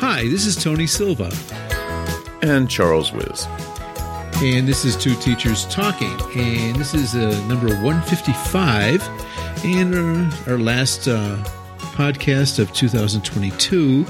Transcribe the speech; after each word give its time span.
Hi, 0.00 0.26
this 0.28 0.46
is 0.46 0.56
Tony 0.56 0.86
Silva. 0.86 1.32
And 2.42 2.68
Charles 2.68 3.12
Wiz. 3.12 3.46
And 4.42 4.66
this 4.66 4.84
is 4.84 4.96
Two 4.96 5.14
Teachers 5.16 5.66
Talking. 5.66 6.16
And 6.34 6.76
this 6.76 6.94
is 6.94 7.14
uh, 7.14 7.30
number 7.46 7.68
155 7.68 9.02
and 9.64 9.94
our, 9.94 10.52
our 10.52 10.58
last 10.58 11.06
uh, 11.06 11.36
podcast 11.94 12.58
of 12.58 12.72
2022. 12.72 14.06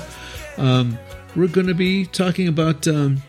Um, 0.56 0.98
we're 1.36 1.48
going 1.48 1.66
to 1.66 1.74
be 1.74 2.06
talking 2.06 2.48
about 2.48 2.88
um, 2.88 3.22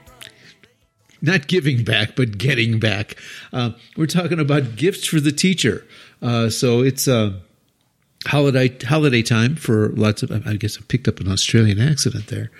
not 1.21 1.47
giving 1.47 1.83
back, 1.83 2.15
but 2.15 2.37
getting 2.37 2.79
back. 2.79 3.15
Uh, 3.51 3.71
we're 3.97 4.05
talking 4.05 4.39
about 4.39 4.75
gifts 4.75 5.05
for 5.05 5.19
the 5.19 5.31
teacher. 5.31 5.85
Uh, 6.21 6.49
so 6.49 6.81
it's 6.81 7.07
uh, 7.07 7.33
holiday 8.27 8.77
holiday 8.83 9.21
time 9.21 9.55
for 9.55 9.89
lots 9.89 10.23
of. 10.23 10.31
I 10.47 10.55
guess 10.55 10.77
I 10.77 10.81
picked 10.87 11.07
up 11.07 11.19
an 11.19 11.31
Australian 11.31 11.79
accident 11.79 12.27
there. 12.27 12.51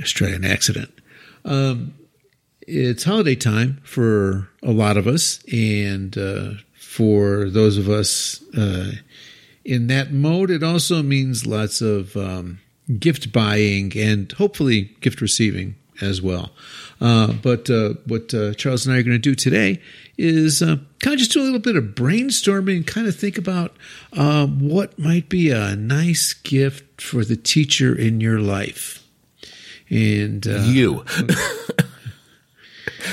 Australian 0.00 0.44
accident. 0.44 0.92
Um, 1.44 1.94
it's 2.62 3.04
holiday 3.04 3.34
time 3.34 3.80
for 3.84 4.48
a 4.62 4.72
lot 4.72 4.96
of 4.96 5.06
us, 5.06 5.42
and 5.52 6.16
uh, 6.18 6.50
for 6.74 7.48
those 7.48 7.78
of 7.78 7.88
us 7.88 8.42
uh, 8.56 8.92
in 9.64 9.86
that 9.86 10.12
mode, 10.12 10.50
it 10.50 10.62
also 10.62 11.02
means 11.02 11.46
lots 11.46 11.80
of 11.80 12.16
um, 12.16 12.58
gift 12.98 13.32
buying 13.32 13.92
and 13.96 14.30
hopefully 14.32 14.96
gift 15.00 15.20
receiving 15.20 15.76
as 16.00 16.22
well. 16.22 16.50
Uh, 17.00 17.32
but 17.32 17.70
uh, 17.70 17.94
what 18.06 18.32
uh, 18.34 18.54
Charles 18.54 18.86
and 18.86 18.94
I 18.94 18.98
are 18.98 19.02
going 19.02 19.12
to 19.12 19.18
do 19.18 19.34
today 19.34 19.80
is 20.18 20.60
uh, 20.60 20.76
kind 21.00 21.14
of 21.14 21.18
just 21.18 21.32
do 21.32 21.40
a 21.40 21.44
little 21.44 21.60
bit 21.60 21.76
of 21.76 21.84
brainstorming 21.94 22.76
and 22.78 22.86
kind 22.86 23.06
of 23.06 23.16
think 23.16 23.38
about 23.38 23.76
uh, 24.12 24.46
what 24.46 24.98
might 24.98 25.28
be 25.28 25.50
a 25.50 25.76
nice 25.76 26.34
gift 26.34 27.00
for 27.00 27.24
the 27.24 27.36
teacher 27.36 27.96
in 27.96 28.20
your 28.20 28.40
life. 28.40 29.06
And 29.88 30.46
uh, 30.46 30.58
you. 30.64 31.04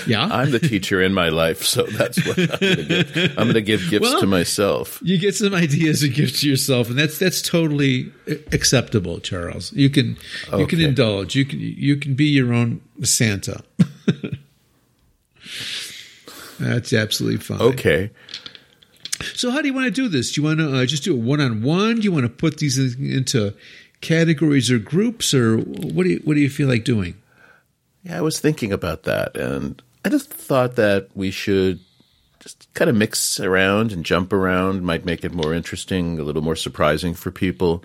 yeah, 0.08 0.26
I'm 0.26 0.52
the 0.52 0.59
teacher 0.59 1.02
in 1.02 1.14
my 1.14 1.30
life, 1.30 1.64
so 1.64 1.83
that's 1.83 2.26
what 2.26 2.38
I'm 2.39 2.48
going 2.59 2.78
to 2.78 3.03
give. 3.14 3.31
I'm 3.38 3.45
going 3.45 3.53
to 3.53 3.61
give 3.61 3.89
gifts 3.89 4.02
Well, 4.03 4.20
to 4.20 4.28
myself. 4.28 5.00
you 5.02 5.17
get 5.17 5.36
some 5.36 5.53
ideas 5.53 6.03
and 6.03 6.14
gifts 6.14 6.42
to 6.42 6.50
yourself, 6.50 6.89
and 6.89 6.98
that's 6.98 7.20
that's 7.20 7.42
totally 7.42 8.11
acceptable, 8.52 9.20
Charles. 9.20 9.72
You 9.73 9.89
can 9.89 10.17
you 10.58 10.67
can 10.67 10.81
indulge. 10.81 11.36
You 11.36 11.45
can 11.45 11.59
you 11.59 11.98
can 11.98 12.16
be 12.16 12.26
your 12.26 12.53
own 12.53 12.81
Santa. 13.03 13.64
that's 16.59 16.94
absolutely 16.94 17.39
fine. 17.39 17.61
Okay. 17.61 18.11
So, 19.34 19.50
how 19.50 19.61
do 19.61 19.67
you 19.67 19.73
want 19.73 19.86
to 19.86 19.92
do 19.92 20.08
this? 20.08 20.31
Do 20.34 20.42
you 20.42 20.48
want 20.48 20.59
to 20.59 20.81
uh, 20.81 20.86
just 20.86 21.03
do 21.03 21.16
it 21.16 21.22
one 21.22 21.39
on 21.39 21.61
one? 21.64 21.95
Do 21.98 22.02
you 22.02 22.11
want 22.11 22.25
to 22.25 22.30
put 22.30 22.58
these 22.58 22.78
in- 22.78 23.11
into 23.11 23.53
categories 24.02 24.70
or 24.70 24.78
groups, 24.80 25.33
or 25.33 25.58
what 25.58 26.03
do 26.03 26.09
you 26.09 26.22
what 26.23 26.36
do 26.36 26.42
you 26.42 26.50
feel 26.50 26.67
like 26.67 26.83
doing? 26.83 27.16
Yeah, 28.03 28.17
I 28.17 28.22
was 28.22 28.39
thinking 28.39 28.72
about 28.72 29.03
that, 29.03 29.36
and 29.36 29.81
I 30.03 30.09
just 30.09 30.30
thought 30.31 30.76
that 30.76 31.09
we 31.16 31.31
should 31.31 31.80
just 32.39 32.72
kind 32.76 32.89
of 32.89 32.95
mix 32.95 33.39
around 33.39 33.92
and 33.92 34.06
jump 34.06 34.31
around. 34.31 34.83
Might 34.83 35.06
make 35.06 35.23
it 35.23 35.33
more 35.33 35.53
interesting, 35.53 36.20
a 36.20 36.23
little 36.23 36.44
more 36.44 36.56
surprising 36.56 37.14
for 37.14 37.31
people. 37.31 37.83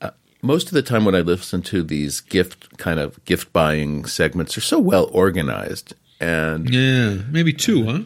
Uh, 0.00 0.10
most 0.40 0.68
of 0.68 0.72
the 0.72 0.82
time, 0.82 1.04
when 1.04 1.14
I 1.14 1.20
listen 1.20 1.62
to 1.62 1.82
these 1.82 2.20
gift 2.20 2.78
kind 2.78 2.98
of 3.00 3.22
gift 3.24 3.52
buying 3.52 4.06
segments, 4.06 4.54
they're 4.54 4.62
so 4.62 4.78
well 4.78 5.10
organized, 5.12 5.94
and 6.20 6.68
Yeah, 6.72 7.18
maybe 7.30 7.52
two, 7.52 7.84
huh? 7.84 8.00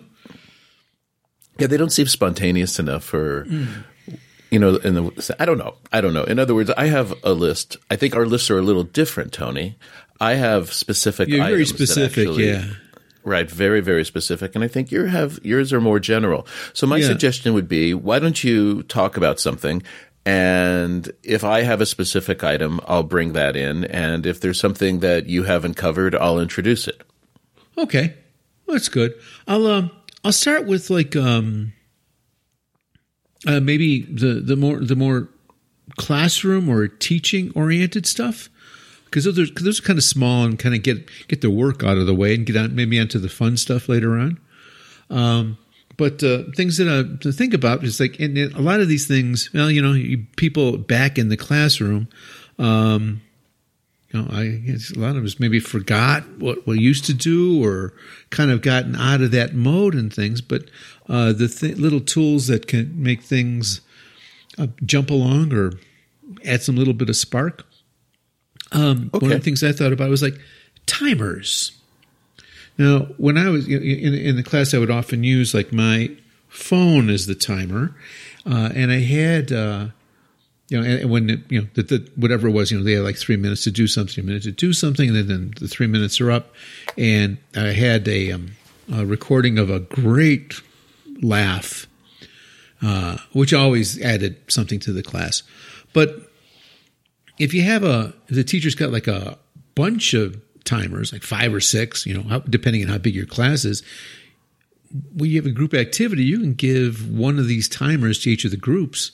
yeah, 1.58 1.66
they 1.66 1.76
don't 1.76 1.90
seem 1.90 2.06
spontaneous 2.06 2.78
enough 2.78 3.04
for. 3.04 3.46
You 4.50 4.60
know, 4.60 4.76
in 4.76 4.94
the 4.94 5.34
I 5.40 5.44
don't 5.46 5.58
know, 5.58 5.74
I 5.92 6.00
don't 6.00 6.14
know. 6.14 6.22
In 6.24 6.38
other 6.38 6.54
words, 6.54 6.70
I 6.76 6.86
have 6.86 7.12
a 7.24 7.32
list. 7.32 7.76
I 7.90 7.96
think 7.96 8.14
our 8.14 8.24
lists 8.24 8.50
are 8.50 8.58
a 8.58 8.62
little 8.62 8.84
different, 8.84 9.32
Tony. 9.32 9.76
I 10.20 10.34
have 10.34 10.72
specific. 10.72 11.28
You're 11.28 11.44
very 11.44 11.66
specific, 11.66 12.28
actually- 12.28 12.48
yeah. 12.48 12.64
Right, 13.24 13.50
very, 13.50 13.80
very 13.80 14.04
specific. 14.04 14.54
And 14.54 14.62
I 14.62 14.68
think 14.68 14.92
you 14.92 15.04
have 15.06 15.40
yours 15.42 15.72
are 15.72 15.80
more 15.80 15.98
general. 15.98 16.46
So 16.74 16.86
my 16.86 16.98
Yeah. 16.98 17.06
suggestion 17.06 17.54
would 17.54 17.68
be 17.68 17.94
why 17.94 18.18
don't 18.20 18.44
you 18.44 18.82
talk 18.84 19.16
about 19.16 19.40
something 19.40 19.82
and 20.26 21.10
if 21.22 21.42
I 21.42 21.62
have 21.62 21.80
a 21.80 21.86
specific 21.86 22.44
item, 22.44 22.80
I'll 22.86 23.02
bring 23.02 23.32
that 23.32 23.56
in. 23.56 23.84
And 23.86 24.24
if 24.26 24.40
there's 24.40 24.60
something 24.60 25.00
that 25.00 25.26
you 25.26 25.42
haven't 25.44 25.74
covered, 25.74 26.14
I'll 26.14 26.38
introduce 26.38 26.86
it. 26.86 27.00
Okay, 27.76 28.14
that's 28.66 28.88
good. 28.88 29.14
I'll 29.46 29.66
um 29.66 29.90
I'll 30.24 30.32
start 30.32 30.66
with 30.66 30.90
like 30.90 31.16
um 31.16 31.72
uh, 33.46 33.60
maybe 33.60 34.02
the 34.02 34.40
the 34.40 34.56
more 34.56 34.80
the 34.80 34.96
more 34.96 35.28
classroom 35.96 36.68
or 36.68 36.88
teaching 36.88 37.52
oriented 37.54 38.06
stuff 38.06 38.48
because 39.04 39.24
those 39.24 39.50
those 39.54 39.80
are 39.80 39.82
kind 39.82 39.98
of 39.98 40.04
small 40.04 40.44
and 40.44 40.58
kind 40.58 40.74
of 40.74 40.82
get 40.82 41.08
get 41.28 41.40
the 41.40 41.50
work 41.50 41.84
out 41.84 41.98
of 41.98 42.06
the 42.06 42.14
way 42.14 42.34
and 42.34 42.46
get 42.46 42.56
on 42.56 42.74
maybe 42.74 42.98
onto 42.98 43.18
the 43.18 43.28
fun 43.28 43.56
stuff 43.56 43.88
later 43.88 44.18
on. 44.18 44.40
Um, 45.10 45.58
but 45.96 46.24
uh, 46.24 46.44
things 46.56 46.78
that 46.78 46.88
uh, 46.88 47.18
to 47.20 47.30
think 47.30 47.54
about 47.54 47.84
is 47.84 48.00
like 48.00 48.18
and 48.18 48.36
a 48.36 48.60
lot 48.60 48.80
of 48.80 48.88
these 48.88 49.06
things. 49.06 49.50
Well, 49.54 49.70
you 49.70 49.82
know, 49.82 50.24
people 50.36 50.78
back 50.78 51.18
in 51.18 51.28
the 51.28 51.36
classroom. 51.36 52.08
Um, 52.58 53.20
you 54.14 54.22
know, 54.22 54.28
I 54.30 54.46
guess 54.64 54.92
a 54.92 54.98
lot 54.98 55.16
of 55.16 55.24
us 55.24 55.40
maybe 55.40 55.58
forgot 55.58 56.22
what 56.38 56.66
we 56.66 56.78
used 56.78 57.04
to 57.06 57.14
do 57.14 57.64
or 57.64 57.92
kind 58.30 58.52
of 58.52 58.62
gotten 58.62 58.94
out 58.94 59.20
of 59.20 59.32
that 59.32 59.54
mode 59.54 59.94
and 59.94 60.12
things. 60.12 60.40
But 60.40 60.66
uh, 61.08 61.32
the 61.32 61.48
th- 61.48 61.76
little 61.78 62.00
tools 62.00 62.46
that 62.46 62.68
can 62.68 63.02
make 63.02 63.22
things 63.22 63.80
uh, 64.56 64.68
jump 64.84 65.10
along 65.10 65.52
or 65.52 65.72
add 66.44 66.62
some 66.62 66.76
little 66.76 66.94
bit 66.94 67.10
of 67.10 67.16
spark. 67.16 67.66
Um, 68.70 69.10
One 69.10 69.32
of 69.32 69.38
the 69.38 69.44
things 69.44 69.64
I 69.64 69.72
thought 69.72 69.92
about 69.92 70.10
was 70.10 70.22
like 70.22 70.38
timers. 70.86 71.72
Now, 72.78 73.00
when 73.16 73.36
I 73.36 73.48
was 73.50 73.66
in, 73.66 73.82
in, 73.82 74.14
in 74.14 74.36
the 74.36 74.42
class, 74.44 74.74
I 74.74 74.78
would 74.78 74.90
often 74.90 75.24
use 75.24 75.54
like 75.54 75.72
my 75.72 76.10
phone 76.48 77.10
as 77.10 77.26
the 77.26 77.34
timer, 77.34 77.96
uh, 78.46 78.70
and 78.74 78.92
I 78.92 79.00
had. 79.00 79.52
You 80.74 80.80
know, 80.80 80.86
and 80.88 81.00
and 81.02 81.10
when 81.10 81.30
it, 81.30 81.40
you 81.50 81.60
know 81.60 81.68
that 81.74 81.86
the, 81.86 82.10
whatever 82.16 82.48
it 82.48 82.50
was, 82.50 82.72
you 82.72 82.78
know, 82.78 82.82
they 82.82 82.94
had 82.94 83.04
like 83.04 83.16
three 83.16 83.36
minutes 83.36 83.62
to 83.62 83.70
do 83.70 83.86
something, 83.86 84.24
a 84.24 84.26
minute 84.26 84.42
to 84.42 84.50
do 84.50 84.72
something, 84.72 85.08
and 85.08 85.16
then, 85.16 85.28
then 85.28 85.54
the 85.60 85.68
three 85.68 85.86
minutes 85.86 86.20
are 86.20 86.32
up. 86.32 86.52
And 86.98 87.38
I 87.54 87.68
had 87.68 88.08
a, 88.08 88.32
um, 88.32 88.56
a 88.92 89.06
recording 89.06 89.56
of 89.56 89.70
a 89.70 89.78
great 89.78 90.60
laugh, 91.22 91.86
uh, 92.82 93.18
which 93.32 93.54
always 93.54 94.02
added 94.02 94.36
something 94.48 94.80
to 94.80 94.92
the 94.92 95.04
class. 95.04 95.44
But 95.92 96.28
if 97.38 97.54
you 97.54 97.62
have 97.62 97.84
a, 97.84 98.12
if 98.26 98.34
the 98.34 98.42
teacher's 98.42 98.74
got 98.74 98.90
like 98.90 99.06
a 99.06 99.38
bunch 99.76 100.12
of 100.12 100.42
timers, 100.64 101.12
like 101.12 101.22
five 101.22 101.54
or 101.54 101.60
six, 101.60 102.04
you 102.04 102.20
know, 102.20 102.40
depending 102.50 102.82
on 102.82 102.88
how 102.88 102.98
big 102.98 103.14
your 103.14 103.26
class 103.26 103.64
is, 103.64 103.84
when 105.14 105.30
you 105.30 105.36
have 105.36 105.46
a 105.46 105.54
group 105.54 105.72
activity, 105.72 106.24
you 106.24 106.40
can 106.40 106.54
give 106.54 107.08
one 107.08 107.38
of 107.38 107.46
these 107.46 107.68
timers 107.68 108.18
to 108.20 108.30
each 108.30 108.44
of 108.44 108.50
the 108.50 108.56
groups. 108.56 109.12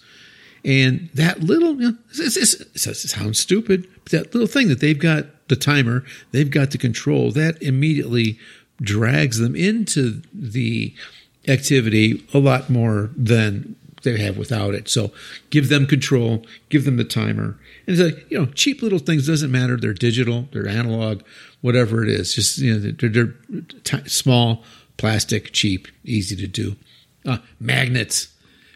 And 0.65 1.09
that 1.15 1.41
little, 1.41 1.81
you 1.81 1.93
know, 1.93 1.99
it's, 2.11 2.37
it's, 2.37 2.55
it's, 2.55 2.87
it 2.87 3.09
sounds 3.09 3.39
stupid, 3.39 3.89
but 4.05 4.13
that 4.13 4.35
little 4.35 4.49
thing 4.49 4.69
that 4.69 4.81
they've 4.81 4.99
got 4.99 5.27
the 5.49 5.57
timer, 5.57 6.05
they've 6.33 6.51
got 6.51 6.71
the 6.71 6.79
control, 6.79 7.31
that 7.33 7.61
immediately 7.63 8.39
drags 8.81 9.39
them 9.39 9.57
into 9.57 10.23
the 10.33 10.95
activity 11.49 12.25
a 12.35 12.39
lot 12.39 12.69
more 12.71 13.11
than 13.17 13.77
they 14.03 14.19
have 14.19 14.37
without 14.37 14.75
it. 14.75 14.89
So 14.89 15.13
give 15.51 15.69
them 15.69 15.87
control, 15.87 16.45
give 16.69 16.85
them 16.85 16.97
the 16.97 17.05
timer. 17.05 17.59
And 17.87 17.99
it's 17.99 18.01
like, 18.01 18.31
you 18.31 18.39
know, 18.39 18.47
cheap 18.47 18.83
little 18.83 18.99
things 18.99 19.27
doesn't 19.27 19.51
matter. 19.51 19.77
They're 19.77 19.93
digital, 19.93 20.49
they're 20.53 20.69
analog, 20.69 21.23
whatever 21.61 22.03
it 22.03 22.09
is. 22.09 22.35
Just, 22.35 22.59
you 22.59 22.79
know, 22.79 22.91
they're, 22.93 23.09
they're 23.09 23.35
t- 23.85 24.09
small, 24.09 24.65
plastic, 24.97 25.53
cheap, 25.53 25.89
easy 26.05 26.37
to 26.37 26.47
do. 26.47 26.77
Uh, 27.27 27.39
magnets 27.59 28.30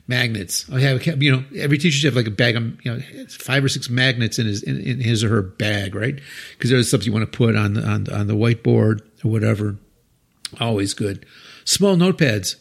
magnets. 0.06 0.70
I 0.70 0.81
have, 0.81 1.22
you 1.22 1.32
know, 1.32 1.44
every 1.56 1.78
teacher 1.78 1.97
should 1.97 2.15
have 2.15 2.16
like 2.16 2.26
a 2.26 2.31
bag 2.31 2.56
of, 2.56 2.84
you 2.84 2.94
know, 2.94 3.26
five 3.28 3.64
or 3.64 3.69
six 3.69 3.88
magnets 3.88 4.38
in 4.38 4.46
his 4.46 4.62
in, 4.62 4.81
in 4.81 5.00
his 5.00 5.25
or 5.25 5.28
her 5.31 5.43
bag, 5.43 5.94
right? 5.94 6.19
Because 6.52 6.70
there's 6.70 6.90
something 6.90 7.06
you 7.06 7.12
want 7.12 7.31
to 7.31 7.37
put 7.37 7.56
on 7.56 7.75
the 7.75 7.82
on, 7.82 8.08
on 8.12 8.26
the 8.26 8.34
whiteboard 8.34 9.00
or 9.25 9.31
whatever. 9.31 9.76
Always 10.61 10.94
good. 10.94 11.26
Small 11.64 11.96
notepads. 11.96 12.56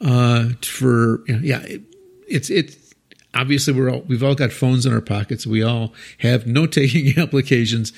Uh, 0.00 0.48
for 0.62 1.24
you 1.28 1.36
know, 1.36 1.40
yeah, 1.42 1.60
it, 1.62 1.82
it's 2.28 2.50
it's 2.50 2.94
obviously 3.34 3.72
we're 3.72 3.90
all 3.90 4.00
we've 4.00 4.22
all 4.22 4.34
got 4.34 4.52
phones 4.52 4.84
in 4.84 4.92
our 4.92 5.00
pockets. 5.00 5.46
We 5.46 5.62
all 5.62 5.94
have 6.18 6.46
note 6.46 6.72
taking 6.72 7.18
applications. 7.18 7.92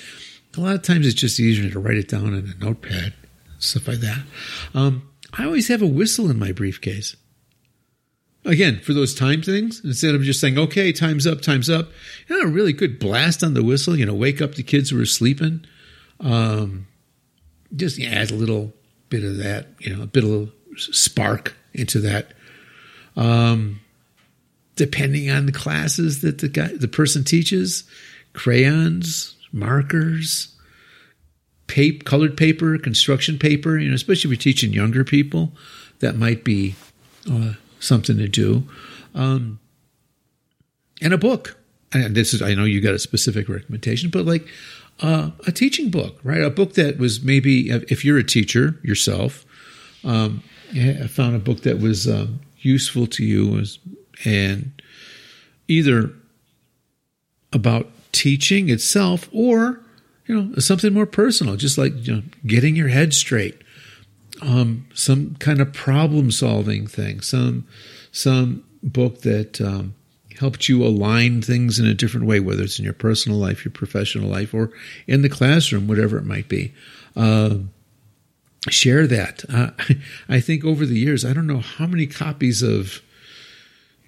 A 0.56 0.60
lot 0.60 0.74
of 0.74 0.82
times 0.82 1.06
it's 1.06 1.14
just 1.14 1.40
easier 1.40 1.70
to 1.70 1.80
write 1.80 1.96
it 1.96 2.08
down 2.08 2.34
in 2.34 2.54
a 2.54 2.64
notepad, 2.64 3.14
stuff 3.58 3.88
like 3.88 3.98
that. 3.98 4.22
Um, 4.72 5.10
I 5.32 5.44
always 5.44 5.66
have 5.68 5.82
a 5.82 5.86
whistle 5.86 6.30
in 6.30 6.38
my 6.38 6.52
briefcase 6.52 7.16
again 8.44 8.80
for 8.80 8.92
those 8.92 9.14
time 9.14 9.42
things 9.42 9.80
instead 9.84 10.14
of 10.14 10.22
just 10.22 10.40
saying 10.40 10.58
okay 10.58 10.92
time's 10.92 11.26
up 11.26 11.40
time's 11.40 11.70
up 11.70 11.88
you 12.28 12.38
know 12.38 12.48
a 12.48 12.52
really 12.52 12.72
good 12.72 12.98
blast 12.98 13.42
on 13.42 13.54
the 13.54 13.62
whistle 13.62 13.96
you 13.96 14.04
know 14.04 14.14
wake 14.14 14.42
up 14.42 14.54
the 14.54 14.62
kids 14.62 14.90
who 14.90 15.00
are 15.00 15.06
sleeping 15.06 15.64
um 16.20 16.86
just 17.74 17.98
yeah, 17.98 18.10
add 18.10 18.30
a 18.30 18.34
little 18.34 18.72
bit 19.08 19.24
of 19.24 19.38
that 19.38 19.68
you 19.78 19.94
know 19.94 20.02
a 20.02 20.06
bit 20.06 20.24
of 20.24 20.52
spark 20.76 21.54
into 21.72 22.00
that 22.00 22.32
um 23.16 23.80
depending 24.76 25.30
on 25.30 25.46
the 25.46 25.52
classes 25.52 26.20
that 26.22 26.38
the 26.38 26.48
guy, 26.48 26.68
the 26.68 26.88
person 26.88 27.24
teaches, 27.24 27.84
crayons, 28.32 29.36
markers, 29.52 30.54
paper, 31.66 32.04
colored 32.04 32.36
paper, 32.36 32.76
construction 32.78 33.38
paper. 33.38 33.78
You 33.78 33.88
know, 33.88 33.94
especially 33.94 34.32
if 34.32 34.38
you're 34.38 34.52
teaching 34.52 34.72
younger 34.72 35.04
people, 35.04 35.52
that 36.00 36.16
might 36.16 36.44
be 36.44 36.74
uh, 37.30 37.52
something 37.84 38.18
to 38.18 38.28
do. 38.28 38.64
Um, 39.14 39.60
and 41.02 41.12
a 41.12 41.18
book. 41.18 41.56
And 41.92 42.14
this 42.14 42.34
is, 42.34 42.42
I 42.42 42.54
know 42.54 42.64
you 42.64 42.80
got 42.80 42.94
a 42.94 42.98
specific 42.98 43.48
recommendation, 43.48 44.10
but 44.10 44.24
like 44.24 44.46
uh, 45.00 45.30
a 45.46 45.52
teaching 45.52 45.90
book, 45.90 46.18
right? 46.24 46.42
A 46.42 46.50
book 46.50 46.74
that 46.74 46.98
was 46.98 47.22
maybe, 47.22 47.70
if 47.70 48.04
you're 48.04 48.18
a 48.18 48.24
teacher 48.24 48.80
yourself, 48.82 49.44
um, 50.02 50.42
I 50.72 51.06
found 51.06 51.36
a 51.36 51.38
book 51.38 51.60
that 51.60 51.78
was 51.78 52.08
um, 52.08 52.40
useful 52.58 53.06
to 53.08 53.24
you 53.24 53.64
and 54.24 54.72
either 55.68 56.12
about 57.52 57.90
teaching 58.12 58.68
itself 58.68 59.28
or 59.32 59.80
you 60.26 60.34
know 60.34 60.54
something 60.58 60.92
more 60.92 61.06
personal 61.06 61.56
just 61.56 61.76
like 61.76 61.92
you 62.06 62.14
know 62.14 62.22
getting 62.46 62.76
your 62.76 62.88
head 62.88 63.12
straight 63.12 63.60
um, 64.44 64.86
some 64.94 65.36
kind 65.36 65.60
of 65.60 65.72
problem 65.72 66.30
solving 66.30 66.86
thing 66.86 67.20
some 67.20 67.66
some 68.12 68.64
book 68.82 69.22
that 69.22 69.60
um, 69.60 69.94
helped 70.38 70.68
you 70.68 70.84
align 70.84 71.40
things 71.42 71.78
in 71.78 71.86
a 71.86 71.94
different 71.94 72.26
way 72.26 72.40
whether 72.40 72.62
it's 72.62 72.78
in 72.78 72.84
your 72.84 72.94
personal 72.94 73.38
life 73.38 73.64
your 73.64 73.72
professional 73.72 74.28
life 74.28 74.52
or 74.54 74.70
in 75.06 75.22
the 75.22 75.28
classroom 75.28 75.86
whatever 75.86 76.18
it 76.18 76.24
might 76.24 76.48
be 76.48 76.72
uh, 77.16 77.56
share 78.70 79.06
that. 79.06 79.44
Uh, 79.48 79.70
I 80.28 80.40
think 80.40 80.64
over 80.64 80.86
the 80.86 80.98
years, 80.98 81.24
I 81.24 81.32
don't 81.32 81.46
know 81.46 81.60
how 81.60 81.86
many 81.86 82.06
copies 82.06 82.62
of 82.62 83.02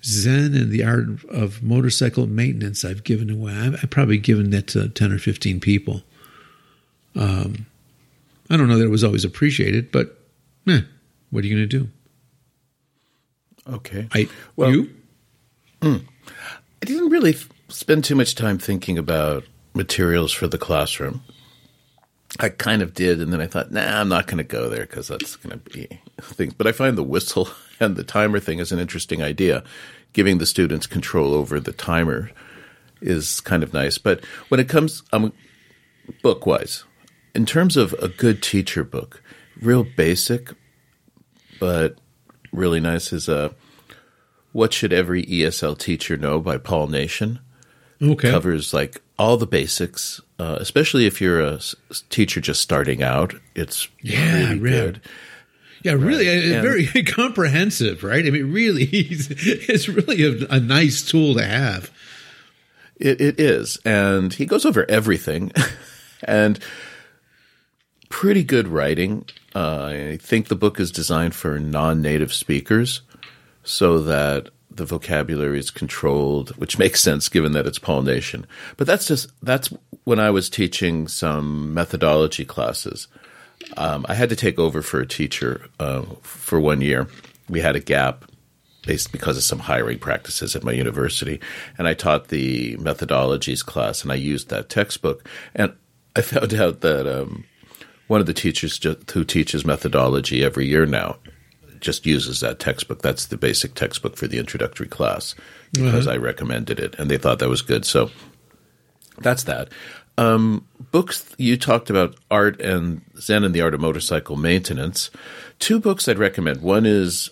Zen 0.05 0.55
and 0.55 0.71
the 0.71 0.85
Art 0.85 1.25
of 1.29 1.62
Motorcycle 1.62 2.27
Maintenance 2.27 2.85
I've 2.85 3.05
given 3.05 3.31
away. 3.31 3.53
I've, 3.53 3.75
I've 3.82 3.91
probably 3.91 4.19
given 4.19 4.50
that 4.50 4.69
to 4.69 4.89
10 4.89 5.12
or 5.12 5.19
15 5.19 5.61
people. 5.61 6.03
Um, 7.15 7.67
I 8.49 8.56
don't 8.56 8.69
know 8.69 8.79
that 8.79 8.85
it 8.85 8.91
was 8.91 9.05
always 9.05 9.25
appreciated, 9.25 9.91
but 9.91 10.19
eh, 10.67 10.81
what 11.31 11.45
are 11.45 11.47
you 11.47 11.57
going 11.57 11.69
to 11.69 11.79
do? 11.79 11.89
Okay. 13.69 14.09
I, 14.13 14.29
well, 14.55 14.71
you? 14.71 14.95
Mm, 15.81 16.05
I 16.83 16.85
didn't 16.85 17.11
really 17.11 17.37
spend 17.69 18.05
too 18.05 18.15
much 18.15 18.35
time 18.35 18.59
thinking 18.59 18.99
about 18.99 19.45
materials 19.75 20.33
for 20.33 20.47
the 20.47 20.59
classroom. 20.59 21.23
I 22.41 22.49
kind 22.49 22.83
of 22.83 22.93
did, 22.93 23.21
and 23.21 23.33
then 23.33 23.41
I 23.41 23.47
thought, 23.47 23.71
nah, 23.71 24.01
I'm 24.01 24.09
not 24.09 24.27
going 24.27 24.39
to 24.39 24.45
go 24.45 24.69
there 24.69 24.87
because 24.87 25.09
that's 25.09 25.37
going 25.37 25.59
to 25.59 25.71
be 25.71 25.89
things. 26.21 26.55
But 26.55 26.67
I 26.67 26.73
find 26.73 26.97
the 26.97 27.03
whistle 27.03 27.49
and 27.81 27.97
the 27.97 28.05
timer 28.05 28.41
thing 28.41 28.59
is 28.59 28.73
an 28.73 28.79
interesting 28.79 29.23
idea. 29.23 29.65
Giving 30.13 30.39
the 30.39 30.47
students 30.47 30.87
control 30.87 31.35
over 31.35 31.61
the 31.61 31.73
timer 31.73 32.31
is 33.01 33.41
kind 33.41 33.63
of 33.63 33.73
nice. 33.73 33.99
But 33.99 34.25
when 34.49 34.61
it 34.61 34.69
comes 34.69 35.03
um, 35.13 35.33
book 36.23 36.47
wise, 36.47 36.85
in 37.35 37.47
terms 37.47 37.77
of 37.77 37.93
a 37.95 38.09
good 38.09 38.43
teacher 38.43 38.83
book, 38.83 39.23
real 39.61 39.85
basic, 39.85 40.53
but 41.58 41.97
really 42.53 42.81
nice 42.81 43.12
is 43.12 43.29
a 43.29 43.38
uh, 43.38 43.49
"What 44.53 44.73
Should 44.73 44.93
Every 44.93 45.25
ESL 45.25 45.79
Teacher 45.79 46.17
Know" 46.17 46.41
by 46.41 46.58
Paul 46.58 46.88
Nation. 46.88 47.41
Okay, 48.00 48.31
covers 48.31 48.75
like 48.75 49.00
all 49.19 49.37
the 49.37 49.47
basics, 49.47 50.20
uh, 50.38 50.58
especially 50.61 51.06
if 51.06 51.20
you're 51.20 51.41
a 51.41 51.61
teacher 52.11 52.41
just 52.41 52.61
starting 52.61 53.03
out. 53.03 53.35
It's 53.55 53.88
yeah, 54.03 54.53
really 54.53 54.58
good. 54.58 55.00
Yeah, 55.82 55.93
really, 55.93 56.26
right. 56.26 56.62
very 56.62 56.87
comprehensive, 57.06 58.03
right? 58.03 58.26
I 58.26 58.31
mean, 58.31 58.53
really, 58.53 58.85
it's 58.91 59.88
really 59.88 60.23
a, 60.25 60.47
a 60.49 60.61
nice 60.61 61.03
tool 61.03 61.35
to 61.35 61.44
have. 61.44 61.91
It, 62.97 63.20
it 63.20 63.41
is, 63.41 63.79
and 63.85 64.32
he 64.32 64.47
goes 64.47 64.64
over 64.64 64.85
everything, 64.91 65.53
and 66.25 66.58
pretty 68.08 68.43
good 68.43 68.69
writing. 68.69 69.26
Uh, 69.56 69.87
I 69.87 70.17
think 70.19 70.49
the 70.49 70.55
book 70.55 70.79
is 70.79 70.91
designed 70.91 71.35
for 71.35 71.58
non-native 71.58 72.35
speakers, 72.35 73.00
so 73.64 74.00
that 74.00 74.50
the 74.70 74.85
vocabulary 74.85 75.58
is 75.58 75.70
controlled, 75.70 76.50
which 76.58 76.79
makes 76.85 77.00
sense 77.00 77.31
given 77.31 77.53
that 77.53 77.67
it's 77.67 77.79
Paul 77.79 78.03
Nation. 78.03 78.47
But 78.76 78.87
that's 78.87 79.08
just 79.08 79.31
that's 79.43 79.73
when 80.05 80.20
I 80.20 80.29
was 80.29 80.50
teaching 80.50 81.08
some 81.08 81.73
methodology 81.73 82.44
classes. 82.44 83.08
Um, 83.79 84.05
I 84.11 84.14
had 84.14 84.29
to 84.29 84.37
take 84.37 84.58
over 84.58 84.82
for 84.82 85.00
a 85.00 85.06
teacher 85.06 85.70
uh, 85.81 86.03
for 86.20 86.61
one 86.61 86.82
year. 86.82 87.08
We 87.49 87.61
had 87.61 87.76
a 87.76 87.81
gap 87.81 88.26
based 88.82 89.11
because 89.11 89.38
of 89.38 89.43
some 89.43 89.61
hiring 89.61 89.99
practices 89.99 90.55
at 90.55 90.64
my 90.64 90.73
university, 90.73 91.41
and 91.79 91.88
I 91.88 91.94
taught 91.94 92.29
the 92.29 92.76
methodologies 92.76 93.64
class, 93.64 94.03
and 94.03 94.12
I 94.12 94.17
used 94.17 94.50
that 94.50 94.69
textbook, 94.69 95.26
and 95.55 95.73
I 96.14 96.20
found 96.20 96.53
out 96.53 96.82
that 96.82 97.06
um, 97.06 97.44
one 98.06 98.20
of 98.20 98.26
the 98.26 98.35
teachers 98.35 98.81
who 99.12 99.25
teaches 99.25 99.64
methodology 99.64 100.44
every 100.44 100.67
year 100.67 100.87
now 100.87 101.17
just 101.81 102.06
uses 102.06 102.41
that 102.41 102.58
textbook. 102.58 103.03
That's 103.03 103.26
the 103.26 103.37
basic 103.37 103.75
textbook 103.75 104.17
for 104.17 104.26
the 104.26 104.38
introductory 104.38 104.88
class 104.88 105.35
because 105.73 106.06
uh-huh. 106.06 106.14
I 106.14 106.19
recommended 106.19 106.81
it 106.81 106.94
and 106.99 107.11
they 107.11 107.19
thought 107.19 107.38
that 107.41 107.49
was 107.49 107.62
good. 107.62 107.85
So 107.85 108.11
that's 109.19 109.44
that. 109.44 109.69
Um, 110.19 110.67
books 110.93 111.35
you 111.37 111.56
talked 111.56 111.91
about 111.91 112.17
art 112.31 112.61
and 112.61 113.03
Zen 113.19 113.44
and 113.44 113.55
the 113.55 113.61
art 113.61 113.75
of 113.75 113.81
motorcycle 113.81 114.37
maintenance. 114.37 115.11
Two 115.58 115.79
books 115.79 116.08
I'd 116.08 116.19
recommend. 116.19 116.62
One 116.62 116.87
is 116.87 117.31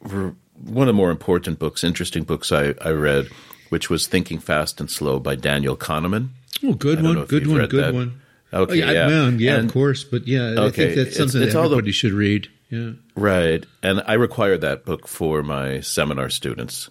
one 0.00 0.36
of 0.64 0.86
the 0.86 0.92
more 0.92 1.10
important 1.10 1.58
books, 1.58 1.82
interesting 1.82 2.24
books 2.24 2.52
I, 2.52 2.74
I 2.82 2.90
read, 2.90 3.28
which 3.70 3.88
was 3.88 4.06
Thinking 4.06 4.38
Fast 4.38 4.80
and 4.80 4.90
Slow 4.90 5.18
by 5.18 5.34
Daniel 5.34 5.76
Kahneman. 5.76 6.28
Oh, 6.62 6.74
good 6.74 7.02
one, 7.02 7.24
good 7.24 7.46
one, 7.46 7.66
good 7.66 7.84
that. 7.84 7.94
one. 7.94 8.19
Okay, 8.52 8.82
oh, 8.82 8.90
yeah, 8.90 9.08
yeah, 9.08 9.28
yeah 9.28 9.56
and, 9.56 9.66
of 9.66 9.72
course, 9.72 10.02
but 10.02 10.26
yeah, 10.26 10.40
okay, 10.40 10.66
I 10.66 10.70
think 10.70 10.94
that's 10.96 11.16
something 11.16 11.42
it's, 11.42 11.46
it's 11.46 11.54
that 11.54 11.64
everybody 11.64 11.86
the, 11.86 11.92
should 11.92 12.12
read. 12.12 12.48
Yeah. 12.68 12.92
Right. 13.14 13.66
And 13.82 14.02
I 14.06 14.14
require 14.14 14.56
that 14.58 14.84
book 14.84 15.06
for 15.06 15.42
my 15.42 15.80
seminar 15.80 16.30
students 16.30 16.88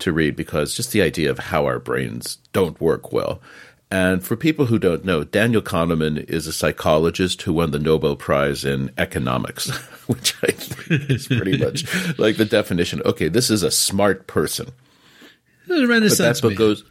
to 0.00 0.12
read 0.12 0.36
because 0.36 0.74
just 0.74 0.92
the 0.92 1.02
idea 1.02 1.30
of 1.30 1.38
how 1.38 1.66
our 1.66 1.78
brains 1.78 2.36
don't 2.52 2.80
work 2.80 3.12
well. 3.12 3.40
And 3.90 4.22
for 4.22 4.36
people 4.36 4.66
who 4.66 4.78
don't 4.78 5.04
know, 5.04 5.24
Daniel 5.24 5.62
Kahneman 5.62 6.28
is 6.28 6.46
a 6.46 6.52
psychologist 6.52 7.40
who 7.42 7.54
won 7.54 7.70
the 7.70 7.78
Nobel 7.78 8.16
Prize 8.16 8.64
in 8.64 8.90
economics, 8.98 9.70
which 10.06 10.34
I 10.42 10.50
think 10.52 11.10
is 11.10 11.26
pretty 11.26 11.56
much 11.56 12.18
like 12.18 12.36
the 12.36 12.44
definition. 12.44 13.00
Okay, 13.06 13.28
this 13.28 13.50
is 13.50 13.62
a 13.62 13.70
smart 13.70 14.26
person. 14.26 14.72
Renaissance 15.68 16.40
but 16.40 16.48
that 16.50 16.56
book 16.56 16.58
man. 16.58 16.68
goes, 16.68 16.84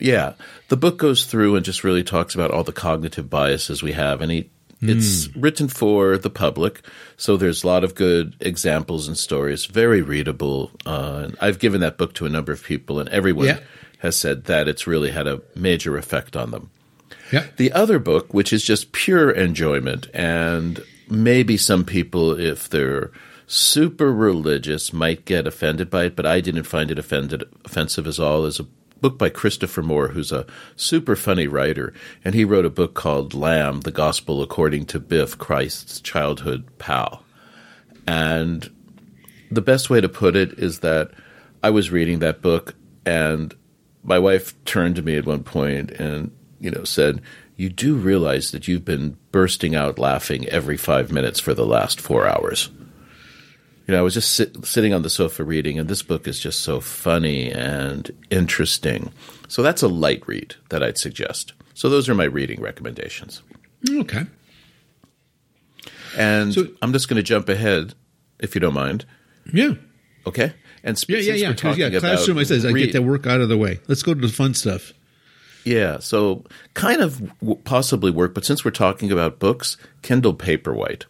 yeah, 0.00 0.34
the 0.68 0.76
book 0.76 0.98
goes 0.98 1.24
through 1.24 1.56
and 1.56 1.64
just 1.64 1.84
really 1.84 2.02
talks 2.02 2.34
about 2.34 2.50
all 2.50 2.64
the 2.64 2.72
cognitive 2.72 3.30
biases 3.30 3.82
we 3.82 3.92
have, 3.92 4.20
and 4.20 4.32
he 4.32 4.50
it's 4.82 5.28
mm. 5.28 5.42
written 5.42 5.68
for 5.68 6.16
the 6.16 6.30
public, 6.30 6.80
so 7.18 7.36
there's 7.36 7.64
a 7.64 7.66
lot 7.66 7.84
of 7.84 7.94
good 7.94 8.34
examples 8.40 9.08
and 9.08 9.18
stories. 9.18 9.66
Very 9.66 10.00
readable. 10.00 10.70
Uh, 10.86 11.30
I've 11.38 11.58
given 11.58 11.82
that 11.82 11.98
book 11.98 12.14
to 12.14 12.24
a 12.24 12.30
number 12.30 12.50
of 12.50 12.64
people, 12.64 12.98
and 12.98 13.08
everyone 13.10 13.46
yeah. 13.46 13.58
has 13.98 14.16
said 14.16 14.44
that 14.44 14.68
it's 14.68 14.86
really 14.86 15.10
had 15.10 15.26
a 15.26 15.42
major 15.54 15.98
effect 15.98 16.34
on 16.34 16.50
them. 16.50 16.70
Yeah. 17.30 17.46
The 17.58 17.72
other 17.72 17.98
book, 17.98 18.32
which 18.32 18.54
is 18.54 18.64
just 18.64 18.92
pure 18.92 19.30
enjoyment, 19.30 20.08
and 20.14 20.82
maybe 21.10 21.58
some 21.58 21.84
people, 21.84 22.40
if 22.40 22.70
they're 22.70 23.10
super 23.46 24.10
religious, 24.10 24.94
might 24.94 25.26
get 25.26 25.46
offended 25.46 25.90
by 25.90 26.04
it, 26.04 26.16
but 26.16 26.24
I 26.24 26.40
didn't 26.40 26.64
find 26.64 26.90
it 26.90 26.98
offended, 26.98 27.44
offensive 27.66 28.06
as 28.06 28.18
all, 28.18 28.46
is 28.46 28.60
a 28.60 28.66
book 29.00 29.18
by 29.18 29.28
Christopher 29.28 29.82
Moore, 29.82 30.08
who's 30.08 30.32
a 30.32 30.46
super 30.76 31.16
funny 31.16 31.46
writer, 31.46 31.92
and 32.24 32.34
he 32.34 32.44
wrote 32.44 32.64
a 32.64 32.70
book 32.70 32.94
called 32.94 33.34
Lamb: 33.34 33.80
The 33.80 33.90
Gospel 33.90 34.42
According 34.42 34.86
to 34.86 35.00
Biff, 35.00 35.38
Christ's 35.38 36.00
childhood 36.00 36.66
pal. 36.78 37.24
And 38.06 38.70
the 39.50 39.60
best 39.60 39.90
way 39.90 40.00
to 40.00 40.08
put 40.08 40.36
it 40.36 40.58
is 40.58 40.80
that 40.80 41.10
I 41.62 41.70
was 41.70 41.90
reading 41.90 42.20
that 42.20 42.42
book, 42.42 42.74
and 43.04 43.54
my 44.02 44.18
wife 44.18 44.54
turned 44.64 44.96
to 44.96 45.02
me 45.02 45.16
at 45.16 45.26
one 45.26 45.42
point 45.42 45.90
and 45.92 46.30
you 46.58 46.70
know 46.70 46.84
said, 46.84 47.20
"You 47.56 47.68
do 47.68 47.94
realize 47.94 48.50
that 48.52 48.68
you've 48.68 48.84
been 48.84 49.16
bursting 49.32 49.74
out 49.74 49.98
laughing 49.98 50.46
every 50.48 50.76
five 50.76 51.12
minutes 51.12 51.40
for 51.40 51.54
the 51.54 51.66
last 51.66 52.00
four 52.00 52.26
hours." 52.26 52.70
You 53.90 53.96
know, 53.96 54.02
I 54.02 54.02
was 54.02 54.14
just 54.14 54.36
sit, 54.36 54.64
sitting 54.64 54.94
on 54.94 55.02
the 55.02 55.10
sofa 55.10 55.42
reading, 55.42 55.76
and 55.76 55.88
this 55.88 56.00
book 56.00 56.28
is 56.28 56.38
just 56.38 56.60
so 56.60 56.78
funny 56.78 57.50
and 57.50 58.08
interesting. 58.30 59.12
So 59.48 59.64
that's 59.64 59.82
a 59.82 59.88
light 59.88 60.22
read 60.28 60.54
that 60.68 60.80
I'd 60.80 60.96
suggest. 60.96 61.54
So 61.74 61.88
those 61.88 62.08
are 62.08 62.14
my 62.14 62.22
reading 62.22 62.60
recommendations. 62.60 63.42
Okay. 63.90 64.26
And 66.16 66.54
so, 66.54 66.68
I'm 66.80 66.92
just 66.92 67.08
going 67.08 67.16
to 67.16 67.24
jump 67.24 67.48
ahead, 67.48 67.94
if 68.38 68.54
you 68.54 68.60
don't 68.60 68.74
mind. 68.74 69.06
Yeah. 69.52 69.72
Okay. 70.24 70.52
And 70.84 70.96
sp- 70.96 71.10
yeah, 71.10 71.34
yeah, 71.34 71.50
yeah. 71.50 71.74
yeah. 71.74 71.98
Classroom, 71.98 72.38
I 72.38 72.44
says 72.44 72.64
I 72.64 72.70
get 72.70 72.92
that 72.92 73.02
work 73.02 73.26
out 73.26 73.40
of 73.40 73.48
the 73.48 73.58
way. 73.58 73.80
Let's 73.88 74.04
go 74.04 74.14
to 74.14 74.20
the 74.20 74.28
fun 74.28 74.54
stuff. 74.54 74.92
Yeah, 75.64 75.98
so 75.98 76.44
kind 76.74 77.00
of 77.00 77.20
possibly 77.64 78.12
work, 78.12 78.34
but 78.34 78.44
since 78.44 78.64
we're 78.64 78.70
talking 78.70 79.10
about 79.10 79.40
books, 79.40 79.76
Kindle 80.02 80.34
Paperwhite 80.34 81.06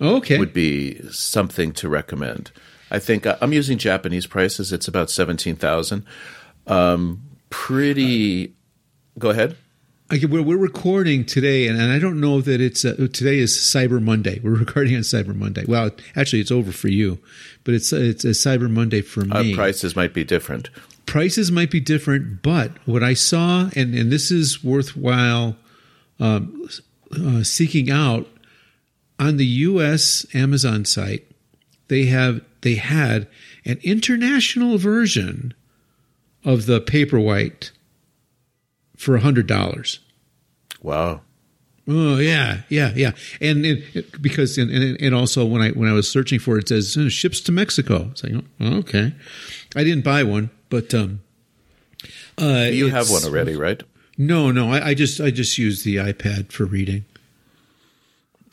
okay. 0.00 0.38
would 0.38 0.52
be 0.52 1.00
something 1.10 1.72
to 1.72 1.88
recommend. 1.88 2.50
I 2.90 2.98
think 2.98 3.26
uh, 3.26 3.36
I'm 3.40 3.52
using 3.52 3.78
Japanese 3.78 4.26
prices. 4.26 4.72
It's 4.72 4.88
about 4.88 5.10
seventeen 5.10 5.56
thousand. 5.56 6.04
Um, 6.66 7.22
pretty. 7.50 8.54
Go 9.18 9.30
ahead. 9.30 9.56
Okay, 10.12 10.26
we're, 10.26 10.42
we're 10.42 10.58
recording 10.58 11.24
today, 11.24 11.66
and, 11.66 11.80
and 11.80 11.90
I 11.90 11.98
don't 11.98 12.20
know 12.20 12.40
that 12.42 12.60
it's 12.60 12.84
uh, 12.84 12.94
today 13.12 13.38
is 13.38 13.52
Cyber 13.56 14.02
Monday. 14.02 14.38
We're 14.44 14.54
recording 14.58 14.94
on 14.96 15.00
Cyber 15.00 15.34
Monday. 15.34 15.64
Well, 15.66 15.90
actually, 16.14 16.40
it's 16.40 16.50
over 16.50 16.72
for 16.72 16.88
you, 16.88 17.18
but 17.64 17.74
it's 17.74 17.92
it's 17.92 18.24
a 18.24 18.28
Cyber 18.28 18.70
Monday 18.70 19.00
for 19.00 19.22
Uh, 19.30 19.42
me. 19.42 19.54
prices 19.54 19.96
might 19.96 20.12
be 20.12 20.22
different. 20.22 20.68
prices 21.06 21.50
might 21.50 21.70
be 21.70 21.80
different, 21.80 22.42
but 22.42 22.72
what 22.86 23.02
I 23.02 23.14
saw, 23.14 23.70
and, 23.74 23.94
and 23.94 24.12
this 24.12 24.30
is 24.30 24.62
worthwhile 24.62 25.56
um, 26.20 26.68
uh, 27.18 27.42
seeking 27.42 27.90
out 27.90 28.26
on 29.18 29.36
the 29.36 29.46
U.S. 29.46 30.26
Amazon 30.34 30.84
site, 30.84 31.26
they 31.88 32.06
have 32.06 32.40
they 32.62 32.74
had 32.76 33.28
an 33.64 33.78
international 33.82 34.78
version 34.78 35.54
of 36.44 36.66
the 36.66 36.80
Paperwhite 36.80 37.70
for 38.96 39.14
a 39.16 39.20
hundred 39.20 39.46
dollars. 39.46 40.00
Wow. 40.82 41.20
Oh 41.86 42.16
yeah, 42.18 42.62
yeah, 42.70 42.92
yeah, 42.96 43.10
and 43.42 43.66
it, 43.66 43.84
it- 43.94 44.22
because 44.22 44.56
and, 44.56 44.70
and 44.70 44.98
and 45.00 45.14
also 45.14 45.44
when 45.44 45.60
I 45.60 45.68
when 45.70 45.88
I 45.88 45.92
was 45.92 46.10
searching 46.10 46.38
for 46.38 46.56
it, 46.58 46.70
it 46.70 46.82
says 46.82 47.12
ships 47.12 47.40
to 47.42 47.52
Mexico. 47.52 48.08
It's 48.12 48.24
like 48.24 48.32
oh, 48.60 48.76
okay, 48.78 49.12
I 49.76 49.84
didn't 49.84 50.02
buy 50.04 50.22
one, 50.22 50.48
but 50.70 50.94
um, 50.94 51.20
uh, 52.40 52.68
You 52.72 52.88
have 52.88 53.10
one 53.10 53.22
already, 53.24 53.54
right? 53.54 53.82
No, 54.16 54.50
no, 54.50 54.70
I, 54.72 54.88
I 54.88 54.94
just 54.94 55.20
I 55.20 55.30
just 55.30 55.58
use 55.58 55.82
the 55.84 55.96
iPad 55.96 56.52
for 56.52 56.64
reading. 56.64 57.04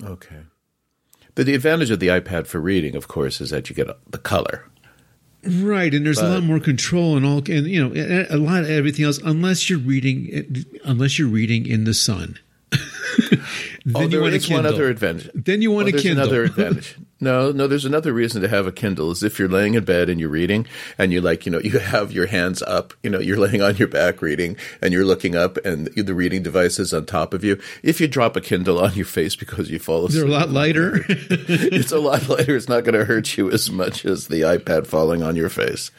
Okay. 0.04 0.42
But 1.36 1.46
the 1.46 1.56
advantage 1.56 1.92
of 1.92 2.00
the 2.00 2.08
iPad 2.08 2.48
for 2.48 2.60
reading, 2.60 2.96
of 2.96 3.08
course, 3.08 3.42
is 3.42 3.50
that 3.52 3.70
you 3.70 3.76
get 3.76 3.88
the 4.10 4.18
color. 4.18 4.66
Right, 5.44 5.92
and 5.94 6.06
there's 6.06 6.20
a 6.20 6.28
lot 6.28 6.44
more 6.44 6.60
control 6.60 7.18
and 7.18 7.26
all, 7.26 7.38
and 7.38 7.66
you 7.66 7.84
know, 7.84 7.96
a 7.96 8.36
a 8.36 8.38
lot 8.38 8.64
of 8.64 8.70
everything 8.70 9.06
else. 9.06 9.18
Unless 9.24 9.72
you're 9.72 9.80
reading, 9.80 10.66
unless 10.84 11.18
you're 11.18 11.28
reading 11.28 11.66
in 11.66 11.86
the 11.86 11.96
sun, 11.96 12.38
then 13.86 13.96
oh, 13.96 14.08
you 14.08 14.22
want 14.22 14.34
a 14.34 14.38
one 14.38 14.42
Kindle. 14.42 14.74
other 14.74 14.90
advantage. 14.90 15.30
Then 15.34 15.62
you 15.62 15.72
want 15.72 15.86
Oh, 15.86 15.90
a 15.90 15.92
there's 15.92 16.04
Kindle. 16.04 16.24
another 16.24 16.44
advantage. 16.46 16.98
No, 17.20 17.52
no, 17.52 17.68
there's 17.68 17.86
another 17.86 18.14
reason 18.14 18.42
to 18.42 18.48
have 18.48 18.66
a 18.68 18.72
Kindle 18.72 19.12
is 19.12 19.22
if 19.24 19.38
you're 19.38 19.48
laying 19.48 19.76
in 19.76 19.84
bed 19.84 20.10
and 20.10 20.20
you're 20.20 20.30
reading 20.30 20.66
and 20.98 21.12
you 21.14 21.22
like, 21.22 21.46
you 21.46 21.52
know, 21.52 21.60
you 21.60 21.78
have 21.80 22.12
your 22.12 22.26
hands 22.26 22.62
up, 22.64 22.94
you 23.04 23.10
know, 23.10 23.20
you're 23.20 23.38
laying 23.38 23.62
on 23.62 23.78
your 23.78 23.88
back 23.88 24.22
reading 24.22 24.58
and 24.82 24.92
you're 24.94 25.06
looking 25.06 25.36
up 25.36 25.58
and 25.66 25.88
the 25.96 26.14
reading 26.16 26.42
device 26.42 26.80
is 26.80 26.94
on 26.94 27.06
top 27.06 27.34
of 27.34 27.44
you. 27.44 27.60
If 27.84 28.02
you 28.02 28.08
drop 28.08 28.36
a 28.36 28.42
Kindle 28.42 28.80
on 28.80 28.94
your 28.96 29.06
face 29.06 29.36
because 29.36 29.70
you 29.70 29.78
fall 29.80 30.06
asleep, 30.08 30.22
They're 30.26 30.30
a 30.32 30.40
lot 30.40 30.50
lighter. 30.50 31.04
it's 31.10 31.92
a 31.92 32.00
lot 32.00 32.28
lighter. 32.28 32.56
It's 32.56 32.70
not 32.70 32.84
going 32.84 32.96
to 32.98 33.06
hurt 33.06 33.38
you 33.38 33.52
as 33.52 33.70
much 33.72 34.04
as 34.06 34.28
the 34.28 34.42
iPad 34.42 34.88
falling 34.88 35.22
on 35.22 35.36
your 35.36 35.50
face. 35.50 35.92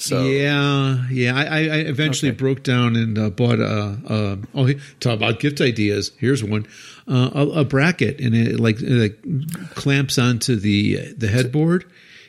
So 0.00 0.24
Yeah, 0.24 1.06
yeah. 1.10 1.36
I, 1.36 1.44
I 1.44 1.58
I 1.58 1.78
eventually 1.80 2.32
broke 2.32 2.62
down 2.62 2.96
and 2.96 3.18
uh, 3.18 3.28
bought 3.28 3.58
a, 3.58 3.98
a. 4.06 4.38
Oh, 4.54 4.72
talk 4.98 5.14
about 5.14 5.40
gift 5.40 5.60
ideas. 5.60 6.10
Here's 6.18 6.42
one: 6.42 6.66
uh, 7.06 7.30
a, 7.34 7.46
a 7.60 7.64
bracket, 7.64 8.18
and 8.18 8.34
it 8.34 8.58
like, 8.58 8.80
it 8.80 8.88
like 8.88 9.74
clamps 9.74 10.18
onto 10.18 10.56
the 10.56 11.12
the 11.12 11.28
headboard, 11.28 11.84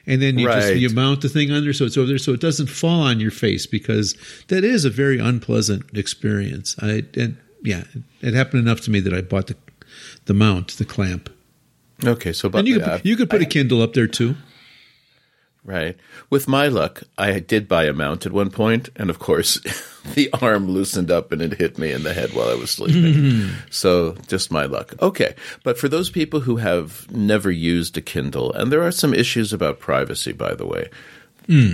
and 0.06 0.22
then 0.22 0.38
you 0.38 0.48
just 0.48 0.76
you 0.76 0.90
mount 0.90 1.22
the 1.22 1.30
thing 1.30 1.50
under, 1.52 1.72
so 1.72 1.86
it's 1.86 1.98
over 1.98 2.08
there, 2.08 2.18
so 2.18 2.34
it 2.34 2.42
doesn't 2.42 2.68
fall 2.68 3.02
on 3.02 3.22
your 3.22 3.32
face 3.32 3.66
because 3.66 4.18
that 4.50 4.66
is 4.66 4.84
a 4.84 4.90
very 4.90 5.20
unpleasant 5.20 5.98
experience. 5.98 6.76
I 6.82 7.04
and 7.16 7.38
yeah, 7.64 7.86
it 8.20 8.34
happened 8.34 8.68
enough 8.68 8.82
to 8.82 8.92
me 8.92 9.00
that 9.00 9.14
I 9.14 9.22
bought 9.22 9.48
the 9.48 9.56
the 10.26 10.34
mount, 10.34 10.78
the 10.78 10.86
clamp, 10.86 11.30
okay, 12.06 12.34
so 12.34 12.50
but 12.50 12.60
and 12.60 12.68
you 12.68 12.80
could 12.80 12.84
put, 12.86 13.06
you 13.06 13.16
could 13.16 13.30
put 13.30 13.42
a 13.42 13.46
Kindle 13.46 13.82
up 13.82 13.94
there 13.94 14.08
too. 14.08 14.36
Right. 15.64 15.96
With 16.32 16.48
my 16.48 16.70
luck, 16.70 17.04
I 17.20 17.40
did 17.40 17.68
buy 17.68 17.84
a 17.86 17.94
mount 17.94 18.26
at 18.26 18.32
one 18.32 18.50
point, 18.50 18.90
and 18.96 19.12
of 19.12 19.20
course, 19.20 19.60
the 20.16 20.28
arm 20.42 20.68
loosened 20.68 21.12
up 21.12 21.32
and 21.32 21.40
it 21.40 21.54
hit 21.54 21.78
me 21.78 21.92
in 21.92 22.02
the 22.02 22.14
head 22.14 22.34
while 22.34 22.50
I 22.50 22.56
was 22.56 22.72
sleeping. 22.72 23.52
so, 23.70 24.16
just 24.28 24.52
my 24.52 24.66
luck. 24.66 24.96
Okay. 25.00 25.36
But 25.64 25.78
for 25.78 25.88
those 25.88 26.10
people 26.10 26.40
who 26.40 26.58
have 26.58 27.10
never 27.12 27.52
used 27.52 27.96
a 27.96 28.02
Kindle, 28.02 28.52
and 28.54 28.72
there 28.72 28.82
are 28.82 28.92
some 28.92 29.14
issues 29.14 29.54
about 29.54 29.80
privacy, 29.80 30.32
by 30.32 30.56
the 30.56 30.66
way, 30.66 30.90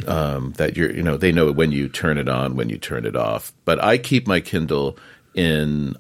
um, 0.06 0.54
that 0.58 0.76
you're, 0.76 0.92
you 0.92 1.04
know, 1.04 1.16
they 1.16 1.32
know 1.32 1.52
when 1.54 1.72
you 1.72 1.88
turn 1.88 2.18
it 2.18 2.28
on, 2.28 2.56
when 2.58 2.68
you 2.68 2.78
turn 2.78 3.06
it 3.06 3.16
off. 3.16 3.54
But 3.64 3.82
I 3.82 3.98
keep 3.98 4.28
my 4.28 4.42
Kindle 4.42 4.98
in, 5.34 5.96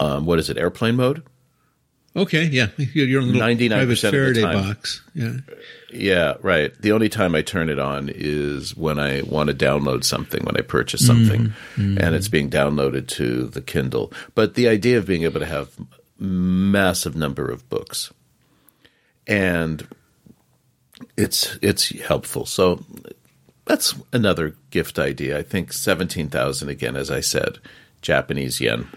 um, 0.00 0.26
what 0.26 0.40
is 0.40 0.50
it, 0.50 0.58
airplane 0.58 0.96
mode? 0.96 1.22
Okay, 2.16 2.44
yeah, 2.44 2.68
your 2.78 3.20
own 3.20 3.32
little 3.32 3.42
99% 3.42 3.68
private 3.68 3.82
of 3.82 3.88
the 4.00 4.10
Faraday 4.10 4.42
time. 4.42 4.62
box. 4.62 5.02
Yeah. 5.14 5.32
Yeah, 5.90 6.34
right. 6.42 6.72
The 6.80 6.92
only 6.92 7.08
time 7.08 7.34
I 7.34 7.42
turn 7.42 7.70
it 7.70 7.78
on 7.78 8.10
is 8.12 8.76
when 8.76 8.98
I 8.98 9.22
want 9.22 9.50
to 9.50 9.54
download 9.54 10.04
something, 10.04 10.44
when 10.44 10.56
I 10.56 10.62
purchase 10.62 11.06
something, 11.06 11.42
mm-hmm. 11.42 11.80
Mm-hmm. 11.80 11.98
and 12.04 12.14
it's 12.14 12.28
being 12.28 12.50
downloaded 12.50 13.06
to 13.08 13.46
the 13.46 13.62
Kindle. 13.62 14.12
But 14.34 14.54
the 14.54 14.68
idea 14.68 14.98
of 14.98 15.06
being 15.06 15.22
able 15.22 15.40
to 15.40 15.46
have 15.46 15.70
a 16.20 16.22
massive 16.22 17.14
number 17.14 17.48
of 17.48 17.68
books, 17.68 18.12
and 19.26 19.86
it's 21.16 21.56
it's 21.62 21.90
helpful. 22.00 22.46
So 22.46 22.84
that's 23.64 23.94
another 24.12 24.56
gift 24.70 24.98
idea. 24.98 25.38
I 25.38 25.42
think 25.42 25.72
seventeen 25.72 26.28
thousand 26.28 26.68
again, 26.68 26.96
as 26.96 27.10
I 27.10 27.20
said, 27.20 27.58
Japanese 28.02 28.60
yen, 28.60 28.88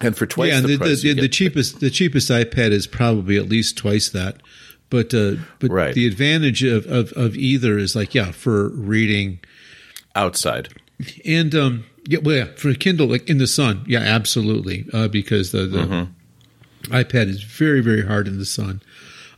and 0.00 0.16
for 0.16 0.26
twice 0.26 0.50
yeah, 0.50 0.58
and 0.58 0.64
the, 0.64 0.68
the, 0.68 0.72
the, 0.72 0.84
price, 0.84 1.02
the, 1.02 1.08
you 1.08 1.14
the 1.14 1.28
cheapest 1.28 1.80
the 1.80 1.90
cheapest 1.90 2.30
iPad 2.30 2.70
is 2.70 2.86
probably 2.86 3.36
at 3.36 3.48
least 3.48 3.76
twice 3.76 4.08
that. 4.10 4.40
But 4.90 5.12
uh, 5.14 5.36
but 5.58 5.70
Right. 5.70 5.94
the 5.94 6.06
advantage 6.06 6.62
of, 6.62 6.86
of, 6.86 7.12
of 7.12 7.36
either 7.36 7.78
is 7.78 7.96
like 7.96 8.14
yeah 8.14 8.30
for 8.32 8.68
reading 8.68 9.40
outside. 10.14 10.68
and 11.24 11.54
um 11.54 11.84
yeah 12.06 12.18
well 12.22 12.36
yeah 12.36 12.48
for 12.56 12.72
Kindle 12.74 13.08
like 13.08 13.28
in 13.28 13.38
the 13.38 13.46
sun 13.48 13.84
yeah 13.88 13.98
absolutely 14.00 14.86
uh, 14.92 15.08
because 15.08 15.50
the, 15.50 15.66
the 15.66 15.78
Mm-hmm. 15.78 16.94
iPad 16.94 17.28
is 17.28 17.42
very 17.42 17.80
very 17.80 18.06
hard 18.06 18.28
in 18.28 18.38
the 18.38 18.44
sun. 18.44 18.80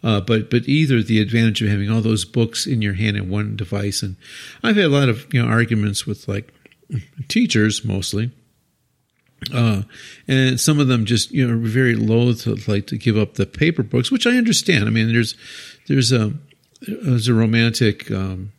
Uh, 0.04 0.20
but 0.20 0.50
but 0.50 0.68
either 0.68 1.02
the 1.02 1.20
advantage 1.20 1.62
of 1.62 1.68
having 1.68 1.90
all 1.90 2.02
those 2.02 2.24
books 2.26 2.66
in 2.66 2.82
your 2.82 2.92
hand 2.94 3.16
in 3.16 3.30
one 3.30 3.56
device, 3.56 4.02
and 4.02 4.16
I've 4.62 4.76
had 4.76 4.84
a 4.84 4.88
lot 4.90 5.08
of 5.08 5.26
you 5.32 5.42
know 5.42 5.48
arguments 5.48 6.06
with 6.06 6.28
like 6.28 6.52
teachers 7.28 7.84
mostly, 7.84 8.30
uh, 9.52 9.82
and 10.26 10.60
some 10.60 10.80
of 10.80 10.88
them 10.88 11.04
just 11.04 11.30
you 11.30 11.46
know 11.46 11.54
are 11.54 11.58
very 11.58 11.94
loath 11.94 12.44
to 12.44 12.56
like 12.70 12.86
to 12.88 12.96
give 12.96 13.16
up 13.16 13.34
the 13.34 13.46
paper 13.46 13.82
books, 13.82 14.10
which 14.10 14.26
I 14.26 14.36
understand. 14.36 14.84
I 14.84 14.90
mean, 14.90 15.12
there's 15.12 15.36
there's 15.88 16.12
a 16.12 16.32
there's 16.80 17.28
a 17.28 17.34
romantic 17.34 18.10
um, 18.10 18.52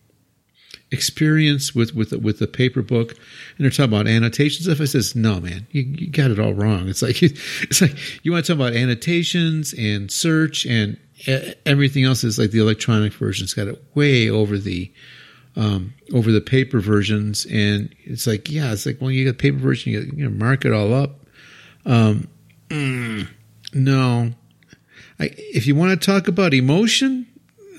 experience 0.91 1.73
with 1.75 1.95
with 1.95 2.13
with 2.13 2.39
the 2.39 2.47
paper 2.47 2.81
book, 2.81 3.11
and 3.11 3.65
they're 3.65 3.69
talking 3.69 3.93
about 3.93 4.07
annotations. 4.07 4.67
If 4.67 4.79
I 4.79 4.85
says 4.85 5.15
no, 5.15 5.39
man, 5.39 5.67
you, 5.71 5.81
you 5.81 6.09
got 6.09 6.31
it 6.31 6.39
all 6.39 6.53
wrong. 6.53 6.87
It's 6.87 7.01
like 7.01 7.21
it's 7.23 7.81
like 7.81 7.95
you 8.23 8.31
want 8.31 8.45
to 8.45 8.53
talk 8.53 8.59
about 8.59 8.75
annotations 8.75 9.73
and 9.73 10.11
search 10.11 10.65
and 10.65 10.97
everything 11.65 12.03
else 12.03 12.23
is 12.23 12.37
like 12.37 12.51
the 12.51 12.59
electronic 12.59 13.11
version's 13.13 13.53
got 13.53 13.67
it 13.67 13.83
way 13.95 14.29
over 14.29 14.57
the 14.57 14.91
um, 15.57 15.95
over 16.13 16.31
the 16.31 16.39
paper 16.39 16.79
versions, 16.79 17.45
and 17.45 17.93
it's 18.03 18.27
like 18.27 18.49
yeah, 18.49 18.71
it's 18.71 18.85
like 18.85 19.01
well, 19.01 19.11
you 19.11 19.25
get 19.25 19.39
paper 19.39 19.57
version, 19.57 19.91
you, 19.91 20.11
you 20.15 20.29
know, 20.29 20.29
mark 20.29 20.63
it 20.63 20.71
all 20.71 20.93
up. 20.93 21.25
Um, 21.85 22.27
mm, 22.69 23.27
no, 23.73 24.31
I, 25.19 25.31
if 25.35 25.65
you 25.65 25.75
want 25.75 25.99
to 25.99 26.05
talk 26.05 26.27
about 26.27 26.53
emotion, 26.53 27.25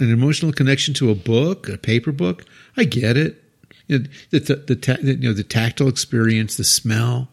an 0.01 0.13
emotional 0.13 0.53
connection 0.53 0.93
to 0.95 1.11
a 1.11 1.15
book, 1.15 1.69
a 1.69 1.79
paper 1.79 2.11
book, 2.11 2.45
I 2.77 2.85
get 2.85 3.17
it. 3.17 3.43
You 3.87 4.01
know, 4.01 4.05
the, 4.31 4.39
the, 4.41 4.57
the, 4.57 4.77
ta- 4.77 5.01
you 5.01 5.17
know, 5.17 5.33
the 5.33 5.45
tactile 5.45 5.89
experience, 5.89 6.57
the 6.57 6.65
smell. 6.65 7.29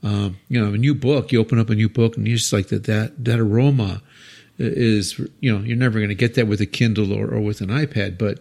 Um, 0.00 0.38
you 0.48 0.64
know, 0.64 0.74
a 0.74 0.78
new 0.78 0.94
book. 0.94 1.32
You 1.32 1.40
open 1.40 1.58
up 1.58 1.70
a 1.70 1.74
new 1.74 1.88
book, 1.88 2.16
and 2.16 2.28
you 2.28 2.36
just 2.36 2.52
like 2.52 2.68
that 2.68 2.84
that 2.84 3.24
that 3.24 3.40
aroma 3.40 4.02
is. 4.58 5.18
You 5.40 5.56
know, 5.58 5.64
you're 5.64 5.76
never 5.76 5.98
going 5.98 6.10
to 6.10 6.14
get 6.14 6.34
that 6.34 6.46
with 6.46 6.60
a 6.60 6.66
Kindle 6.66 7.12
or, 7.12 7.26
or 7.26 7.40
with 7.40 7.62
an 7.62 7.68
iPad. 7.68 8.16
But 8.16 8.38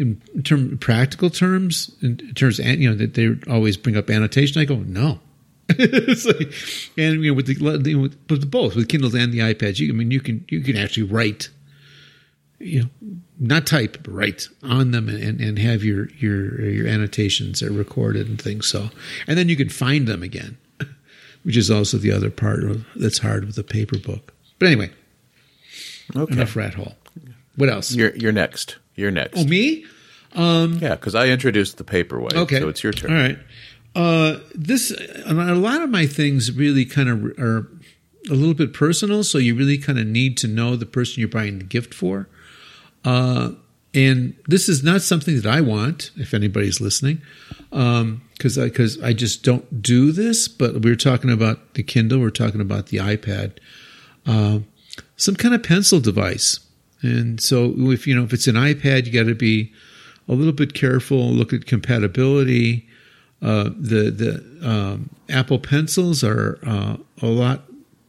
in, 0.00 0.20
term 0.42 0.76
practical 0.78 1.30
terms, 1.30 1.94
in, 2.02 2.16
terms, 2.34 2.58
of, 2.58 2.66
you 2.66 2.88
know, 2.90 2.96
that 2.96 3.14
they 3.14 3.36
always 3.50 3.76
bring 3.76 3.96
up 3.96 4.10
annotation. 4.10 4.60
I 4.60 4.64
go 4.64 4.76
no. 4.76 5.20
It's 5.68 6.24
like- 6.24 6.52
and 6.98 7.22
you 7.22 7.30
know, 7.30 7.34
with 7.34 7.46
the 7.46 7.54
you 7.88 7.96
know, 7.96 8.02
with, 8.02 8.16
with 8.28 8.50
both 8.50 8.74
with 8.74 8.88
Kindles 8.88 9.14
and 9.14 9.32
the 9.32 9.38
iPads, 9.38 9.78
you 9.78 9.88
I 9.88 9.92
mean 9.92 10.10
you 10.10 10.20
can 10.20 10.44
you 10.48 10.60
can 10.62 10.76
actually 10.76 11.04
write, 11.04 11.48
you 12.58 12.82
know, 12.82 12.88
not 13.38 13.66
type 13.66 13.98
but 14.02 14.12
write 14.12 14.48
on 14.64 14.90
them 14.90 15.08
and, 15.08 15.40
and 15.40 15.58
have 15.58 15.84
your 15.84 16.08
your 16.18 16.60
your 16.68 16.86
annotations 16.88 17.62
are 17.62 17.72
recorded 17.72 18.26
and 18.28 18.40
things. 18.42 18.66
So 18.66 18.90
and 19.28 19.38
then 19.38 19.48
you 19.48 19.56
can 19.56 19.68
find 19.68 20.08
them 20.08 20.22
again, 20.24 20.58
which 21.44 21.56
is 21.56 21.70
also 21.70 21.98
the 21.98 22.10
other 22.12 22.30
part 22.30 22.64
of, 22.64 22.84
that's 22.96 23.18
hard 23.18 23.44
with 23.44 23.56
a 23.58 23.62
paper 23.62 23.98
book. 23.98 24.34
But 24.58 24.66
anyway, 24.66 24.90
Okay, 26.16 26.32
enough 26.34 26.56
rat 26.56 26.74
hole. 26.74 26.96
What 27.56 27.68
else? 27.68 27.92
you're 27.92 28.14
you're 28.16 28.32
next. 28.32 28.76
You're 29.00 29.10
next. 29.10 29.38
oh, 29.38 29.44
me? 29.44 29.84
Um, 30.34 30.74
Yeah, 30.74 30.94
because 30.94 31.14
I 31.14 31.28
introduced 31.28 31.78
the 31.78 31.84
Paperwhite. 31.84 32.34
Okay. 32.34 32.60
So 32.60 32.68
it's 32.68 32.82
your 32.82 32.92
turn. 32.92 33.12
All 33.12 33.16
right. 33.16 33.38
Uh, 33.94 34.38
this 34.54 34.92
a 35.26 35.34
lot 35.34 35.82
of 35.82 35.90
my 35.90 36.06
things 36.06 36.52
really 36.52 36.84
kind 36.84 37.08
of 37.08 37.24
are 37.38 37.68
a 38.28 38.34
little 38.34 38.54
bit 38.54 38.72
personal, 38.72 39.24
so 39.24 39.38
you 39.38 39.54
really 39.54 39.78
kind 39.78 39.98
of 39.98 40.06
need 40.06 40.36
to 40.38 40.46
know 40.46 40.76
the 40.76 40.86
person 40.86 41.20
you're 41.20 41.28
buying 41.28 41.58
the 41.58 41.64
gift 41.64 41.92
for. 41.92 42.28
Uh, 43.04 43.52
and 43.92 44.36
this 44.46 44.68
is 44.68 44.84
not 44.84 45.02
something 45.02 45.34
that 45.34 45.46
I 45.46 45.60
want. 45.60 46.12
If 46.16 46.34
anybody's 46.34 46.80
listening, 46.80 47.22
because 47.70 48.58
I 48.58 48.66
because 48.66 49.02
I 49.02 49.12
just 49.12 49.42
don't 49.42 49.82
do 49.82 50.12
this. 50.12 50.46
But 50.46 50.82
we 50.82 50.90
were 50.90 50.96
talking 50.96 51.30
about 51.30 51.74
the 51.74 51.82
Kindle. 51.82 52.20
We're 52.20 52.30
talking 52.30 52.60
about 52.60 52.86
the 52.86 52.98
iPad. 52.98 53.58
Uh, 54.24 54.60
some 55.16 55.34
kind 55.34 55.54
of 55.54 55.62
pencil 55.62 55.98
device. 55.98 56.60
And 57.02 57.40
so 57.40 57.72
if 57.90 58.06
you 58.06 58.14
know 58.14 58.24
if 58.24 58.32
it's 58.32 58.46
an 58.46 58.56
iPad, 58.56 59.06
you 59.06 59.12
got 59.12 59.28
to 59.28 59.34
be 59.34 59.72
a 60.28 60.34
little 60.34 60.52
bit 60.52 60.74
careful. 60.74 61.30
Look 61.30 61.52
at 61.52 61.66
compatibility. 61.66 62.88
Uh, 63.42 63.70
the 63.76 64.10
the 64.10 64.68
um, 64.68 65.10
Apple 65.28 65.58
pencils 65.58 66.22
are 66.22 66.58
uh, 66.64 66.96
a 67.22 67.26
lot. 67.26 67.64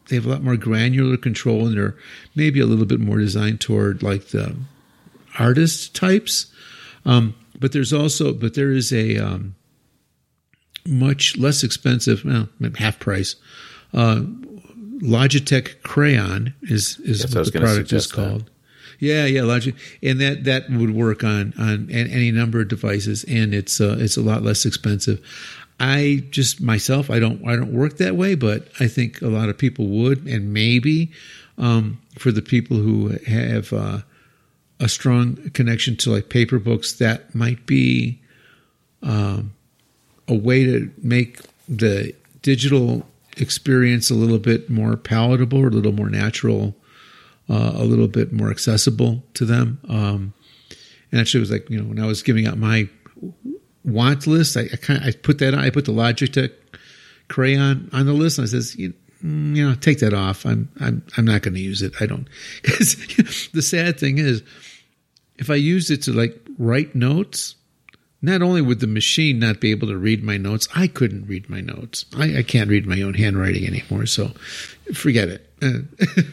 They 0.09 0.17
have 0.17 0.25
a 0.25 0.29
lot 0.29 0.43
more 0.43 0.57
granular 0.57 1.17
control, 1.17 1.67
and 1.67 1.77
they're 1.77 1.95
maybe 2.35 2.59
a 2.59 2.65
little 2.65 2.85
bit 2.85 2.99
more 2.99 3.17
designed 3.17 3.61
toward 3.61 4.03
like 4.03 4.27
the 4.27 4.55
artist 5.39 5.95
types. 5.95 6.51
Um, 7.05 7.33
but 7.57 7.71
there's 7.71 7.93
also, 7.93 8.33
but 8.33 8.55
there 8.55 8.71
is 8.71 8.91
a 8.91 9.17
um, 9.17 9.55
much 10.85 11.37
less 11.37 11.63
expensive, 11.63 12.25
well, 12.25 12.49
half 12.77 12.99
price. 12.99 13.35
Uh, 13.93 14.21
Logitech 15.01 15.81
Crayon 15.81 16.53
is 16.63 16.99
is 16.99 17.21
Yes, 17.21 17.35
what 17.35 17.51
the 17.51 17.59
product 17.59 17.93
is 17.93 18.11
called. 18.11 18.50
Yeah, 19.01 19.25
yeah, 19.25 19.41
Logic, 19.41 19.73
and 20.03 20.21
that 20.21 20.43
that 20.43 20.69
would 20.69 20.93
work 20.93 21.23
on 21.23 21.55
on 21.57 21.89
any 21.89 22.31
number 22.31 22.61
of 22.61 22.67
devices, 22.67 23.23
and 23.23 23.51
it's 23.51 23.81
uh, 23.81 23.97
it's 23.99 24.15
a 24.15 24.21
lot 24.21 24.43
less 24.43 24.63
expensive. 24.63 25.19
I 25.79 26.23
just 26.29 26.61
myself, 26.61 27.09
I 27.09 27.17
don't 27.17 27.43
I 27.47 27.55
don't 27.55 27.73
work 27.73 27.97
that 27.97 28.15
way, 28.15 28.35
but 28.35 28.67
I 28.79 28.87
think 28.87 29.19
a 29.23 29.27
lot 29.27 29.49
of 29.49 29.57
people 29.57 29.87
would, 29.87 30.27
and 30.27 30.53
maybe 30.53 31.11
um, 31.57 31.99
for 32.19 32.31
the 32.31 32.43
people 32.43 32.77
who 32.77 33.17
have 33.25 33.73
uh, 33.73 34.01
a 34.79 34.87
strong 34.87 35.49
connection 35.55 35.97
to 35.97 36.11
like 36.11 36.29
paper 36.29 36.59
books, 36.59 36.93
that 36.93 37.33
might 37.33 37.65
be 37.65 38.21
um, 39.01 39.51
a 40.27 40.35
way 40.35 40.63
to 40.63 40.91
make 41.01 41.39
the 41.67 42.13
digital 42.43 43.07
experience 43.37 44.11
a 44.11 44.15
little 44.15 44.37
bit 44.37 44.69
more 44.69 44.95
palatable 44.95 45.57
or 45.57 45.69
a 45.69 45.71
little 45.71 45.91
more 45.91 46.09
natural, 46.09 46.75
uh, 47.49 47.73
a 47.75 47.83
little 47.83 48.07
bit 48.07 48.31
more 48.31 48.49
accessible 48.49 49.23
to 49.35 49.45
them. 49.45 49.79
Um, 49.87 50.33
and 51.11 51.19
actually, 51.19 51.39
it 51.39 51.41
was 51.41 51.51
like 51.51 51.69
you 51.69 51.77
know 51.77 51.85
when 51.85 51.99
I 51.99 52.05
was 52.05 52.23
giving 52.23 52.47
out 52.47 52.57
my 52.57 52.89
want 53.83 54.27
list, 54.27 54.57
I, 54.57 54.61
I 54.61 54.75
kind 54.77 55.03
I 55.03 55.11
put 55.11 55.39
that 55.39 55.53
on, 55.53 55.59
I 55.59 55.69
put 55.69 55.85
the 55.85 55.91
Logitech 55.91 56.51
crayon 57.27 57.89
on 57.93 58.05
the 58.05 58.13
list, 58.13 58.37
and 58.37 58.47
I 58.47 58.49
says. 58.49 58.75
You, 58.75 58.93
mm, 59.23 59.55
you 59.55 59.67
know, 59.67 59.75
take 59.75 59.99
that 59.99 60.13
off. 60.13 60.45
I'm 60.45 60.69
I'm 60.79 61.03
I'm 61.17 61.25
not 61.25 61.41
going 61.41 61.53
to 61.53 61.59
use 61.59 61.81
it. 61.81 61.93
I 61.99 62.05
don't 62.05 62.27
because 62.61 63.49
the 63.53 63.61
sad 63.61 63.99
thing 63.99 64.17
is, 64.17 64.43
if 65.37 65.49
I 65.49 65.55
used 65.55 65.91
it 65.91 66.03
to 66.03 66.13
like 66.13 66.39
write 66.57 66.95
notes, 66.95 67.55
not 68.21 68.41
only 68.41 68.61
would 68.61 68.79
the 68.79 68.87
machine 68.87 69.39
not 69.39 69.59
be 69.59 69.71
able 69.71 69.87
to 69.87 69.97
read 69.97 70.23
my 70.23 70.37
notes, 70.37 70.67
I 70.75 70.87
couldn't 70.87 71.27
read 71.27 71.49
my 71.49 71.61
notes. 71.61 72.05
I, 72.15 72.39
I 72.39 72.43
can't 72.43 72.69
read 72.69 72.85
my 72.85 73.01
own 73.01 73.15
handwriting 73.15 73.65
anymore. 73.65 74.05
So 74.05 74.31
forget 74.93 75.27
it. 75.29 75.47
Uh, 75.61 75.79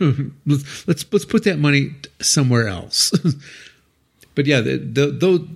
let's, 0.47 0.87
let's 0.87 1.13
let's 1.13 1.25
put 1.25 1.45
that 1.45 1.59
money 1.59 1.95
somewhere 2.21 2.69
else. 2.69 3.13
but 4.35 4.47
yeah, 4.47 4.61
though 4.65 5.47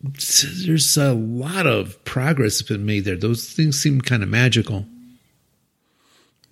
there's 0.00 0.96
a 0.96 1.12
lot 1.12 1.66
of 1.66 2.02
progress 2.04 2.58
that's 2.58 2.68
been 2.68 2.86
made 2.86 3.04
there. 3.04 3.16
Those 3.16 3.52
things 3.52 3.80
seem 3.80 4.00
kind 4.00 4.22
of 4.22 4.28
magical. 4.28 4.86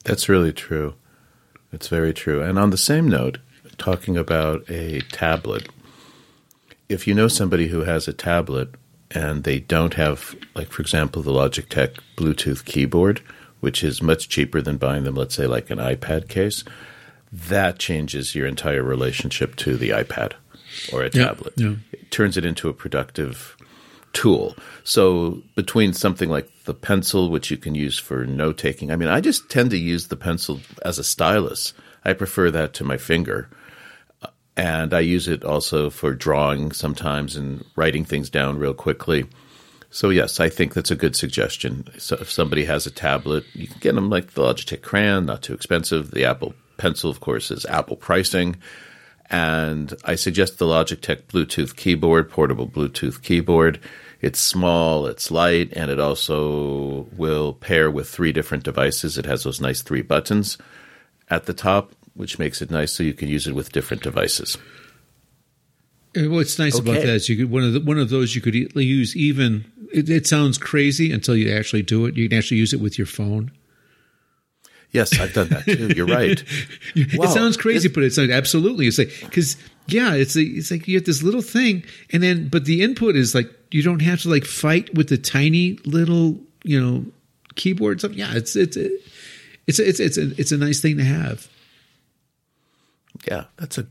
That's 0.05 0.29
really 0.29 0.53
true. 0.53 0.95
It's 1.73 1.89
very 1.89 2.15
true. 2.15 2.43
And 2.43 2.59
on 2.59 2.71
the 2.71 2.77
same 2.77 3.09
note, 3.09 3.39
talking 3.79 4.17
about 4.17 4.69
a 4.71 5.01
tablet, 5.13 5.69
if 6.89 7.07
you 7.07 7.15
know 7.15 7.29
somebody 7.29 7.69
who 7.69 7.81
has 7.85 8.07
a 8.09 8.13
tablet 8.13 8.71
and 9.11 9.45
they 9.45 9.61
don't 9.61 9.95
have, 9.95 10.35
like, 10.55 10.69
for 10.71 10.83
example, 10.83 11.23
the 11.23 11.33
Logitech 11.33 11.99
Bluetooth 12.17 12.65
keyboard, 12.65 13.21
which 13.61 13.83
is 13.85 14.03
much 14.03 14.29
cheaper 14.29 14.61
than 14.61 14.77
buying 14.77 15.05
them, 15.05 15.15
let's 15.15 15.35
say, 15.35 15.47
like 15.47 15.71
an 15.71 15.79
iPad 15.79 16.29
case, 16.29 16.65
that 17.33 17.79
changes 17.79 18.35
your 18.35 18.47
entire 18.47 18.83
relationship 18.83 19.57
to 19.57 19.77
the 19.77 19.91
iPad 19.91 20.33
or 20.93 21.03
a 21.03 21.11
Yeah, 21.13 21.27
tablet. 21.27 21.55
yeah. 21.57 21.75
It 21.93 22.11
turns 22.11 22.37
it 22.37 22.45
into 22.45 22.69
a 22.69 22.73
productive 22.75 23.57
tool. 24.13 24.57
So 24.85 25.43
between 25.57 25.93
something 25.93 26.29
like 26.31 26.49
the 26.65 26.75
pencil, 26.75 27.31
which 27.31 27.51
you 27.51 27.57
can 27.57 27.75
use 27.75 27.99
for 27.99 28.25
note 28.27 28.59
taking, 28.59 28.91
I 28.91 28.97
mean, 28.97 29.09
I 29.09 29.21
just 29.21 29.51
tend 29.51 29.71
to 29.71 29.79
use 29.79 30.09
the 30.09 30.17
pencil 30.17 30.61
as 30.85 30.99
a 30.99 31.05
stylus. 31.05 31.75
I 32.05 32.13
prefer 32.13 32.51
that 32.53 32.73
to 32.75 32.85
my 32.85 32.97
finger. 32.97 33.49
And 34.57 34.95
I 34.95 35.01
use 35.01 35.29
it 35.29 35.45
also 35.45 35.91
for 35.91 36.15
drawing 36.15 36.73
sometimes 36.73 37.37
and 37.37 37.65
writing 37.77 38.05
things 38.05 38.31
down 38.31 38.59
real 38.59 38.75
quickly. 38.75 39.27
So 39.91 40.11
yes, 40.11 40.41
I 40.41 40.49
think 40.49 40.75
that's 40.75 40.91
a 40.91 40.97
good 40.97 41.15
suggestion. 41.15 41.89
So 41.99 42.17
if 42.21 42.31
somebody 42.31 42.65
has 42.65 42.87
a 42.87 42.91
tablet, 42.91 43.45
you 43.55 43.67
can 43.67 43.79
get 43.81 43.95
them 43.95 44.11
like 44.11 44.33
the 44.33 44.43
Logitech 44.43 44.83
Crayon, 44.83 45.27
not 45.27 45.43
too 45.43 45.55
expensive. 45.55 46.11
The 46.11 46.25
Apple 46.25 46.55
Pencil, 46.77 47.11
of 47.11 47.21
course, 47.21 47.51
is 47.51 47.67
Apple 47.67 47.97
pricing. 47.97 48.57
And 49.29 49.95
I 50.05 50.15
suggest 50.15 50.59
the 50.59 50.67
Logitech 50.67 51.25
Bluetooth 51.25 51.77
keyboard, 51.77 52.31
portable 52.31 52.69
Bluetooth 52.69 53.23
keyboard. 53.23 53.81
It's 54.21 54.41
small, 54.41 55.07
it's 55.07 55.31
light, 55.31 55.73
and 55.75 55.91
it 55.91 56.01
also 56.01 57.09
will 57.17 57.53
pair 57.53 57.91
with 57.91 58.09
three 58.09 58.33
different 58.33 58.65
devices. 58.65 59.19
It 59.19 59.27
has 59.27 59.45
those 59.45 59.61
nice 59.61 59.83
three 59.83 60.03
buttons 60.03 60.59
at 61.29 61.45
the 61.47 61.53
top, 61.53 61.93
which 62.17 62.39
makes 62.39 62.61
it 62.63 62.71
nice 62.71 62.93
so 62.93 63.03
you 63.03 63.15
can 63.15 63.29
use 63.29 63.47
it 63.47 63.55
with 63.55 63.73
different 63.73 64.03
devices. 64.03 64.57
Uh, 66.17 66.21
and 66.21 66.33
What's 66.33 66.59
nice 66.59 66.79
about 66.79 66.97
Okay. 66.97 67.07
that 67.07 67.15
is 67.15 67.29
you 67.29 67.37
could 67.37 67.51
one 67.51 67.63
of 67.63 67.73
the, 67.75 67.81
one 67.81 67.99
of 67.99 68.09
those 68.11 68.35
you 68.35 68.41
could 68.41 68.57
e- 68.57 68.69
use 68.75 69.15
even. 69.17 69.71
It, 69.93 70.09
it 70.09 70.27
sounds 70.27 70.59
crazy 70.59 71.13
until 71.13 71.37
you 71.37 71.53
actually 71.53 71.83
do 71.83 72.07
it. 72.07 72.17
You 72.17 72.29
can 72.29 72.39
actually 72.39 72.57
use 72.57 72.73
it 72.73 72.81
with 72.81 72.99
your 72.99 73.07
phone. 73.07 73.53
Yes, 74.93 75.19
I've 75.21 75.35
done 75.35 75.49
that 75.49 75.65
too. 75.65 75.93
You're 75.95 76.07
right. 76.07 76.43
Wow. 77.17 77.25
It 77.27 77.31
sounds 77.31 77.57
crazy, 77.59 77.89
but 77.89 78.03
it's 78.03 78.17
like 78.17 78.31
absolutely. 78.31 78.87
It's 78.87 78.97
like 78.99 79.13
because 79.21 79.57
yeah, 79.89 80.15
it's 80.15 80.35
like, 80.35 80.47
it's 80.49 80.71
like 80.71 80.89
you 80.89 80.97
have 80.97 81.05
this 81.05 81.23
little 81.23 81.43
thing, 81.43 81.85
and 82.11 82.23
then 82.23 82.49
but 82.49 82.65
the 82.65 82.83
input 82.83 83.15
is 83.17 83.35
like 83.35 83.51
you 83.71 83.83
don't 83.83 84.01
have 84.01 84.23
to 84.23 84.31
like 84.31 84.45
fight 84.47 84.95
with 84.95 85.09
the 85.11 85.19
tiny 85.19 85.79
little 85.85 86.41
you 86.65 86.81
know 86.81 87.05
keyboard 87.57 87.99
stuff. 88.01 88.13
Yeah, 88.15 88.35
it's 88.35 88.57
it's 88.57 88.77
it's 88.79 89.79
it's 89.79 90.01
it's 90.01 90.17
a, 90.17 90.31
it's 90.41 90.53
a 90.53 90.57
nice 90.57 90.81
thing 90.81 90.97
to 90.97 91.05
have. 91.05 91.47
Yeah, 93.27 93.45
that's 93.57 93.79
a 93.79 93.87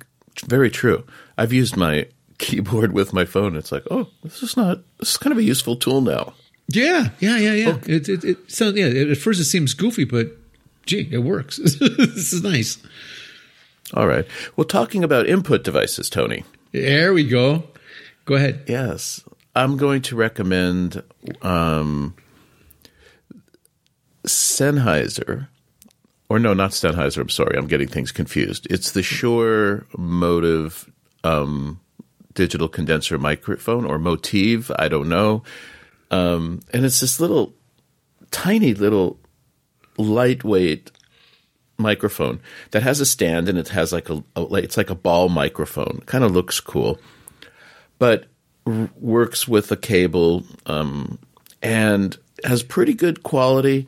very 0.45 0.69
true. 0.69 1.03
I've 1.37 1.53
used 1.53 1.77
my 1.77 2.07
keyboard 2.37 2.91
with 2.91 3.13
my 3.13 3.25
phone. 3.25 3.55
It's 3.55 3.71
like, 3.71 3.83
oh, 3.89 4.07
this 4.23 4.43
is 4.43 4.57
not. 4.57 4.79
This 4.99 5.11
is 5.11 5.17
kind 5.17 5.31
of 5.31 5.37
a 5.37 5.43
useful 5.43 5.75
tool 5.75 6.01
now. 6.01 6.33
Yeah, 6.67 7.09
yeah, 7.19 7.37
yeah, 7.37 7.53
yeah. 7.53 7.77
It 7.85 8.09
it, 8.09 8.23
it 8.23 8.51
sounds 8.51 8.77
yeah. 8.77 8.87
At 8.87 9.17
first, 9.17 9.39
it 9.39 9.45
seems 9.45 9.73
goofy, 9.73 10.03
but 10.03 10.31
gee, 10.85 11.07
it 11.11 11.19
works. 11.19 11.57
this 11.57 12.33
is 12.33 12.43
nice. 12.43 12.77
All 13.93 14.07
right. 14.07 14.25
Well, 14.55 14.65
talking 14.65 15.03
about 15.03 15.27
input 15.27 15.63
devices, 15.63 16.09
Tony. 16.09 16.43
There 16.71 17.13
we 17.13 17.27
go. 17.27 17.63
Go 18.25 18.35
ahead. 18.35 18.63
Yes, 18.67 19.23
I'm 19.55 19.77
going 19.77 20.01
to 20.03 20.15
recommend 20.15 21.03
um, 21.43 22.15
Sennheiser, 24.25 25.47
or 26.29 26.39
no, 26.39 26.53
not 26.53 26.71
Sennheiser. 26.71 27.21
I'm 27.21 27.29
sorry, 27.29 27.57
I'm 27.57 27.67
getting 27.67 27.87
things 27.87 28.11
confused. 28.11 28.67
It's 28.69 28.91
the 28.91 29.03
Shure 29.03 29.85
MOTIV 29.97 30.89
um, 31.23 31.79
digital 32.33 32.67
condenser 32.67 33.17
microphone, 33.17 33.85
or 33.85 33.97
MOTIV. 33.97 34.73
I 34.77 34.87
don't 34.87 35.09
know. 35.09 35.43
Um, 36.11 36.61
and 36.71 36.85
it's 36.85 36.99
this 36.99 37.19
little, 37.19 37.53
tiny 38.31 38.73
little, 38.73 39.19
lightweight 39.97 40.91
microphone 41.77 42.39
that 42.71 42.83
has 42.83 42.99
a 42.99 43.05
stand 43.05 43.49
and 43.49 43.57
it 43.57 43.69
has 43.69 43.91
like 43.93 44.09
a, 44.09 44.23
a 44.35 44.55
it's 44.55 44.77
like 44.77 44.89
a 44.89 44.95
ball 44.95 45.29
microphone. 45.29 46.01
Kind 46.05 46.23
of 46.23 46.31
looks 46.31 46.59
cool 46.59 46.99
but 47.99 48.25
r- 48.65 48.89
works 48.99 49.47
with 49.47 49.71
a 49.71 49.77
cable 49.77 50.43
um, 50.65 51.19
and 51.61 52.17
has 52.43 52.63
pretty 52.63 52.93
good 52.93 53.23
quality. 53.23 53.87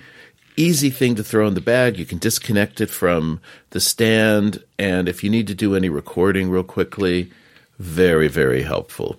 Easy 0.58 0.90
thing 0.90 1.16
to 1.16 1.24
throw 1.24 1.48
in 1.48 1.54
the 1.54 1.62
bag. 1.62 1.98
You 2.00 2.06
can 2.06 2.18
disconnect 2.18 2.82
it 2.82 2.90
from 2.90 3.40
the 3.70 3.80
stand, 3.80 4.64
and 4.80 5.08
if 5.08 5.24
you 5.24 5.30
need 5.30 5.48
to 5.48 5.56
do 5.56 5.76
any 5.76 5.88
recording 5.88 6.50
real 6.50 6.64
quickly, 6.64 7.32
very 7.80 8.28
very 8.28 8.64
helpful. 8.64 9.18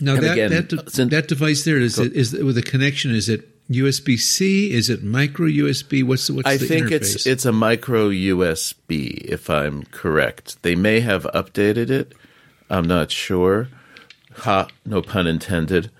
Now 0.00 0.14
And 0.14 0.22
that 0.22 0.32
again, 0.32 0.50
that, 0.52 0.68
de- 0.68 0.90
since- 0.90 1.10
that 1.10 1.28
device 1.28 1.64
there 1.64 1.78
is 1.78 1.98
it, 1.98 2.12
is 2.12 2.32
it, 2.32 2.44
with 2.44 2.56
a 2.56 2.62
connection. 2.62 3.14
Is 3.14 3.28
it 3.28 3.48
USB 3.68 4.18
C? 4.18 4.72
Is 4.72 4.88
it 4.88 5.02
micro 5.02 5.46
USB? 5.46 6.02
What's 6.04 6.26
the, 6.28 6.34
what's 6.34 6.48
I 6.48 6.56
the 6.56 6.66
think 6.66 6.86
interface? 6.86 7.14
it's 7.16 7.26
it's 7.26 7.44
a 7.44 7.52
micro 7.52 8.08
USB, 8.10 9.10
if 9.24 9.50
I'm 9.50 9.82
correct. 9.90 10.62
They 10.62 10.74
may 10.76 11.00
have 11.00 11.24
updated 11.34 11.90
it. 11.90 12.12
I'm 12.70 12.86
not 12.86 13.10
sure. 13.10 13.68
Ha, 14.38 14.68
no 14.86 15.02
pun 15.02 15.26
intended. 15.26 15.90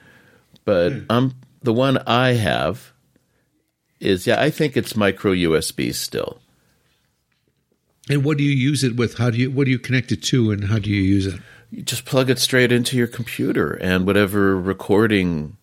But 0.64 0.92
um, 1.10 1.34
the 1.62 1.72
one 1.72 1.98
I 2.06 2.34
have 2.34 2.89
is 4.00 4.26
yeah, 4.26 4.40
I 4.40 4.50
think 4.50 4.76
it's 4.76 4.96
micro 4.96 5.32
USB 5.32 5.94
still. 5.94 6.40
and 8.08 8.24
what 8.24 8.38
do 8.38 8.44
you 8.44 8.50
use 8.50 8.82
it 8.82 8.96
with? 8.96 9.18
How 9.18 9.30
do 9.30 9.38
you 9.38 9.50
what 9.50 9.66
do 9.66 9.70
you 9.70 9.78
connect 9.78 10.10
it 10.10 10.22
to, 10.24 10.50
and 10.50 10.64
how 10.64 10.78
do 10.78 10.90
you 10.90 11.02
use 11.02 11.26
it? 11.26 11.40
you 11.70 11.82
just 11.82 12.04
plug 12.04 12.30
it 12.30 12.38
straight 12.38 12.72
into 12.72 12.96
your 12.96 13.06
computer 13.06 13.72
and 13.74 14.06
whatever 14.06 14.60
recording. 14.60 15.56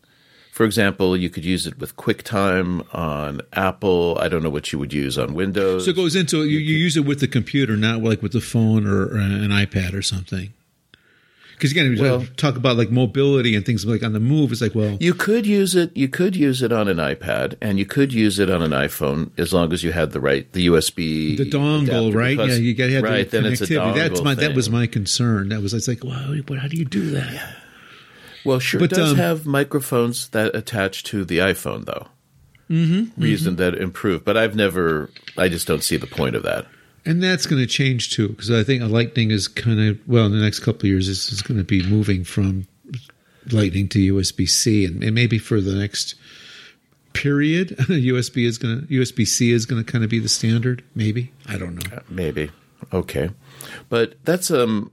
For 0.51 0.65
example, 0.65 1.15
you 1.15 1.29
could 1.29 1.45
use 1.45 1.67
it 1.67 1.77
with 1.77 1.95
QuickTime 1.97 2.87
on 2.95 3.41
Apple. 3.53 4.17
I 4.19 4.27
don't 4.27 4.41
know 4.41 4.49
what 4.49 4.71
you 4.71 4.79
would 4.79 4.93
use 4.93 5.17
on 5.17 5.35
Windows. 5.35 5.85
So 5.85 5.91
it 5.91 5.95
goes 5.95 6.15
into 6.15 6.45
you, 6.45 6.57
you 6.57 6.75
use 6.77 6.97
it 6.97 7.05
with 7.05 7.19
the 7.19 7.27
computer, 7.27 7.77
not 7.77 8.01
like 8.01 8.23
with 8.23 8.31
the 8.31 8.41
phone 8.41 8.87
or, 8.87 9.03
or 9.07 9.17
an 9.17 9.49
iPad 9.49 9.93
or 9.93 10.01
something. 10.01 10.53
Because 11.57 11.71
again, 11.71 11.89
we 11.89 11.99
Well- 11.99 12.23
talk 12.37 12.55
about 12.55 12.77
like 12.77 12.91
mobility 12.91 13.55
and 13.55 13.65
things 13.65 13.83
like 13.83 14.03
on 14.03 14.13
the 14.13 14.19
move. 14.19 14.51
It's 14.51 14.61
like, 14.61 14.75
well, 14.75 14.95
You 14.99 15.15
could 15.15 15.47
use 15.47 15.73
it. 15.75 15.89
You 15.95 16.07
could 16.07 16.35
use 16.35 16.61
it 16.61 16.71
on 16.71 16.87
an 16.87 16.97
iPad, 16.97 17.55
and 17.59 17.79
you 17.79 17.85
could 17.85 18.13
use 18.13 18.37
it 18.37 18.47
on 18.51 18.61
an 18.61 18.71
iPhone 18.71 19.31
as 19.39 19.53
long 19.53 19.73
as 19.73 19.83
you 19.83 19.91
had 19.91 20.11
the 20.11 20.19
right 20.19 20.51
the 20.53 20.67
USB 20.67 21.35
the 21.35 21.49
dongle, 21.49 22.13
right? 22.13 22.37
Yeah, 22.37 22.53
you 22.55 22.75
got 22.75 22.87
to 22.87 22.93
have 22.93 23.03
right. 23.03 23.29
the 23.29 23.41
Then 23.41 23.51
it's 23.51 23.61
a 23.61 23.65
connectivity. 23.65 23.95
That's 23.95 24.21
my 24.21 24.35
that 24.35 24.53
was 24.53 24.69
my 24.69 24.85
concern. 24.85 25.49
That 25.49 25.61
was 25.63 25.73
it's 25.73 25.87
like, 25.87 26.03
wow, 26.03 26.35
but 26.45 26.59
how 26.59 26.67
do 26.67 26.77
you 26.77 26.85
do 26.85 27.09
that? 27.11 27.55
Well, 28.45 28.59
Shure 28.59 28.79
But, 28.79 28.91
does 28.91 29.11
um, 29.11 29.17
have 29.17 29.45
microphones 29.45 30.29
that 30.29 30.55
attach 30.55 31.03
to 31.05 31.25
the 31.25 31.39
iPhone, 31.39 31.85
though. 31.85 32.07
Mm-hmm, 32.69 33.21
Reason 33.21 33.55
that 33.57 33.75
improved, 33.75 34.25
but 34.25 34.37
I've 34.37 34.55
never. 34.55 35.09
I 35.37 35.49
just 35.49 35.67
don't 35.67 35.83
see 35.83 35.97
the 35.97 36.07
point 36.07 36.35
of 36.35 36.43
that. 36.43 36.67
And 37.07 37.23
that's 37.23 37.45
going 37.45 37.61
to 37.61 37.67
change 37.67 38.11
too, 38.11 38.27
because 38.27 38.51
I 38.51 38.63
think 38.63 38.83
a 38.83 38.87
Lightning 38.87 39.31
is 39.31 39.47
kind 39.47 39.79
of 39.79 39.97
well 40.07 40.25
in 40.25 40.33
the 40.33 40.41
next 40.41 40.59
couple 40.59 40.81
of 40.81 40.85
years. 40.87 41.07
This 41.07 41.31
is 41.31 41.41
going 41.41 41.57
to 41.57 41.63
be 41.63 41.81
moving 41.87 42.25
from 42.25 42.67
Lightning 43.49 43.87
to 43.89 44.13
USB 44.13 44.47
C, 44.47 44.83
and, 44.83 45.01
and 45.01 45.15
maybe 45.15 45.37
for 45.39 45.61
the 45.61 45.73
next 45.73 46.15
period, 47.13 47.69
USB 47.79 48.45
is 48.45 48.57
going 48.57 48.81
to 48.81 48.87
USB 48.87 49.25
C 49.25 49.51
is 49.51 49.65
going 49.65 49.83
to 49.83 49.89
kind 49.89 50.03
of 50.03 50.09
be 50.09 50.19
the 50.19 50.27
standard. 50.27 50.83
Maybe 50.95 51.31
I 51.47 51.57
don't 51.57 51.75
know. 51.75 52.01
Maybe 52.09 52.51
okay, 52.91 53.29
but 53.87 54.15
that's 54.25 54.51
um, 54.51 54.91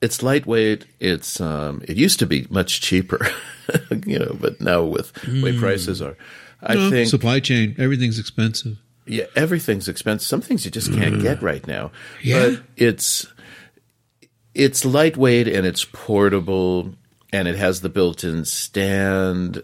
it's 0.00 0.22
lightweight. 0.22 0.86
It's 1.00 1.40
um, 1.40 1.82
it 1.88 1.96
used 1.96 2.20
to 2.20 2.26
be 2.26 2.46
much 2.50 2.80
cheaper, 2.80 3.26
you 4.06 4.20
know, 4.20 4.36
but 4.40 4.60
now 4.60 4.84
with 4.84 5.12
the 5.24 5.42
way 5.42 5.58
prices 5.58 6.00
are, 6.00 6.16
I 6.62 6.74
No, 6.74 6.90
think 6.90 7.08
supply 7.08 7.40
chain, 7.40 7.74
everything's 7.78 8.20
expensive. 8.20 8.78
Yeah, 9.08 9.24
everything's 9.34 9.88
expensive. 9.88 10.26
Some 10.26 10.40
things 10.42 10.64
you 10.64 10.70
just 10.70 10.92
can't 10.92 11.22
get 11.22 11.42
right 11.42 11.66
now. 11.66 11.90
Yeah. 12.22 12.50
But 12.50 12.62
it's 12.76 13.26
it's 14.54 14.84
lightweight 14.84 15.48
and 15.48 15.66
it's 15.66 15.84
portable 15.84 16.94
and 17.32 17.48
it 17.48 17.56
has 17.56 17.80
the 17.80 17.88
built-in 17.88 18.44
stand. 18.44 19.62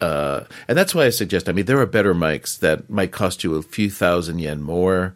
Uh, 0.00 0.44
and 0.68 0.78
that's 0.78 0.94
why 0.94 1.06
I 1.06 1.10
suggest. 1.10 1.48
I 1.48 1.52
mean, 1.52 1.66
there 1.66 1.80
are 1.80 1.86
better 1.86 2.14
mics 2.14 2.58
that 2.60 2.88
might 2.88 3.12
cost 3.12 3.42
you 3.42 3.56
a 3.56 3.62
few 3.62 3.90
thousand 3.90 4.38
yen 4.38 4.62
more, 4.62 5.14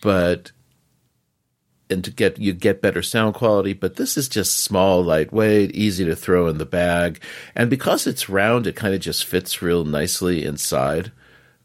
but 0.00 0.52
and 1.88 2.02
to 2.02 2.10
get 2.10 2.38
you 2.38 2.52
get 2.52 2.82
better 2.82 3.02
sound 3.02 3.34
quality. 3.34 3.74
But 3.74 3.96
this 3.96 4.16
is 4.16 4.28
just 4.28 4.60
small, 4.60 5.04
lightweight, 5.04 5.72
easy 5.72 6.04
to 6.06 6.16
throw 6.16 6.48
in 6.48 6.58
the 6.58 6.66
bag, 6.66 7.20
and 7.54 7.68
because 7.68 8.06
it's 8.06 8.28
round, 8.28 8.66
it 8.66 8.76
kind 8.76 8.94
of 8.94 9.00
just 9.00 9.24
fits 9.26 9.60
real 9.60 9.84
nicely 9.84 10.44
inside 10.44 11.12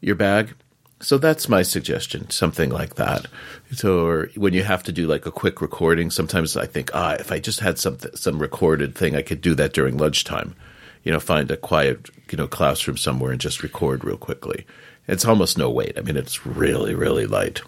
your 0.00 0.16
bag. 0.16 0.54
So 1.02 1.18
that's 1.18 1.48
my 1.48 1.62
suggestion, 1.62 2.30
something 2.30 2.70
like 2.70 2.94
that. 2.94 3.26
So, 3.72 4.06
or 4.06 4.30
when 4.36 4.54
you 4.54 4.62
have 4.62 4.84
to 4.84 4.92
do 4.92 5.08
like 5.08 5.26
a 5.26 5.32
quick 5.32 5.60
recording, 5.60 6.10
sometimes 6.10 6.56
I 6.56 6.66
think, 6.66 6.92
ah, 6.94 7.14
if 7.14 7.32
I 7.32 7.40
just 7.40 7.58
had 7.58 7.78
some 7.78 7.98
some 8.14 8.38
recorded 8.38 8.94
thing, 8.94 9.16
I 9.16 9.22
could 9.22 9.40
do 9.40 9.54
that 9.56 9.72
during 9.72 9.96
lunchtime. 9.96 10.54
You 11.02 11.10
know, 11.10 11.18
find 11.18 11.50
a 11.50 11.56
quiet, 11.56 12.08
you 12.30 12.38
know, 12.38 12.46
classroom 12.46 12.96
somewhere 12.96 13.32
and 13.32 13.40
just 13.40 13.64
record 13.64 14.04
real 14.04 14.16
quickly. 14.16 14.64
It's 15.08 15.24
almost 15.24 15.58
no 15.58 15.68
weight. 15.68 15.98
I 15.98 16.02
mean, 16.02 16.16
it's 16.16 16.46
really, 16.46 16.94
really 16.94 17.26
light. 17.26 17.62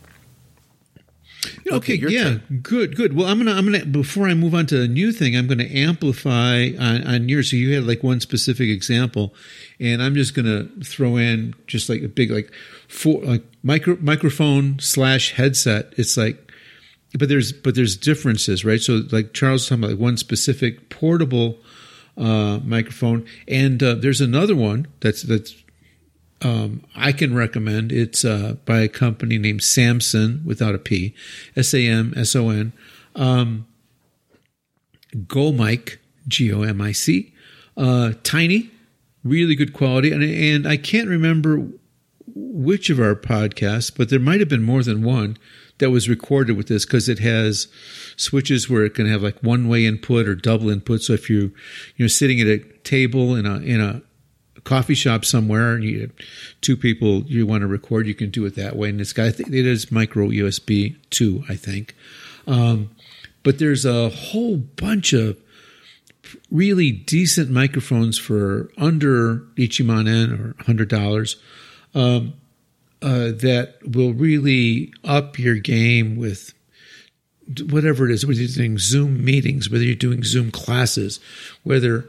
Okay, 1.70 1.94
your 1.94 2.10
yeah, 2.10 2.22
turn. 2.22 2.60
good, 2.62 2.96
good. 2.96 3.14
Well, 3.14 3.26
I'm 3.26 3.38
gonna, 3.38 3.52
I'm 3.52 3.64
gonna. 3.64 3.84
Before 3.84 4.28
I 4.28 4.34
move 4.34 4.54
on 4.54 4.66
to 4.66 4.82
a 4.82 4.88
new 4.88 5.12
thing, 5.12 5.36
I'm 5.36 5.46
gonna 5.46 5.64
amplify 5.64 6.68
on, 6.78 7.06
on 7.06 7.28
yours. 7.28 7.50
So 7.50 7.56
you 7.56 7.74
had 7.74 7.84
like 7.84 8.02
one 8.02 8.20
specific 8.20 8.68
example, 8.68 9.34
and 9.80 10.02
I'm 10.02 10.14
just 10.14 10.34
gonna 10.34 10.68
throw 10.84 11.16
in 11.16 11.54
just 11.66 11.88
like 11.88 12.02
a 12.02 12.08
big 12.08 12.30
like 12.30 12.52
four 12.88 13.22
like 13.22 13.44
micro 13.62 13.96
microphone 14.00 14.78
slash 14.78 15.32
headset. 15.32 15.92
It's 15.96 16.16
like, 16.16 16.52
but 17.18 17.28
there's 17.28 17.52
but 17.52 17.74
there's 17.74 17.96
differences, 17.96 18.64
right? 18.64 18.80
So 18.80 19.02
like 19.10 19.32
Charles 19.32 19.62
was 19.62 19.68
talking 19.68 19.84
about 19.84 19.90
like 19.92 20.00
one 20.00 20.16
specific 20.16 20.90
portable 20.90 21.58
uh, 22.16 22.60
microphone, 22.62 23.26
and 23.48 23.82
uh, 23.82 23.94
there's 23.94 24.20
another 24.20 24.56
one 24.56 24.86
that's 25.00 25.22
that's 25.22 25.54
um, 26.42 26.84
I 26.94 27.12
can 27.12 27.34
recommend. 27.34 27.90
It's 27.90 28.24
uh, 28.24 28.56
by 28.64 28.80
a 28.80 28.88
company 28.88 29.38
named 29.38 29.62
Samson 29.62 30.42
without 30.44 30.74
a 30.74 30.78
P, 30.78 31.14
S 31.56 31.74
A 31.74 31.86
M 31.86 32.12
S 32.16 32.36
O 32.36 32.50
N. 32.50 32.72
Um, 33.16 33.66
Go 35.28 35.52
Mic, 35.52 36.00
G 36.28 36.52
O 36.52 36.62
M 36.62 36.80
I 36.80 36.92
C. 36.92 37.32
Uh, 37.76 38.12
tiny, 38.22 38.70
really 39.22 39.54
good 39.54 39.72
quality, 39.72 40.12
and 40.12 40.22
and 40.22 40.68
I 40.68 40.76
can't 40.76 41.08
remember 41.08 41.66
which 42.26 42.90
of 42.90 43.00
our 43.00 43.14
podcasts, 43.14 43.92
but 43.94 44.08
there 44.08 44.18
might 44.18 44.40
have 44.40 44.48
been 44.48 44.62
more 44.62 44.82
than 44.82 45.02
one 45.02 45.36
that 45.78 45.90
was 45.90 46.08
recorded 46.08 46.56
with 46.56 46.68
this 46.68 46.84
because 46.84 47.08
it 47.08 47.18
has 47.18 47.68
switches 48.16 48.70
where 48.70 48.84
it 48.84 48.94
can 48.94 49.06
have 49.06 49.22
like 49.22 49.38
one 49.42 49.68
way 49.68 49.84
input 49.84 50.26
or 50.26 50.34
double 50.34 50.70
input. 50.70 51.02
So 51.02 51.12
if 51.12 51.28
you 51.28 51.52
you're 51.96 52.08
sitting 52.08 52.40
at 52.40 52.46
a 52.46 52.58
table 52.84 53.34
in 53.34 53.46
a 53.46 53.56
in 53.58 53.80
a 53.80 54.02
coffee 54.62 54.94
shop 54.94 55.24
somewhere 55.24 55.74
and 55.74 55.84
you 55.84 56.00
have 56.02 56.12
two 56.60 56.76
people 56.76 57.22
you 57.24 57.46
want 57.46 57.62
to 57.62 57.66
record, 57.66 58.06
you 58.06 58.14
can 58.14 58.30
do 58.30 58.46
it 58.46 58.54
that 58.56 58.76
way. 58.76 58.88
And 58.88 59.00
it's 59.00 59.12
got 59.12 59.38
it 59.38 59.52
is 59.52 59.92
micro 59.92 60.28
USB 60.28 60.96
two, 61.10 61.44
I 61.48 61.56
think. 61.56 61.94
Um, 62.46 62.90
but 63.42 63.58
there's 63.58 63.84
a 63.84 64.08
whole 64.08 64.56
bunch 64.56 65.12
of 65.12 65.36
really 66.50 66.90
decent 66.90 67.50
microphones 67.50 68.18
for 68.18 68.70
under 68.78 69.40
Ichiman 69.56 70.08
en 70.08 70.32
or 70.32 70.54
hundred 70.64 70.88
dollars 70.88 71.36
um, 71.94 72.34
uh, 73.02 73.32
that 73.32 73.76
will 73.84 74.12
really 74.12 74.92
up 75.04 75.38
your 75.38 75.56
game 75.56 76.16
with 76.16 76.54
whatever 77.68 78.06
it 78.06 78.12
is, 78.12 78.24
whether 78.24 78.40
you're 78.40 78.48
doing 78.48 78.78
Zoom 78.78 79.24
meetings, 79.24 79.70
whether 79.70 79.84
you're 79.84 79.94
doing 79.94 80.24
Zoom 80.24 80.50
classes, 80.50 81.20
whether 81.62 82.08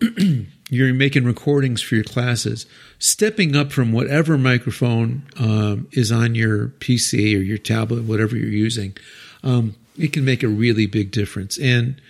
you're 0.70 0.92
making 0.92 1.24
recordings 1.24 1.80
for 1.80 1.94
your 1.94 2.04
classes, 2.04 2.66
stepping 2.98 3.54
up 3.54 3.70
from 3.70 3.92
whatever 3.92 4.36
microphone 4.36 5.22
um, 5.38 5.86
is 5.92 6.10
on 6.10 6.34
your 6.34 6.68
PC 6.80 7.36
or 7.36 7.40
your 7.40 7.58
tablet, 7.58 8.04
whatever 8.04 8.36
you're 8.36 8.48
using, 8.48 8.96
um, 9.44 9.76
it 9.96 10.12
can 10.12 10.24
make 10.24 10.42
a 10.42 10.48
really 10.48 10.86
big 10.86 11.10
difference. 11.10 11.58
And 11.58 12.00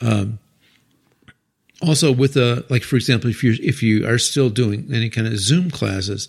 um, 0.00 0.38
also 1.82 2.12
with 2.12 2.36
a 2.36 2.64
like, 2.70 2.82
for 2.82 2.96
example, 2.96 3.28
if 3.28 3.42
you 3.42 3.56
if 3.62 3.82
you 3.82 4.06
are 4.08 4.18
still 4.18 4.50
doing 4.50 4.88
any 4.92 5.10
kind 5.10 5.26
of 5.26 5.38
Zoom 5.38 5.70
classes, 5.70 6.28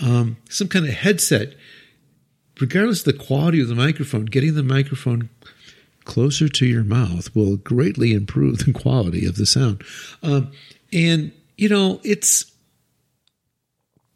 um, 0.00 0.36
some 0.48 0.68
kind 0.68 0.86
of 0.86 0.92
headset, 0.92 1.54
regardless 2.60 3.06
of 3.06 3.16
the 3.16 3.24
quality 3.24 3.60
of 3.60 3.68
the 3.68 3.74
microphone, 3.74 4.26
getting 4.26 4.54
the 4.54 4.62
microphone 4.62 5.28
closer 6.04 6.48
to 6.48 6.66
your 6.66 6.84
mouth 6.84 7.34
will 7.36 7.56
greatly 7.56 8.12
improve 8.12 8.58
the 8.58 8.72
quality 8.72 9.26
of 9.26 9.36
the 9.36 9.46
sound. 9.46 9.82
Um, 10.22 10.50
and 10.92 11.32
you 11.56 11.68
know, 11.68 12.00
it's 12.02 12.52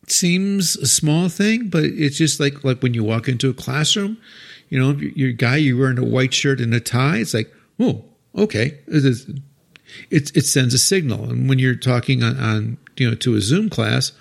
seems 0.09 0.77
a 0.77 0.87
small 0.87 1.29
thing, 1.29 1.68
but 1.68 1.85
it's 1.85 2.16
just 2.16 2.40
like 2.40 2.64
like 2.64 2.83
when 2.83 2.95
you 2.95 3.05
walk 3.05 3.29
into 3.29 3.51
a 3.51 3.55
classroom, 3.55 4.16
you 4.68 4.79
know, 4.79 4.92
your, 4.92 5.33
guy 5.33 5.57
you're 5.57 5.79
wearing 5.79 5.99
a 5.99 6.05
white 6.05 6.33
shirt 6.35 6.61
and 6.61 6.75
a 6.75 6.81
tie. 6.81 7.18
It's 7.18 7.35
like, 7.35 7.53
oh, 7.79 8.05
okay, 8.37 8.79
it, 8.87 9.38
it 10.11 10.37
it 10.37 10.42
sends 10.47 10.75
a 10.75 10.79
signal. 10.79 11.31
And 11.31 11.49
when 11.49 11.59
you're 11.59 11.75
talking 11.75 12.23
on, 12.23 12.38
on 12.38 12.79
you 12.97 13.11
know 13.11 13.16
to 13.16 13.37
a 13.37 13.40
Zoom 13.40 13.68
class, 13.68 14.12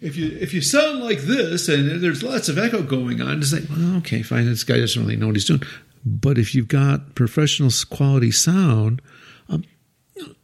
if 0.00 0.16
you 0.16 0.36
if 0.40 0.54
you 0.54 0.60
sound 0.60 1.00
like 1.00 1.20
this 1.20 1.68
and 1.68 2.02
there's 2.02 2.22
lots 2.22 2.48
of 2.48 2.58
echo 2.58 2.82
going 2.82 3.20
on, 3.20 3.38
it's 3.38 3.52
like, 3.52 3.68
well, 3.68 3.96
okay, 3.98 4.22
fine. 4.22 4.46
This 4.46 4.64
guy 4.64 4.78
doesn't 4.78 5.00
really 5.00 5.16
know 5.16 5.26
what 5.26 5.36
he's 5.36 5.44
doing. 5.44 5.62
But 6.04 6.38
if 6.38 6.54
you've 6.54 6.68
got 6.68 7.14
professional 7.14 7.70
quality 7.90 8.30
sound, 8.30 9.02
um, 9.48 9.64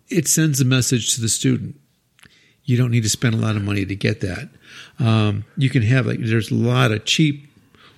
it 0.08 0.28
sends 0.28 0.60
a 0.60 0.64
message 0.64 1.14
to 1.14 1.20
the 1.20 1.28
student. 1.28 1.80
You 2.64 2.76
don't 2.76 2.90
need 2.90 3.04
to 3.04 3.08
spend 3.08 3.34
a 3.34 3.38
lot 3.38 3.56
of 3.56 3.62
money 3.62 3.86
to 3.86 3.96
get 3.96 4.20
that. 4.20 4.50
Um, 4.98 5.44
you 5.56 5.70
can 5.70 5.82
have 5.82 6.06
like 6.06 6.18
there's 6.20 6.50
a 6.50 6.54
lot 6.54 6.92
of 6.92 7.04
cheap 7.04 7.50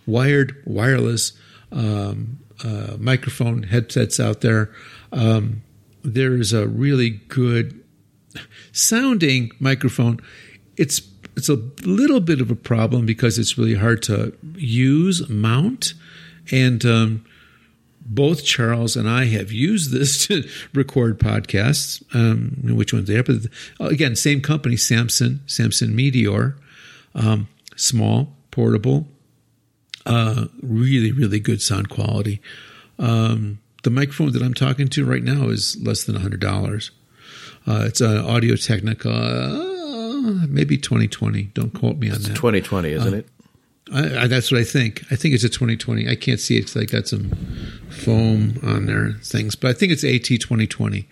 wired 0.06 0.62
wireless 0.64 1.32
um, 1.72 2.38
uh, 2.64 2.96
microphone 2.98 3.64
headsets 3.64 4.20
out 4.20 4.42
there. 4.42 4.70
Um, 5.12 5.62
there's 6.04 6.52
a 6.52 6.68
really 6.68 7.10
good 7.10 7.82
sounding 8.72 9.50
microphone. 9.58 10.20
It's 10.76 11.00
it's 11.38 11.48
a 11.48 11.54
little 11.86 12.20
bit 12.20 12.40
of 12.40 12.50
a 12.50 12.56
problem 12.56 13.06
because 13.06 13.38
it's 13.38 13.56
really 13.56 13.76
hard 13.76 14.02
to 14.02 14.36
use 14.56 15.28
mount 15.28 15.94
and 16.50 16.84
um, 16.84 17.24
both 18.00 18.44
Charles 18.44 18.96
and 18.96 19.08
I 19.08 19.26
have 19.26 19.52
used 19.52 19.92
this 19.92 20.26
to 20.26 20.48
record 20.74 21.18
podcasts. 21.20 22.02
Um, 22.14 22.74
which 22.76 22.92
ones 22.92 23.06
they? 23.08 23.20
But 23.20 23.46
again, 23.78 24.16
same 24.16 24.40
company, 24.40 24.76
Samson, 24.76 25.40
Samson 25.46 25.94
Meteor, 25.94 26.56
um, 27.14 27.48
small, 27.76 28.34
portable, 28.50 29.06
uh, 30.06 30.46
really, 30.62 31.12
really 31.12 31.38
good 31.38 31.62
sound 31.62 31.88
quality. 31.90 32.40
Um, 32.98 33.60
the 33.84 33.90
microphone 33.90 34.32
that 34.32 34.42
I'm 34.42 34.54
talking 34.54 34.88
to 34.88 35.04
right 35.04 35.22
now 35.22 35.48
is 35.50 35.76
less 35.80 36.04
than 36.04 36.16
hundred 36.16 36.40
dollars. 36.40 36.90
Uh, 37.66 37.84
it's 37.84 38.00
an 38.00 38.16
Audio 38.16 38.56
Technica, 38.56 39.10
uh, 40.28 40.46
maybe 40.48 40.76
2020. 40.76 41.44
Don't 41.54 41.72
quote 41.72 41.96
me 41.96 42.10
on 42.10 42.20
that. 42.22 42.34
2020, 42.36 42.92
isn't 42.92 43.14
it? 43.14 43.28
I, 43.92 44.24
I, 44.24 44.26
that's 44.26 44.52
what 44.52 44.60
I 44.60 44.64
think. 44.64 45.04
I 45.10 45.16
think 45.16 45.34
it's 45.34 45.44
a 45.44 45.48
2020. 45.48 46.08
I 46.08 46.14
can't 46.14 46.38
see 46.38 46.58
it 46.58 46.66
because 46.66 46.76
I 46.76 46.84
got 46.84 47.08
some 47.08 47.30
foam 47.90 48.58
on 48.62 48.86
there 48.86 49.12
things, 49.22 49.54
but 49.54 49.70
I 49.70 49.72
think 49.72 49.92
it's 49.92 50.04
AT 50.04 50.24
2020. 50.24 51.08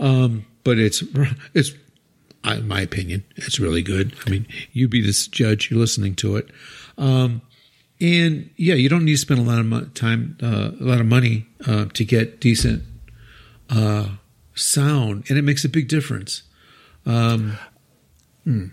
Um, 0.00 0.44
but 0.64 0.78
it's 0.78 1.02
it's 1.54 1.72
in 2.44 2.68
my 2.68 2.80
opinion, 2.80 3.24
it's 3.36 3.58
really 3.58 3.82
good. 3.82 4.14
I 4.26 4.30
mean, 4.30 4.46
you 4.72 4.88
be 4.88 5.00
this 5.00 5.26
judge. 5.26 5.70
You're 5.70 5.80
listening 5.80 6.14
to 6.16 6.36
it, 6.36 6.50
um, 6.96 7.42
and 8.00 8.50
yeah, 8.56 8.74
you 8.74 8.88
don't 8.88 9.04
need 9.04 9.12
to 9.12 9.18
spend 9.18 9.40
a 9.40 9.42
lot 9.42 9.58
of 9.58 9.66
mo- 9.66 9.86
time, 9.94 10.36
uh, 10.42 10.70
a 10.78 10.84
lot 10.84 11.00
of 11.00 11.06
money 11.06 11.46
uh, 11.66 11.86
to 11.94 12.04
get 12.04 12.40
decent 12.40 12.84
uh, 13.70 14.08
sound, 14.54 15.24
and 15.28 15.38
it 15.38 15.42
makes 15.42 15.64
a 15.64 15.68
big 15.68 15.88
difference. 15.88 16.42
Um, 17.06 17.58
hmm. 18.48 18.66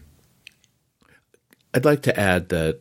I'd 1.73 1.83
like 1.83 2.01
to 2.03 2.17
add 2.17 2.47
that 2.49 2.79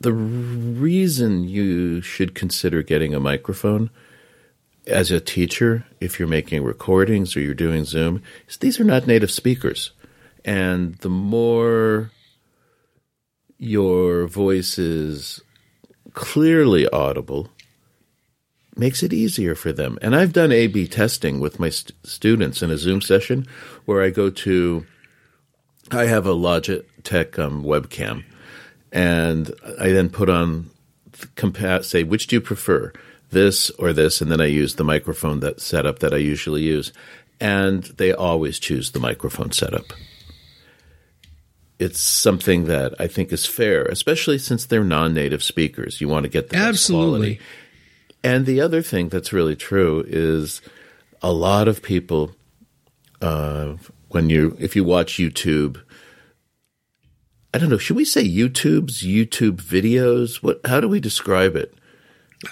the 0.00 0.12
reason 0.12 1.44
you 1.44 2.00
should 2.00 2.34
consider 2.34 2.82
getting 2.82 3.14
a 3.14 3.20
microphone 3.20 3.90
as 4.88 5.12
a 5.12 5.20
teacher, 5.20 5.86
if 6.00 6.18
you're 6.18 6.26
making 6.26 6.64
recordings 6.64 7.36
or 7.36 7.40
you're 7.40 7.54
doing 7.54 7.84
Zoom, 7.84 8.22
is 8.48 8.56
these 8.56 8.80
are 8.80 8.84
not 8.84 9.06
native 9.06 9.30
speakers. 9.30 9.92
And 10.44 10.96
the 10.96 11.08
more 11.08 12.10
your 13.56 14.26
voice 14.26 14.78
is 14.78 15.40
clearly 16.14 16.88
audible, 16.88 17.50
makes 18.74 19.04
it 19.04 19.12
easier 19.12 19.54
for 19.54 19.72
them. 19.72 19.96
And 20.02 20.16
I've 20.16 20.32
done 20.32 20.50
A 20.50 20.66
B 20.66 20.88
testing 20.88 21.38
with 21.38 21.60
my 21.60 21.68
st- 21.68 21.94
students 22.04 22.62
in 22.62 22.70
a 22.72 22.78
Zoom 22.78 23.00
session 23.00 23.46
where 23.84 24.02
I 24.02 24.10
go 24.10 24.30
to, 24.30 24.86
I 25.90 26.06
have 26.06 26.26
a 26.26 26.34
Logitech 26.34 27.38
um, 27.38 27.64
webcam, 27.64 28.24
and 28.92 29.52
I 29.80 29.90
then 29.90 30.10
put 30.10 30.28
on, 30.28 30.70
compa- 31.36 31.84
say, 31.84 32.02
which 32.02 32.26
do 32.26 32.36
you 32.36 32.40
prefer, 32.40 32.92
this 33.30 33.70
or 33.70 33.92
this? 33.92 34.20
And 34.20 34.30
then 34.30 34.40
I 34.40 34.46
use 34.46 34.76
the 34.76 34.84
microphone 34.84 35.40
that 35.40 35.60
setup 35.60 35.98
that 35.98 36.14
I 36.14 36.18
usually 36.18 36.62
use. 36.62 36.92
And 37.40 37.84
they 37.84 38.12
always 38.12 38.58
choose 38.58 38.90
the 38.90 38.98
microphone 38.98 39.52
setup 39.52 39.92
it's 41.78 42.00
something 42.00 42.64
that 42.64 42.94
I 43.00 43.06
think 43.06 43.32
is 43.32 43.46
fair, 43.46 43.84
especially 43.84 44.38
since 44.38 44.66
they're 44.66 44.84
non-native 44.84 45.42
speakers. 45.42 46.00
You 46.00 46.08
want 46.08 46.24
to 46.24 46.28
get 46.28 46.50
the 46.50 46.56
absolutely. 46.56 47.40
And 48.24 48.46
the 48.46 48.60
other 48.60 48.82
thing 48.82 49.08
that's 49.08 49.32
really 49.32 49.54
true 49.54 50.04
is 50.06 50.60
a 51.22 51.32
lot 51.32 51.68
of 51.68 51.82
people, 51.82 52.32
uh, 53.22 53.74
when 54.08 54.30
you 54.30 54.56
if 54.58 54.76
you 54.76 54.84
watch 54.84 55.14
YouTube, 55.14 55.82
I 57.52 57.58
don't 57.58 57.70
know, 57.70 57.78
should 57.78 57.96
we 57.96 58.04
say 58.04 58.26
YouTube's 58.26 59.02
YouTube 59.02 59.56
videos? 59.56 60.42
What? 60.42 60.60
How 60.64 60.80
do 60.80 60.88
we 60.88 61.00
describe 61.00 61.56
it? 61.56 61.74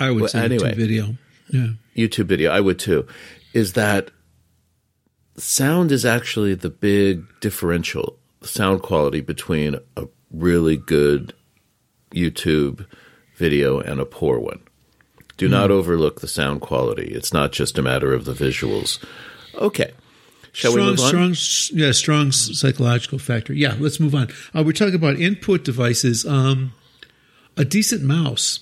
I 0.01 0.11
would 0.11 0.23
well, 0.23 0.29
say 0.29 0.45
anyway, 0.45 0.73
YouTube 0.73 0.77
video. 0.77 1.15
Yeah, 1.49 1.69
YouTube 1.97 2.27
video. 2.27 2.51
I 2.51 2.61
would 2.61 2.79
too. 2.79 3.07
Is 3.53 3.75
that 3.75 4.11
sound 5.37 5.93
is 5.93 6.05
actually 6.05 6.55
the 6.55 6.71
big 6.71 7.25
differential 7.41 8.19
sound 8.43 8.83
quality 8.83 9.21
between 9.21 9.77
a 9.97 10.07
really 10.31 10.77
good 10.77 11.33
YouTube 12.11 12.87
video 13.37 13.79
and 13.79 14.01
a 14.01 14.07
poor 14.07 14.39
one. 14.39 14.61
Do 15.37 15.49
mm. 15.49 15.53
not 15.53 15.71
overlook 15.71 16.21
the 16.21 16.29
sound 16.29 16.61
quality. 16.61 17.13
It's 17.13 17.33
not 17.33 17.53
just 17.53 17.79
a 17.79 17.83
matter 17.83 18.13
of 18.13 18.25
the 18.25 18.33
visuals. 18.33 19.03
Okay. 19.55 19.93
Shall 20.57 20.71
strong, 20.71 20.87
we 20.87 20.91
move 20.93 21.01
on? 21.01 21.35
Strong, 21.35 21.79
yeah, 21.79 21.93
strong 21.93 22.33
psychological 22.33 23.19
factor. 23.19 23.53
Yeah, 23.53 23.77
let's 23.79 24.01
move 24.01 24.15
on. 24.15 24.29
Uh, 24.55 24.63
we're 24.65 24.73
talking 24.73 24.95
about 24.95 25.21
input 25.21 25.65
devices. 25.65 26.25
Um, 26.25 26.73
a 27.59 27.65
decent 27.67 28.03
mouse. 28.03 28.61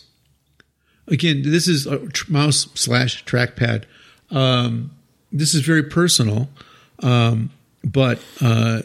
Again, 1.06 1.42
this 1.42 1.68
is 1.68 1.86
a 1.86 2.04
tr- 2.08 2.32
mouse 2.32 2.66
slash 2.74 3.24
trackpad. 3.26 3.84
Um, 4.32 4.90
this 5.30 5.54
is 5.54 5.60
very 5.60 5.84
personal, 5.84 6.48
um, 6.98 7.50
but 7.84 8.20
uh, 8.40 8.82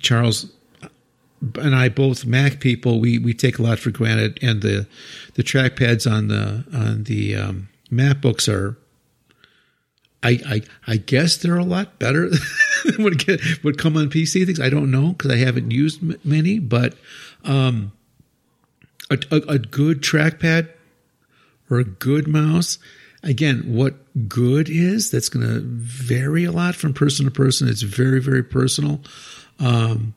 Charles 0.00 0.50
and 1.60 1.76
I 1.76 1.90
both 1.90 2.26
Mac 2.26 2.58
people. 2.58 2.98
We 2.98 3.20
we 3.20 3.34
take 3.34 3.60
a 3.60 3.62
lot 3.62 3.78
for 3.78 3.92
granted, 3.92 4.40
and 4.42 4.62
the 4.62 4.88
the 5.34 5.44
trackpads 5.44 6.10
on 6.10 6.26
the 6.26 6.64
on 6.74 7.04
the 7.04 7.36
um, 7.36 7.68
MacBooks 7.88 8.52
are. 8.52 8.76
I, 10.22 10.40
I 10.46 10.62
I 10.86 10.96
guess 10.96 11.36
they're 11.36 11.56
a 11.56 11.64
lot 11.64 11.98
better 11.98 12.28
than 12.84 13.02
would 13.04 13.24
get 13.24 13.40
would 13.64 13.78
come 13.78 13.96
on 13.96 14.10
PC 14.10 14.44
things. 14.44 14.60
I 14.60 14.68
don't 14.68 14.90
know 14.90 15.12
because 15.12 15.30
I 15.30 15.36
haven't 15.36 15.70
used 15.70 16.02
m- 16.02 16.20
many, 16.24 16.58
but 16.58 16.94
um, 17.44 17.92
a, 19.10 19.18
a, 19.30 19.36
a 19.36 19.58
good 19.58 20.02
trackpad 20.02 20.68
or 21.70 21.78
a 21.78 21.84
good 21.84 22.28
mouse 22.28 22.78
again, 23.22 23.62
what 23.74 23.94
good 24.28 24.68
is, 24.68 25.10
that's 25.10 25.28
going 25.28 25.46
to 25.46 25.60
vary 25.60 26.44
a 26.44 26.52
lot 26.52 26.74
from 26.74 26.94
person 26.94 27.24
to 27.26 27.30
person. 27.30 27.68
It's 27.68 27.82
very, 27.82 28.20
very 28.20 28.42
personal. 28.42 29.00
Um, 29.58 30.14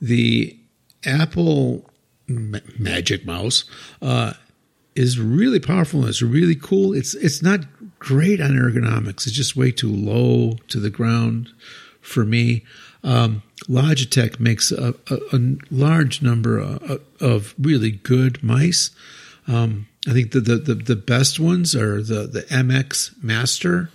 the 0.00 0.56
Apple 1.04 1.88
Magic 2.28 3.24
Mouse 3.24 3.64
uh, 4.00 4.32
is 4.94 5.18
really 5.18 5.60
powerful 5.60 6.00
and 6.00 6.08
it's 6.08 6.22
really 6.22 6.56
cool. 6.56 6.92
It's 6.92 7.14
it's 7.14 7.42
not 7.42 7.60
great 8.02 8.40
on 8.40 8.50
ergonomics. 8.50 9.28
It's 9.28 9.30
just 9.30 9.54
way 9.54 9.70
too 9.70 9.88
low 9.88 10.54
to 10.66 10.80
the 10.80 10.90
ground 10.90 11.50
for 12.00 12.24
me. 12.24 12.64
Um, 13.04 13.44
Logitech 13.68 14.40
makes 14.40 14.72
a, 14.72 14.94
a, 15.08 15.18
a 15.32 15.56
large 15.70 16.20
number 16.20 16.58
of, 16.58 17.00
of, 17.20 17.54
really 17.60 17.92
good 17.92 18.42
mice. 18.42 18.90
Um, 19.46 19.86
I 20.08 20.12
think 20.12 20.32
the, 20.32 20.40
the, 20.40 20.56
the, 20.56 20.74
the, 20.74 20.96
best 20.96 21.38
ones 21.38 21.76
are 21.76 22.02
the, 22.02 22.26
the 22.26 22.42
MX 22.42 23.22
Master 23.22 23.88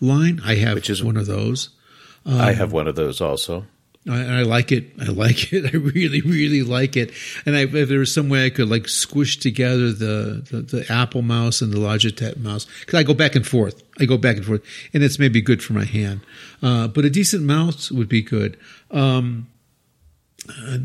line. 0.00 0.40
I 0.42 0.54
have 0.56 0.74
Which 0.74 0.88
is 0.88 1.04
one 1.04 1.18
of 1.18 1.26
those. 1.26 1.68
Um, 2.24 2.40
I 2.40 2.52
have 2.52 2.72
one 2.72 2.88
of 2.88 2.96
those 2.96 3.20
also. 3.20 3.66
I, 4.08 4.40
I, 4.40 4.42
like 4.42 4.70
it. 4.70 4.92
I 5.00 5.06
like 5.06 5.52
it. 5.52 5.74
I 5.74 5.76
really, 5.76 6.20
really 6.20 6.62
like 6.62 6.96
it. 6.96 7.12
And 7.46 7.56
I, 7.56 7.60
if 7.60 7.88
there 7.88 7.98
was 7.98 8.12
some 8.12 8.28
way 8.28 8.46
I 8.46 8.50
could 8.50 8.68
like 8.68 8.88
squish 8.88 9.38
together 9.38 9.92
the, 9.92 10.46
the, 10.50 10.60
the 10.60 10.92
Apple 10.92 11.22
mouse 11.22 11.62
and 11.62 11.72
the 11.72 11.78
Logitech 11.78 12.36
mouse, 12.36 12.66
because 12.80 12.98
I 12.98 13.02
go 13.02 13.14
back 13.14 13.34
and 13.34 13.46
forth. 13.46 13.82
I 13.98 14.04
go 14.04 14.18
back 14.18 14.36
and 14.36 14.44
forth, 14.44 14.62
and 14.92 15.02
it's 15.02 15.18
maybe 15.18 15.40
good 15.40 15.62
for 15.62 15.72
my 15.72 15.84
hand. 15.84 16.20
Uh, 16.62 16.88
but 16.88 17.04
a 17.04 17.10
decent 17.10 17.44
mouse 17.44 17.90
would 17.90 18.08
be 18.08 18.22
good. 18.22 18.58
Um, 18.90 19.48
uh, 20.48 20.78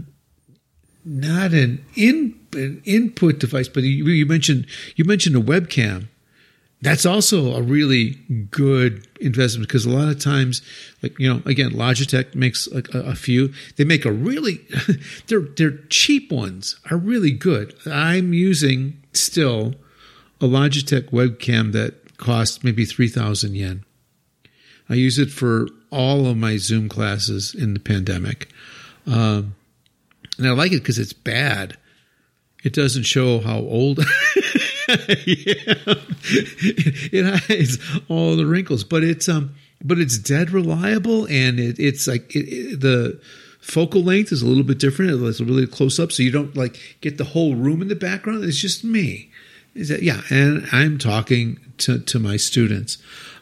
not 1.03 1.53
an 1.53 1.83
in 1.95 2.39
an 2.53 2.81
input 2.85 3.39
device, 3.39 3.67
but 3.67 3.83
you, 3.83 4.05
you 4.05 4.25
mentioned 4.25 4.67
you 4.95 5.05
mentioned 5.05 5.35
a 5.35 5.39
webcam. 5.39 6.07
That's 6.81 7.05
also 7.05 7.55
a 7.55 7.61
really 7.61 8.11
good 8.51 9.05
investment 9.19 9.67
because 9.67 9.85
a 9.85 9.89
lot 9.89 10.07
of 10.07 10.19
times, 10.19 10.61
like 11.03 11.17
you 11.19 11.31
know, 11.31 11.41
again, 11.45 11.71
Logitech 11.71 12.35
makes 12.35 12.67
a, 12.67 12.81
a 12.93 13.15
few. 13.15 13.53
They 13.75 13.83
make 13.83 14.05
a 14.05 14.11
really 14.11 14.65
their 15.27 15.41
their 15.41 15.71
cheap 15.89 16.31
ones 16.31 16.79
are 16.89 16.97
really 16.97 17.31
good. 17.31 17.75
I'm 17.85 18.33
using 18.33 19.01
still 19.11 19.75
a 20.39 20.45
Logitech 20.45 21.09
webcam 21.11 21.73
that 21.73 22.17
costs 22.17 22.63
maybe 22.63 22.85
three 22.85 23.09
thousand 23.09 23.55
yen. 23.55 23.83
I 24.89 24.93
use 24.93 25.19
it 25.19 25.31
for 25.31 25.67
all 25.91 26.27
of 26.27 26.37
my 26.37 26.57
Zoom 26.57 26.87
classes 26.87 27.53
in 27.53 27.73
the 27.73 27.79
pandemic. 27.79 28.49
Um, 29.05 29.55
and 30.37 30.47
I 30.47 30.51
like 30.51 30.71
it 30.71 30.79
because 30.79 30.97
it's 30.97 31.13
bad. 31.13 31.77
It 32.63 32.73
doesn't 32.73 33.03
show 33.03 33.39
how 33.39 33.57
old. 33.57 33.99
it 37.11 37.47
hides 37.47 37.77
all 38.07 38.35
the 38.35 38.45
wrinkles, 38.45 38.83
but 38.83 39.03
it's 39.03 39.29
um, 39.29 39.55
but 39.83 39.99
it's 39.99 40.17
dead 40.17 40.51
reliable, 40.51 41.25
and 41.25 41.59
it, 41.59 41.77
it's 41.79 42.07
like 42.07 42.35
it, 42.35 42.47
it, 42.47 42.81
the 42.81 43.21
focal 43.61 44.01
length 44.01 44.31
is 44.31 44.41
a 44.41 44.47
little 44.47 44.63
bit 44.63 44.79
different. 44.79 45.11
It's 45.23 45.41
really 45.41 45.67
close 45.67 45.99
up, 45.99 46.11
so 46.11 46.23
you 46.23 46.31
don't 46.31 46.55
like 46.57 46.79
get 47.01 47.17
the 47.17 47.23
whole 47.23 47.55
room 47.55 47.81
in 47.81 47.87
the 47.87 47.95
background. 47.95 48.43
It's 48.43 48.57
just 48.57 48.83
me. 48.83 49.29
Is 49.75 49.89
that 49.89 50.01
yeah? 50.01 50.21
And 50.29 50.67
I'm 50.71 50.97
talking 50.97 51.59
to 51.79 51.99
to 51.99 52.19
my 52.19 52.37
students, 52.37 52.97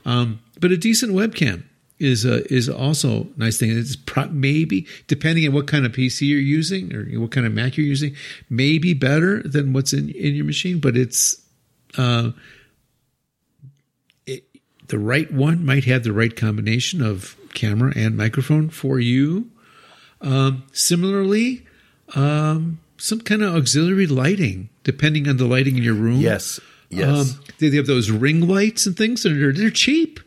um, 0.06 0.42
but 0.60 0.72
a 0.72 0.78
decent 0.78 1.14
webcam 1.14 1.64
is 2.00 2.26
a, 2.26 2.52
is 2.54 2.70
also 2.70 3.22
a 3.24 3.40
nice 3.40 3.58
thing. 3.58 3.76
It's 3.78 3.96
pro- 3.96 4.28
maybe 4.30 4.86
depending 5.08 5.48
on 5.48 5.54
what 5.54 5.68
kind 5.68 5.86
of 5.86 5.92
PC 5.92 6.28
you're 6.28 6.40
using 6.40 6.94
or 6.96 7.06
what 7.20 7.32
kind 7.32 7.46
of 7.46 7.54
Mac 7.54 7.78
you're 7.78 7.88
using, 7.88 8.16
maybe 8.50 8.94
better 8.94 9.42
than 9.44 9.74
what's 9.74 9.94
in 9.94 10.10
in 10.10 10.36
your 10.36 10.46
machine. 10.46 10.80
But 10.80 10.96
it's 10.96 11.42
uh, 11.98 12.32
it, 14.26 14.44
the 14.88 15.00
right 15.00 15.32
one 15.32 15.66
might 15.66 15.86
have 15.86 16.04
the 16.04 16.14
right 16.14 16.36
combination 16.36 17.02
of 17.02 17.36
camera 17.54 17.94
and 17.96 18.16
microphone 18.16 18.70
for 18.70 19.00
you. 19.00 19.50
Um, 20.22 20.64
similarly, 20.74 21.66
um, 22.16 22.80
some 22.98 23.22
kind 23.22 23.42
of 23.42 23.56
auxiliary 23.56 24.08
lighting, 24.08 24.70
depending 24.84 25.28
on 25.28 25.38
the 25.38 25.46
lighting 25.46 25.78
in 25.78 25.84
your 25.84 25.94
room. 25.94 26.20
Yes. 26.20 26.60
Yes. 26.90 27.08
Um, 27.08 27.44
they, 27.60 27.70
they 27.70 27.78
have 27.78 27.88
those 27.88 28.10
ring 28.10 28.48
lights 28.48 28.86
and 28.86 28.96
things, 28.96 29.26
and 29.26 29.42
they're, 29.42 29.52
they're 29.52 29.70
cheap, 29.70 30.20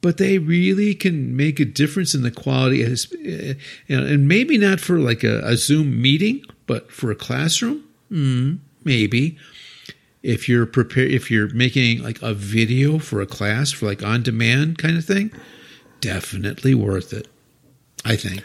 but 0.00 0.16
they 0.16 0.38
really 0.38 0.94
can 0.94 1.36
make 1.36 1.60
a 1.60 1.64
difference 1.64 2.14
in 2.14 2.22
the 2.22 2.30
quality. 2.30 2.84
Uh, 2.84 3.54
and 3.88 4.26
maybe 4.28 4.56
not 4.58 4.80
for 4.80 4.98
like 4.98 5.22
a, 5.24 5.40
a 5.44 5.56
Zoom 5.56 6.00
meeting, 6.00 6.44
but 6.66 6.90
for 6.90 7.10
a 7.10 7.14
classroom, 7.16 7.84
mm, 8.10 8.58
maybe. 8.84 9.36
If 10.22 10.48
you're 10.50 10.66
prepared, 10.66 11.10
if 11.10 11.30
you're 11.30 11.48
making 11.54 12.02
like 12.02 12.20
a 12.22 12.34
video 12.34 12.98
for 12.98 13.20
a 13.22 13.26
class 13.26 13.70
for 13.72 13.86
like 13.86 14.02
on 14.02 14.22
demand 14.22 14.76
kind 14.76 14.98
of 14.98 15.04
thing, 15.04 15.32
definitely 16.00 16.74
worth 16.74 17.12
it. 17.14 17.26
I 18.04 18.16
think. 18.16 18.44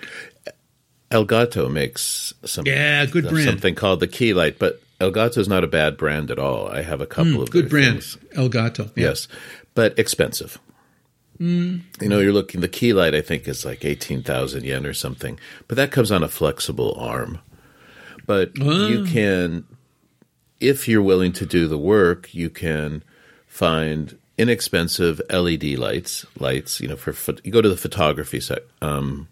Elgato 1.11 1.71
makes 1.71 2.33
some 2.45 2.65
Yeah, 2.65 3.05
good 3.05 3.27
brand. 3.29 3.45
something 3.49 3.75
called 3.75 3.99
the 3.99 4.07
Key 4.07 4.33
Light, 4.33 4.57
but 4.59 4.81
Elgato 4.99 5.37
is 5.37 5.47
not 5.47 5.63
a 5.63 5.67
bad 5.67 5.97
brand 5.97 6.31
at 6.31 6.39
all. 6.39 6.67
I 6.67 6.81
have 6.81 7.01
a 7.01 7.05
couple 7.05 7.41
of 7.41 7.49
Mm, 7.49 7.51
Good 7.51 7.69
brands. 7.69 8.15
things. 8.15 8.37
Elgato. 8.37 8.85
Yeah. 8.95 9.09
Yes, 9.09 9.27
but 9.75 9.97
expensive. 9.99 10.57
Mm. 11.39 11.81
You 12.01 12.09
know, 12.09 12.19
you're 12.19 12.31
looking. 12.33 12.61
The 12.61 12.67
key 12.67 12.93
light, 12.93 13.13
I 13.15 13.21
think, 13.21 13.47
is 13.47 13.65
like 13.65 13.83
eighteen 13.83 14.23
thousand 14.23 14.63
yen 14.63 14.85
or 14.85 14.93
something, 14.93 15.39
but 15.67 15.75
that 15.75 15.91
comes 15.91 16.11
on 16.11 16.23
a 16.23 16.27
flexible 16.29 16.95
arm. 16.97 17.39
But 18.25 18.57
you 18.57 19.03
Ah. 19.05 19.11
can, 19.11 19.65
if 20.59 20.87
you're 20.87 21.01
willing 21.01 21.33
to 21.33 21.45
do 21.45 21.67
the 21.67 21.77
work, 21.77 22.33
you 22.33 22.49
can 22.49 23.03
find 23.47 24.17
inexpensive 24.37 25.21
LED 25.29 25.75
lights. 25.77 26.25
Lights, 26.39 26.79
you 26.81 26.87
know, 26.87 26.95
for 26.95 27.13
you 27.43 27.51
go 27.51 27.61
to 27.61 27.69
the 27.69 27.77
photography 27.77 28.39
sec, 28.39 28.59
um, 28.81 29.27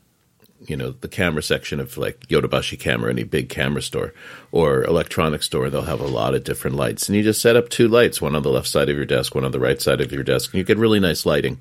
you 0.68 0.78
know, 0.78 0.92
the 1.02 1.08
camera 1.10 1.42
section 1.44 1.80
of 1.80 1.98
like 1.98 2.20
Yodobashi 2.28 2.80
Camera, 2.80 3.10
any 3.12 3.24
big 3.24 3.50
camera 3.50 3.82
store 3.82 4.14
or 4.52 4.84
electronic 4.84 5.44
store, 5.44 5.70
they'll 5.70 5.82
have 5.84 6.00
a 6.00 6.08
lot 6.08 6.36
of 6.36 6.44
different 6.44 6.76
lights. 6.78 7.08
And 7.10 7.16
you 7.18 7.24
just 7.24 7.42
set 7.42 7.56
up 7.56 7.70
two 7.70 7.88
lights, 7.88 8.22
one 8.22 8.36
on 8.36 8.44
the 8.44 8.52
left 8.52 8.68
side 8.68 8.90
of 8.90 8.96
your 8.96 9.06
desk, 9.06 9.36
one 9.36 9.44
on 9.44 9.52
the 9.52 9.60
right 9.60 9.82
side 9.82 10.00
of 10.02 10.12
your 10.12 10.24
desk, 10.24 10.54
and 10.54 10.58
you 10.60 10.64
get 10.64 10.78
really 10.78 11.00
nice 11.02 11.26
lighting, 11.26 11.60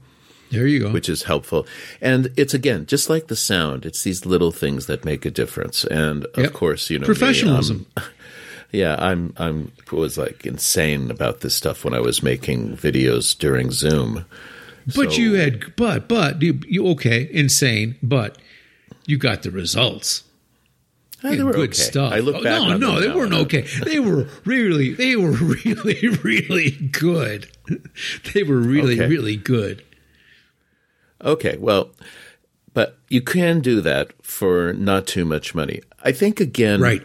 There 0.53 0.67
you 0.67 0.81
go. 0.81 0.91
which 0.93 1.09
is 1.09 1.25
helpful. 1.25 1.67
And 2.01 2.31
it's 2.37 2.55
again, 2.55 2.87
just 2.87 3.11
like 3.11 3.27
the 3.27 3.37
sound, 3.37 3.85
it's 3.85 4.03
these 4.05 4.25
little 4.27 4.53
things 4.53 4.87
that 4.87 5.05
make 5.05 5.25
a 5.27 5.31
difference. 5.31 5.85
And 5.85 6.27
of 6.27 6.45
Yep. 6.45 6.53
course, 6.53 6.91
you 6.91 6.99
know, 6.99 7.07
me, 7.07 7.11
um, 7.11 7.17
Professionalism. 7.17 7.87
yeah, 8.73 8.95
I'm 8.99 9.33
I'm 9.39 9.73
was 9.91 10.17
like 10.17 10.47
insane 10.47 11.11
about 11.11 11.41
this 11.41 11.55
stuff 11.55 11.85
when 11.85 11.95
I 11.95 12.01
was 12.01 12.23
making 12.23 12.77
videos 12.77 13.37
during 13.37 13.71
Zoom. 13.73 14.25
but 14.87 15.11
So- 15.13 15.19
you 15.19 15.35
had, 15.35 15.75
but, 15.77 16.09
but, 16.09 16.41
you, 16.43 16.61
you 16.67 16.87
okay, 16.89 17.29
insane, 17.33 17.97
but 18.03 18.37
you 19.07 19.17
got 19.19 19.43
the 19.43 19.51
results. 19.51 20.25
Ah, 21.25 21.31
they 21.31 21.43
were 21.43 21.53
good 21.53 21.71
okay. 21.71 21.79
stuff. 21.79 22.13
I 22.13 22.19
look 22.19 22.37
Oh, 22.37 22.43
back. 22.43 22.61
no, 22.69 22.77
no, 22.77 23.01
they 23.01 23.07
now 23.09 23.17
weren't 23.17 23.33
okay. 23.33 23.61
They 23.85 24.01
were 24.01 24.27
really, 24.45 24.93
they 24.93 25.15
were 25.15 25.31
really, 25.65 26.09
really 26.25 26.71
good. 26.73 27.47
They 28.35 28.43
were 28.43 28.59
really, 28.59 28.95
Okay. 28.99 29.07
really 29.09 29.37
good. 29.37 29.85
Okay, 31.23 31.57
well, 31.59 31.91
but 32.75 32.99
you 33.09 33.21
can 33.23 33.61
do 33.61 33.81
that 33.81 34.13
for 34.23 34.73
not 34.73 35.07
too 35.07 35.25
much 35.25 35.55
money. 35.55 35.81
I 36.03 36.13
think 36.13 36.41
again, 36.41 36.81
Right. 36.81 37.03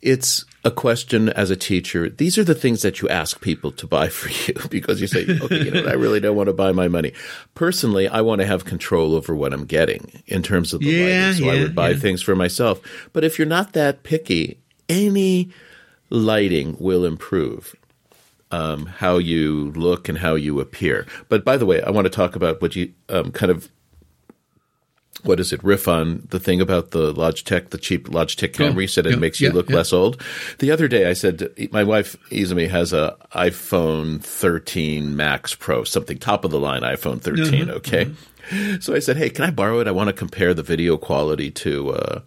It's 0.00 0.44
a 0.64 0.70
question 0.72 1.28
as 1.28 1.50
a 1.50 1.56
teacher. 1.56 2.08
These 2.08 2.36
are 2.36 2.42
the 2.42 2.56
things 2.56 2.82
that 2.82 3.00
you 3.00 3.08
ask 3.08 3.40
people 3.40 3.70
to 3.72 3.86
buy 3.86 4.08
for 4.08 4.28
you 4.50 4.54
because 4.68 5.00
you 5.00 5.06
say, 5.06 5.24
okay, 5.40 5.64
you 5.64 5.70
know, 5.70 5.86
I 5.86 5.92
really 5.92 6.18
don't 6.18 6.34
want 6.34 6.48
to 6.48 6.52
buy 6.52 6.72
my 6.72 6.88
money. 6.88 7.12
Personally, 7.54 8.08
I 8.08 8.20
want 8.20 8.40
to 8.40 8.46
have 8.46 8.64
control 8.64 9.14
over 9.14 9.32
what 9.36 9.52
I'm 9.52 9.64
getting 9.64 10.22
in 10.26 10.42
terms 10.42 10.72
of 10.74 10.80
the 10.80 10.86
Yeah, 10.86 11.28
lighting. 11.28 11.44
So 11.44 11.50
I 11.50 11.62
would 11.62 11.74
buy 11.76 11.90
yeah. 11.90 11.98
things 11.98 12.20
for 12.20 12.34
myself. 12.34 12.80
But 13.12 13.22
if 13.22 13.38
you're 13.38 13.46
not 13.46 13.74
that 13.74 14.02
picky, 14.02 14.58
any 14.88 15.50
lighting 16.10 16.76
will 16.80 17.04
improve 17.04 17.76
um, 18.52 18.86
how 18.86 19.18
you 19.18 19.72
look 19.72 20.08
and 20.08 20.18
how 20.18 20.34
you 20.34 20.60
appear. 20.60 21.06
But 21.28 21.44
by 21.44 21.56
the 21.56 21.66
way, 21.66 21.82
I 21.82 21.90
want 21.90 22.04
to 22.04 22.10
talk 22.10 22.36
about 22.36 22.60
what 22.60 22.76
you 22.76 22.92
um, 23.08 23.32
kind 23.32 23.50
of 23.50 23.70
what 25.22 25.38
is 25.38 25.52
it? 25.52 25.62
Riff 25.62 25.86
on 25.86 26.26
the 26.30 26.40
thing 26.40 26.60
about 26.60 26.90
the 26.90 27.12
Logitech, 27.12 27.70
the 27.70 27.78
cheap 27.78 28.08
Logitech 28.08 28.54
camera. 28.54 28.82
You 28.82 28.88
said 28.88 29.06
it 29.06 29.18
makes 29.18 29.40
you 29.40 29.48
yeah, 29.48 29.54
look 29.54 29.70
yeah. 29.70 29.76
less 29.76 29.92
old. 29.92 30.20
The 30.58 30.70
other 30.70 30.88
day, 30.88 31.08
I 31.08 31.12
said 31.12 31.48
my 31.70 31.84
wife 31.84 32.16
Izumi 32.30 32.68
has 32.68 32.92
a 32.92 33.16
iPhone 33.32 34.20
13 34.20 35.14
Max 35.14 35.54
Pro, 35.54 35.84
something 35.84 36.18
top 36.18 36.44
of 36.44 36.50
the 36.50 36.58
line 36.58 36.82
iPhone 36.82 37.20
13. 37.20 37.68
Uh-huh, 37.68 37.76
okay, 37.76 38.12
so 38.80 38.94
I 38.94 38.98
said, 38.98 39.16
hey, 39.16 39.30
can 39.30 39.44
I 39.44 39.50
borrow 39.50 39.80
it? 39.80 39.86
I 39.86 39.92
want 39.92 40.08
to 40.08 40.12
compare 40.12 40.54
the 40.54 40.62
video 40.62 40.96
quality 40.96 41.50
to 41.52 41.92
uh, 41.92 42.20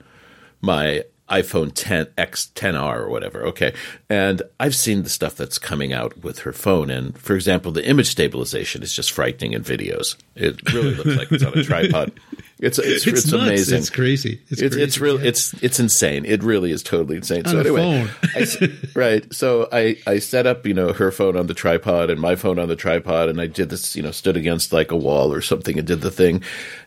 my 0.61 1.03
iPhone 1.29 1.71
10 1.73 2.07
X 2.17 2.51
10R 2.55 2.97
or 2.97 3.09
whatever. 3.09 3.43
Okay. 3.47 3.73
And 4.09 4.41
I've 4.59 4.75
seen 4.75 5.03
the 5.03 5.09
stuff 5.09 5.35
that's 5.35 5.57
coming 5.57 5.91
out 5.91 6.23
with 6.23 6.39
her 6.39 6.53
phone. 6.53 6.89
And 6.89 7.17
for 7.17 7.35
example, 7.35 7.71
the 7.71 7.87
image 7.87 8.07
stabilization 8.07 8.83
is 8.83 8.93
just 8.93 9.11
frightening 9.11 9.53
in 9.53 9.63
videos. 9.63 10.15
It 10.35 10.61
really 10.71 10.93
looks 10.93 11.15
like 11.15 11.31
it's 11.31 11.43
on 11.43 11.57
a 11.57 11.63
tripod. 11.63 12.11
It's, 12.57 12.79
it's, 12.79 13.05
it's, 13.05 13.25
It's, 13.25 13.33
amazing. 13.33 13.79
It's 13.79 13.89
crazy. 13.89 14.41
It's, 14.47 14.61
It's, 14.61 14.75
crazy. 14.75 14.81
it's 14.81 14.97
real. 14.97 15.19
It's 15.23 15.53
it's 15.61 15.77
insane. 15.77 16.23
It 16.23 16.41
really 16.41 16.71
is 16.71 16.83
totally 16.83 17.17
insane. 17.17 17.43
so 17.43 17.59
anyway. 17.59 18.07
I 18.33 18.47
right. 18.95 19.33
So 19.33 19.67
I 19.73 19.97
I 20.07 20.19
set 20.19 20.47
up 20.47 20.65
you 20.65 20.73
know 20.73 20.93
her 20.93 21.11
phone 21.11 21.35
on 21.35 21.47
the 21.47 21.53
tripod 21.53 22.09
and 22.09 22.19
my 22.19 22.37
phone 22.37 22.57
on 22.57 22.69
the 22.69 22.77
tripod, 22.77 23.27
and 23.27 23.41
I 23.41 23.47
did 23.47 23.69
this 23.71 23.93
you 23.97 24.01
know 24.01 24.11
stood 24.11 24.37
against 24.37 24.71
like 24.71 24.91
a 24.91 24.95
wall 24.95 25.33
or 25.33 25.41
something 25.41 25.77
and 25.77 25.85
did 25.85 25.99
the 25.99 26.09
thing. 26.09 26.43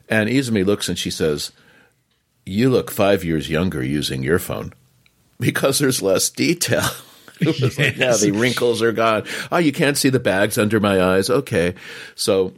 And 0.08 0.30
Izumi 0.30 0.64
looks 0.64 0.88
and 0.88 0.98
she 0.98 1.10
says, 1.10 1.52
"You 2.48 2.70
look 2.70 2.90
five 2.90 3.24
years 3.24 3.48
younger 3.50 3.84
using 3.84 4.22
your 4.22 4.38
phone 4.38 4.72
because 5.38 5.78
there's 5.78 6.02
less 6.02 6.30
detail." 6.30 6.82
It 7.40 7.60
was 7.60 7.78
like, 7.78 7.96
yeah, 7.96 8.16
the 8.16 8.32
wrinkles 8.32 8.82
are 8.82 8.90
gone. 8.90 9.22
Oh, 9.52 9.58
you 9.58 9.70
can't 9.70 9.96
see 9.96 10.08
the 10.08 10.18
bags 10.18 10.58
under 10.58 10.80
my 10.80 11.00
eyes. 11.00 11.30
Okay, 11.30 11.76
so 12.16 12.52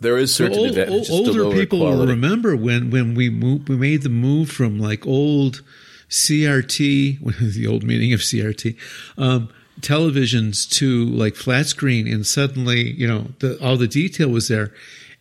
there 0.00 0.16
is 0.16 0.32
certain 0.32 0.58
Old- 0.58 0.68
advantages 0.68 1.10
older 1.10 1.50
people 1.50 1.80
will 1.80 2.06
remember 2.06 2.54
when 2.54 2.90
when 2.90 3.16
we 3.16 3.30
moved, 3.30 3.68
we 3.68 3.76
made 3.76 4.02
the 4.02 4.08
move 4.10 4.48
from 4.48 4.78
like 4.78 5.04
old 5.08 5.62
CRT, 6.08 7.18
the 7.54 7.66
old 7.66 7.82
meaning 7.82 8.12
of 8.12 8.20
CRT, 8.20 8.76
um, 9.18 9.48
televisions 9.80 10.70
to 10.78 11.06
like 11.06 11.34
flat 11.34 11.66
screen, 11.66 12.06
and 12.06 12.24
suddenly 12.24 12.92
you 12.92 13.08
know 13.08 13.28
the, 13.40 13.58
all 13.60 13.76
the 13.76 13.88
detail 13.88 14.28
was 14.28 14.46
there, 14.46 14.72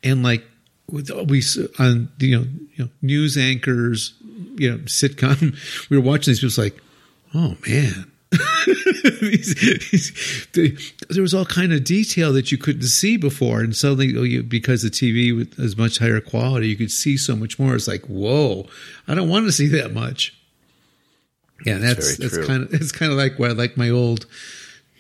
and 0.04 0.21
like 0.21 0.43
with 0.91 1.10
we 1.28 1.41
on 1.80 2.10
you 2.19 2.38
know 2.39 2.46
you 2.76 2.84
know 2.86 2.89
news 3.02 3.38
anchors, 3.38 4.13
you 4.56 4.72
know 4.72 4.78
sitcom, 4.80 5.56
we 5.89 5.98
were 5.98 6.04
watching 6.04 6.32
these. 6.32 6.43
Was 6.43 6.58
like, 6.58 6.78
oh 7.34 7.56
man. 7.67 8.10
These- 9.22 9.56
these- 9.91 10.48
the- 10.54 10.78
there 11.10 11.22
was 11.22 11.34
all 11.34 11.46
kind 11.46 11.72
of 11.74 11.84
detail 11.84 12.34
that 12.34 12.52
you 12.52 12.58
couldn't 12.58 12.84
see 12.88 13.15
before, 13.17 13.60
and 13.62 13.76
suddenly, 13.76 14.13
oh, 14.17 14.24
you, 14.24 14.41
because 14.43 14.82
the 14.82 14.89
TV 14.89 15.36
with 15.36 15.60
is 15.60 15.78
much 15.78 16.00
higher 16.00 16.19
quality, 16.22 16.67
you 16.69 16.76
could 16.76 16.91
see 16.91 17.15
so 17.17 17.36
much 17.36 17.60
more. 17.60 17.76
It's 17.76 17.88
like, 17.88 18.06
whoa, 18.06 18.65
I 19.08 19.13
don't 19.15 19.30
want 19.30 19.46
to 19.46 19.52
see 19.52 19.67
that 19.67 19.93
much. 19.93 20.34
Yeah, 21.65 21.78
that's 21.78 22.15
very 22.17 22.30
that's 22.30 22.48
kind 22.48 22.63
of 22.63 22.74
it's 22.82 22.91
kind 22.91 23.12
of 23.12 23.17
like 23.17 23.38
why 23.38 23.50
I 23.50 23.52
like 23.52 23.78
my 23.78 23.89
old 23.89 24.26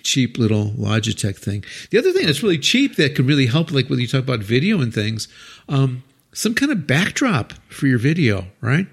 cheap 0.03 0.37
little 0.37 0.71
Logitech 0.71 1.37
thing. 1.37 1.63
The 1.89 1.97
other 1.97 2.11
thing 2.11 2.25
that's 2.25 2.43
really 2.43 2.59
cheap 2.59 2.97
that 2.97 3.15
could 3.15 3.25
really 3.25 3.47
help, 3.47 3.71
like 3.71 3.89
when 3.89 3.99
you 3.99 4.07
talk 4.07 4.21
about 4.21 4.39
video 4.39 4.81
and 4.81 4.93
things, 4.93 5.27
um, 5.69 6.03
some 6.33 6.53
kind 6.53 6.71
of 6.71 6.85
backdrop 6.85 7.53
for 7.69 7.87
your 7.87 7.99
video, 7.99 8.45
right? 8.61 8.85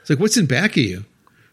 It's 0.00 0.10
like 0.10 0.18
what's 0.18 0.36
in 0.36 0.46
back 0.46 0.72
of 0.72 0.78
you. 0.82 1.04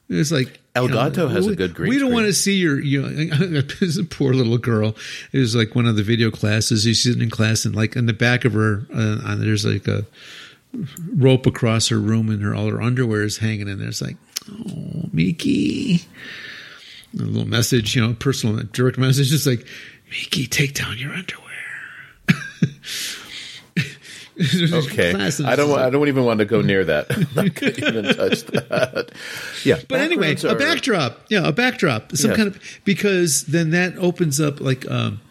It's 0.09 0.31
like 0.31 0.59
you 0.75 0.87
know, 0.87 0.97
Elgato 0.97 1.29
has 1.31 1.47
a 1.47 1.55
good 1.55 1.73
green 1.73 1.89
We 1.89 1.97
don't 1.99 2.09
screen. 2.09 2.13
want 2.13 2.25
to 2.27 2.33
see 2.33 2.55
your, 2.55 2.79
you 2.79 3.01
know, 3.01 3.61
this 3.79 3.99
poor 4.09 4.33
little 4.33 4.57
girl. 4.57 4.95
It 5.31 5.39
was 5.39 5.55
like 5.55 5.75
one 5.75 5.85
of 5.85 5.95
the 5.95 6.03
video 6.03 6.31
classes. 6.31 6.83
She's 6.83 7.03
sitting 7.03 7.21
in 7.21 7.29
class, 7.29 7.65
and 7.65 7.75
like 7.75 7.95
in 7.95 8.05
the 8.05 8.13
back 8.13 8.45
of 8.45 8.53
her, 8.53 8.85
uh, 8.93 9.19
on, 9.25 9.39
there's 9.41 9.65
like 9.65 9.87
a 9.87 10.05
rope 11.15 11.45
across 11.45 11.87
her 11.89 11.99
room, 11.99 12.29
and 12.29 12.41
her 12.41 12.53
all 12.55 12.69
her 12.69 12.81
underwear 12.81 13.23
is 13.23 13.37
hanging 13.37 13.67
in 13.67 13.79
there. 13.79 13.89
It's 13.89 14.01
like, 14.01 14.17
oh, 14.49 15.09
Miki. 15.11 16.05
A 17.19 17.23
little 17.23 17.47
message, 17.47 17.95
you 17.95 18.05
know, 18.05 18.13
personal 18.13 18.61
direct 18.71 18.97
message. 18.97 19.33
It's 19.33 19.45
like, 19.47 19.65
Mickey, 20.09 20.45
take 20.47 20.73
down 20.73 20.97
your 20.97 21.11
underwear. 21.13 21.43
Okay, 24.39 25.15
I 25.15 25.55
don't. 25.55 25.79
I 25.79 25.89
don't 25.89 26.07
even 26.09 26.23
want 26.23 26.39
to 26.41 26.45
go 26.45 26.61
near 26.61 26.85
that. 26.85 27.07
I'm 27.09 27.21
not 27.35 27.55
going 27.55 27.73
to 27.73 27.87
even 27.87 28.03
touch 28.15 28.43
that. 28.43 29.09
Yeah, 29.63 29.79
But 29.89 30.01
anyway, 30.01 30.35
backgrounds 30.35 30.43
a 30.43 30.55
backdrop. 30.63 31.25
Yeah, 31.29 31.47
a 31.47 31.51
backdrop. 31.51 32.15
Some 32.15 32.29
Yeah. 32.31 32.37
kind 32.37 32.47
of 32.49 32.61
because 32.85 33.45
then 33.45 33.71
that 33.71 33.97
opens 33.97 34.39
up 34.39 34.61
like 34.61 34.87
um 34.91 35.21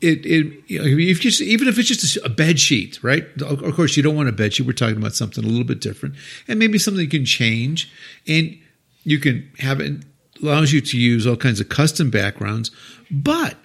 it 0.00 0.24
it 0.24 0.46
you 0.66 0.78
know, 0.78 0.86
if 0.86 0.98
you 0.98 1.30
just, 1.30 1.42
even 1.42 1.68
if 1.68 1.78
it's 1.78 1.88
just 1.88 2.16
a 2.24 2.30
bed 2.30 2.58
sheet, 2.58 2.98
right? 3.02 3.26
Of 3.42 3.62
of 3.62 3.74
course, 3.74 3.98
you 3.98 4.02
don't 4.02 4.16
want 4.16 4.30
a 4.30 4.32
bed 4.32 4.54
sheet. 4.54 4.66
We're 4.66 4.72
talking 4.72 4.96
about 4.96 5.14
something 5.14 5.44
a 5.44 5.46
little 5.46 5.64
bit 5.64 5.82
different, 5.82 6.14
and 6.48 6.58
maybe 6.58 6.78
something 6.78 7.02
you 7.02 7.10
can 7.10 7.26
change, 7.26 7.92
and 8.26 8.56
you 9.04 9.18
can 9.18 9.46
have 9.58 9.78
it 9.80 9.92
allows 10.42 10.72
you 10.72 10.80
to 10.80 10.98
use 10.98 11.26
all 11.26 11.36
kinds 11.36 11.60
of 11.60 11.68
custom 11.68 12.10
backgrounds, 12.10 12.70
but 13.10 13.56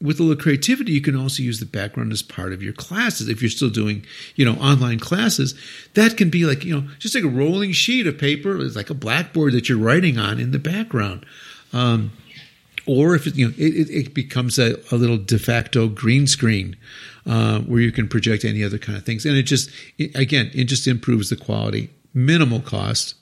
with 0.00 0.18
a 0.18 0.22
little 0.22 0.42
creativity, 0.42 0.92
you 0.92 1.00
can 1.00 1.16
also 1.16 1.42
use 1.42 1.60
the 1.60 1.66
background 1.66 2.12
as 2.12 2.22
part 2.22 2.52
of 2.52 2.62
your 2.62 2.72
classes. 2.72 3.28
If 3.28 3.40
you're 3.40 3.50
still 3.50 3.70
doing, 3.70 4.04
you 4.34 4.44
know, 4.44 4.54
online 4.54 4.98
classes, 4.98 5.54
that 5.94 6.16
can 6.16 6.28
be 6.28 6.44
like, 6.44 6.64
you 6.64 6.74
know, 6.74 6.88
just 6.98 7.14
like 7.14 7.22
a 7.22 7.28
rolling 7.28 7.70
sheet 7.70 8.08
of 8.08 8.18
paper. 8.18 8.60
It's 8.60 8.74
like 8.74 8.90
a 8.90 8.94
blackboard 8.94 9.52
that 9.52 9.68
you're 9.68 9.78
writing 9.78 10.18
on 10.18 10.40
in 10.40 10.50
the 10.50 10.58
background. 10.58 11.24
Um, 11.72 12.10
or 12.86 13.14
if 13.14 13.26
it, 13.26 13.36
you 13.36 13.46
know 13.46 13.54
it, 13.56 13.88
it 13.90 14.14
becomes 14.14 14.58
a, 14.58 14.76
a, 14.90 14.96
little 14.96 15.16
de 15.16 15.38
facto 15.38 15.88
green 15.88 16.26
screen 16.26 16.76
uh, 17.26 17.60
where 17.60 17.80
you 17.80 17.92
can 17.92 18.08
project 18.08 18.44
any 18.44 18.64
other 18.64 18.78
kind 18.78 18.98
of 18.98 19.04
things, 19.04 19.24
and 19.24 19.36
it 19.36 19.44
just 19.44 19.70
it, 19.98 20.14
again 20.16 20.50
it 20.52 20.64
just 20.64 20.86
improves 20.86 21.30
the 21.30 21.36
quality, 21.36 21.90
minimal 22.12 22.60
cost, 22.60 23.14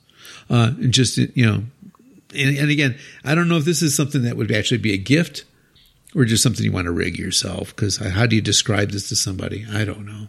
uh, 0.48 0.72
and 0.78 0.92
just 0.92 1.18
you 1.18 1.44
know, 1.44 1.62
and, 2.35 2.57
and 2.57 2.70
again 2.70 2.99
I 3.24 3.35
don't 3.35 3.49
know 3.49 3.57
if 3.57 3.64
this 3.64 3.83
is 3.83 3.95
something 3.95 4.22
that 4.22 4.37
would 4.37 4.53
actually 4.53 4.78
be 4.78 4.93
a 4.93 4.99
gift 4.99 5.45
or 6.14 6.24
just 6.24 6.43
something 6.43 6.64
you 6.64 6.72
want 6.72 6.87
to 6.87 6.93
rig 6.93 7.18
yourself 7.18 7.74
because 7.74 7.99
how 7.99 8.26
do 8.26 8.37
you 8.37 8.43
describe 8.43 8.91
this 8.91 9.09
to 9.09 9.16
somebody? 9.16 9.66
I 9.72 9.85
don't 9.85 10.07
know. 10.07 10.28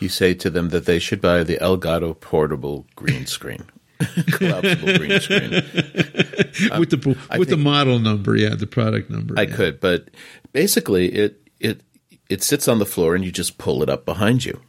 You 0.00 0.08
say 0.08 0.34
to 0.34 0.50
them 0.50 0.70
that 0.70 0.84
they 0.84 0.98
should 0.98 1.20
buy 1.20 1.44
the 1.44 1.58
Elgato 1.58 2.18
portable 2.18 2.86
green 2.96 3.26
screen. 3.26 3.64
collapsible 4.32 4.98
green 4.98 5.20
screen 5.20 5.50
with 6.76 6.90
the 6.90 7.16
with 7.38 7.48
the 7.48 7.56
model 7.56 8.00
number, 8.00 8.34
yeah, 8.34 8.54
the 8.56 8.66
product 8.66 9.08
number. 9.10 9.34
I 9.38 9.42
yeah. 9.42 9.54
could, 9.54 9.80
but 9.80 10.10
basically, 10.52 11.06
it 11.12 11.40
it 11.60 11.82
it 12.28 12.42
sits 12.42 12.66
on 12.66 12.80
the 12.80 12.86
floor 12.86 13.14
and 13.14 13.24
you 13.24 13.30
just 13.30 13.58
pull 13.58 13.80
it 13.80 13.88
up 13.88 14.04
behind 14.04 14.44
you. 14.44 14.60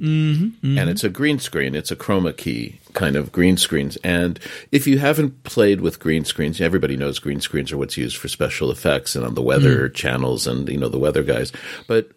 Mm-hmm, 0.00 0.44
mm-hmm. 0.44 0.78
And 0.78 0.88
it's 0.90 1.02
a 1.02 1.08
green 1.08 1.38
screen. 1.38 1.74
It's 1.74 1.90
a 1.90 1.96
chroma 1.96 2.36
key 2.36 2.78
kind 2.94 3.16
of 3.16 3.32
green 3.32 3.56
screens. 3.56 3.96
And 4.04 4.38
if 4.70 4.86
you 4.86 4.98
haven't 4.98 5.42
played 5.42 5.80
with 5.80 5.98
green 5.98 6.24
screens, 6.24 6.60
everybody 6.60 6.96
knows 6.96 7.18
green 7.18 7.40
screens 7.40 7.72
are 7.72 7.78
what's 7.78 7.96
used 7.96 8.16
for 8.16 8.28
special 8.28 8.70
effects 8.70 9.16
and 9.16 9.24
on 9.24 9.34
the 9.34 9.42
weather 9.42 9.88
mm. 9.88 9.94
channels 9.94 10.46
and 10.46 10.68
you 10.68 10.78
know 10.78 10.88
the 10.88 10.98
weather 10.98 11.22
guys. 11.22 11.52
But 11.88 12.10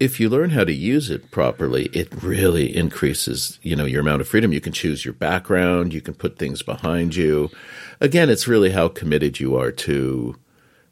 if 0.00 0.20
you 0.20 0.28
learn 0.28 0.50
how 0.50 0.64
to 0.64 0.72
use 0.72 1.10
it 1.10 1.30
properly, 1.30 1.86
it 1.86 2.22
really 2.22 2.74
increases, 2.74 3.58
you 3.62 3.74
know, 3.74 3.84
your 3.84 4.00
amount 4.00 4.20
of 4.20 4.28
freedom. 4.28 4.52
You 4.52 4.60
can 4.60 4.72
choose 4.72 5.04
your 5.04 5.14
background, 5.14 5.92
you 5.92 6.00
can 6.00 6.14
put 6.14 6.38
things 6.38 6.62
behind 6.62 7.16
you. 7.16 7.50
Again, 8.00 8.30
it's 8.30 8.48
really 8.48 8.70
how 8.70 8.88
committed 8.88 9.40
you 9.40 9.56
are 9.56 9.72
to 9.72 10.36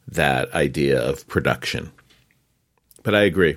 that 0.08 0.52
idea 0.52 1.00
of 1.00 1.26
production. 1.28 1.92
But 3.02 3.14
I 3.14 3.22
agree 3.22 3.56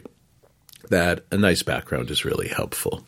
that 0.89 1.25
a 1.31 1.37
nice 1.37 1.63
background 1.63 2.11
is 2.11 2.25
really 2.25 2.47
helpful. 2.47 3.05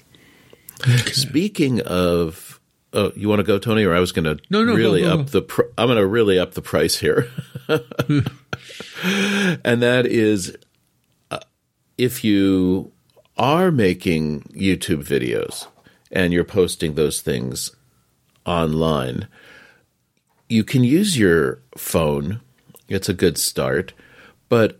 Okay. 0.82 1.12
Speaking 1.12 1.82
of 1.82 2.58
Oh, 2.94 3.12
you 3.16 3.28
want 3.28 3.40
to 3.40 3.44
go, 3.44 3.60
Tony, 3.60 3.84
or 3.84 3.94
I 3.94 4.00
was 4.00 4.12
going 4.12 4.26
to 4.26 4.40
no, 4.50 4.64
no, 4.64 4.74
really 4.74 5.02
go, 5.02 5.20
up 5.20 5.28
the. 5.28 5.42
Pr- 5.42 5.64
I'm 5.78 5.88
going 5.88 5.98
to 5.98 6.08
really 6.08 6.40
up 6.40 6.54
the 6.54 6.62
price 6.62 6.98
here, 6.98 7.30
and 7.68 8.24
that 9.84 10.06
is 10.06 10.58
uh, 11.30 11.40
if 11.98 12.24
you 12.24 12.94
are 13.38 13.72
making 13.72 14.44
YouTube 14.54 15.04
videos 15.04 15.68
and 16.12 16.32
you're 16.32 16.46
posting 16.46 16.96
those 16.96 17.22
things 17.22 17.76
online, 18.46 19.28
you 20.48 20.64
can 20.64 20.86
use 20.86 21.20
your 21.20 21.60
phone. 21.78 22.40
It's 22.88 23.10
a 23.10 23.14
good 23.14 23.38
start. 23.38 23.92
But 24.48 24.80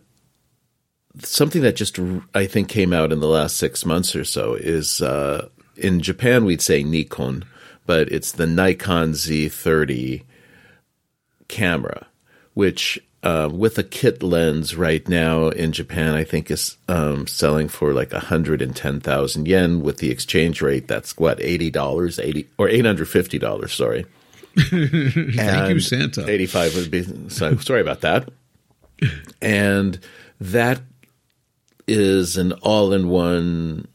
something 1.22 1.62
that 1.62 1.76
just, 1.76 1.98
I 2.34 2.46
think, 2.46 2.68
came 2.68 2.92
out 2.92 3.12
in 3.12 3.20
the 3.20 3.28
last 3.28 3.56
six 3.56 3.84
months 3.84 4.14
or 4.14 4.24
so 4.24 4.54
is 4.54 5.00
uh, 5.00 5.48
in 5.76 6.00
Japan, 6.00 6.44
we'd 6.44 6.62
say 6.62 6.82
Nikon, 6.82 7.44
but 7.86 8.10
it's 8.12 8.32
the 8.32 8.46
Nikon 8.46 9.12
Z30 9.12 10.24
camera, 11.48 12.06
which 12.54 12.98
uh, 13.22 13.48
with 13.52 13.78
a 13.78 13.82
kit 13.82 14.22
lens 14.22 14.76
right 14.76 15.08
now 15.08 15.48
in 15.48 15.72
Japan, 15.72 16.14
I 16.14 16.24
think 16.24 16.50
is 16.50 16.76
um, 16.88 17.26
selling 17.26 17.68
for 17.68 17.92
like 17.92 18.12
110,000 18.12 19.48
yen 19.48 19.82
with 19.82 19.98
the 19.98 20.10
exchange 20.10 20.62
rate. 20.62 20.86
That's 20.86 21.16
what, 21.16 21.38
$80, 21.38 22.24
80 22.24 22.48
or 22.58 22.68
$850, 22.68 23.70
sorry. 23.70 24.06
Thank 24.56 25.74
you, 25.74 25.80
Santa. 25.80 26.28
85 26.28 26.74
would 26.76 26.90
be, 26.90 27.28
so, 27.28 27.56
sorry 27.56 27.80
about 27.80 28.02
that. 28.02 28.28
And 29.40 29.98
that 30.40 30.80
is 31.88 32.36
an 32.36 32.52
all 32.52 32.92
in 32.92 33.08
one, 33.08 33.88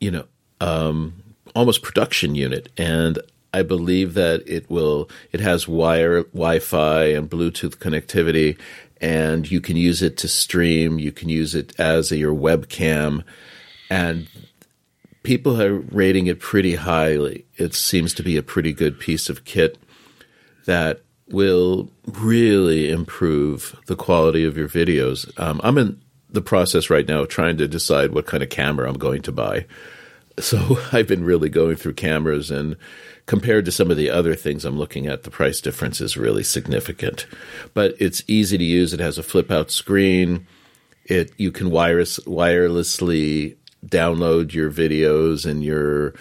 you 0.00 0.10
know, 0.10 0.24
um, 0.60 1.22
almost 1.54 1.82
production 1.82 2.34
unit. 2.34 2.70
And 2.76 3.18
I 3.52 3.62
believe 3.62 4.14
that 4.14 4.42
it 4.46 4.68
will. 4.68 5.08
It 5.30 5.40
has 5.40 5.68
wire, 5.68 6.24
Wi-Fi, 6.24 7.04
and 7.04 7.30
Bluetooth 7.30 7.76
connectivity, 7.76 8.58
and 9.00 9.48
you 9.48 9.60
can 9.60 9.76
use 9.76 10.02
it 10.02 10.16
to 10.18 10.28
stream. 10.28 10.98
You 10.98 11.12
can 11.12 11.28
use 11.28 11.54
it 11.54 11.78
as 11.78 12.10
a, 12.10 12.16
your 12.16 12.34
webcam, 12.34 13.22
and 13.88 14.26
people 15.22 15.62
are 15.62 15.74
rating 15.74 16.26
it 16.26 16.40
pretty 16.40 16.74
highly. 16.74 17.44
It 17.56 17.74
seems 17.74 18.12
to 18.14 18.24
be 18.24 18.36
a 18.36 18.42
pretty 18.42 18.72
good 18.72 18.98
piece 18.98 19.28
of 19.28 19.44
kit 19.44 19.78
that 20.66 21.02
will 21.28 21.90
really 22.06 22.90
improve 22.90 23.78
the 23.86 23.96
quality 23.96 24.44
of 24.44 24.56
your 24.56 24.68
videos. 24.68 25.30
Um, 25.38 25.60
I'm 25.62 25.78
in 25.78 26.00
the 26.34 26.42
process 26.42 26.90
right 26.90 27.06
now 27.08 27.24
trying 27.24 27.56
to 27.56 27.68
decide 27.68 28.12
what 28.12 28.26
kind 28.26 28.42
of 28.42 28.50
camera 28.50 28.88
I'm 28.88 28.98
going 28.98 29.22
to 29.22 29.32
buy. 29.32 29.66
So 30.38 30.78
I've 30.92 31.08
been 31.08 31.24
really 31.24 31.48
going 31.48 31.76
through 31.76 31.94
cameras 31.94 32.50
and 32.50 32.76
compared 33.26 33.64
to 33.64 33.72
some 33.72 33.90
of 33.90 33.96
the 33.96 34.10
other 34.10 34.34
things 34.34 34.64
I'm 34.64 34.78
looking 34.78 35.06
at, 35.06 35.22
the 35.22 35.30
price 35.30 35.60
difference 35.60 36.00
is 36.00 36.16
really 36.16 36.42
significant. 36.42 37.26
But 37.72 37.94
it's 37.98 38.22
easy 38.26 38.58
to 38.58 38.64
use. 38.64 38.92
It 38.92 39.00
has 39.00 39.16
a 39.16 39.22
flip 39.22 39.50
out 39.50 39.70
screen. 39.70 40.46
It 41.04 41.32
you 41.36 41.50
can 41.50 41.70
wireless, 41.70 42.18
wirelessly 42.20 43.56
download 43.86 44.52
your 44.52 44.70
videos 44.70 45.48
and 45.48 45.62
your 45.62 46.14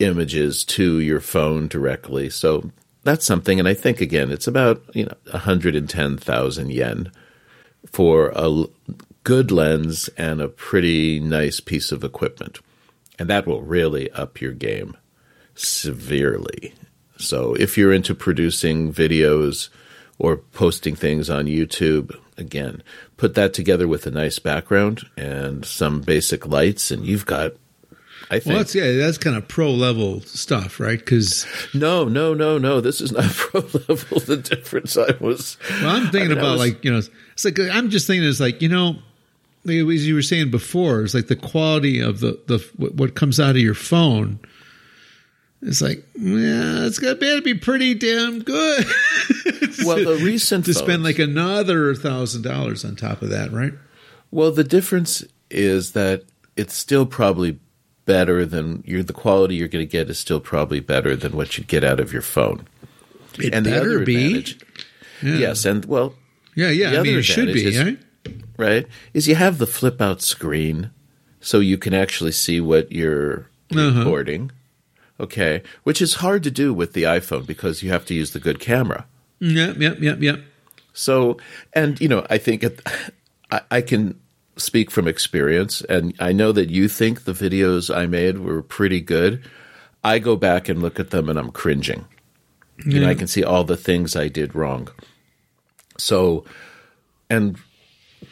images 0.00 0.64
to 0.64 0.98
your 1.00 1.20
phone 1.20 1.68
directly. 1.68 2.30
So 2.30 2.70
that's 3.04 3.24
something. 3.24 3.58
And 3.58 3.68
I 3.68 3.74
think 3.74 4.00
again, 4.00 4.30
it's 4.30 4.46
about 4.46 4.82
you 4.94 5.04
know 5.04 5.14
110,000 5.30 6.70
yen 6.70 7.12
for 7.86 8.32
a 8.34 8.64
good 9.24 9.50
lens 9.50 10.08
and 10.16 10.40
a 10.40 10.48
pretty 10.48 11.20
nice 11.20 11.60
piece 11.60 11.92
of 11.92 12.04
equipment. 12.04 12.58
And 13.18 13.28
that 13.28 13.46
will 13.46 13.62
really 13.62 14.10
up 14.12 14.40
your 14.40 14.52
game 14.52 14.96
severely. 15.54 16.74
So 17.18 17.54
if 17.54 17.76
you're 17.76 17.92
into 17.92 18.14
producing 18.14 18.92
videos 18.92 19.68
or 20.18 20.38
posting 20.38 20.94
things 20.94 21.28
on 21.28 21.44
YouTube, 21.46 22.18
again, 22.38 22.82
put 23.16 23.34
that 23.34 23.52
together 23.52 23.86
with 23.86 24.06
a 24.06 24.10
nice 24.10 24.38
background 24.38 25.06
and 25.16 25.64
some 25.64 26.00
basic 26.00 26.46
lights, 26.46 26.90
and 26.90 27.04
you've 27.04 27.26
got. 27.26 27.52
I 28.30 28.38
think. 28.38 28.46
Well, 28.46 28.58
that's 28.58 28.74
yeah, 28.74 28.92
that's 28.92 29.18
kind 29.18 29.36
of 29.36 29.48
pro 29.48 29.70
level 29.70 30.20
stuff, 30.20 30.78
right? 30.78 30.98
Because 30.98 31.46
no, 31.74 32.04
no, 32.04 32.32
no, 32.32 32.58
no, 32.58 32.80
this 32.80 33.00
is 33.00 33.12
not 33.12 33.24
pro 33.30 33.60
level. 33.60 34.20
The 34.20 34.36
difference 34.36 34.96
I 34.96 35.14
was. 35.20 35.56
Well, 35.82 35.96
I'm 35.96 36.10
thinking 36.10 36.32
I 36.32 36.34
mean, 36.34 36.38
about 36.38 36.58
was, 36.58 36.60
like 36.60 36.84
you 36.84 36.92
know, 36.92 36.98
it's 37.32 37.44
like 37.44 37.58
I'm 37.58 37.90
just 37.90 38.06
thinking 38.06 38.28
it's 38.28 38.40
like 38.40 38.62
you 38.62 38.68
know, 38.68 38.96
as 39.66 40.06
you 40.06 40.14
were 40.14 40.22
saying 40.22 40.50
before, 40.50 41.02
it's 41.02 41.14
like 41.14 41.26
the 41.26 41.36
quality 41.36 42.00
of 42.00 42.20
the 42.20 42.40
the 42.46 42.58
what 42.96 43.14
comes 43.14 43.40
out 43.40 43.50
of 43.50 43.58
your 43.58 43.74
phone 43.74 44.38
it's 45.62 45.82
like, 45.82 46.06
yeah, 46.14 46.86
it's 46.86 46.98
got 46.98 47.20
to 47.20 47.42
be 47.42 47.54
pretty 47.54 47.94
damn 47.94 48.40
good. 48.40 48.86
well, 49.84 50.02
the 50.02 50.20
recent 50.24 50.64
to 50.66 50.74
spend 50.74 51.02
like 51.02 51.18
another 51.18 51.94
thousand 51.94 52.42
dollars 52.42 52.84
on 52.84 52.96
top 52.96 53.20
of 53.20 53.28
that, 53.28 53.52
right? 53.52 53.74
Well, 54.30 54.52
the 54.52 54.64
difference 54.64 55.22
is 55.50 55.92
that 55.92 56.24
it's 56.56 56.74
still 56.74 57.04
probably 57.04 57.58
better 58.10 58.44
than 58.44 58.82
you 58.86 59.02
the 59.02 59.12
quality 59.12 59.54
you're 59.54 59.68
going 59.68 59.86
to 59.86 59.90
get 59.90 60.10
is 60.10 60.18
still 60.18 60.40
probably 60.40 60.80
better 60.80 61.16
than 61.16 61.36
what 61.36 61.56
you 61.56 61.64
get 61.64 61.84
out 61.84 62.00
of 62.00 62.12
your 62.12 62.22
phone. 62.22 62.66
It 63.38 63.54
and 63.54 63.64
better 63.64 64.00
be. 64.00 64.44
Yeah. 65.22 65.34
Yes, 65.34 65.64
and 65.64 65.84
well, 65.84 66.14
yeah, 66.54 66.70
yeah. 66.70 66.98
I 66.98 67.02
mean, 67.02 67.18
it 67.18 67.22
should 67.22 67.52
be, 67.52 67.66
is, 67.66 67.78
right? 67.78 67.98
Right? 68.56 68.86
Is 69.14 69.28
you 69.28 69.34
have 69.34 69.58
the 69.58 69.66
flip 69.66 70.00
out 70.00 70.22
screen, 70.22 70.90
so 71.40 71.60
you 71.60 71.78
can 71.78 71.94
actually 71.94 72.32
see 72.32 72.60
what 72.60 72.90
you're 72.90 73.46
uh-huh. 73.72 73.98
recording 73.98 74.52
okay, 75.20 75.62
which 75.84 76.00
is 76.00 76.14
hard 76.14 76.42
to 76.42 76.50
do 76.50 76.72
with 76.72 76.94
the 76.94 77.04
iPhone 77.04 77.46
because 77.46 77.82
you 77.82 77.90
have 77.90 78.06
to 78.06 78.14
use 78.14 78.32
the 78.32 78.40
good 78.40 78.58
camera. 78.58 79.06
Yep, 79.40 79.76
yep, 79.76 80.00
yep, 80.00 80.20
yep. 80.20 80.40
So, 80.92 81.36
and 81.72 82.00
you 82.00 82.08
know, 82.08 82.26
I 82.28 82.38
think 82.38 82.64
it, 82.64 82.80
I, 83.50 83.60
I 83.70 83.80
can 83.82 84.18
speak 84.60 84.90
from 84.90 85.08
experience, 85.08 85.80
and 85.82 86.14
I 86.20 86.32
know 86.32 86.52
that 86.52 86.70
you 86.70 86.88
think 86.88 87.24
the 87.24 87.32
videos 87.32 87.94
I 87.94 88.06
made 88.06 88.38
were 88.38 88.62
pretty 88.62 89.00
good. 89.00 89.42
I 90.04 90.18
go 90.18 90.36
back 90.36 90.68
and 90.68 90.80
look 90.80 91.00
at 91.00 91.10
them, 91.10 91.28
and 91.28 91.38
I'm 91.38 91.50
cringing. 91.50 92.06
Yeah. 92.86 92.94
You 92.94 93.00
know, 93.00 93.08
I 93.08 93.14
can 93.14 93.26
see 93.26 93.44
all 93.44 93.64
the 93.64 93.76
things 93.76 94.16
I 94.16 94.28
did 94.28 94.54
wrong. 94.54 94.88
So, 95.98 96.44
and 97.28 97.58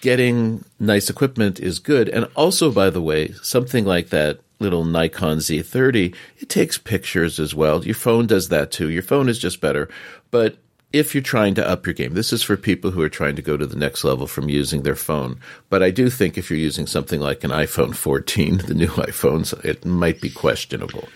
getting 0.00 0.64
nice 0.78 1.10
equipment 1.10 1.60
is 1.60 1.78
good. 1.78 2.08
And 2.08 2.26
also, 2.34 2.70
by 2.70 2.90
the 2.90 3.02
way, 3.02 3.32
something 3.42 3.84
like 3.84 4.08
that 4.08 4.40
little 4.60 4.84
Nikon 4.84 5.38
Z30, 5.38 6.14
it 6.38 6.48
takes 6.48 6.78
pictures 6.78 7.38
as 7.38 7.54
well. 7.54 7.84
Your 7.84 7.94
phone 7.94 8.26
does 8.26 8.48
that 8.48 8.70
too. 8.70 8.88
Your 8.88 9.02
phone 9.02 9.28
is 9.28 9.38
just 9.38 9.60
better. 9.60 9.88
But 10.30 10.56
if 10.92 11.14
you're 11.14 11.22
trying 11.22 11.54
to 11.54 11.68
up 11.68 11.84
your 11.86 11.92
game, 11.92 12.14
this 12.14 12.32
is 12.32 12.42
for 12.42 12.56
people 12.56 12.90
who 12.90 13.02
are 13.02 13.08
trying 13.10 13.36
to 13.36 13.42
go 13.42 13.56
to 13.56 13.66
the 13.66 13.76
next 13.76 14.04
level 14.04 14.26
from 14.26 14.48
using 14.48 14.82
their 14.82 14.94
phone. 14.96 15.38
But 15.68 15.82
I 15.82 15.90
do 15.90 16.08
think 16.08 16.38
if 16.38 16.50
you're 16.50 16.58
using 16.58 16.86
something 16.86 17.20
like 17.20 17.44
an 17.44 17.50
iPhone 17.50 17.94
14, 17.94 18.58
the 18.66 18.74
new 18.74 18.88
iPhones, 18.88 19.52
it 19.64 19.84
might 19.84 20.20
be 20.20 20.30
questionable. 20.30 21.08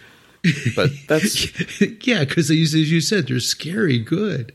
But 0.77 0.91
that's 1.09 1.81
yeah, 2.07 2.25
because 2.25 2.51
as 2.51 2.75
you 2.75 3.01
said, 3.01 3.29
they're 3.29 3.41
scary 3.41 3.99
good. 3.99 4.53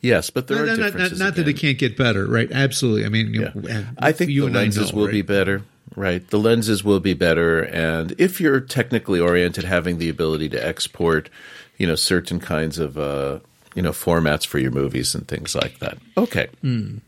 Yes, 0.00 0.30
but 0.30 0.48
there 0.48 0.56
not, 0.56 0.62
are 0.64 0.66
not, 0.66 0.78
not, 0.78 0.86
differences. 0.92 1.18
not 1.20 1.34
that 1.36 1.46
it 1.46 1.54
can't 1.58 1.78
get 1.78 1.96
better, 1.96 2.26
right? 2.26 2.50
Absolutely. 2.50 3.04
I 3.04 3.08
mean, 3.08 3.32
you 3.32 3.42
Yeah. 3.42 3.50
know, 3.54 3.84
I 3.98 4.10
think 4.12 4.30
you 4.32 4.46
the 4.46 4.50
lenses 4.50 4.92
know, 4.92 4.98
will 4.98 5.06
right? 5.06 5.12
be 5.12 5.22
better. 5.22 5.62
Right, 5.94 6.26
the 6.30 6.38
lenses 6.38 6.82
will 6.82 7.00
be 7.00 7.12
better, 7.12 7.60
and 7.60 8.14
if 8.16 8.40
you're 8.40 8.60
technically 8.60 9.20
oriented, 9.20 9.64
having 9.64 9.98
the 9.98 10.08
ability 10.08 10.48
to 10.48 10.66
export, 10.66 11.28
you 11.76 11.86
know, 11.86 11.96
certain 11.96 12.40
kinds 12.40 12.78
of 12.78 12.96
uh, 12.96 13.40
you 13.74 13.82
know 13.82 13.90
formats 13.92 14.46
for 14.46 14.58
your 14.58 14.70
movies 14.70 15.14
and 15.14 15.26
things 15.28 15.54
like 15.54 15.78
that. 15.80 15.98
Okay, 16.16 16.48
Hmm. 16.60 16.98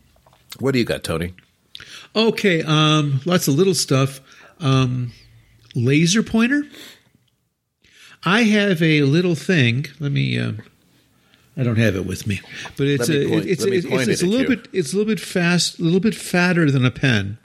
what 0.59 0.71
do 0.71 0.79
you 0.79 0.85
got, 0.85 1.03
Tony? 1.03 1.33
Okay, 2.15 2.61
um, 2.63 3.21
lots 3.25 3.47
of 3.47 3.55
little 3.55 3.75
stuff. 3.75 4.21
Um, 4.59 5.11
laser 5.75 6.23
pointer. 6.23 6.63
I 8.23 8.43
have 8.43 8.81
a 8.81 9.03
little 9.03 9.35
thing. 9.35 9.85
Let 9.99 10.11
me. 10.11 10.39
Um, 10.39 10.61
I 11.57 11.63
don't 11.63 11.77
have 11.77 11.95
it 11.95 12.05
with 12.05 12.25
me, 12.27 12.41
but 12.77 12.87
it's 12.87 13.09
a, 13.09 13.27
point- 13.29 13.45
it's 13.45 13.63
it's, 13.63 13.85
it's, 13.85 14.07
it's 14.07 14.21
a 14.23 14.25
little 14.25 14.49
you. 14.49 14.57
bit 14.57 14.67
it's 14.73 14.93
a 14.93 14.97
little 14.97 15.09
bit 15.13 15.19
fast, 15.21 15.79
a 15.79 15.83
little 15.83 15.99
bit 15.99 16.15
fatter 16.15 16.69
than 16.71 16.83
a 16.85 16.91
pen. 16.91 17.37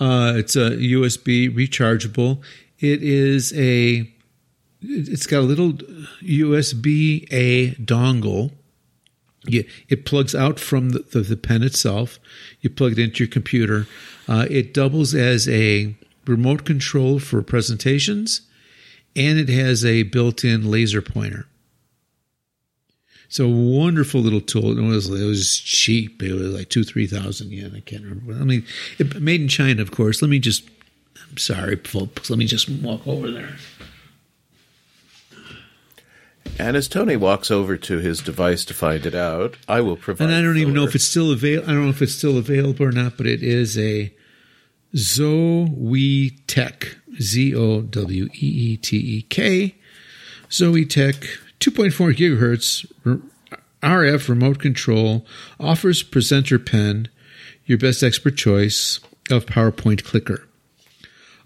Uh, 0.00 0.32
it's 0.36 0.54
a 0.56 0.70
USB 0.70 1.48
rechargeable. 1.54 2.40
It 2.78 3.02
is 3.02 3.52
a. 3.56 4.10
It's 4.80 5.26
got 5.26 5.40
a 5.40 5.42
little 5.42 5.72
USB 6.22 7.26
A 7.32 7.74
dongle. 7.74 8.52
You, 9.44 9.64
it 9.88 10.04
plugs 10.04 10.34
out 10.34 10.60
from 10.60 10.90
the, 10.90 11.00
the, 11.00 11.20
the 11.20 11.36
pen 11.36 11.62
itself. 11.62 12.18
You 12.60 12.70
plug 12.70 12.92
it 12.92 12.98
into 12.98 13.24
your 13.24 13.30
computer. 13.30 13.86
Uh, 14.28 14.46
it 14.50 14.74
doubles 14.74 15.14
as 15.14 15.48
a 15.48 15.96
remote 16.26 16.64
control 16.64 17.18
for 17.18 17.42
presentations, 17.42 18.42
and 19.16 19.38
it 19.38 19.48
has 19.48 19.84
a 19.84 20.02
built-in 20.04 20.70
laser 20.70 21.00
pointer. 21.00 21.46
So 23.28 23.44
a 23.44 23.48
wonderful 23.48 24.20
little 24.20 24.40
tool. 24.40 24.78
It 24.78 24.82
was 24.82 25.08
it 25.08 25.26
was 25.26 25.58
cheap. 25.58 26.22
It 26.22 26.32
was 26.32 26.54
like 26.54 26.70
two 26.70 26.82
three 26.82 27.06
thousand 27.06 27.52
yen. 27.52 27.74
I 27.76 27.80
can't 27.80 28.02
remember. 28.02 28.32
I 28.32 28.44
mean, 28.44 28.64
it, 28.98 29.20
made 29.20 29.42
in 29.42 29.48
China, 29.48 29.82
of 29.82 29.90
course. 29.90 30.22
Let 30.22 30.30
me 30.30 30.38
just. 30.38 30.68
I'm 31.30 31.36
sorry, 31.36 31.76
folks. 31.76 32.30
Let 32.30 32.38
me 32.38 32.46
just 32.46 32.70
walk 32.70 33.06
over 33.06 33.30
there. 33.30 33.56
And 36.58 36.76
as 36.76 36.88
Tony 36.88 37.16
walks 37.16 37.50
over 37.50 37.76
to 37.76 37.98
his 37.98 38.20
device 38.20 38.64
to 38.64 38.74
find 38.74 39.06
it 39.06 39.14
out, 39.14 39.56
I 39.68 39.80
will 39.80 39.96
provide. 39.96 40.24
And 40.24 40.34
I 40.34 40.42
don't 40.42 40.58
even 40.58 40.74
know 40.74 40.84
if 40.84 40.94
it's 40.94 41.04
still 41.04 41.30
avail. 41.30 41.62
I 41.62 41.66
don't 41.66 41.84
know 41.84 41.90
if 41.90 42.02
it's 42.02 42.14
still 42.14 42.36
available 42.36 42.84
or 42.84 42.92
not, 42.92 43.16
but 43.16 43.26
it 43.26 43.42
is 43.42 43.78
a 43.78 44.12
Zoe 44.96 46.30
Tech, 46.46 46.96
Z 47.20 47.54
O 47.54 47.82
W 47.82 48.24
E 48.24 48.46
E 48.46 48.76
T 48.76 48.96
E 48.96 49.22
K, 49.22 49.76
Zoweetek, 50.50 51.26
2.4 51.60 52.16
gigahertz 52.16 53.22
RF 53.82 54.28
remote 54.28 54.58
control, 54.58 55.24
offers 55.60 56.02
presenter 56.02 56.58
pen, 56.58 57.08
your 57.66 57.78
best 57.78 58.02
expert 58.02 58.36
choice 58.36 58.98
of 59.30 59.46
PowerPoint 59.46 60.04
clicker. 60.04 60.48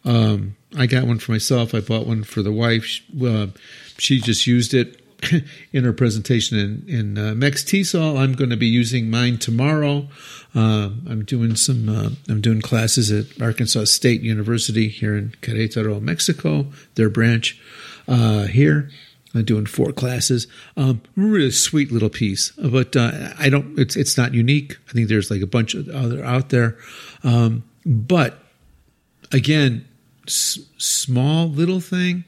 Um, 0.05 0.57
I 0.77 0.87
got 0.87 1.05
one 1.07 1.19
for 1.19 1.33
myself. 1.33 1.75
I 1.75 1.81
bought 1.81 2.07
one 2.07 2.25
for 2.25 2.43
the 2.43 2.53
wife. 2.53 2.85
She, 2.85 3.05
uh, 3.25 3.49
she 3.99 4.21
just 4.21 4.47
used 4.47 4.73
it 4.73 5.02
in 5.73 5.85
her 5.85 5.93
presentation 5.93 6.59
in 6.59 6.85
in 6.89 7.19
uh, 7.19 7.33
MEXTESOL. 7.35 8.19
I'm 8.19 8.33
going 8.33 8.51
to 8.51 8.57
be 8.57 8.67
using 8.67 9.11
mine 9.11 9.39
tomorrow. 9.39 10.09
Um, 10.55 11.07
I'm 11.09 11.25
doing 11.25 11.57
some. 11.57 11.89
Uh, 11.89 12.11
I'm 12.29 12.41
doing 12.41 12.61
classes 12.61 13.11
at 13.11 13.41
Arkansas 13.41 13.85
State 13.85 14.23
University 14.23 14.89
here 14.89 15.17
in 15.17 15.35
Querétaro, 15.43 16.01
Mexico. 16.01 16.67
Their 16.95 17.09
branch 17.09 17.61
uh, 18.09 18.45
here. 18.45 18.91
I'm 19.35 19.45
doing 19.45 19.65
four 19.65 19.93
classes. 19.93 20.47
Um, 20.77 21.01
really 21.17 21.51
sweet 21.51 21.91
little 21.91 22.11
piece, 22.11 22.51
but 22.53 22.95
uh, 22.97 23.31
I 23.39 23.49
don't. 23.49 23.79
It's 23.79 23.97
it's 23.97 24.19
not 24.19 24.35
unique. 24.35 24.77
I 24.89 24.93
think 24.93 25.09
there's 25.09 25.31
like 25.31 25.41
a 25.43 25.47
bunch 25.47 25.75
of 25.75 25.89
other 25.89 26.23
out 26.25 26.51
there, 26.51 26.77
um, 27.25 27.65
but 27.87 28.39
again, 29.33 29.87
s- 30.27 30.59
small 30.77 31.49
little 31.49 31.81
thing. 31.81 32.25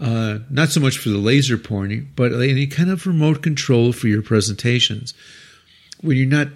Uh, 0.00 0.38
not 0.48 0.70
so 0.70 0.80
much 0.80 0.96
for 0.96 1.10
the 1.10 1.18
laser 1.18 1.58
pointing, 1.58 2.10
but 2.16 2.32
any 2.32 2.66
kind 2.66 2.88
of 2.88 3.06
remote 3.06 3.42
control 3.42 3.92
for 3.92 4.08
your 4.08 4.22
presentations. 4.22 5.12
When 6.00 6.16
you're 6.16 6.26
not 6.26 6.48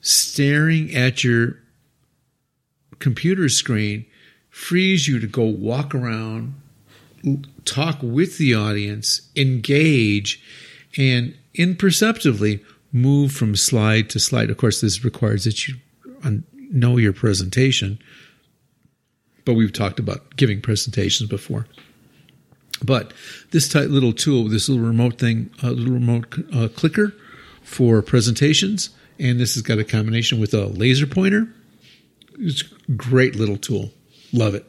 staring 0.00 0.94
at 0.94 1.22
your 1.22 1.58
computer 2.98 3.50
screen, 3.50 4.06
frees 4.48 5.06
you 5.06 5.20
to 5.20 5.26
go 5.26 5.44
walk 5.44 5.94
around, 5.94 6.54
talk 7.66 7.98
with 8.00 8.38
the 8.38 8.54
audience, 8.54 9.28
engage, 9.36 10.42
and 10.96 11.36
imperceptibly 11.54 12.64
move 12.92 13.32
from 13.32 13.54
slide 13.54 14.08
to 14.08 14.18
slide. 14.18 14.48
Of 14.48 14.56
course, 14.56 14.80
this 14.80 15.04
requires 15.04 15.44
that 15.44 15.68
you 15.68 15.74
know 16.70 16.96
your 16.96 17.12
presentation, 17.12 17.98
but 19.44 19.52
we've 19.52 19.72
talked 19.72 19.98
about 19.98 20.36
giving 20.36 20.62
presentations 20.62 21.28
before. 21.28 21.66
But 22.82 23.12
this 23.50 23.68
tight 23.68 23.90
little 23.90 24.12
tool, 24.12 24.48
this 24.48 24.68
little 24.68 24.84
remote 24.84 25.18
thing, 25.18 25.50
a 25.62 25.70
little 25.70 25.94
remote 25.94 26.26
uh, 26.54 26.68
clicker 26.68 27.14
for 27.62 28.02
presentations, 28.02 28.90
and 29.18 29.40
this 29.40 29.54
has 29.54 29.62
got 29.62 29.78
a 29.78 29.84
combination 29.84 30.40
with 30.40 30.54
a 30.54 30.66
laser 30.66 31.06
pointer. 31.06 31.48
It's 32.38 32.62
a 32.62 32.92
great 32.92 33.34
little 33.34 33.56
tool. 33.56 33.92
Love 34.32 34.54
it. 34.54 34.66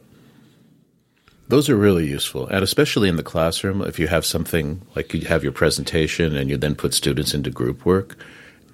Those 1.48 1.70
are 1.70 1.76
really 1.76 2.06
useful, 2.06 2.46
and 2.48 2.62
especially 2.62 3.08
in 3.08 3.16
the 3.16 3.22
classroom, 3.22 3.80
if 3.82 3.98
you 3.98 4.06
have 4.06 4.26
something 4.26 4.82
like 4.94 5.14
you 5.14 5.22
have 5.22 5.42
your 5.42 5.52
presentation 5.52 6.36
and 6.36 6.50
you 6.50 6.58
then 6.58 6.74
put 6.74 6.92
students 6.92 7.32
into 7.32 7.50
group 7.50 7.86
work, 7.86 8.16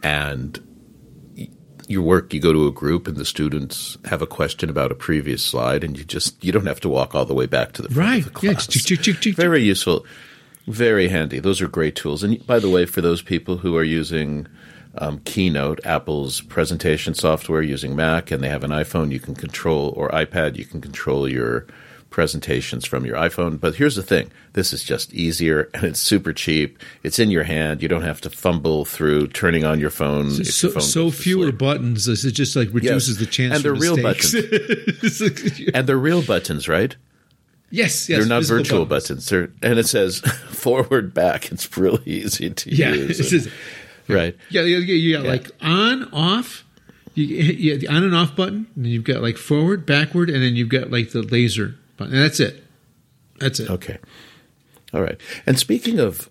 and 0.03 0.61
your 1.89 2.03
work, 2.03 2.33
you 2.33 2.41
go 2.41 2.53
to 2.53 2.67
a 2.67 2.73
group 2.73 3.07
and 3.09 3.17
the 3.17 3.25
students 3.25 3.97
have 4.07 4.23
a 4.23 4.27
question 4.27 4.71
about 4.71 4.91
a 4.93 4.95
previous 4.95 5.43
slide, 5.43 5.85
and 5.85 5.97
you 5.99 6.05
just 6.05 6.43
you 6.45 6.53
don't 6.53 6.67
have 6.67 6.81
to 6.81 6.89
walk 6.89 7.15
all 7.15 7.25
the 7.25 7.35
way 7.35 7.47
back 7.47 7.73
to 7.73 7.83
the 7.83 7.89
front 7.89 8.09
Right. 8.09 8.19
of 8.19 8.25
the 8.25 8.31
class. 8.31 8.67
Chick. 8.67 9.35
Very 9.37 9.63
useful, 9.63 10.05
very 10.67 11.09
handy. 11.09 11.39
Those 11.41 11.61
are 11.61 11.69
great 11.69 11.97
tools. 11.97 12.23
And 12.23 12.45
by 12.47 12.59
the 12.59 12.71
way, 12.71 12.87
for 12.87 13.01
those 13.01 13.23
people 13.23 13.59
who 13.59 13.77
are 13.77 13.85
using 13.85 14.47
um, 14.99 15.19
Keynote, 15.25 15.81
Apple's 15.85 16.41
presentation 16.43 17.15
software, 17.15 17.63
using 17.63 17.97
Mac, 17.97 18.31
and 18.31 18.43
they 18.43 18.49
have 18.49 18.65
an 18.65 18.71
iPhone, 18.71 19.11
you 19.11 19.21
can 19.21 19.35
control 19.35 19.93
or 19.97 20.09
iPad, 20.11 20.57
you 20.57 20.65
can 20.65 20.81
control 20.81 21.29
your 21.29 21.67
presentations 22.15 22.87
from 22.87 23.05
your 23.05 23.17
iPhone. 23.17 23.59
But 23.59 23.75
here's 23.75 23.97
the 23.97 24.03
thing: 24.03 24.31
this 24.53 24.73
is 24.73 24.85
just 24.85 25.13
easier, 25.13 25.69
and 25.75 25.83
it's 25.83 25.99
super 25.99 26.33
cheap. 26.33 26.79
It's 27.03 27.19
in 27.19 27.33
your 27.33 27.43
hand. 27.43 27.83
You 27.83 27.89
don't 27.89 28.03
have 28.03 28.21
to 28.21 28.31
fumble 28.31 28.85
through 28.85 29.27
turning 29.29 29.65
on 29.65 29.81
your 29.81 29.91
phone. 29.91 30.31
So, 30.31 30.69
your 30.69 30.75
phone 30.75 30.83
so 30.83 31.11
fewer 31.11 31.51
buttons. 31.51 32.07
This 32.07 32.25
is 32.25 32.33
just 32.33 32.55
like 32.55 32.69
reduces 32.73 33.19
the 33.19 33.27
chance 33.27 33.57
And 33.57 33.65
they're 33.65 33.75
real 33.75 34.01
buttons. 34.01 34.33
and 35.75 35.87
they're 35.89 35.99
real 35.99 36.23
buttons, 36.23 36.69
right? 36.69 36.97
yes, 37.71 38.09
yes. 38.09 38.21
They're 38.21 38.29
not 38.29 38.45
virtual 38.45 38.87
buttons. 38.87 39.29
buttons. 39.29 39.57
And 39.63 39.79
it 39.81 39.89
says 39.89 40.21
forward, 40.51 41.13
back. 41.13 41.51
It's 41.51 41.77
really 41.77 42.03
easy 42.07 42.51
to 42.51 42.71
Yeah, 42.73 42.93
use. 42.93 43.19
this 43.19 43.33
is- 43.33 43.49
right. 44.07 44.37
yeah, 44.51 44.63
yeah, 44.63 44.79
yeah, 44.79 44.95
yeah. 44.95 45.19
Yeah. 45.23 45.29
Like 45.29 45.51
on, 45.61 46.05
off. 46.13 46.65
You 47.17 47.27
yeah, 47.27 47.77
the 47.77 47.89
on 47.89 48.03
and 48.05 48.15
off 48.15 48.35
button, 48.37 48.67
and 48.77 48.85
then 48.85 48.93
you've 48.93 49.05
got 49.05 49.23
like 49.23 49.37
forward, 49.37 49.85
backward, 49.87 50.31
and 50.31 50.43
then 50.43 50.55
you've 50.57 50.69
got 50.69 50.91
like 50.93 51.11
the 51.11 51.23
laser 51.23 51.75
button. 51.97 52.15
And 52.15 52.23
that's 52.23 52.41
it. 52.41 52.65
That's 53.39 53.61
it. 53.61 53.71
Okay. 53.71 53.99
All 54.93 55.03
right. 55.03 55.21
And 55.47 55.59
speaking 55.59 55.99
of 55.99 56.31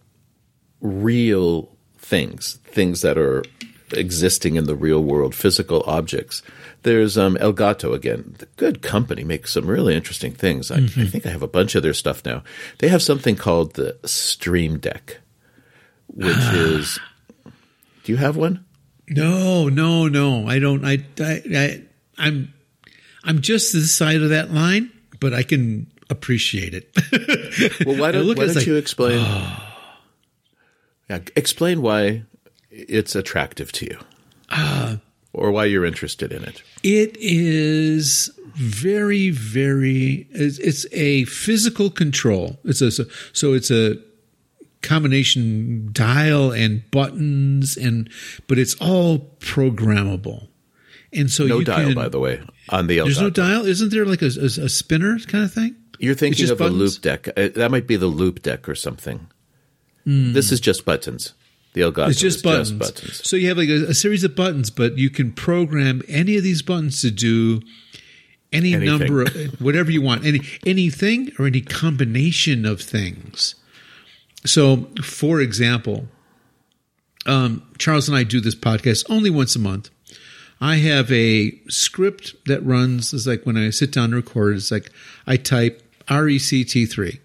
real 0.81 1.69
things, 1.97 2.59
things 2.65 3.01
that 3.01 3.17
are 3.17 3.43
existing 3.91 4.55
in 4.55 4.65
the 4.65 4.75
real 4.75 5.03
world, 5.03 5.35
physical 5.35 5.83
objects, 5.85 6.41
there's 6.83 7.17
um, 7.17 7.35
Elgato 7.35 7.93
again. 7.93 8.35
The 8.39 8.45
good 8.57 8.81
company 8.81 9.23
makes 9.23 9.53
some 9.53 9.65
really 9.65 9.95
interesting 9.95 10.33
things. 10.33 10.69
I, 10.69 10.77
I 10.77 11.07
think 11.07 11.25
I 11.25 11.29
have 11.29 11.43
a 11.43 11.47
bunch 11.47 11.75
of 11.75 11.83
their 11.83 11.93
stuff 11.93 12.23
now. 12.25 12.43
They 12.79 12.89
have 12.89 13.01
something 13.01 13.35
called 13.35 13.73
the 13.73 13.97
Stream 14.05 14.77
Deck, 14.79 15.19
which 16.07 16.35
is. 16.53 16.99
Do 18.03 18.11
you 18.11 18.17
have 18.17 18.35
one? 18.35 18.65
No, 19.07 19.69
no, 19.69 20.07
no. 20.07 20.47
I 20.47 20.59
don't. 20.59 20.85
I, 20.85 21.05
I, 21.19 21.41
I, 21.55 21.83
I'm, 22.17 22.53
I'm 23.23 23.41
just 23.41 23.73
the 23.73 23.81
side 23.81 24.21
of 24.21 24.29
that 24.29 24.51
line, 24.51 24.91
but 25.23 25.33
I 25.33 25.41
can 25.41 25.87
appreciate 26.09 26.73
it. 26.73 26.89
Well, 27.85 27.97
why 27.97 28.11
don't, 28.11 28.27
why 28.27 28.33
don't 28.33 28.55
like, 28.55 28.65
you 28.65 28.75
explain? 28.75 29.19
yeah, 31.09 31.19
explain 31.35 31.81
why 31.81 32.23
it's 32.69 33.15
attractive 33.15 33.71
to 33.73 33.85
you, 33.85 33.97
Uh, 34.49 34.97
or 35.31 35.51
why 35.51 35.65
you're 35.65 35.85
interested 35.85 36.33
in 36.33 36.43
it. 36.43 36.61
It 36.83 37.15
is 37.19 38.31
very, 38.55 39.29
very. 39.29 40.27
It's, 40.31 40.57
it's 40.59 40.85
a 40.91 41.23
physical 41.25 41.89
control. 41.89 42.59
It's 42.65 42.81
a 42.81 42.91
so, 42.91 43.05
so 43.31 43.53
it's 43.53 43.71
a 43.71 43.97
combination 44.81 45.89
dial 45.93 46.51
and 46.51 46.83
buttons 46.91 47.77
and 47.77 48.09
but 48.47 48.59
it's 48.59 48.75
all 48.81 49.19
programmable. 49.39 50.47
And 51.13 51.31
so 51.31 51.45
No 51.45 51.59
you 51.59 51.65
dial, 51.65 51.85
can, 51.85 51.95
by 51.95 52.09
the 52.09 52.19
way, 52.19 52.41
on 52.69 52.87
the 52.87 52.97
There's 52.99 53.19
no 53.21 53.29
dial. 53.29 53.65
Isn't 53.65 53.89
there 53.91 54.05
like 54.05 54.21
a, 54.21 54.27
a, 54.39 54.65
a 54.65 54.69
spinner 54.69 55.19
kind 55.19 55.43
of 55.43 55.53
thing? 55.53 55.75
You're 55.99 56.15
thinking 56.15 56.49
of 56.49 56.59
a 56.59 56.67
loop 56.69 57.01
deck. 57.01 57.27
Uh, 57.29 57.49
That 57.55 57.69
might 57.71 57.87
be 57.87 57.95
the 57.95 58.09
Loupedeck 58.09 58.67
or 58.67 58.75
something. 58.75 59.27
Hmm. 60.05 60.33
This 60.33 60.51
is 60.51 60.59
just 60.59 60.83
buttons. 60.85 61.33
The 61.73 61.81
Elgato 61.81 62.09
It's 62.09 62.19
just 62.19 62.37
is 62.37 62.41
buttons. 62.43 62.69
just 62.71 62.79
buttons. 62.95 63.27
So 63.27 63.35
you 63.35 63.47
have 63.47 63.57
like 63.57 63.69
a, 63.69 63.85
a 63.89 63.93
series 63.93 64.23
of 64.23 64.35
buttons, 64.35 64.69
but 64.69 64.97
you 64.97 65.09
can 65.09 65.31
program 65.31 66.01
any 66.07 66.35
of 66.37 66.43
these 66.43 66.61
buttons 66.61 67.01
to 67.01 67.09
do 67.11 67.61
any 68.51 68.73
Anything. 68.75 68.85
number 68.99 69.21
of 69.23 69.59
whatever 69.61 69.89
you 69.91 70.01
want, 70.01 70.25
any 70.25 70.41
anything 70.65 71.31
or 71.39 71.47
any 71.47 71.61
combination 71.61 72.65
of 72.65 72.81
things. 72.81 73.55
So, 74.45 74.87
for 75.01 75.39
example, 75.41 76.07
um, 77.25 77.63
Charles 77.79 78.07
and 78.07 78.15
I 78.17 78.23
do 78.23 78.39
this 78.41 78.55
podcast 78.55 79.05
only 79.09 79.29
once 79.29 79.55
a 79.55 79.59
month. 79.59 79.89
I 80.63 80.77
have 80.77 81.11
a 81.11 81.59
script 81.67 82.35
that 82.45 82.65
runs. 82.65 83.13
It's 83.13 83.27
like 83.27 83.43
when 83.43 83.57
I 83.57 83.69
sit 83.69 83.91
down 83.91 84.11
to 84.11 84.15
record, 84.15 84.55
it's 84.55 84.71
like 84.71 84.89
I 85.27 85.35
type 85.35 85.83
RECT3 86.07 87.19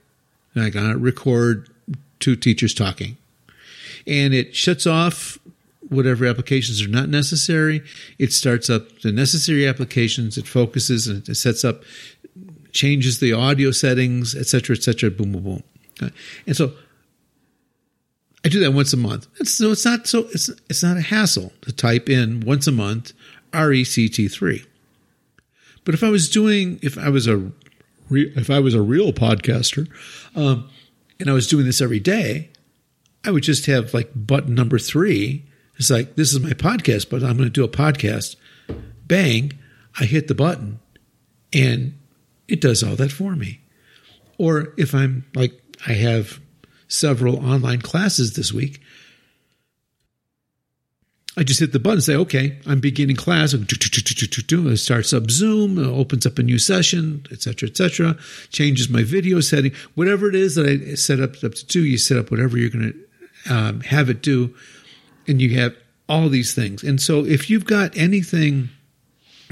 and 0.54 0.64
I 0.64 0.70
gotta 0.70 0.98
record 0.98 1.68
two 2.18 2.34
teachers 2.34 2.74
talking 2.74 3.16
and 4.08 4.34
it 4.34 4.56
shuts 4.56 4.88
off 4.88 5.38
whatever 5.88 6.26
applications 6.26 6.82
are 6.82 6.88
not 6.88 7.08
necessary. 7.08 7.84
It 8.18 8.32
starts 8.32 8.68
up 8.68 9.02
the 9.02 9.12
necessary 9.12 9.68
applications. 9.68 10.36
It 10.36 10.48
focuses 10.48 11.06
and 11.06 11.28
it 11.28 11.36
sets 11.36 11.64
up, 11.64 11.84
changes 12.72 13.20
the 13.20 13.34
audio 13.34 13.70
settings, 13.70 14.34
et 14.34 14.46
cetera, 14.46 14.74
et 14.74 14.82
cetera. 14.82 15.12
Boom, 15.12 15.30
boom, 15.30 15.42
boom. 16.00 16.12
And 16.44 16.56
so 16.56 16.72
I 18.44 18.48
do 18.48 18.60
that 18.60 18.72
once 18.72 18.92
a 18.92 18.96
month. 18.96 19.26
It's, 19.38 19.54
so 19.54 19.70
it's 19.70 19.84
not 19.84 20.06
so 20.06 20.26
it's 20.32 20.48
it's 20.68 20.82
not 20.82 20.96
a 20.96 21.02
hassle 21.02 21.52
to 21.62 21.72
type 21.72 22.08
in 22.08 22.40
once 22.40 22.66
a 22.66 22.72
month 22.72 23.12
RECT 23.52 24.30
three. 24.30 24.64
But 25.84 25.94
if 25.94 26.02
I 26.02 26.10
was 26.10 26.28
doing 26.28 26.78
if 26.82 26.98
I 26.98 27.08
was 27.08 27.26
a 27.26 27.50
if 28.10 28.50
I 28.50 28.58
was 28.58 28.74
a 28.74 28.82
real 28.82 29.12
podcaster, 29.12 29.88
um, 30.34 30.68
and 31.20 31.28
I 31.28 31.32
was 31.32 31.46
doing 31.46 31.66
this 31.66 31.80
every 31.80 32.00
day, 32.00 32.50
I 33.24 33.30
would 33.30 33.42
just 33.42 33.66
have 33.66 33.92
like 33.92 34.10
button 34.14 34.54
number 34.54 34.78
three. 34.78 35.44
It's 35.76 35.90
like, 35.90 36.16
this 36.16 36.32
is 36.32 36.40
my 36.40 36.50
podcast, 36.50 37.10
but 37.10 37.22
I'm 37.22 37.36
going 37.36 37.48
to 37.48 37.50
do 37.50 37.64
a 37.64 37.68
podcast. 37.68 38.36
Bang, 39.06 39.52
I 39.98 40.04
hit 40.04 40.28
the 40.28 40.34
button 40.34 40.80
and 41.52 41.98
it 42.48 42.60
does 42.60 42.82
all 42.82 42.96
that 42.96 43.12
for 43.12 43.36
me. 43.36 43.60
Or 44.38 44.74
if 44.76 44.94
I'm 44.94 45.24
like, 45.34 45.60
I 45.86 45.92
have 45.92 46.40
several 46.88 47.44
online 47.44 47.80
classes 47.80 48.34
this 48.34 48.52
week, 48.52 48.80
I 51.36 51.44
just 51.44 51.60
hit 51.60 51.72
the 51.72 51.78
button 51.78 51.98
and 51.98 52.04
say, 52.04 52.16
okay, 52.16 52.58
I'm 52.66 52.80
beginning 52.80 53.14
class. 53.14 53.54
It 53.54 54.76
starts 54.78 55.12
up 55.12 55.30
Zoom, 55.30 55.78
opens 55.78 56.26
up 56.26 56.38
a 56.38 56.42
new 56.42 56.58
session, 56.58 57.26
et 57.30 57.42
cetera, 57.42 57.68
et 57.68 57.76
cetera, 57.76 58.16
changes 58.50 58.88
my 58.88 59.04
video 59.04 59.40
setting, 59.40 59.72
whatever 59.94 60.28
it 60.28 60.34
is 60.34 60.56
that 60.56 60.66
I 60.66 60.94
set 60.94 61.20
up, 61.20 61.44
up 61.44 61.54
to 61.54 61.66
do, 61.66 61.84
you 61.84 61.96
set 61.96 62.18
up 62.18 62.32
whatever 62.32 62.58
you're 62.58 62.70
going 62.70 62.92
to 62.92 63.54
um, 63.54 63.80
have 63.82 64.10
it 64.10 64.20
do, 64.20 64.52
and 65.28 65.40
you 65.40 65.54
have 65.60 65.76
all 66.08 66.28
these 66.28 66.54
things. 66.54 66.82
And 66.82 67.00
so 67.00 67.24
if 67.24 67.48
you've 67.48 67.66
got 67.66 67.96
anything 67.96 68.70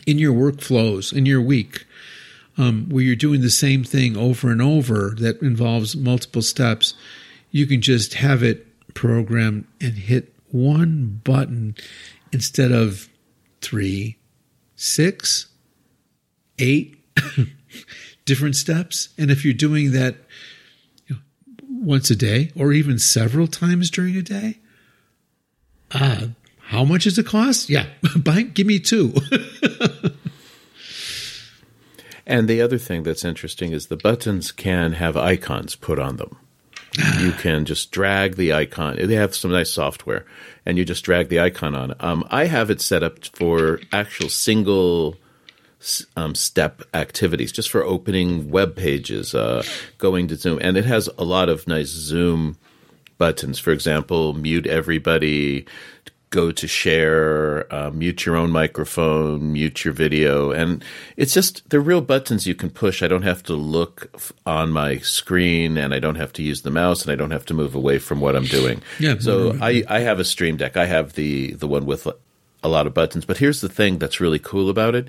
in 0.07 0.19
your 0.19 0.35
workflows, 0.35 1.13
in 1.13 1.25
your 1.25 1.43
week, 1.43 1.87
um, 2.59 2.89
where 2.89 3.05
you're 3.05 3.15
doing 3.15 3.43
the 3.43 3.51
same 3.51 3.85
thing 3.85 4.17
over 4.17 4.51
and 4.51 4.63
over 4.63 5.15
that 5.19 5.41
involves 5.43 5.95
multiple 5.95 6.43
steps, 6.43 6.95
you 7.51 7.67
can 7.67 7.81
just 7.81 8.15
have 8.15 8.43
it 8.43 8.67
programmed 8.95 9.67
and 9.81 9.95
hit 9.95 10.33
one 10.57 11.21
button 11.25 11.77
instead 12.33 12.73
of 12.73 13.09
three, 13.61 14.19
six, 14.75 15.47
eight 16.59 16.97
different 18.25 18.57
steps. 18.57 19.11
And 19.19 19.31
if 19.31 19.45
you're 19.45 19.55
doing 19.55 19.93
that 19.93 20.17
you 21.07 21.17
know, 21.17 21.21
once 21.69 22.11
a 22.11 22.17
day 22.17 22.51
or 22.57 22.73
even 22.73 22.99
several 22.99 23.47
times 23.47 23.91
during 23.91 24.17
a 24.17 24.23
day, 24.23 24.59
uh, 25.93 26.29
how 26.59 26.85
much 26.85 27.05
does 27.05 27.19
it 27.19 27.27
cost? 27.27 27.71
Yeah, 27.71 27.87
buy, 28.17 28.43
give 28.43 28.67
me 28.67 28.81
two. 28.81 29.15
And 32.27 32.49
the 32.49 32.61
other 32.61 32.79
thing 32.79 33.05
that's 33.05 33.25
interesting 33.25 33.73
is 33.73 33.87
the 33.87 33.97
buttons 33.97 34.51
can 34.51 34.95
have 34.95 35.17
icons 35.17 35.77
put 35.77 35.99
on 35.99 36.17
them. 36.17 36.37
You 37.19 37.33
can 37.33 37.65
just 37.65 37.91
drag 37.91 38.37
the 38.37 38.53
icon. 38.53 38.97
They 38.97 39.15
have 39.15 39.35
some 39.35 39.51
nice 39.51 39.71
software, 39.71 40.25
and 40.65 40.79
you 40.79 40.85
just 40.85 41.05
drag 41.05 41.29
the 41.29 41.41
icon 41.41 41.75
on. 41.75 41.95
Um, 42.01 42.25
I 42.31 42.47
have 42.47 42.71
it 42.71 42.81
set 42.81 43.03
up 43.03 43.25
for 43.27 43.81
actual 43.93 44.29
single 44.29 45.17
um, 46.17 46.35
step 46.35 46.83
activities, 46.95 47.53
just 47.53 47.71
for 47.71 47.83
opening 47.83 48.51
web 48.51 48.77
pages, 48.77 49.35
uh, 49.35 49.63
going 49.99 50.29
to 50.29 50.37
Zoom, 50.37 50.59
and 50.63 50.77
it 50.77 50.85
has 50.85 51.09
a 51.19 51.25
lot 51.25 51.49
of 51.49 51.67
nice 51.67 51.89
Zoom 51.89 52.57
buttons. 53.19 53.59
For 53.59 53.73
example, 53.73 54.33
mute 54.35 54.67
everybody, 54.67 55.67
go 56.31 56.51
to 56.51 56.67
share, 56.67 57.73
uh, 57.73 57.91
mute 57.91 58.27
your 58.27 58.37
own 58.37 58.51
microphone, 58.51 59.53
mute 59.53 59.85
your 59.85 59.95
video, 59.95 60.51
and 60.51 60.85
it's 61.17 61.33
just 61.33 61.69
they're 61.71 61.81
real 61.81 62.01
buttons 62.01 62.47
you 62.47 62.55
can 62.55 62.71
push. 62.71 63.03
I 63.03 63.09
don't 63.09 63.23
have 63.23 63.43
to 63.45 63.55
look 63.55 64.11
f- 64.15 64.33
on 64.45 64.71
my 64.73 64.99
screen, 64.99 65.77
and 65.77 65.95
I 65.95 65.99
don't 65.99 66.17
have 66.17 66.33
to 66.35 66.43
use 66.43 66.63
the 66.63 66.71
mouse, 66.71 67.03
and 67.03 67.13
I 67.13 67.17
don't 67.17 67.31
have 67.31 67.47
to 67.47 67.55
move 67.55 67.75
away 67.75 67.99
from 67.99 68.21
what 68.21 68.37
I'm 68.37 68.47
doing. 68.47 68.83
Yeah, 68.99 69.17
So 69.19 69.53
right, 69.55 69.85
I 69.89 69.97
I 69.97 70.01
have 70.01 70.19
a 70.19 70.25
Stream 70.25 70.57
Deck. 70.57 70.77
I 70.77 70.87
have 70.87 71.15
the 71.15 71.53
the 71.53 71.69
one 71.69 71.87
with 71.87 72.07
a 72.63 72.69
lot 72.69 72.87
of 72.87 72.95
buttons. 72.95 73.25
But 73.25 73.39
here's 73.39 73.61
the 73.61 73.69
thing 73.69 73.99
that's 73.99 74.21
really 74.21 74.39
cool 74.41 74.69
about 74.69 74.95
it 74.95 75.09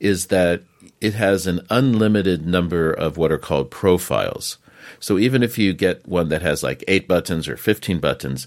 is 0.00 0.26
that 0.26 0.62
it 1.00 1.14
has 1.14 1.46
an 1.46 1.60
unlimited 1.70 2.46
number 2.46 2.92
of 2.92 3.16
what 3.16 3.32
are 3.32 3.38
called 3.38 3.70
profiles. 3.70 4.58
So 5.00 5.18
even 5.18 5.42
if 5.42 5.58
you 5.58 5.72
get 5.72 6.06
one 6.06 6.28
that 6.28 6.42
has 6.42 6.62
like 6.62 6.84
eight 6.88 7.08
buttons 7.08 7.48
or 7.48 7.56
15 7.56 7.98
buttons, 7.98 8.46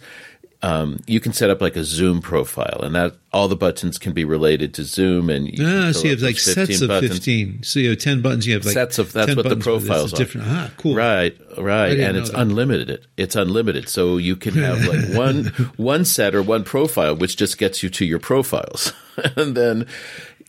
um, 0.61 0.99
you 1.07 1.19
can 1.21 1.31
set 1.31 1.49
up 1.49 1.61
like 1.61 1.77
a 1.77 1.83
Zoom 1.85 2.21
profile, 2.21 2.81
and 2.83 2.93
that 2.95 3.15
all 3.31 3.47
the 3.47 3.55
buttons 3.55 3.97
can 3.97 4.11
be 4.11 4.25
related 4.25 4.73
to 4.73 4.83
Zoom. 4.83 5.29
And 5.29 5.47
you 5.47 5.65
Ah, 5.65 5.69
can 5.83 5.93
so 5.93 6.03
you 6.03 6.09
have 6.11 6.21
like 6.21 6.37
sets 6.37 6.81
of 6.81 6.89
buttons. 6.89 7.13
15. 7.13 7.63
So 7.63 7.79
you 7.79 7.91
have 7.91 7.99
10 7.99 8.21
buttons. 8.21 8.45
You 8.45 8.55
have 8.55 8.65
like 8.65 8.73
Sets 8.73 8.99
of 8.99 9.13
that's 9.13 9.35
what 9.35 9.43
the 9.43 9.55
buttons 9.55 9.63
for 9.63 9.79
this. 9.79 9.87
profiles 9.87 10.13
are. 10.13 10.17
different. 10.17 10.47
Ah, 10.49 10.69
cool. 10.77 10.95
Right, 10.95 11.37
right, 11.57 11.97
and 11.97 12.17
it's 12.17 12.29
that. 12.31 12.39
unlimited. 12.41 13.07
It's 13.15 13.35
unlimited, 13.37 13.87
so 13.87 14.17
you 14.17 14.35
can 14.35 14.53
have 14.55 14.85
like 14.85 15.09
one 15.17 15.45
one 15.77 16.03
set 16.03 16.35
or 16.35 16.41
one 16.43 16.63
profile, 16.65 17.15
which 17.15 17.37
just 17.37 17.57
gets 17.57 17.81
you 17.81 17.89
to 17.91 18.03
your 18.05 18.19
profiles, 18.19 18.91
and 19.37 19.55
then 19.55 19.85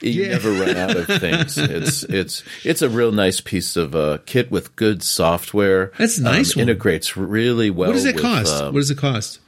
you 0.03 0.23
Yeah. 0.25 0.29
never 0.31 0.51
run 0.53 0.77
out 0.77 0.97
of 0.97 1.07
things. 1.07 1.57
It's 1.59 2.03
it's 2.03 2.43
it's 2.65 2.83
a 2.83 2.89
real 2.89 3.13
nice 3.13 3.41
piece 3.41 3.77
of 3.77 3.95
uh, 3.95 4.19
kit 4.27 4.51
with 4.51 4.75
good 4.75 5.05
software. 5.05 5.93
That's 5.99 6.19
nice 6.19 6.57
um, 6.57 6.61
one. 6.63 6.69
Integrates 6.69 7.17
really 7.17 7.71
well. 7.71 7.91
What 7.91 7.95
does 7.95 8.07
it 8.07 8.15
with, 8.17 8.25
cost? 8.25 8.61
um, 8.63 8.75
what 8.75 8.81
does 8.81 8.91
it 8.91 8.99
cost? 8.99 9.39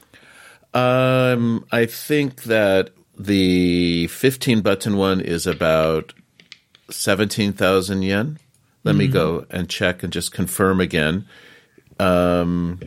Um, 0.73 1.65
I 1.71 1.85
think 1.85 2.43
that 2.43 2.91
the 3.17 4.07
15 4.07 4.61
button 4.61 4.97
one 4.97 5.21
is 5.21 5.45
about 5.47 6.13
17,000 6.89 8.01
yen. 8.01 8.39
Let 8.83 8.95
me 8.95 9.07
go 9.07 9.45
and 9.49 9.69
check 9.69 10.03
and 10.03 10.11
just 10.11 10.33
confirm 10.33 10.81
again. 10.81 11.25
Um, 11.99 12.79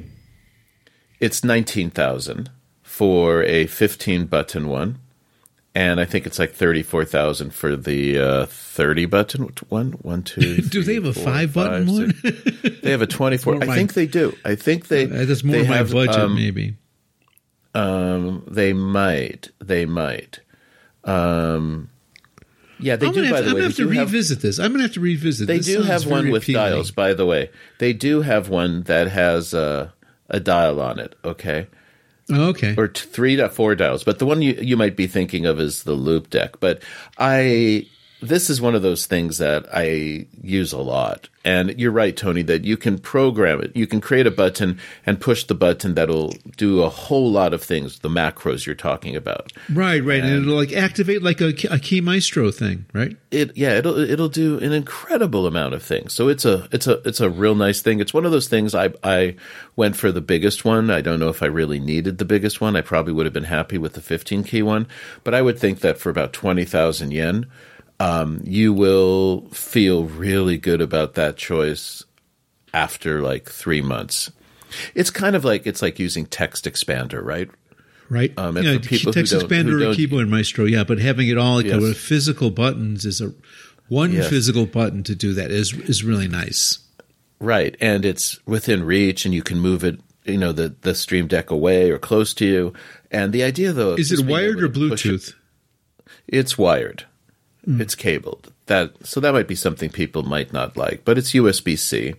it's 1.20 1.42
19,000 1.42 2.50
for 2.82 3.42
a 3.44 3.66
15 3.66 4.26
button 4.26 4.68
one. 4.68 4.98
And 5.74 6.00
I 6.00 6.06
think 6.06 6.26
it's 6.26 6.38
like 6.38 6.54
34,000 6.54 7.52
for 7.52 7.76
the 7.76 8.18
uh, 8.18 8.46
30 8.46 9.06
button 9.06 9.50
one. 9.68 9.92
One, 9.92 10.22
two, 10.22 10.56
Do 10.68 10.82
they 10.82 10.94
have 10.94 11.04
a 11.04 11.12
four, 11.12 11.24
five 11.24 11.52
button 11.52 11.86
five, 11.86 11.94
one? 11.94 12.78
They 12.82 12.90
have 12.90 13.02
a 13.02 13.06
24. 13.06 13.62
I 13.62 13.66
think 13.66 13.94
they 13.94 14.06
do. 14.06 14.36
I 14.44 14.54
think 14.54 14.88
they. 14.88 15.04
Uh, 15.04 15.24
That's 15.26 15.44
more 15.44 15.56
they 15.56 15.68
my 15.68 15.76
have, 15.76 15.92
budget, 15.92 16.16
um, 16.16 16.34
maybe. 16.34 16.76
Um, 17.76 18.44
they 18.46 18.72
might. 18.72 19.50
They 19.58 19.84
might. 19.86 20.40
Um, 21.04 21.90
yeah, 22.78 22.96
they 22.96 23.06
I'm 23.06 23.12
do. 23.12 23.20
By 23.30 23.36
have, 23.36 23.44
the 23.44 23.50
I'm 23.50 23.54
way, 23.54 23.60
gonna 23.60 23.62
have 23.64 23.76
to 23.76 23.84
do 23.84 23.88
have. 23.90 24.06
revisit 24.12 24.40
this. 24.40 24.58
I'm 24.58 24.72
gonna 24.72 24.84
have 24.84 24.92
to 24.94 25.00
revisit. 25.00 25.46
They 25.46 25.58
this. 25.58 25.66
do 25.66 25.82
have 25.82 26.06
one 26.06 26.30
with 26.30 26.42
appealing. 26.44 26.70
dials. 26.72 26.90
By 26.90 27.14
the 27.14 27.24
way, 27.26 27.50
they 27.78 27.92
do 27.92 28.22
have 28.22 28.48
one 28.48 28.82
that 28.82 29.08
has 29.08 29.54
a 29.54 29.92
a 30.28 30.40
dial 30.40 30.80
on 30.80 30.98
it. 30.98 31.14
Okay, 31.24 31.68
Oh, 32.30 32.48
okay. 32.48 32.74
or 32.76 32.88
t- 32.88 33.06
three 33.08 33.36
to 33.36 33.48
four 33.48 33.74
dials. 33.76 34.04
But 34.04 34.18
the 34.18 34.26
one 34.26 34.42
you 34.42 34.54
you 34.60 34.76
might 34.76 34.96
be 34.96 35.06
thinking 35.06 35.46
of 35.46 35.58
is 35.60 35.84
the 35.84 35.96
Loupedeck. 35.96 36.54
But 36.60 36.82
I 37.18 37.86
this 38.22 38.48
is 38.48 38.60
one 38.60 38.74
of 38.74 38.82
those 38.82 39.06
things 39.06 39.38
that 39.38 39.66
I 39.72 40.26
use 40.40 40.72
a 40.72 40.78
lot. 40.78 41.28
And 41.44 41.78
you're 41.78 41.92
right, 41.92 42.16
Tony, 42.16 42.42
that 42.42 42.64
you 42.64 42.76
can 42.76 42.98
program 42.98 43.62
it. 43.62 43.76
You 43.76 43.86
can 43.86 44.00
create 44.00 44.26
a 44.26 44.32
button 44.32 44.80
and 45.04 45.20
push 45.20 45.44
the 45.44 45.54
button 45.54 45.94
that'll 45.94 46.32
do 46.56 46.82
a 46.82 46.88
whole 46.88 47.30
lot 47.30 47.54
of 47.54 47.62
things, 47.62 48.00
the 48.00 48.08
macros 48.08 48.66
you're 48.66 48.74
talking 48.74 49.14
about. 49.14 49.52
right, 49.72 50.02
right, 50.02 50.24
and 50.24 50.42
it'll 50.42 50.56
like 50.56 50.72
activate 50.72 51.22
like 51.22 51.40
a, 51.40 51.52
a 51.70 51.78
key 51.78 52.00
maestro 52.00 52.50
thing, 52.50 52.86
right? 52.92 53.16
It 53.30 53.56
yeah, 53.56 53.74
it'll 53.74 53.96
it'll 53.98 54.28
do 54.28 54.58
an 54.58 54.72
incredible 54.72 55.46
amount 55.46 55.74
of 55.74 55.84
things. 55.84 56.14
So 56.14 56.28
it's 56.28 56.44
a 56.44 56.68
it's 56.72 56.88
a 56.88 56.94
it's 57.06 57.20
a 57.20 57.30
real 57.30 57.54
nice 57.54 57.80
thing. 57.80 58.00
It's 58.00 58.14
one 58.14 58.24
of 58.24 58.32
those 58.32 58.48
things 58.48 58.74
I 58.74 58.92
I 59.04 59.36
went 59.76 59.94
for 59.94 60.10
the 60.10 60.20
biggest 60.20 60.64
one. 60.64 60.90
I 60.90 61.00
don't 61.00 61.20
know 61.20 61.28
if 61.28 61.44
I 61.44 61.46
really 61.46 61.78
needed 61.78 62.18
the 62.18 62.24
biggest 62.24 62.60
one. 62.60 62.74
I 62.74 62.80
probably 62.80 63.12
would 63.12 63.26
have 63.26 63.32
been 63.32 63.44
happy 63.44 63.78
with 63.78 63.92
the 63.92 64.00
15 64.00 64.42
key 64.42 64.62
one, 64.62 64.88
but 65.22 65.34
I 65.34 65.42
would 65.42 65.58
think 65.58 65.80
that 65.80 65.98
for 65.98 66.10
about 66.10 66.32
20,000 66.32 67.12
yen, 67.12 67.46
um, 68.00 68.40
you 68.44 68.72
will 68.72 69.48
feel 69.50 70.04
really 70.04 70.58
good 70.58 70.80
about 70.80 71.14
that 71.14 71.36
choice 71.36 72.04
after 72.74 73.20
like 73.22 73.48
three 73.48 73.80
months. 73.80 74.30
It's 74.94 75.10
kind 75.10 75.34
of 75.36 75.44
like 75.44 75.66
it's 75.66 75.80
like 75.82 75.98
using 75.98 76.26
TextExpander, 76.26 77.22
right? 77.22 77.48
right? 78.10 78.32
Um, 78.36 78.56
yeah, 78.56 78.74
for 78.74 78.80
people 78.80 79.12
who 79.12 79.20
Texas 79.20 79.42
who 79.42 79.90
or 79.90 79.94
Keyboard 79.94 80.28
Maestro, 80.28 80.64
yeah, 80.64 80.84
but 80.84 80.98
having 80.98 81.28
it 81.28 81.38
all 81.38 81.56
like 81.56 81.66
Yes. 81.66 81.80
with 81.80 81.96
physical 81.96 82.50
buttons 82.50 83.04
is 83.04 83.20
a 83.20 83.32
one 83.88 84.12
Yes. 84.12 84.28
physical 84.28 84.66
button 84.66 85.02
to 85.04 85.14
do 85.14 85.32
that 85.34 85.50
is 85.50 85.72
is 85.72 86.04
really 86.04 86.28
nice. 86.28 86.80
Right, 87.38 87.76
and 87.80 88.04
it's 88.04 88.38
within 88.46 88.82
reach, 88.84 89.24
and 89.24 89.34
you 89.34 89.42
can 89.42 89.58
move 89.60 89.84
it, 89.84 90.00
you 90.24 90.38
know, 90.38 90.52
the 90.52 90.74
the 90.82 90.94
Stream 90.94 91.26
Deck 91.28 91.50
away 91.50 91.90
or 91.90 91.98
close 91.98 92.34
to 92.34 92.44
you. 92.46 92.72
And 93.10 93.32
the 93.32 93.42
idea, 93.44 93.72
though, 93.72 93.94
Is 93.94 94.10
it 94.12 94.26
wired 94.26 94.60
or 94.60 94.68
to 94.68 94.88
push 94.88 95.06
it- 95.06 95.08
Bluetooth? 95.12 95.34
It's 96.26 96.58
wired. 96.58 97.04
Hmm. 97.66 97.80
It's 97.80 97.96
cabled. 97.96 98.52
That 98.66 99.04
so 99.04 99.20
that 99.20 99.32
might 99.32 99.48
be 99.48 99.56
something 99.56 99.90
people 99.90 100.22
might 100.22 100.52
not 100.52 100.76
like, 100.76 101.04
but 101.04 101.18
it's 101.18 101.32
USB 101.32 101.76
C, 101.76 102.14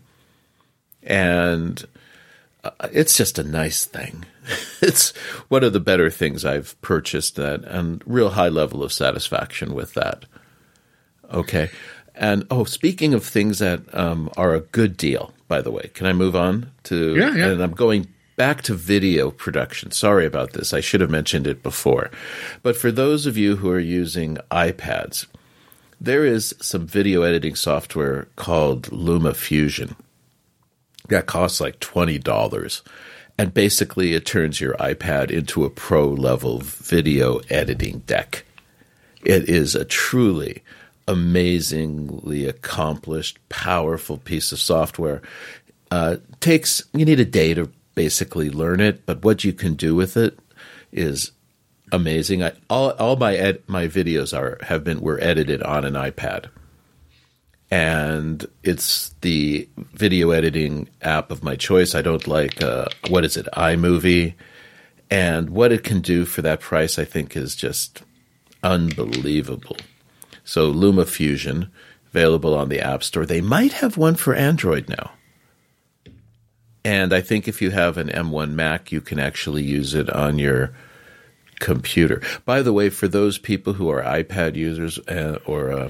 and 1.04 1.86
uh, 2.66 2.72
it's 2.92 3.16
just 3.16 3.40
a 3.40 3.44
nice 3.44 3.86
thing. 3.86 4.26
it's 4.82 5.16
one 5.48 5.64
of 5.64 5.72
the 5.72 5.80
better 5.80 6.10
things 6.10 6.44
I've 6.44 6.80
purchased, 6.82 7.38
that 7.38 7.64
and 7.64 8.04
real 8.06 8.32
high 8.32 8.50
level 8.50 8.84
of 8.84 8.92
satisfaction 8.92 9.74
with 9.74 9.94
that. 9.94 10.26
Okay, 11.34 11.70
and 12.14 12.46
oh, 12.52 12.66
speaking 12.66 13.14
of 13.14 13.24
things 13.24 13.60
that 13.60 13.82
um, 13.94 14.30
are 14.36 14.54
a 14.54 14.62
good 14.62 14.98
deal, 14.98 15.34
by 15.48 15.62
the 15.62 15.72
way, 15.72 15.90
can 15.94 16.08
I 16.08 16.14
move 16.14 16.36
on 16.36 16.72
to? 16.84 17.16
Yeah, 17.16 17.36
yeah. 17.36 17.48
And 17.48 17.64
I'm 17.64 17.72
going 17.72 18.08
back 18.36 18.64
to 18.64 18.74
video 18.74 19.32
production. 19.32 19.92
Sorry 19.92 20.26
about 20.26 20.52
this. 20.54 20.74
I 20.74 20.82
should 20.82 21.02
have 21.02 21.10
mentioned 21.10 21.48
it 21.48 21.64
before. 21.64 22.12
But 22.64 22.76
for 22.76 22.92
those 22.92 23.26
of 23.26 23.38
you 23.38 23.56
who 23.56 23.70
are 23.70 23.80
using 23.80 24.38
iPads, 24.52 25.26
there 26.00 26.26
is 26.26 26.56
some 26.62 26.86
video 26.86 27.24
editing 27.24 27.56
software 27.56 28.28
called 28.36 28.92
Luma 28.92 29.34
Fusion 29.34 29.96
that 31.10 31.26
costs 31.26 31.60
like 31.60 31.80
$20. 31.80 32.82
And 33.38 33.54
basically, 33.54 34.14
it 34.14 34.26
turns 34.26 34.60
your 34.60 34.74
iPad 34.76 35.32
into 35.32 35.64
a 35.64 35.70
pro 35.70 36.08
level 36.08 36.60
video 36.60 37.38
editing 37.50 38.00
deck. 38.00 38.46
It 39.24 39.48
is 39.48 39.76
a 39.76 39.86
truly 39.86 40.64
amazingly 41.08 42.46
accomplished, 42.46 43.38
powerful 43.50 44.18
piece 44.18 44.52
of 44.52 44.60
software. 44.60 45.22
Uh, 45.90 46.18
takes 46.40 46.84
you 46.94 47.06
need 47.06 47.20
a 47.20 47.26
day 47.26 47.54
to 47.54 47.72
basically 47.96 48.50
learn 48.50 48.80
it, 48.80 49.06
but 49.06 49.24
what 49.24 49.44
you 49.44 49.54
can 49.54 49.76
do 49.76 49.96
with 49.96 50.18
it 50.18 50.38
is 50.92 51.32
amazing. 51.92 52.44
I, 52.44 52.54
all 52.70 52.92
all 52.92 53.16
my 53.16 53.36
ed, 53.36 53.64
my 53.68 53.88
videos 53.88 54.38
are 54.38 54.58
have 54.66 54.84
been 54.84 55.02
were 55.02 55.22
edited 55.22 55.64
on 55.64 55.86
an 55.86 55.94
iPad, 55.94 56.48
and 57.72 58.46
it's 58.64 59.16
the 59.22 59.68
video 59.78 60.32
editing 60.32 60.90
app 61.02 61.32
of 61.32 61.44
my 61.44 61.56
choice. 61.56 61.96
I 61.96 62.02
don't 62.02 62.28
like 62.28 62.62
uh, 62.62 62.86
what 63.10 63.26
is 63.26 63.38
it 63.38 63.48
iMovie, 63.54 64.36
and 65.10 65.50
what 65.50 65.72
it 65.72 65.84
can 65.84 66.02
do 66.02 66.26
for 66.26 66.42
that 66.42 66.60
price, 66.60 67.00
I 67.00 67.06
think, 67.06 67.36
is 67.36 67.56
just 67.56 68.04
unbelievable. 68.64 69.78
So 70.44 70.68
Luma 70.68 71.06
Fusion, 71.06 71.70
available 72.08 72.56
on 72.56 72.70
the 72.70 72.80
App 72.80 73.04
Store. 73.04 73.26
They 73.26 73.42
might 73.42 73.74
have 73.74 73.98
one 73.98 74.16
for 74.16 74.34
Android 74.34 74.90
now. 74.90 75.12
And 76.84 77.14
I 77.14 77.20
think 77.20 77.48
if 77.48 77.62
you 77.62 77.72
have 77.72 77.98
an 77.98 78.08
M1 78.08 78.52
Mac, 78.52 78.92
you 78.94 79.02
can 79.02 79.20
actually 79.20 79.64
use 79.64 79.94
it 79.94 80.10
on 80.10 80.40
your 80.40 80.74
computer. 81.60 82.22
By 82.46 82.62
the 82.62 82.74
way, 82.74 82.90
for 82.90 83.08
those 83.08 83.38
people 83.38 83.74
who 83.74 83.90
are 83.90 84.02
iPad 84.04 84.56
users 84.56 85.00
uh, 85.08 85.40
or 85.46 85.72
uh, 85.72 85.90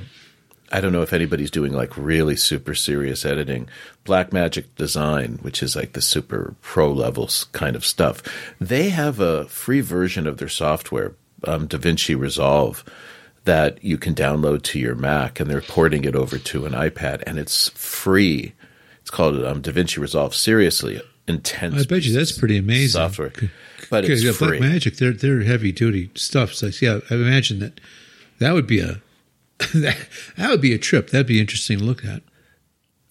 I 0.71 0.81
don't 0.81 0.91
know 0.91 1.01
if 1.01 1.13
anybody's 1.13 1.51
doing 1.51 1.73
like 1.73 1.97
really 1.97 2.35
super 2.35 2.75
serious 2.75 3.25
editing, 3.25 3.69
Blackmagic 4.05 4.65
Design, 4.75 5.39
which 5.41 5.63
is 5.63 5.75
like 5.75 5.93
the 5.93 6.01
super 6.01 6.55
pro 6.61 6.91
levels 6.91 7.45
kind 7.53 7.75
of 7.75 7.85
stuff, 7.85 8.21
they 8.59 8.89
have 8.89 9.19
a 9.19 9.45
free 9.45 9.81
version 9.81 10.27
of 10.27 10.37
their 10.37 10.49
software, 10.49 11.13
um, 11.45 11.67
DaVinci 11.67 12.19
Resolve, 12.19 12.83
that 13.45 13.81
you 13.81 13.97
can 13.97 14.13
download 14.13 14.61
to 14.63 14.79
your 14.79 14.95
Mac, 14.95 15.39
and 15.39 15.49
they're 15.49 15.61
porting 15.61 16.03
it 16.03 16.15
over 16.15 16.37
to 16.37 16.65
an 16.65 16.73
iPad, 16.73 17.23
and 17.25 17.39
it's 17.39 17.69
free. 17.69 18.53
It's 18.99 19.09
called 19.09 19.41
um, 19.45 19.61
DaVinci 19.61 19.99
Resolve. 19.99 20.35
Seriously, 20.35 21.01
intense. 21.29 21.81
I 21.81 21.85
bet 21.85 22.03
you 22.03 22.13
that's 22.13 22.37
pretty 22.37 22.57
amazing. 22.57 22.99
software, 22.99 23.31
but 23.89 24.05
it's 24.05 24.23
yeah, 24.23 24.31
free. 24.31 24.57
Black 24.57 24.61
Magic, 24.61 24.97
they're 24.97 25.13
they're 25.13 25.43
heavy 25.43 25.71
duty 25.71 26.11
stuff. 26.15 26.53
So 26.53 26.69
yeah, 26.81 26.99
I 27.09 27.15
imagine 27.15 27.59
that 27.59 27.79
that 28.39 28.53
would 28.53 28.67
be 28.67 28.79
a 28.79 29.01
that, 29.73 29.97
that 30.35 30.49
would 30.49 30.61
be 30.61 30.73
a 30.73 30.77
trip. 30.77 31.09
That'd 31.09 31.27
be 31.27 31.39
interesting 31.39 31.79
to 31.79 31.83
look 31.83 32.05
at. 32.05 32.21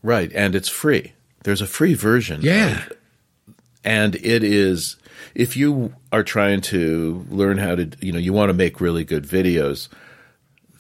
Right, 0.03 0.33
and 0.35 0.55
it's 0.55 0.69
free. 0.69 1.13
There's 1.43 1.61
a 1.61 1.67
free 1.67 1.95
version. 1.95 2.41
Yeah. 2.43 2.87
of- 2.87 2.93
and 3.85 4.17
it 4.17 4.43
is 4.43 4.97
if 5.35 5.57
you 5.57 5.95
are 6.13 6.25
trying 6.25 6.61
to 6.61 7.25
learn 7.31 7.59
how 7.59 7.77
to, 7.77 7.91
you 8.01 8.13
know, 8.13 8.19
you 8.19 8.33
want 8.33 8.49
to 8.51 8.55
make 8.55 8.81
really 8.81 9.05
good 9.05 9.25
videos, 9.25 9.89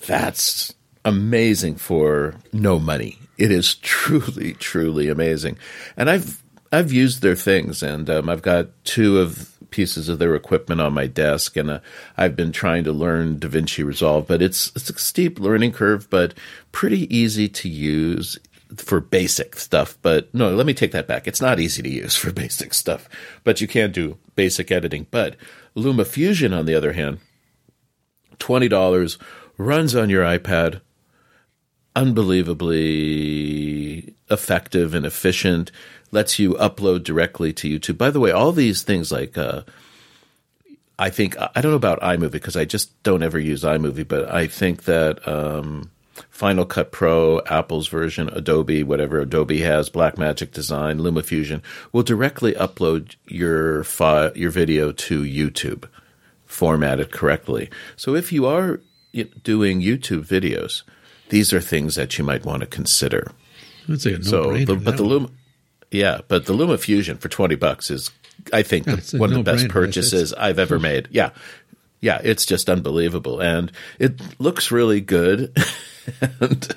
that's 0.06 0.74
amazing 1.04 1.76
for 1.76 2.34
no 2.52 2.78
money. 2.78 3.18
It 3.38 3.50
is 3.52 3.74
truly, 3.76 4.54
truly 4.54 5.08
amazing. 5.08 5.56
And 5.96 6.10
I've 6.10 6.42
I've 6.72 6.92
used 6.92 7.22
their 7.22 7.36
things, 7.36 7.82
and 7.82 8.10
um, 8.10 8.28
I've 8.28 8.42
got 8.42 8.68
two 8.84 9.20
of 9.20 9.55
pieces 9.70 10.08
of 10.08 10.18
their 10.18 10.34
equipment 10.34 10.80
on 10.80 10.92
my 10.92 11.06
desk, 11.06 11.56
and 11.56 11.70
uh, 11.70 11.80
I've 12.16 12.36
been 12.36 12.52
trying 12.52 12.84
to 12.84 12.92
learn 12.92 13.38
DaVinci 13.38 13.84
Resolve, 13.84 14.26
but 14.26 14.42
it's 14.42 14.72
it's 14.74 14.90
a 14.90 14.98
steep 14.98 15.38
learning 15.38 15.72
curve, 15.72 16.08
but 16.10 16.34
pretty 16.72 17.14
easy 17.14 17.48
to 17.48 17.68
use 17.68 18.38
for 18.76 19.00
basic 19.00 19.56
stuff. 19.56 19.96
But 20.02 20.32
no, 20.34 20.54
let 20.54 20.66
me 20.66 20.74
take 20.74 20.92
that 20.92 21.06
back. 21.06 21.26
It's 21.26 21.40
not 21.40 21.60
easy 21.60 21.82
to 21.82 21.88
use 21.88 22.16
for 22.16 22.32
basic 22.44 22.74
stuff, 22.74 23.08
but 23.44 23.60
you 23.60 23.68
can 23.68 23.92
do 23.92 24.18
basic 24.34 24.70
editing. 24.70 25.06
But 25.10 25.36
Luma 25.74 26.04
Fusion, 26.04 26.52
on 26.52 26.66
the 26.66 26.74
other 26.74 26.92
hand, 26.92 27.18
twenty 28.38 28.68
dollars 28.68 29.18
runs 29.58 29.94
on 29.94 30.10
your 30.10 30.24
iPad 30.24 30.80
unbelievably 31.96 34.14
effective 34.30 34.94
and 34.94 35.04
efficient 35.04 35.72
lets 36.12 36.38
you 36.38 36.54
upload 36.54 37.02
directly 37.02 37.52
to 37.52 37.68
youtube. 37.68 37.98
By 37.98 38.10
the 38.10 38.20
way 38.20 38.30
all 38.30 38.52
these 38.52 38.82
things 38.82 39.10
like 39.10 39.36
uh, 39.36 39.62
i 40.98 41.10
think 41.10 41.36
i 41.38 41.60
don't 41.60 41.72
know 41.72 41.76
about 41.76 42.00
imovie 42.00 42.30
because 42.30 42.56
i 42.56 42.64
just 42.64 43.02
don't 43.02 43.22
ever 43.22 43.38
use 43.38 43.64
imovie 43.64 44.06
but 44.06 44.30
i 44.30 44.46
think 44.46 44.84
that 44.84 45.26
um, 45.26 45.90
final 46.30 46.64
cut 46.64 46.92
pro 46.92 47.40
apple's 47.46 47.88
version 47.88 48.28
adobe 48.32 48.82
whatever 48.82 49.20
adobe 49.20 49.60
has 49.60 49.90
blackmagic 49.90 50.52
design 50.52 50.98
lumafusion 50.98 51.60
will 51.92 52.02
directly 52.02 52.52
upload 52.54 53.16
your 53.26 53.84
file 53.84 54.34
your 54.36 54.50
video 54.50 54.92
to 54.92 55.22
youtube 55.22 55.86
formatted 56.46 57.12
correctly. 57.12 57.68
So 57.96 58.14
if 58.14 58.32
you 58.32 58.46
are 58.46 58.80
doing 59.42 59.80
youtube 59.80 60.26
videos 60.26 60.82
these 61.28 61.52
are 61.52 61.60
things 61.60 61.94
that 61.96 62.18
you 62.18 62.24
might 62.24 62.44
want 62.44 62.60
to 62.60 62.66
consider. 62.66 63.30
That's 63.88 64.06
a 64.06 64.12
no 64.18 64.20
So, 64.22 64.44
brainer. 64.46 64.66
the, 64.66 64.76
but 64.76 64.96
the 64.96 65.02
Luma, 65.04 65.30
yeah, 65.90 66.20
but 66.28 66.46
the 66.46 66.52
Luma 66.52 66.78
Fusion 66.78 67.16
for 67.18 67.28
twenty 67.28 67.54
bucks 67.54 67.90
is, 67.90 68.10
I 68.52 68.62
think, 68.62 68.86
Yeah, 68.86 68.92
the- 68.94 68.98
it's 68.98 69.14
a 69.14 69.18
one 69.18 69.30
of 69.32 69.36
the 69.36 69.42
best 69.50 69.68
purchases 69.68 70.32
I've 70.34 70.58
ever 70.58 70.78
made. 70.78 71.08
Yeah, 71.10 71.30
yeah, 72.00 72.20
it's 72.22 72.44
just 72.46 72.68
unbelievable, 72.68 73.40
and 73.40 73.70
it 73.98 74.20
looks 74.40 74.70
really 74.70 75.00
good. 75.00 75.56
and 76.40 76.74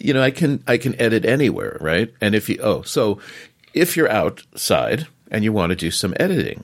you 0.00 0.14
know, 0.14 0.22
I 0.22 0.30
can 0.30 0.62
I 0.66 0.78
can 0.78 1.00
edit 1.00 1.24
anywhere, 1.24 1.76
right? 1.80 2.12
And 2.20 2.34
if 2.34 2.48
you 2.48 2.58
oh, 2.62 2.82
so 2.82 3.18
if 3.72 3.96
you're 3.96 4.10
outside 4.10 5.06
and 5.30 5.42
you 5.42 5.52
want 5.52 5.70
to 5.70 5.76
do 5.76 5.90
some 5.90 6.14
editing 6.20 6.62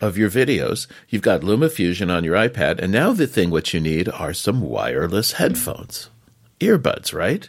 of 0.00 0.18
your 0.18 0.30
videos, 0.30 0.86
you've 1.08 1.22
got 1.22 1.42
Luma 1.44 1.68
Fusion 1.70 2.10
on 2.10 2.22
your 2.24 2.34
iPad, 2.36 2.78
and 2.80 2.92
now 2.92 3.12
the 3.12 3.26
thing 3.26 3.50
what 3.50 3.72
you 3.72 3.80
need 3.80 4.08
are 4.08 4.34
some 4.34 4.60
wireless 4.60 5.32
headphones, 5.32 6.10
earbuds, 6.60 7.14
right? 7.14 7.48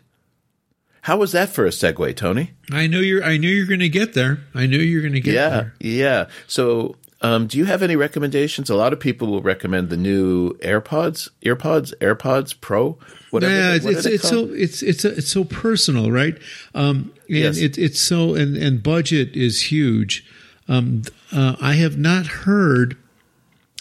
How 1.01 1.17
was 1.17 1.31
that 1.31 1.49
for 1.49 1.65
a 1.65 1.69
segue, 1.69 2.15
Tony? 2.17 2.51
I 2.71 2.87
knew 2.87 2.99
you're. 2.99 3.23
I 3.23 3.37
knew 3.37 3.49
you're 3.49 3.65
going 3.65 3.79
to 3.79 3.87
get 3.89 4.13
there. 4.13 4.39
I 4.53 4.65
knew 4.65 4.77
you're 4.77 5.01
going 5.01 5.13
to 5.13 5.21
get 5.21 5.33
Yeah, 5.35 5.49
there. 5.49 5.73
yeah. 5.79 6.25
So, 6.47 6.97
um, 7.21 7.47
do 7.47 7.57
you 7.57 7.63
have 7.65 7.81
any 7.81 7.95
recommendations? 7.95 8.69
A 8.69 8.75
lot 8.75 8.91
of 8.91 8.99
people 8.99 9.27
will 9.29 9.41
recommend 9.41 9.89
the 9.89 9.95
new 9.95 10.51
AirPods, 10.55 11.29
AirPods, 11.43 11.93
AirPods 11.99 12.59
Pro, 12.59 12.97
whatever. 13.31 13.53
Yeah, 13.53 13.73
it's 13.75 13.85
what 13.85 13.93
it's, 13.95 14.05
it's 14.05 14.27
so 14.27 14.49
it's 14.51 14.83
it's 14.83 15.05
it's 15.05 15.29
so 15.31 15.45
personal, 15.45 16.11
right? 16.11 16.37
Um, 16.75 17.13
and 17.29 17.37
Yes. 17.37 17.57
it, 17.57 17.77
it's 17.77 18.01
so 18.01 18.35
and 18.35 18.57
and 18.57 18.83
budget 18.83 19.33
is 19.35 19.71
huge. 19.71 20.25
Um, 20.67 21.03
uh, 21.31 21.55
I 21.61 21.75
have 21.75 21.97
not 21.97 22.27
heard 22.27 22.97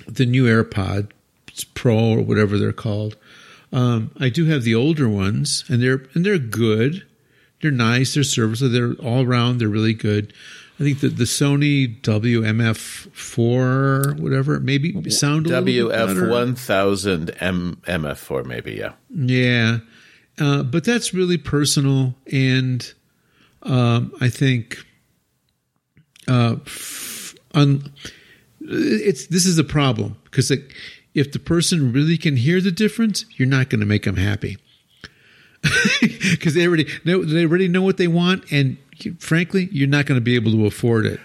the 0.06 0.26
new 0.26 0.44
AirPods 0.44 1.10
Pro 1.74 1.98
or 1.98 2.20
whatever 2.20 2.58
they're 2.58 2.72
called. 2.72 3.16
Um, 3.72 4.10
I 4.18 4.28
do 4.28 4.44
have 4.46 4.62
the 4.62 4.74
older 4.74 5.08
ones, 5.08 5.64
and 5.68 5.82
they're 5.82 6.06
and 6.14 6.24
they're 6.24 6.38
good. 6.38 7.04
They're 7.60 7.70
nice. 7.70 8.14
They're 8.14 8.22
serviceable. 8.22 8.72
They're 8.72 8.92
all 9.04 9.24
around. 9.24 9.58
They're 9.58 9.68
really 9.68 9.94
good. 9.94 10.32
I 10.78 10.82
think 10.82 11.00
that 11.00 11.16
the 11.16 11.24
Sony 11.24 12.00
WMF4, 12.02 14.20
whatever, 14.20 14.60
maybe 14.60 14.92
sound 15.10 15.46
a 15.46 15.60
little 15.60 15.64
bit 15.64 15.88
better. 15.88 16.26
WF 16.26 16.30
one 16.30 16.54
thousand 16.54 17.34
M 17.40 17.80
MF 17.86 18.18
four 18.18 18.44
maybe 18.44 18.74
yeah. 18.74 18.92
Yeah, 19.10 19.78
uh, 20.38 20.62
but 20.62 20.84
that's 20.84 21.14
really 21.14 21.38
personal, 21.38 22.14
and 22.30 22.92
um, 23.62 24.12
I 24.20 24.28
think 24.28 24.85
uh, 26.28 26.56
un- 27.54 27.92
it's 28.60 29.26
this 29.28 29.46
is 29.46 29.58
a 29.58 29.64
problem 29.64 30.16
because 30.24 30.50
if 31.14 31.32
the 31.32 31.38
person 31.38 31.92
really 31.92 32.18
can 32.18 32.36
hear 32.36 32.60
the 32.60 32.70
difference, 32.70 33.24
you're 33.36 33.48
not 33.48 33.70
going 33.70 33.80
to 33.80 33.86
make 33.86 34.04
them 34.04 34.16
happy 34.16 34.58
because 36.00 36.54
they 36.54 36.66
already 36.66 36.86
know 37.04 37.24
they 37.24 37.44
already 37.44 37.68
know 37.68 37.82
what 37.82 37.96
they 37.96 38.08
want, 38.08 38.44
and 38.50 38.76
frankly, 39.18 39.68
you're 39.72 39.88
not 39.88 40.06
going 40.06 40.16
to 40.16 40.24
be 40.24 40.34
able 40.34 40.52
to 40.52 40.66
afford 40.66 41.06
it. 41.06 41.20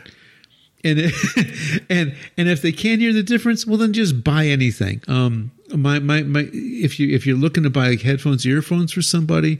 And 0.83 0.99
and 1.89 2.15
and 2.37 2.49
if 2.49 2.61
they 2.61 2.71
can't 2.71 3.01
hear 3.01 3.13
the 3.13 3.23
difference, 3.23 3.65
well, 3.65 3.77
then 3.77 3.93
just 3.93 4.23
buy 4.23 4.47
anything. 4.47 5.01
Um, 5.07 5.51
my 5.75 5.99
my 5.99 6.23
my, 6.23 6.49
if 6.53 6.99
you 6.99 7.13
if 7.13 7.25
you're 7.25 7.37
looking 7.37 7.63
to 7.63 7.69
buy 7.69 7.95
headphones, 7.95 8.45
earphones 8.45 8.91
for 8.91 9.01
somebody, 9.01 9.59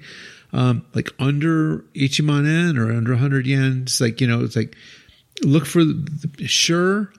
um, 0.54 0.86
like 0.94 1.10
under 1.20 1.80
Ichiman 1.96 2.46
yen 2.46 2.78
or 2.78 2.92
under 2.92 3.12
100 3.12 3.46
yen, 3.46 3.84
it's 3.84 4.02
like 4.02 4.20
you 4.22 4.28
know, 4.28 4.44
it's 4.44 4.56
like 4.56 4.76
look 5.42 5.66
for 5.66 5.84
the, 5.84 5.94
the 6.38 6.48
Shure, 6.48 7.12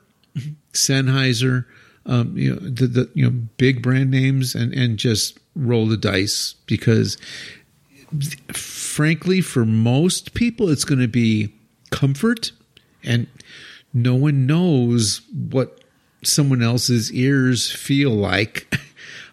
Sennheiser, 0.73 1.65
um, 2.07 2.37
you 2.37 2.55
know, 2.55 2.57
the, 2.57 2.87
the 2.87 3.11
you 3.15 3.25
know 3.25 3.31
big 3.57 3.83
brand 3.83 4.11
names, 4.11 4.55
and 4.55 4.73
and 4.73 4.99
just 4.99 5.39
roll 5.55 5.87
the 5.87 5.97
dice 5.97 6.55
because 6.67 7.17
frankly, 8.53 9.41
for 9.41 9.65
most 9.65 10.35
people, 10.35 10.69
it's 10.69 10.85
going 10.85 11.01
to 11.01 11.09
be 11.09 11.53
comfort, 11.91 12.53
and 13.03 13.27
no 13.95 14.15
one 14.15 14.47
knows 14.47 15.23
what 15.51 15.81
someone 16.25 16.63
else's 16.63 17.13
ears 17.13 17.71
feel 17.71 18.11
like. 18.11 18.75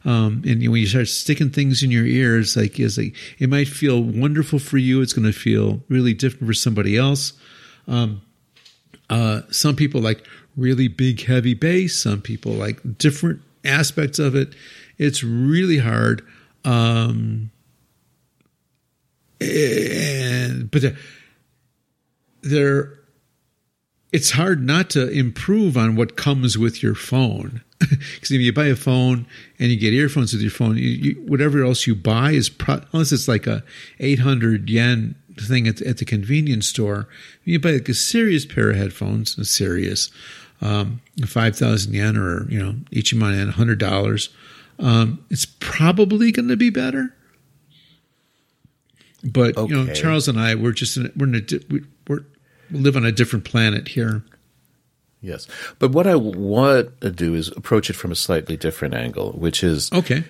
Um, 0.06 0.44
and 0.48 0.62
when 0.62 0.80
you 0.80 0.88
start 0.88 1.10
sticking 1.10 1.50
things 1.50 1.84
in 1.84 1.92
your 1.92 2.06
ears, 2.06 2.56
like 2.56 2.80
it's 2.80 2.98
like 2.98 3.16
it 3.38 3.50
might 3.50 3.68
feel 3.68 4.02
wonderful 4.02 4.58
for 4.58 4.78
you. 4.78 5.02
It's 5.02 5.12
going 5.12 5.30
to 5.30 5.38
feel 5.38 5.82
really 5.90 6.14
different 6.14 6.48
for 6.48 6.54
somebody 6.54 6.96
else. 6.96 7.34
Um, 7.86 8.22
uh, 9.10 9.42
some 9.50 9.76
people 9.76 10.02
like 10.02 10.26
really 10.56 10.88
big, 10.88 11.24
heavy 11.24 11.54
bass. 11.54 12.02
Some 12.02 12.22
people 12.22 12.52
like 12.52 12.98
different 12.98 13.42
aspects 13.66 14.20
of 14.20 14.36
it. 14.36 14.54
It's 14.98 15.24
really 15.24 15.78
hard. 15.78 16.26
Um, 16.66 17.52
and 19.42 20.70
but 20.70 20.84
there, 22.42 23.00
it's 24.12 24.32
hard 24.32 24.62
not 24.62 24.90
to 24.92 25.10
improve 25.10 25.78
on 25.78 25.96
what 25.96 26.18
comes 26.18 26.58
with 26.58 26.84
your 26.84 26.96
phone. 26.96 27.62
Because 27.90 28.32
if 28.32 28.42
you 28.42 28.52
buy 28.52 28.66
a 28.66 28.76
phone 28.76 29.26
and 29.58 29.72
you 29.72 29.78
get 29.78 29.94
earphones 29.94 30.34
with 30.34 30.42
your 30.42 30.52
phone, 30.52 30.76
you, 30.76 30.90
you, 30.90 31.14
whatever 31.26 31.64
else 31.64 31.88
you 31.88 31.96
buy 31.96 32.32
is 32.32 32.50
pro- 32.50 32.82
unless 32.92 33.14
it's 33.14 33.30
like 33.30 33.48
a 33.48 33.64
eight 34.02 34.20
hundred 34.20 34.70
yen 34.70 35.16
thing 35.38 35.68
at, 35.68 35.82
at, 35.82 35.98
the 35.98 36.06
convenience 36.06 36.68
store. 36.68 37.08
You 37.44 37.60
buy 37.60 37.72
like 37.72 37.90
a 37.90 37.94
serious 37.94 38.46
pair 38.46 38.70
of 38.72 38.78
headphones, 38.78 39.38
a 39.38 39.46
serious 39.46 40.10
um, 40.62 41.02
five 41.26 41.56
thousand 41.56 41.94
yen 41.94 42.18
or 42.18 42.50
you 42.50 42.62
know 42.62 42.76
each 42.92 43.12
of 43.12 43.18
mine 43.18 43.48
hundred 43.50 43.80
dollars. 43.80 44.30
Um, 44.80 45.24
it's 45.30 45.46
probably 45.46 46.32
going 46.32 46.48
to 46.48 46.58
be 46.58 46.70
better. 46.70 47.14
But 49.24 49.58
okay. 49.58 49.74
you 49.74 49.86
know, 49.86 49.94
Charles 49.94 50.28
and 50.28 50.40
I, 50.40 50.56
we're 50.56 50.72
just 50.72 50.96
in, 50.96 51.12
we're 51.16 51.28
in 51.28 51.36
a, 51.36 51.78
we're 52.08 52.26
we 52.72 52.80
live 52.80 52.96
on 52.96 53.06
a 53.06 53.12
different 53.12 53.46
planet 53.46 53.90
here. 53.90 54.24
Yes, 55.22 55.48
but 55.80 55.92
what 55.92 56.08
I 56.08 56.16
want 56.16 57.02
to 57.02 57.12
do 57.12 57.36
is 57.36 57.50
approach 57.50 57.90
it 57.90 57.94
from 57.94 58.12
a 58.12 58.16
slightly 58.16 58.56
different 58.56 58.94
angle, 58.94 59.34
which 59.34 59.64
is 59.64 59.92
okay. 59.92 60.24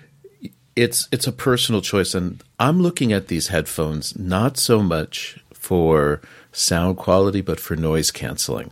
It's 0.75 1.07
it's 1.11 1.27
a 1.27 1.31
personal 1.31 1.81
choice, 1.81 2.13
and 2.13 2.43
I'm 2.59 2.81
looking 2.81 3.11
at 3.11 3.27
these 3.27 3.47
headphones 3.47 4.17
not 4.17 4.57
so 4.57 4.81
much 4.81 5.39
for 5.53 6.21
sound 6.51 6.97
quality, 6.97 7.41
but 7.41 7.59
for 7.59 7.75
noise 7.75 8.11
canceling. 8.11 8.71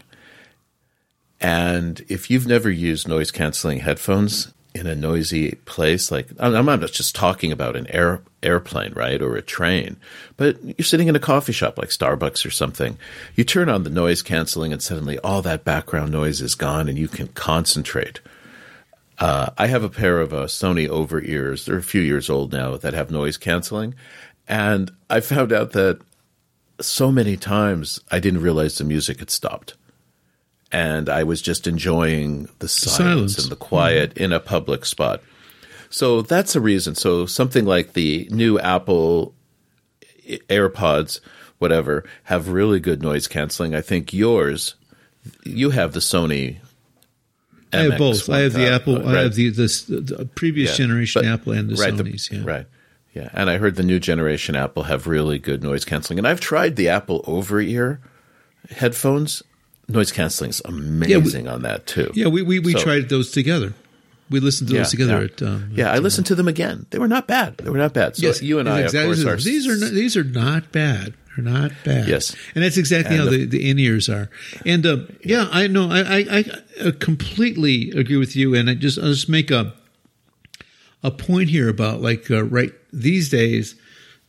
And 1.39 2.04
if 2.08 2.32
you've 2.32 2.48
never 2.48 2.70
used 2.70 3.08
noise 3.08 3.30
canceling 3.30 3.80
headphones, 3.80 4.54
in 4.78 4.88
a 4.88 4.95
noisy 4.95 5.56
place, 5.66 6.12
like 6.12 6.28
I'm 6.39 6.66
not 6.66 6.80
just 6.91 7.16
talking 7.16 7.52
about 7.52 7.76
an 7.76 7.88
air 7.89 8.22
airplane, 8.43 8.93
right, 8.93 9.22
or 9.22 9.36
a 9.36 9.41
train, 9.41 9.98
but 10.38 10.64
you're 10.64 10.86
sitting 10.86 11.08
in 11.08 11.16
a 11.16 11.20
coffee 11.20 11.52
shop 11.52 11.78
like 11.78 11.89
Starbucks 11.89 12.45
or 12.45 12.52
something. 12.52 12.98
You 13.36 13.43
turn 13.43 13.70
on 13.70 13.84
the 13.84 13.89
noise 13.89 14.22
canceling, 14.22 14.72
and 14.72 14.82
suddenly 14.82 15.18
all 15.20 15.41
that 15.41 15.64
background 15.64 16.12
noise 16.12 16.41
is 16.41 16.56
gone, 16.56 16.88
and 16.88 16.98
you 16.98 17.08
can 17.08 17.28
concentrate. 17.30 18.20
Uh, 19.20 19.49
I 19.57 19.68
have 19.68 19.84
a 19.84 19.89
pair 19.89 20.22
of 20.22 20.34
uh, 20.34 20.45
Sony 20.45 20.88
over 20.88 21.22
ears. 21.22 21.65
They're 21.65 21.78
a 21.78 21.84
few 21.84 22.01
years 22.01 22.30
old 22.30 22.51
now 22.51 22.78
that 22.78 22.93
have 22.93 23.09
noise 23.09 23.38
canceling, 23.38 23.95
and 24.47 24.91
I 25.09 25.22
found 25.22 25.51
out 25.51 25.72
that 25.72 25.99
so 26.80 27.11
many 27.11 27.38
times 27.38 27.99
I 28.11 28.20
didn't 28.20 28.41
realize 28.41 28.78
the 28.78 28.84
music 28.84 29.20
had 29.20 29.32
stopped 29.32 29.74
and 30.72 31.09
I 31.09 31.24
was 31.24 31.41
just 31.41 31.68
enjoying 31.68 32.49
the 32.59 32.68
silence, 32.68 32.97
silence. 32.97 33.38
and 33.39 33.51
the 33.51 33.55
quiet 33.55 34.11
mm-hmm. 34.11 34.24
in 34.26 34.34
a 34.34 34.39
public 34.39 34.86
spot. 34.86 35.22
So 35.89 36.22
that's 36.22 36.55
a 36.55 36.61
reason. 36.61 36.95
So 36.95 37.26
something 37.26 37.65
like 37.65 37.93
the 37.93 38.28
new 38.32 38.59
Apple 38.59 39.34
AirPods, 40.28 41.22
whatever, 41.59 42.03
have 42.24 42.49
really 42.49 42.80
good 42.80 43.01
noise 43.01 43.28
canceling. 43.28 43.74
I 43.74 43.82
think 43.82 44.13
yours, 44.13 44.76
you 45.45 45.70
have 45.70 45.93
the 45.93 46.01
Sony. 46.01 46.57
I 47.74 47.78
have 47.84 47.97
both. 47.97 48.30
I 48.30 48.39
have 48.39 48.53
the 48.53 48.70
Apple. 48.70 48.97
Right. 48.97 49.18
I 49.18 49.22
have 49.24 49.36
the, 49.36 49.49
the, 49.49 50.15
the 50.15 50.26
previous 50.36 50.72
yeah, 50.72 50.86
generation 50.86 51.22
but, 51.24 51.32
Apple 51.32 51.53
and 51.53 51.70
the 51.70 51.76
right, 51.76 51.93
Sony's. 51.93 52.30
The, 52.30 52.38
yeah. 52.38 52.43
Right. 52.45 52.65
Yeah, 53.13 53.30
and 53.34 53.49
I 53.49 53.57
heard 53.57 53.76
the 53.76 53.84
new 53.84 53.99
generation 53.99 54.55
Apple 54.55 54.84
have 54.84 55.07
really 55.07 55.39
good 55.39 55.63
noise 55.63 55.86
canceling, 55.86 56.20
and 56.20 56.28
I've 56.28 56.39
tried 56.39 56.76
the 56.76 56.89
Apple 56.89 57.24
over 57.26 57.59
ear 57.59 57.99
headphones 58.70 59.41
noise 59.88 60.11
canceling 60.11 60.49
is 60.49 60.61
amazing 60.65 61.45
yeah, 61.45 61.51
we, 61.51 61.55
on 61.55 61.61
that 61.63 61.88
too. 61.88 62.11
Yeah, 62.13 62.28
we 62.28 62.41
we, 62.41 62.59
we 62.59 62.74
so, 62.74 62.80
tried 62.80 63.09
those 63.09 63.32
together. 63.32 63.74
We 64.30 64.41
listened 64.41 64.70
to 64.70 64.76
yeah, 64.76 64.82
those 64.82 64.91
together. 64.91 65.20
Yeah, 65.20 65.24
at, 65.24 65.41
um, 65.41 65.72
yeah 65.74 65.89
at, 65.89 65.95
I 65.95 65.97
listened 65.99 66.28
to 66.28 66.36
them 66.36 66.47
again. 66.47 66.86
They 66.89 66.99
were 66.99 67.07
not 67.07 67.28
bad. 67.28 67.57
They 67.57 67.70
were 67.70 67.78
not 67.78 67.93
bad. 67.93 68.18
So 68.18 68.28
yes, 68.28 68.41
you 68.41 68.59
and 68.59 68.68
I, 68.68 68.82
exactly 68.82 69.20
of 69.20 69.26
course, 69.26 69.45
are 69.45 69.49
these 69.49 69.68
are 69.68 69.78
not, 69.78 69.91
these 69.91 70.18
are 70.18 70.24
not 70.24 70.72
bad. 70.72 71.13
They're 71.38 71.46
not 71.46 71.72
bad. 71.86 72.08
Yes, 72.08 72.36
and 72.56 72.64
that's 72.64 72.78
exactly 72.78 73.16
and 73.16 73.26
how 73.26 73.30
the, 73.30 73.46
the 73.46 73.70
in 73.70 73.78
ears 73.80 74.10
are. 74.10 74.30
And 74.66 74.86
uh, 74.86 74.98
yeah, 75.24 75.48
I 75.52 75.68
know. 75.68 75.90
I, 75.90 76.18
I, 76.20 76.44
I 76.84 76.92
completely 76.92 77.92
agree 77.92 78.18
with 78.18 78.36
you. 78.36 78.56
And 78.56 78.70
I 78.70 78.74
just 78.74 78.98
I'll 78.98 79.14
just 79.14 79.30
make 79.30 79.52
a 79.52 79.74
a 81.04 81.12
point 81.12 81.50
here 81.50 81.70
about 81.70 82.02
like 82.02 82.30
uh, 82.32 82.44
right 82.44 82.72
these 82.92 83.30
days, 83.30 83.76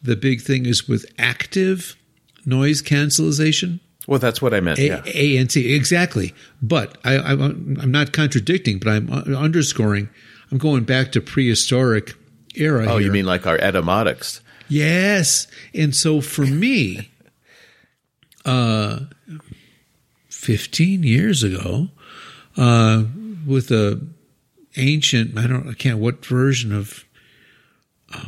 the 0.02 0.16
big 0.16 0.42
thing 0.42 0.66
is 0.66 0.86
with 0.86 1.06
active 1.18 1.96
noise 2.44 2.82
cancellation 2.82 3.80
well, 4.08 4.18
that's 4.18 4.40
what 4.40 4.54
I 4.54 4.60
meant. 4.60 4.78
A- 4.78 4.86
yeah. 4.86 5.02
ANC, 5.02 5.76
exactly. 5.76 6.34
But 6.62 6.96
I, 7.04 7.18
I'm 7.18 7.92
not 7.92 8.14
contradicting, 8.14 8.78
but 8.78 8.88
I'm 8.88 9.10
underscoring. 9.10 10.08
I'm 10.50 10.56
going 10.56 10.84
back 10.84 11.12
to 11.12 11.20
prehistoric 11.20 12.14
era. 12.54 12.86
Oh, 12.88 12.96
here. 12.96 13.08
you 13.08 13.12
mean 13.12 13.26
like 13.26 13.46
our 13.46 13.58
Etymotics? 13.58 14.40
Yes. 14.68 15.46
And 15.74 15.94
so 15.94 16.20
for 16.20 16.46
me, 16.46 17.10
uh, 18.44 19.00
15 20.30 21.02
years 21.02 21.42
ago, 21.42 21.88
uh, 22.56 23.04
with 23.46 23.70
a 23.70 24.00
ancient, 24.76 25.36
I 25.38 25.46
don't, 25.46 25.68
I 25.68 25.74
can't, 25.74 25.98
what 25.98 26.24
version 26.24 26.72
of, 26.72 27.04
uh, 28.14 28.26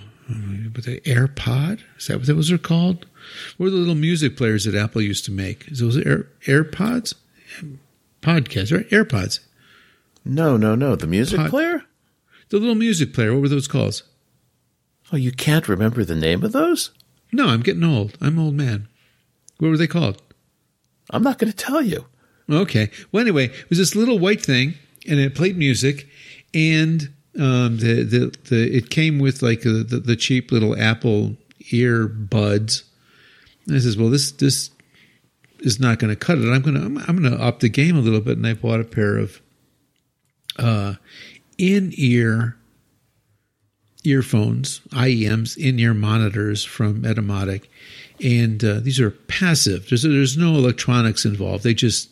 but 0.72 0.84
the 0.84 1.00
AirPod? 1.02 1.80
Is 1.98 2.06
that 2.06 2.18
what 2.18 2.26
those 2.26 2.50
are 2.50 2.58
called? 2.58 3.06
What 3.56 3.66
were 3.66 3.70
the 3.70 3.76
little 3.76 3.94
music 3.94 4.36
players 4.36 4.64
that 4.64 4.74
Apple 4.74 5.02
used 5.02 5.24
to 5.26 5.32
make? 5.32 5.68
Is 5.68 5.80
those 5.80 5.96
Air, 5.98 6.28
AirPods? 6.46 7.14
Podcast, 8.22 8.76
right? 8.76 8.88
AirPods. 8.90 9.40
No, 10.24 10.56
no, 10.56 10.74
no. 10.74 10.96
The 10.96 11.06
music 11.06 11.38
Pod, 11.38 11.50
player? 11.50 11.82
The 12.50 12.58
little 12.58 12.74
music 12.74 13.14
player. 13.14 13.32
What 13.32 13.42
were 13.42 13.48
those 13.48 13.68
called? 13.68 14.02
Oh, 15.12 15.16
you 15.16 15.32
can't 15.32 15.68
remember 15.68 16.04
the 16.04 16.14
name 16.14 16.44
of 16.44 16.52
those? 16.52 16.90
No, 17.32 17.48
I'm 17.48 17.62
getting 17.62 17.84
old. 17.84 18.16
I'm 18.20 18.38
an 18.38 18.44
old 18.44 18.54
man. 18.54 18.88
What 19.58 19.68
were 19.68 19.76
they 19.76 19.86
called? 19.86 20.22
I'm 21.10 21.22
not 21.22 21.38
going 21.38 21.52
to 21.52 21.56
tell 21.56 21.82
you. 21.82 22.06
Okay. 22.50 22.90
Well, 23.12 23.20
anyway, 23.20 23.46
it 23.46 23.68
was 23.68 23.78
this 23.78 23.94
little 23.94 24.18
white 24.18 24.44
thing, 24.44 24.74
and 25.08 25.20
it 25.20 25.34
played 25.34 25.56
music, 25.56 26.08
and 26.54 27.12
um, 27.38 27.78
the, 27.78 28.02
the 28.02 28.36
the 28.48 28.76
it 28.76 28.90
came 28.90 29.18
with 29.18 29.42
like 29.42 29.64
a, 29.64 29.84
the 29.84 30.00
the 30.00 30.16
cheap 30.16 30.50
little 30.50 30.78
Apple 30.80 31.36
earbuds, 31.72 32.82
and 33.66 33.76
I 33.76 33.78
says, 33.78 33.96
well, 33.96 34.10
this 34.10 34.32
this 34.32 34.70
is 35.60 35.78
not 35.78 35.98
going 35.98 36.10
to 36.10 36.16
cut 36.16 36.38
it. 36.38 36.50
I'm 36.50 36.62
going 36.62 36.74
to 36.74 36.80
I'm, 36.80 36.98
I'm 36.98 37.22
going 37.22 37.36
to 37.36 37.42
up 37.42 37.60
the 37.60 37.68
game 37.68 37.96
a 37.96 38.00
little 38.00 38.20
bit, 38.20 38.36
and 38.36 38.46
I 38.46 38.54
bought 38.54 38.80
a 38.80 38.84
pair 38.84 39.16
of 39.16 39.40
uh, 40.58 40.94
in 41.58 41.92
ear 41.96 42.56
earphones, 44.04 44.80
IEMs, 44.90 45.56
in 45.56 45.78
ear 45.78 45.94
monitors 45.94 46.64
from 46.64 47.02
Etymotic, 47.02 47.66
and 48.22 48.62
uh, 48.64 48.80
these 48.80 49.00
are 49.00 49.10
passive. 49.10 49.88
There's 49.88 50.02
there's 50.02 50.36
no 50.36 50.54
electronics 50.54 51.24
involved. 51.24 51.64
They 51.64 51.74
just 51.74 52.10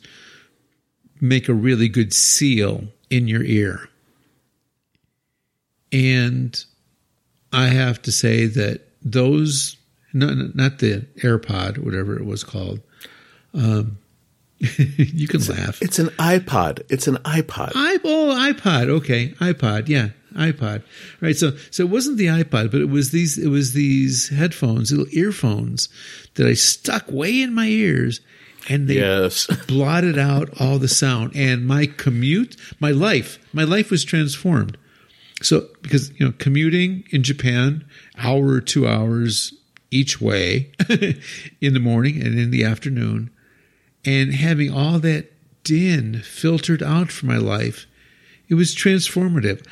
make 1.20 1.48
a 1.48 1.54
really 1.54 1.88
good 1.88 2.12
seal 2.12 2.84
in 3.10 3.28
your 3.28 3.42
ear. 3.42 3.88
And 5.92 6.62
I 7.52 7.68
have 7.68 8.02
to 8.02 8.12
say 8.12 8.46
that 8.46 8.82
those 9.02 9.76
not, 10.12 10.54
not 10.54 10.78
the 10.78 11.06
AirPod, 11.18 11.78
whatever 11.78 12.16
it 12.16 12.24
was 12.24 12.44
called. 12.44 12.80
Um, 13.54 13.98
you 14.58 15.28
can 15.28 15.44
laugh. 15.46 15.80
It's 15.80 15.98
an 15.98 16.08
iPod. 16.18 16.82
It's 16.88 17.06
an 17.06 17.16
iPod. 17.18 17.72
I, 17.74 17.98
oh, 18.04 18.52
iPod. 18.52 18.88
Okay, 18.88 19.28
iPod. 19.40 19.88
Yeah, 19.88 20.08
iPod. 20.34 20.82
Right. 21.20 21.36
So, 21.36 21.52
so 21.70 21.82
it 21.84 21.90
wasn't 21.90 22.18
the 22.18 22.26
iPod, 22.26 22.70
but 22.70 22.80
it 22.80 22.88
was 22.88 23.10
these. 23.10 23.38
It 23.38 23.48
was 23.48 23.72
these 23.72 24.28
headphones, 24.30 24.90
little 24.92 25.06
earphones, 25.12 25.88
that 26.34 26.46
I 26.46 26.54
stuck 26.54 27.10
way 27.10 27.40
in 27.40 27.54
my 27.54 27.66
ears, 27.66 28.20
and 28.68 28.88
they 28.88 28.96
Yes. 28.96 29.46
blotted 29.66 30.18
out 30.18 30.50
all 30.60 30.78
the 30.78 30.88
sound. 30.88 31.32
And 31.34 31.66
my 31.66 31.86
commute, 31.86 32.56
my 32.80 32.90
life, 32.90 33.38
my 33.52 33.64
life 33.64 33.90
was 33.90 34.04
transformed. 34.04 34.76
So, 35.40 35.68
because 35.82 36.10
you 36.18 36.26
know, 36.26 36.32
commuting 36.38 37.04
in 37.10 37.22
Japan, 37.22 37.84
hour 38.18 38.48
or 38.48 38.60
two 38.60 38.88
hours 38.88 39.54
each 39.90 40.20
way, 40.20 40.72
in 41.60 41.72
the 41.74 41.80
morning 41.80 42.20
and 42.20 42.38
in 42.38 42.50
the 42.50 42.64
afternoon, 42.64 43.30
and 44.04 44.34
having 44.34 44.72
all 44.72 44.98
that 44.98 45.32
din 45.64 46.22
filtered 46.22 46.82
out 46.82 47.10
from 47.10 47.28
my 47.28 47.36
life, 47.36 47.86
it 48.48 48.54
was 48.54 48.74
transformative. 48.74 49.64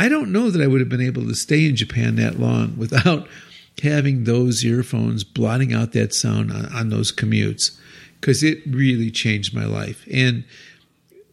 I 0.00 0.08
don't 0.08 0.32
know 0.32 0.50
that 0.50 0.62
I 0.62 0.66
would 0.66 0.80
have 0.80 0.88
been 0.88 1.02
able 1.02 1.26
to 1.26 1.34
stay 1.34 1.68
in 1.68 1.76
Japan 1.76 2.16
that 2.16 2.40
long 2.40 2.76
without 2.78 3.28
having 3.82 4.24
those 4.24 4.64
earphones 4.64 5.24
blotting 5.24 5.74
out 5.74 5.92
that 5.92 6.14
sound 6.14 6.50
on, 6.50 6.66
on 6.72 6.88
those 6.88 7.12
commutes 7.12 7.78
because 8.18 8.42
it 8.42 8.62
really 8.66 9.10
changed 9.10 9.54
my 9.54 9.66
life. 9.66 10.06
And 10.10 10.44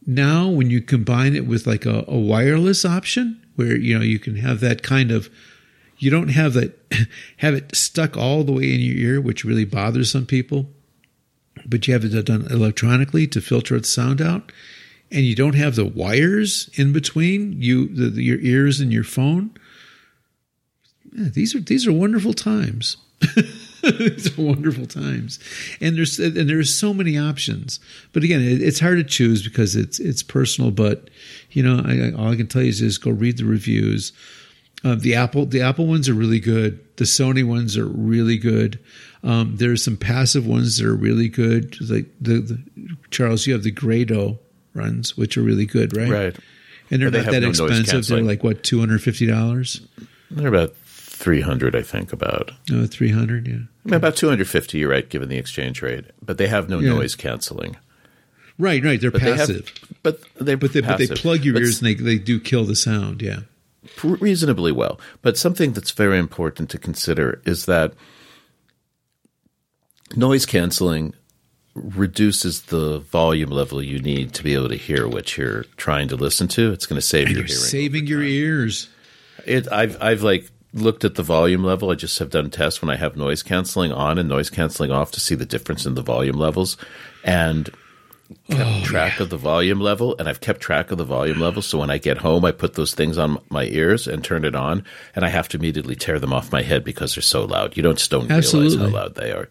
now, 0.06 0.48
when 0.48 0.68
you 0.68 0.82
combine 0.82 1.34
it 1.34 1.46
with 1.46 1.66
like 1.66 1.86
a, 1.86 2.04
a 2.06 2.18
wireless 2.18 2.84
option 2.84 3.42
where 3.56 3.74
you 3.76 3.98
know 3.98 4.04
you 4.04 4.18
can 4.18 4.36
have 4.36 4.60
that 4.60 4.82
kind 4.82 5.10
of 5.10 5.30
you 5.96 6.10
don't 6.10 6.28
have 6.28 6.52
that 6.52 6.78
have 7.38 7.54
it 7.54 7.74
stuck 7.74 8.18
all 8.18 8.44
the 8.44 8.52
way 8.52 8.74
in 8.74 8.80
your 8.80 8.96
ear, 8.96 9.20
which 9.20 9.44
really 9.44 9.64
bothers 9.64 10.10
some 10.10 10.26
people 10.26 10.68
but 11.66 11.86
you 11.86 11.94
have 11.94 12.04
it 12.04 12.24
done 12.24 12.46
electronically 12.50 13.26
to 13.28 13.40
filter 13.40 13.76
its 13.76 13.88
sound 13.88 14.20
out, 14.20 14.52
and 15.10 15.22
you 15.24 15.34
don't 15.34 15.54
have 15.54 15.74
the 15.76 15.84
wires 15.84 16.68
in 16.74 16.92
between 16.92 17.60
you, 17.60 17.88
the, 17.88 18.10
the- 18.10 18.22
your 18.22 18.38
ears 18.40 18.80
and 18.80 18.92
your 18.92 19.04
phone. 19.04 19.50
Yeah, 21.12 21.28
these 21.30 21.54
are 21.54 21.60
these 21.60 21.86
are 21.86 21.92
wonderful 21.92 22.34
times. 22.34 22.96
these 23.82 24.38
are 24.38 24.42
wonderful 24.42 24.86
times, 24.86 25.38
and 25.80 25.96
there's 25.96 26.18
and 26.18 26.48
there's 26.48 26.74
so 26.74 26.92
many 26.92 27.18
options. 27.18 27.80
But 28.12 28.22
again, 28.24 28.40
it, 28.42 28.60
it's 28.60 28.78
hard 28.80 28.98
to 28.98 29.04
choose 29.04 29.42
because 29.42 29.74
it's 29.74 29.98
it's 29.98 30.22
personal. 30.22 30.70
But 30.70 31.08
you 31.50 31.62
know, 31.62 31.82
I, 31.84 32.12
all 32.12 32.30
I 32.32 32.36
can 32.36 32.46
tell 32.46 32.62
you 32.62 32.68
is 32.68 32.80
just 32.80 33.02
go 33.02 33.10
read 33.10 33.38
the 33.38 33.44
reviews. 33.44 34.12
Uh, 34.84 34.94
the 34.94 35.14
Apple 35.14 35.46
the 35.46 35.62
Apple 35.62 35.86
ones 35.86 36.08
are 36.08 36.14
really 36.14 36.40
good. 36.40 36.78
The 36.98 37.04
Sony 37.04 37.44
ones 37.44 37.76
are 37.76 37.86
really 37.86 38.36
good. 38.36 38.78
Um, 39.24 39.56
there's 39.56 39.82
some 39.82 39.96
passive 39.96 40.46
ones 40.46 40.78
that 40.78 40.86
are 40.86 40.94
really 40.94 41.28
good. 41.28 41.76
Like 41.80 42.06
the, 42.20 42.40
the 42.40 42.62
Charles, 43.10 43.46
you 43.46 43.52
have 43.54 43.64
the 43.64 43.72
Grado 43.72 44.38
runs, 44.78 45.16
which 45.16 45.36
are 45.36 45.42
really 45.42 45.66
good, 45.66 45.96
right? 45.96 46.10
Right. 46.10 46.36
And 46.90 47.02
they're 47.02 47.10
But 47.10 47.18
they 47.18 47.24
not 47.24 47.24
have 47.24 47.34
that 47.34 47.40
no 47.42 47.66
expensive. 47.66 48.06
They're 48.06 48.22
like 48.22 48.42
what 48.42 48.62
two 48.62 48.78
hundred 48.80 49.02
fifty 49.02 49.26
dollars? 49.26 49.82
They're 50.30 50.48
about 50.48 50.74
300, 50.76 51.74
I 51.74 51.82
think, 51.82 52.12
about. 52.12 52.52
No, 52.70 52.86
three 52.86 53.10
hundred. 53.10 53.46
Yeah. 53.48 53.54
I 53.54 53.88
mean, 53.88 53.94
about 53.94 54.14
250, 54.16 54.78
you're 54.78 54.88
right, 54.90 55.08
given 55.08 55.28
the 55.28 55.36
exchange 55.36 55.82
rate. 55.82 56.04
But 56.22 56.38
they 56.38 56.46
have 56.46 56.68
no 56.68 56.78
Yeah. 56.78 56.90
noise 56.90 57.14
canceling. 57.16 57.76
Right, 58.58 58.82
right. 58.84 59.00
They're 59.00 59.10
But 59.10 59.20
passive, 59.22 59.64
they 59.64 59.64
have, 59.64 59.94
but 60.02 60.20
they, 60.40 60.54
but 60.54 60.72
they 60.72 60.80
but 60.80 60.98
they 60.98 61.06
plug 61.08 61.44
your 61.44 61.54
But 61.54 61.62
ears 61.62 61.80
and 61.82 61.86
they 61.88 61.94
they 61.94 62.18
do 62.18 62.38
kill 62.40 62.64
the 62.64 62.76
sound. 62.76 63.20
Yeah. 63.22 63.40
reasonably 64.04 64.72
well. 64.72 65.00
But 65.22 65.36
something 65.38 65.72
that's 65.72 65.90
very 65.92 66.18
important 66.18 66.68
to 66.70 66.78
consider 66.78 67.40
is 67.46 67.66
that 67.66 67.94
noise 70.16 70.46
canceling 70.46 71.14
reduces 71.82 72.62
the 72.62 72.98
volume 73.00 73.50
level 73.50 73.82
you 73.82 73.98
need 73.98 74.34
to 74.34 74.42
be 74.42 74.54
able 74.54 74.68
to 74.68 74.76
hear 74.76 75.08
what 75.08 75.36
you're 75.36 75.64
trying 75.76 76.08
to 76.08 76.16
listen 76.16 76.48
to. 76.48 76.72
It's 76.72 76.86
going 76.86 77.00
to 77.00 77.06
save 77.06 77.28
your 77.28 77.38
You're 77.38 77.46
hearing. 77.46 77.62
saving 77.62 78.06
your 78.06 78.22
ears. 78.22 78.88
It, 79.46 79.70
I've 79.72 80.00
I've 80.02 80.22
like 80.22 80.50
looked 80.74 81.04
at 81.04 81.14
the 81.14 81.22
volume 81.22 81.64
level. 81.64 81.90
I 81.90 81.94
just 81.94 82.18
have 82.18 82.30
done 82.30 82.50
tests 82.50 82.82
when 82.82 82.90
I 82.90 82.96
have 82.96 83.16
noise 83.16 83.42
canceling 83.42 83.92
on 83.92 84.18
and 84.18 84.28
noise 84.28 84.50
canceling 84.50 84.90
off 84.90 85.10
to 85.12 85.20
see 85.20 85.34
the 85.34 85.46
difference 85.46 85.86
in 85.86 85.94
the 85.94 86.02
volume 86.02 86.36
levels, 86.36 86.76
and 87.24 87.70
kept 88.50 88.60
oh, 88.60 88.82
track 88.84 89.20
of 89.20 89.30
the 89.30 89.36
volume 89.36 89.80
level. 89.80 90.16
And 90.18 90.28
I've 90.28 90.40
kept 90.40 90.60
track 90.60 90.90
of 90.90 90.98
the 90.98 91.04
volume 91.04 91.40
level. 91.40 91.62
So 91.62 91.78
when 91.78 91.90
I 91.90 91.98
get 91.98 92.18
home, 92.18 92.44
I 92.44 92.52
put 92.52 92.74
those 92.74 92.94
things 92.94 93.16
on 93.16 93.38
my 93.48 93.64
ears 93.64 94.06
and 94.06 94.22
turn 94.22 94.44
it 94.44 94.54
on, 94.54 94.84
and 95.14 95.24
I 95.24 95.28
have 95.28 95.48
to 95.48 95.58
immediately 95.58 95.96
tear 95.96 96.18
them 96.18 96.32
off 96.32 96.52
my 96.52 96.62
head 96.62 96.84
because 96.84 97.14
they're 97.14 97.22
so 97.22 97.44
loud. 97.44 97.76
You 97.76 97.82
don't 97.82 97.98
just 97.98 98.10
don't 98.10 98.28
realize 98.28 98.74
how 98.74 98.86
loud 98.88 99.14
they 99.14 99.32
are. 99.32 99.48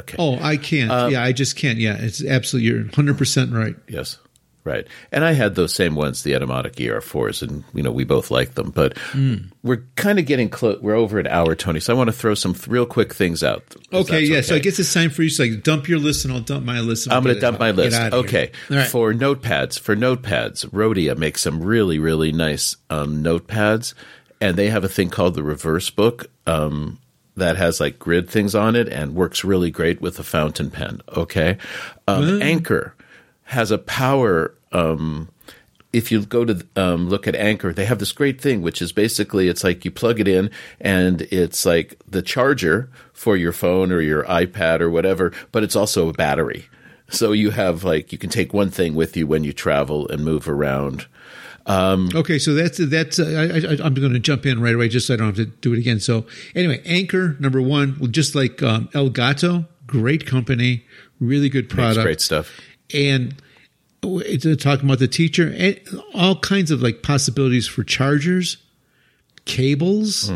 Okay. 0.00 0.16
Oh, 0.18 0.38
I 0.40 0.56
can't. 0.56 0.90
Um, 0.90 1.10
yeah, 1.12 1.22
I 1.22 1.32
just 1.32 1.56
can't. 1.56 1.78
Yeah, 1.78 1.96
it's 1.98 2.24
absolutely. 2.24 2.68
You're 2.70 2.82
100 2.84 3.18
percent 3.18 3.52
right. 3.52 3.76
Yes. 3.88 4.18
Right. 4.66 4.86
And 5.12 5.26
I 5.26 5.32
had 5.32 5.56
those 5.56 5.74
same 5.74 5.94
ones, 5.94 6.22
the 6.22 6.32
Etymotic 6.32 6.76
ER4s, 6.76 7.42
and, 7.42 7.64
you 7.74 7.82
know, 7.82 7.90
we 7.92 8.04
both 8.04 8.30
like 8.30 8.54
them. 8.54 8.70
But 8.70 8.96
Hmm. 9.12 9.34
we're 9.62 9.82
kind 9.96 10.18
of 10.18 10.24
getting 10.24 10.48
close. 10.48 10.80
We're 10.80 10.94
over 10.94 11.18
an 11.18 11.26
hour, 11.26 11.54
Tony. 11.54 11.80
So 11.80 11.92
I 11.92 11.96
want 11.98 12.08
to 12.08 12.14
throw 12.14 12.32
some 12.34 12.54
th- 12.54 12.68
real 12.68 12.86
quick 12.86 13.12
things 13.12 13.42
out. 13.44 13.62
Okay, 13.92 14.22
yeah. 14.22 14.40
So 14.40 14.54
I 14.54 14.60
guess 14.60 14.78
it's 14.78 14.94
time 14.94 15.10
for 15.10 15.22
you 15.22 15.28
to 15.28 15.42
like 15.42 15.62
dump 15.64 15.86
your 15.86 15.98
list, 15.98 16.24
and 16.24 16.32
I'll 16.32 16.40
dump 16.40 16.64
my 16.64 16.80
list. 16.80 17.12
I'm 17.12 17.22
going 17.22 17.34
to 17.34 17.40
dump 17.42 17.58
my 17.60 17.72
list. 17.72 17.94
out 17.94 18.14
of 18.14 18.30
here. 18.30 18.40
Okay. 18.46 18.52
Right. 18.74 18.86
For 18.86 19.12
notepads, 19.12 19.78
for 19.78 19.94
notepads, 19.94 20.66
Rhodia 20.70 21.14
makes 21.18 21.42
some 21.42 21.62
really, 21.62 21.98
really 21.98 22.32
nice 22.32 22.74
um, 22.88 23.22
notepads, 23.22 23.92
and 24.40 24.56
they 24.56 24.70
have 24.70 24.82
a 24.82 24.88
thing 24.88 25.10
called 25.10 25.34
the 25.34 25.42
reverse 25.42 25.90
book 25.90 26.30
um, 26.46 26.98
that 27.36 27.56
has 27.56 27.80
like 27.80 27.98
grid 27.98 28.28
things 28.28 28.54
on 28.54 28.76
it 28.76 28.88
and 28.88 29.14
works 29.14 29.44
really 29.44 29.70
great 29.70 30.00
with 30.00 30.18
a 30.18 30.24
fountain 30.24 30.70
pen. 30.70 31.00
Okay. 31.16 31.58
Um, 32.06 32.40
Anker 32.40 32.94
has 33.44 33.70
a 33.70 33.78
power. 33.78 34.54
Um, 34.72 35.28
if 35.92 36.10
you 36.10 36.26
go 36.26 36.44
to 36.44 36.66
um, 36.76 37.08
look 37.08 37.28
at 37.28 37.36
Anker, 37.36 37.72
they 37.72 37.84
have 37.84 38.00
this 38.00 38.12
great 38.12 38.40
thing, 38.40 38.62
which 38.62 38.82
is 38.82 38.92
basically 38.92 39.48
it's 39.48 39.62
like 39.62 39.84
you 39.84 39.90
plug 39.90 40.20
it 40.20 40.28
in 40.28 40.50
and 40.80 41.22
it's 41.22 41.64
like 41.64 42.00
the 42.08 42.22
charger 42.22 42.90
for 43.12 43.36
your 43.36 43.52
phone 43.52 43.92
or 43.92 44.00
your 44.00 44.24
iPad 44.24 44.80
or 44.80 44.90
whatever, 44.90 45.32
but 45.52 45.62
it's 45.62 45.76
also 45.76 46.08
a 46.08 46.12
battery. 46.12 46.66
So 47.08 47.32
you 47.32 47.50
have 47.50 47.84
like 47.84 48.12
you 48.12 48.18
can 48.18 48.30
take 48.30 48.52
one 48.52 48.70
thing 48.70 48.94
with 48.94 49.16
you 49.16 49.26
when 49.26 49.44
you 49.44 49.52
travel 49.52 50.08
and 50.08 50.24
move 50.24 50.48
around. 50.48 51.06
Okay, 52.14 52.38
so 52.38 52.54
that's 52.54 52.78
that's. 52.78 53.18
Uh, 53.18 53.24
I, 53.24 53.72
I, 53.72 53.86
I'm 53.86 53.94
going 53.94 54.12
to 54.12 54.18
jump 54.18 54.44
in 54.46 54.60
right 54.60 54.74
away, 54.74 54.88
just 54.88 55.06
so 55.06 55.14
I 55.14 55.16
don't 55.16 55.26
have 55.28 55.36
to 55.36 55.46
do 55.46 55.72
it 55.72 55.78
again. 55.78 55.98
So 56.00 56.26
anyway, 56.54 56.82
Anker 56.84 57.36
number 57.40 57.62
one, 57.62 57.96
well, 57.98 58.10
just 58.10 58.34
like 58.34 58.62
um, 58.62 58.88
Elgato, 58.88 59.66
great 59.86 60.26
company, 60.26 60.84
really 61.20 61.48
good 61.48 61.68
product, 61.70 62.04
great 62.04 62.20
stuff. 62.20 62.60
and 62.92 63.34
it's 64.02 64.62
talking 64.62 64.84
about 64.84 64.98
the 64.98 65.08
teacher, 65.08 65.54
and 65.56 65.80
all 66.12 66.38
kinds 66.38 66.70
of 66.70 66.82
like 66.82 67.02
possibilities 67.02 67.66
for 67.66 67.82
chargers, 67.82 68.58
cables. 69.46 70.30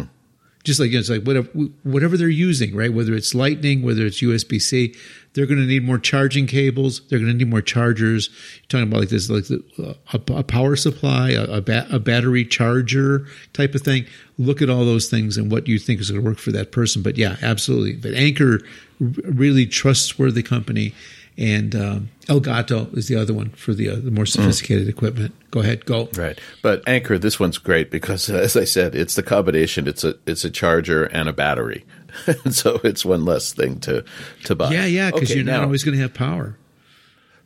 Just 0.69 0.81
like 0.81 0.93
it's 0.93 1.09
like 1.09 1.23
whatever 1.23 1.49
whatever 1.83 2.19
they're 2.19 2.29
using, 2.29 2.77
right? 2.77 2.93
Whether 2.93 3.15
it's 3.15 3.35
Lightning, 3.35 3.81
whether 3.81 4.05
it's 4.05 4.21
USB 4.21 4.61
C, 4.61 4.95
they're 5.33 5.47
going 5.47 5.61
to 5.61 5.65
need 5.65 5.83
more 5.83 5.99
charging 5.99 6.47
cables. 6.47 7.01
They're 7.09 7.19
going 7.19 7.33
to 7.33 7.39
need 7.39 7.49
more 7.49 7.63
chargers. 7.63 8.29
You're 8.29 8.67
talking 8.69 8.89
about 8.89 9.01
like 9.01 9.09
this, 9.09 9.31
like 9.31 9.45
the, 9.45 9.65
uh, 9.79 9.95
a, 10.13 10.41
a 10.41 10.43
power 10.43 10.77
supply, 10.77 11.31
a, 11.31 11.45
a, 11.45 11.61
ba- 11.63 11.87
a 11.91 11.99
battery 11.99 12.45
charger 12.45 13.25
type 13.55 13.75
of 13.75 13.81
thing. 13.81 14.05
Look 14.37 14.61
at 14.61 14.69
all 14.69 14.85
those 14.85 15.09
things 15.09 15.39
and 15.39 15.51
what 15.51 15.67
you 15.67 15.79
think 15.79 16.01
is 16.01 16.11
going 16.11 16.23
to 16.23 16.29
work 16.29 16.39
for 16.39 16.53
that 16.53 16.71
person. 16.71 17.01
But 17.01 17.17
yeah, 17.17 17.37
absolutely. 17.41 17.95
But 17.95 18.13
Anker, 18.13 18.61
really 19.01 19.65
trustworthy 19.65 20.43
company, 20.43 20.95
and 21.39 21.75
um, 21.77 22.11
Elgato 22.27 22.95
is 22.97 23.07
the 23.09 23.15
other 23.17 23.33
one 23.33 23.51
for 23.51 23.73
the 23.73 23.89
uh, 23.91 23.95
the 23.97 24.11
more 24.11 24.27
sophisticated 24.27 24.89
equipment. 24.89 25.35
Go 25.51 25.61
ahead, 25.61 25.87
go. 25.87 26.09
Right. 26.15 26.39
But 26.63 26.87
Anker, 26.87 27.17
this 27.17 27.39
one's 27.41 27.57
great 27.59 27.91
because, 27.91 28.29
as 28.47 28.57
I 28.57 28.65
said, 28.65 28.95
it's 28.95 29.15
the 29.15 29.23
combination. 29.23 29.87
It's 29.87 30.05
a 30.05 30.17
it's 30.27 30.45
a 30.45 30.51
charger 30.51 31.05
and 31.05 31.29
a 31.29 31.33
battery, 31.33 31.85
so 32.51 32.81
it's 32.85 33.05
one 33.05 33.25
less 33.25 33.53
thing 33.53 33.79
to 33.81 34.05
to 34.45 34.55
buy. 34.55 34.73
Yeah, 34.73 34.85
yeah, 34.87 35.11
because 35.13 35.31
Okay, 35.31 35.37
you're 35.37 35.45
not 35.47 35.63
always 35.63 35.85
going 35.85 35.97
to 35.97 36.03
have 36.03 36.13
power. 36.13 36.57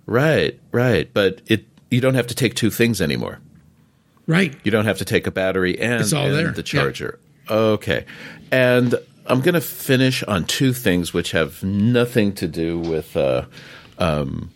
right, 0.06 0.58
right. 0.72 1.12
But 1.12 1.42
it 1.46 1.66
you 1.90 2.00
don't 2.00 2.14
have 2.14 2.26
to 2.28 2.34
take 2.34 2.54
two 2.54 2.70
things 2.70 3.00
anymore. 3.02 3.38
Right. 4.26 4.54
You 4.64 4.70
don't 4.70 4.84
have 4.86 4.98
to 4.98 5.04
take 5.04 5.26
a 5.26 5.30
battery 5.30 5.78
and, 5.80 6.00
and 6.00 6.54
the 6.54 6.58
Yeah. 6.58 6.62
charger. 6.62 7.18
Okay. 7.50 8.06
And 8.52 8.94
I'm 9.26 9.40
going 9.40 9.54
to 9.54 9.60
finish 9.60 10.22
on 10.22 10.44
two 10.44 10.72
things 10.72 11.12
which 11.12 11.32
have 11.32 11.62
nothing 11.62 12.32
to 12.34 12.46
do 12.48 12.78
with 12.78 13.16
uh, 13.16 13.44
um, 13.98 14.50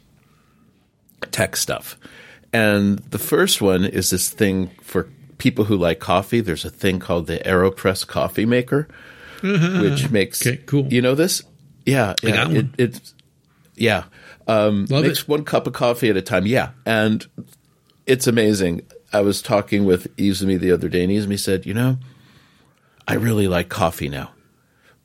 tech 1.30 1.56
stuff. 1.56 1.96
And 2.52 2.98
the 2.98 3.18
first 3.18 3.60
one 3.60 3.84
is 3.84 4.10
this 4.10 4.30
thing 4.30 4.70
for 4.82 5.08
people 5.38 5.64
who 5.66 5.76
like 5.76 5.98
coffee. 5.98 6.40
There's 6.40 6.64
a 6.64 6.70
thing 6.70 6.98
called 6.98 7.26
the 7.26 7.38
AeroPress 7.38 8.06
coffee 8.06 8.46
maker, 8.46 8.88
which 9.42 10.10
makes 10.10 10.46
Okay, 10.46 10.58
cool. 10.66 10.86
You 10.92 11.02
know 11.02 11.14
this? 11.14 11.42
Yeah, 11.84 12.14
yeah. 12.22 12.50
it, 12.50 12.66
it's 12.78 13.14
yeah. 13.74 14.04
Um, 14.48 14.86
Love 14.88 15.04
makes 15.04 15.20
it. 15.20 15.28
one 15.28 15.44
cup 15.44 15.66
of 15.66 15.72
coffee 15.72 16.08
at 16.08 16.16
a 16.16 16.22
time. 16.22 16.46
Yeah, 16.46 16.70
and 16.84 17.26
it's 18.06 18.26
amazing. 18.26 18.82
I 19.12 19.20
was 19.20 19.42
talking 19.42 19.84
with 19.84 20.14
Izumi 20.16 20.58
the 20.58 20.72
other 20.72 20.88
day, 20.88 21.04
and 21.04 21.12
Izumi 21.12 21.38
said, 21.38 21.66
"You 21.66 21.74
know, 21.74 21.98
I 23.06 23.14
really 23.14 23.48
like 23.48 23.68
coffee 23.68 24.08
now, 24.08 24.30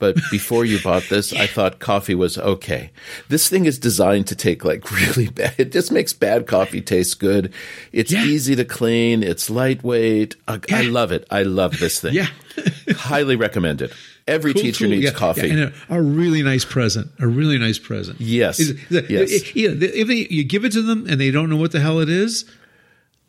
but 0.01 0.17
before 0.31 0.65
you 0.65 0.79
bought 0.83 1.03
this, 1.09 1.31
I 1.31 1.47
thought 1.47 1.79
coffee 1.79 2.15
was 2.15 2.37
okay. 2.37 2.91
This 3.29 3.47
thing 3.47 3.65
is 3.65 3.79
designed 3.79 4.27
to 4.27 4.35
take 4.35 4.65
like 4.65 4.91
really 5.01 5.29
bad. 5.29 5.55
It 5.57 5.71
just 5.71 5.93
makes 5.93 6.11
bad 6.11 6.45
coffee 6.47 6.81
taste 6.81 7.19
good. 7.21 7.53
It's 7.93 8.11
Yeah. 8.11 8.25
easy 8.25 8.57
to 8.57 8.65
clean. 8.65 9.23
It's 9.23 9.49
lightweight. 9.49 10.35
I, 10.49 10.59
I 10.73 10.81
love 10.81 11.13
it. 11.13 11.25
I 11.31 11.43
love 11.43 11.79
this 11.79 12.01
thing. 12.01 12.13
Yeah. 12.15 12.27
Highly 12.89 13.37
recommend 13.37 13.81
it. 13.81 13.93
Every 14.27 14.53
Cool 14.53 14.61
teacher 14.63 14.79
tool. 14.85 14.89
needs 14.89 15.05
Yeah, 15.05 15.11
coffee. 15.11 15.47
yeah, 15.47 15.53
and 15.53 15.61
a, 15.89 15.95
a 15.97 16.01
really 16.01 16.43
nice 16.43 16.65
present. 16.65 17.09
A 17.19 17.27
really 17.27 17.57
nice 17.57 17.79
present. 17.79 18.19
Yes. 18.19 18.59
Is- 18.59 18.77
Yes. 19.09 19.31
i- 19.31 19.51
you 19.55 19.69
know, 19.73 19.77
if 19.81 20.07
they, 20.07 20.27
you 20.29 20.43
give 20.43 20.65
it 20.65 20.73
to 20.73 20.81
them 20.81 21.05
and 21.09 21.21
they 21.21 21.31
don't 21.31 21.49
know 21.49 21.55
what 21.55 21.71
the 21.71 21.79
hell 21.79 21.99
it 21.99 22.09
is, 22.09 22.45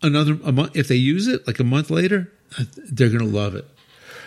another 0.03 0.39
a 0.45 0.53
month 0.53 0.77
if 0.77 0.89
they 0.89 0.97
use 0.97 1.29
it 1.29 1.47
like 1.47 1.61
a 1.61 1.65
month 1.65 1.91
later, 1.91 2.31
uh, 2.59 2.65
they're 2.91 3.09
gonna 3.09 3.25
love 3.25 3.55
it. 3.55 3.67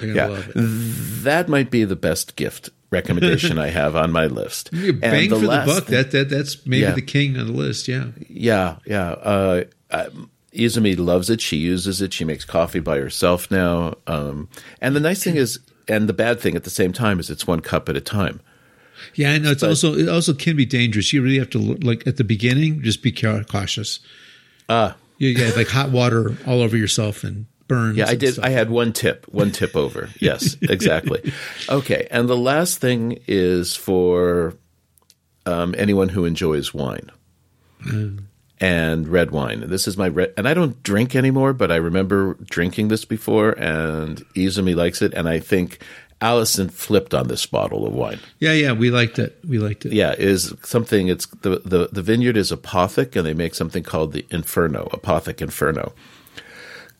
Yeah. 0.01 0.43
That 0.55 1.47
might 1.49 1.71
be 1.71 1.83
the 1.85 1.95
best 1.95 2.35
gift 2.35 2.69
recommendation 2.91 3.57
I 3.67 3.67
have 3.69 3.95
on 3.95 4.11
my 4.11 4.25
list. 4.27 4.69
You 4.73 4.93
Bang 4.93 5.29
for 5.29 5.37
the 5.37 5.47
last 5.47 5.67
buck. 5.67 5.83
thing- 5.85 5.95
That 5.95 6.11
that 6.11 6.29
that's 6.29 6.65
maybe 6.65 6.81
Yeah. 6.83 6.91
the 6.91 7.01
king 7.01 7.37
on 7.37 7.47
the 7.47 7.53
list. 7.53 7.87
Yeah. 7.87 8.07
Yeah, 8.29 8.77
yeah. 8.85 9.11
Uh, 9.11 9.63
um, 9.91 10.29
Izumi 10.53 10.97
loves 10.97 11.29
it. 11.29 11.41
She 11.41 11.57
uses 11.57 12.01
it. 12.01 12.13
She 12.13 12.23
makes 12.23 12.45
coffee 12.45 12.79
by 12.79 12.97
herself 12.99 13.51
now. 13.51 13.95
Um, 14.07 14.47
and 14.81 14.95
the 14.95 14.99
nice 15.01 15.23
thing 15.23 15.35
is, 15.35 15.59
and 15.87 16.07
the 16.07 16.13
bad 16.13 16.39
thing 16.39 16.55
at 16.55 16.63
the 16.63 16.69
same 16.69 16.93
time 16.93 17.19
is, 17.19 17.29
it's 17.29 17.45
one 17.45 17.59
cup 17.59 17.89
at 17.89 17.97
a 17.97 18.01
time. 18.01 18.39
Yeah, 19.15 19.33
I 19.33 19.37
know. 19.39 19.51
It's 19.51 19.61
But- 19.61 19.69
also 19.71 19.93
it 19.95 20.07
also 20.07 20.33
can 20.33 20.55
be 20.55 20.65
dangerous. 20.65 21.11
You 21.11 21.21
really 21.21 21.39
have 21.39 21.49
to 21.51 21.59
like 21.59 22.07
at 22.07 22.15
the 22.17 22.23
beginning, 22.23 22.81
just 22.81 23.01
be 23.03 23.11
cautious. 23.11 23.99
Ah, 24.69 24.95
You 25.17 25.33
get 25.33 25.55
like 25.57 25.67
hot 25.67 25.91
water 25.91 26.37
all 26.47 26.61
over 26.61 26.75
yourself 26.77 27.23
and 27.23 27.45
burns. 27.68 27.97
yeah. 27.97 28.07
I 28.07 28.16
did. 28.16 28.34
stuff. 28.34 28.45
I 28.45 28.49
had 28.49 28.70
one 28.70 28.93
tip. 28.93 29.26
One 29.30 29.51
tip 29.51 29.76
over. 29.76 30.09
Yes, 30.20 30.57
exactly. 30.61 31.32
Okay, 31.70 32.07
and 32.11 32.28
the 32.30 32.38
last 32.38 32.80
thing 32.80 33.20
is 33.28 33.76
for 33.76 34.55
um, 35.45 35.76
anyone 35.78 36.09
who 36.09 36.26
enjoys 36.26 36.74
wine. 36.74 37.11
And 38.61 39.07
red 39.09 39.32
wine. 39.32 39.66
This 39.68 39.88
is 39.88 39.97
my 39.97 40.07
red, 40.07 40.34
and 40.38 40.47
I 40.47 40.53
don't 40.53 40.82
drink 40.82 41.13
anymore, 41.16 41.51
but 41.53 41.72
I 41.72 41.76
remember 41.76 42.36
drinking 42.45 42.88
this 42.88 43.03
before, 43.05 43.51
and 43.51 44.26
Izumi 44.34 44.76
likes 44.76 45.01
it, 45.01 45.13
and 45.13 45.28
I 45.28 45.39
think 45.39 45.84
Allison 46.22 46.70
flipped 46.70 47.13
on 47.13 47.28
this 47.28 47.45
bottle 47.45 47.86
of 47.86 47.93
wine. 47.93 48.20
Yeah, 48.39 48.53
yeah. 48.53 48.72
We 48.72 48.89
liked 48.91 49.20
it. 49.20 49.38
We 49.45 49.59
liked 49.59 49.86
it. 49.86 49.91
yeah, 49.91 50.13
is 50.18 50.53
something. 50.63 51.09
It's 51.09 51.26
the, 51.28 51.59
the 51.66 51.89
the 51.91 52.01
vineyard 52.01 52.38
is 52.38 52.51
Apothic, 52.51 53.16
and 53.18 53.26
they 53.28 53.34
make 53.34 53.53
something 53.53 53.84
called 53.84 54.13
the 54.13 54.26
Inferno, 54.32 54.88
Apothic 54.93 55.41
Inferno. 55.41 55.93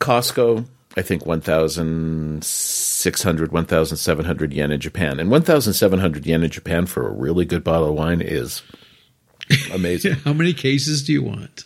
Costco, 0.00 0.66
I 0.96 1.02
think 1.02 1.26
1,600, 1.26 3.52
1,700 3.52 4.52
yen 4.52 4.72
in 4.72 4.80
Japan, 4.80 5.20
and 5.20 5.30
1,700 5.30 6.26
yen 6.26 6.42
in 6.42 6.50
Japan 6.50 6.86
for 6.86 7.06
a 7.06 7.12
really 7.12 7.44
good 7.44 7.62
bottle 7.62 7.88
of 7.88 7.94
wine 7.94 8.20
is 8.20 8.62
amazing. 9.72 10.14
How 10.24 10.32
many 10.32 10.52
cases 10.52 11.04
do 11.04 11.12
you 11.12 11.22
want? 11.22 11.64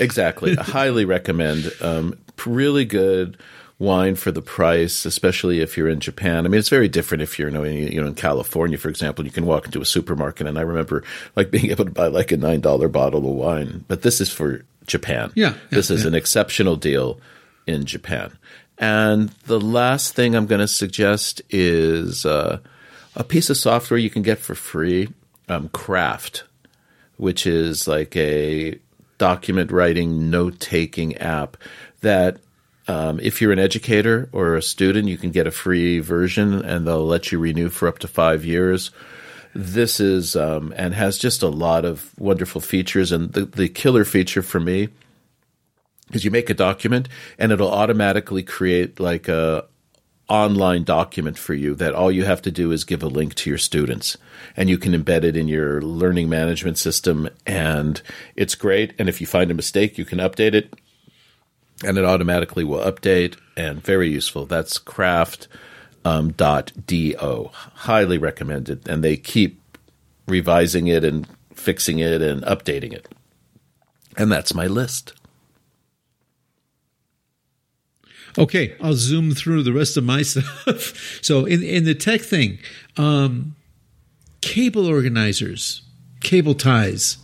Exactly. 0.00 0.56
I 0.58 0.62
highly 0.62 1.04
recommend. 1.04 1.72
Um, 1.80 2.18
really 2.46 2.84
good 2.84 3.36
wine 3.78 4.16
for 4.16 4.32
the 4.32 4.42
price, 4.42 5.04
especially 5.04 5.60
if 5.60 5.76
you're 5.76 5.88
in 5.88 6.00
Japan. 6.00 6.44
I 6.44 6.48
mean, 6.48 6.58
it's 6.58 6.68
very 6.68 6.88
different 6.88 7.22
if 7.22 7.38
you're, 7.38 7.48
you 7.48 7.54
know, 7.54 7.64
in, 7.64 7.92
you 7.92 8.00
know, 8.00 8.08
in 8.08 8.14
California, 8.14 8.78
for 8.78 8.88
example. 8.88 9.24
You 9.24 9.30
can 9.30 9.46
walk 9.46 9.66
into 9.66 9.80
a 9.80 9.86
supermarket, 9.86 10.46
and 10.46 10.58
I 10.58 10.62
remember 10.62 11.04
like 11.36 11.50
being 11.50 11.70
able 11.70 11.84
to 11.84 11.90
buy 11.90 12.08
like 12.08 12.32
a 12.32 12.36
nine 12.36 12.60
dollar 12.60 12.88
bottle 12.88 13.20
of 13.20 13.36
wine. 13.36 13.84
But 13.88 14.02
this 14.02 14.20
is 14.20 14.32
for 14.32 14.64
Japan. 14.86 15.32
Yeah, 15.34 15.50
yeah, 15.50 15.54
this 15.70 15.90
is 15.90 16.02
yeah. 16.02 16.08
an 16.08 16.14
exceptional 16.14 16.76
deal 16.76 17.20
in 17.68 17.84
Japan. 17.84 18.36
And 18.78 19.28
the 19.46 19.60
last 19.60 20.14
thing 20.14 20.34
I'm 20.34 20.46
going 20.46 20.60
to 20.60 20.68
suggest 20.68 21.42
is 21.50 22.24
uh, 22.24 22.58
a 23.14 23.24
piece 23.24 23.50
of 23.50 23.56
software 23.56 23.98
you 23.98 24.10
can 24.10 24.22
get 24.22 24.38
for 24.38 24.54
free, 24.54 25.08
um, 25.48 25.68
Craft 25.68 26.44
which 27.18 27.46
is 27.46 27.86
like 27.86 28.16
a 28.16 28.78
document 29.18 29.70
writing, 29.70 30.30
note 30.30 30.58
taking 30.58 31.16
app 31.18 31.56
that 32.00 32.38
um, 32.86 33.20
if 33.20 33.42
you're 33.42 33.52
an 33.52 33.58
educator 33.58 34.30
or 34.32 34.54
a 34.54 34.62
student, 34.62 35.08
you 35.08 35.18
can 35.18 35.30
get 35.30 35.46
a 35.46 35.50
free 35.50 35.98
version 35.98 36.64
and 36.64 36.86
they'll 36.86 37.04
let 37.04 37.30
you 37.30 37.38
renew 37.38 37.68
for 37.68 37.86
up 37.86 37.98
to 37.98 38.08
five 38.08 38.44
years. 38.46 38.90
This 39.54 40.00
is 40.00 40.36
um, 40.36 40.72
and 40.76 40.94
has 40.94 41.18
just 41.18 41.42
a 41.42 41.48
lot 41.48 41.84
of 41.84 42.12
wonderful 42.18 42.60
features. 42.60 43.12
And 43.12 43.32
the, 43.32 43.44
the 43.44 43.68
killer 43.68 44.04
feature 44.04 44.42
for 44.42 44.60
me 44.60 44.88
is 46.12 46.24
you 46.24 46.30
make 46.30 46.50
a 46.50 46.54
document 46.54 47.08
and 47.38 47.52
it'll 47.52 47.70
automatically 47.70 48.42
create 48.42 48.98
like 48.98 49.28
a 49.28 49.66
online 50.28 50.84
document 50.84 51.38
for 51.38 51.54
you 51.54 51.74
that 51.74 51.94
all 51.94 52.12
you 52.12 52.24
have 52.24 52.42
to 52.42 52.50
do 52.50 52.70
is 52.70 52.84
give 52.84 53.02
a 53.02 53.08
link 53.08 53.34
to 53.34 53.48
your 53.48 53.58
students. 53.58 54.16
And 54.56 54.68
you 54.68 54.76
can 54.76 54.92
embed 54.92 55.24
it 55.24 55.36
in 55.36 55.48
your 55.48 55.80
learning 55.80 56.28
management 56.28 56.78
system 56.78 57.28
and 57.46 58.00
it's 58.36 58.54
great. 58.54 58.94
And 58.98 59.08
if 59.08 59.20
you 59.20 59.26
find 59.26 59.50
a 59.50 59.54
mistake 59.54 59.96
you 59.96 60.04
can 60.04 60.18
update 60.18 60.54
it 60.54 60.74
and 61.84 61.96
it 61.96 62.04
automatically 62.04 62.64
will 62.64 62.80
update 62.80 63.36
and 63.56 63.82
very 63.82 64.08
useful. 64.08 64.46
That's 64.46 64.78
craft 64.78 65.48
um, 66.04 66.32
dot 66.32 66.72
do 66.86 67.50
highly 67.52 68.18
recommended. 68.18 68.88
And 68.88 69.02
they 69.02 69.16
keep 69.16 69.60
revising 70.26 70.88
it 70.88 71.04
and 71.04 71.26
fixing 71.54 72.00
it 72.00 72.20
and 72.20 72.42
updating 72.42 72.92
it. 72.92 73.08
And 74.16 74.30
that's 74.30 74.52
my 74.52 74.66
list 74.66 75.14
Okay, 78.36 78.74
I'll 78.82 78.94
zoom 78.94 79.32
through 79.32 79.62
the 79.62 79.72
rest 79.72 79.96
of 79.96 80.04
my 80.04 80.22
stuff. 80.30 81.18
so 81.22 81.44
in 81.44 81.62
in 81.62 81.84
the 81.84 81.94
tech 81.94 82.20
thing, 82.20 82.58
um, 82.96 83.54
cable 84.40 84.86
organizers, 84.86 85.82
cable 86.20 86.54
ties, 86.54 87.18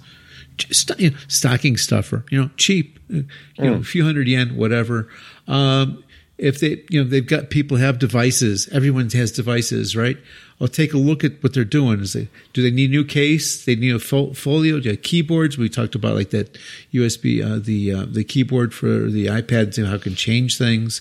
st- 0.70 0.98
you 1.00 1.10
know, 1.10 1.16
stocking 1.28 1.76
stuffer, 1.76 2.24
you 2.30 2.40
know, 2.40 2.50
cheap, 2.56 2.98
uh, 3.12 3.16
you 3.16 3.70
know, 3.70 3.74
a 3.74 3.82
few 3.84 4.04
hundred 4.04 4.28
yen, 4.28 4.56
whatever. 4.56 5.08
Um, 5.46 6.02
if 6.38 6.60
they, 6.60 6.84
you 6.90 7.02
know, 7.02 7.08
they've 7.08 7.26
got 7.26 7.50
people 7.50 7.76
have 7.76 7.98
devices. 7.98 8.68
Everyone 8.72 9.08
has 9.10 9.30
devices, 9.30 9.96
right? 9.96 10.18
I'll 10.60 10.68
take 10.68 10.92
a 10.94 10.98
look 10.98 11.24
at 11.24 11.42
what 11.42 11.54
they're 11.54 11.64
doing. 11.64 12.00
Is 12.00 12.12
they 12.12 12.28
do 12.52 12.62
they 12.62 12.70
need 12.70 12.90
a 12.90 12.92
new 12.92 13.04
case? 13.04 13.64
They 13.64 13.76
need 13.76 13.94
a 13.94 13.98
fo- 13.98 14.32
folio. 14.34 14.80
Do 14.80 14.96
keyboards? 14.96 15.58
We 15.58 15.68
talked 15.68 15.94
about 15.94 16.14
like 16.14 16.30
that 16.30 16.58
USB, 16.92 17.44
uh, 17.44 17.58
the 17.58 17.92
uh, 17.92 18.06
the 18.08 18.24
keyboard 18.24 18.74
for 18.74 19.10
the 19.10 19.26
iPads 19.26 19.78
and 19.78 19.86
how 19.86 19.94
it 19.94 20.02
can 20.02 20.14
change 20.14 20.58
things. 20.58 21.00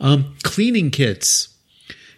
Um, 0.00 0.34
cleaning 0.42 0.90
kits. 0.90 1.48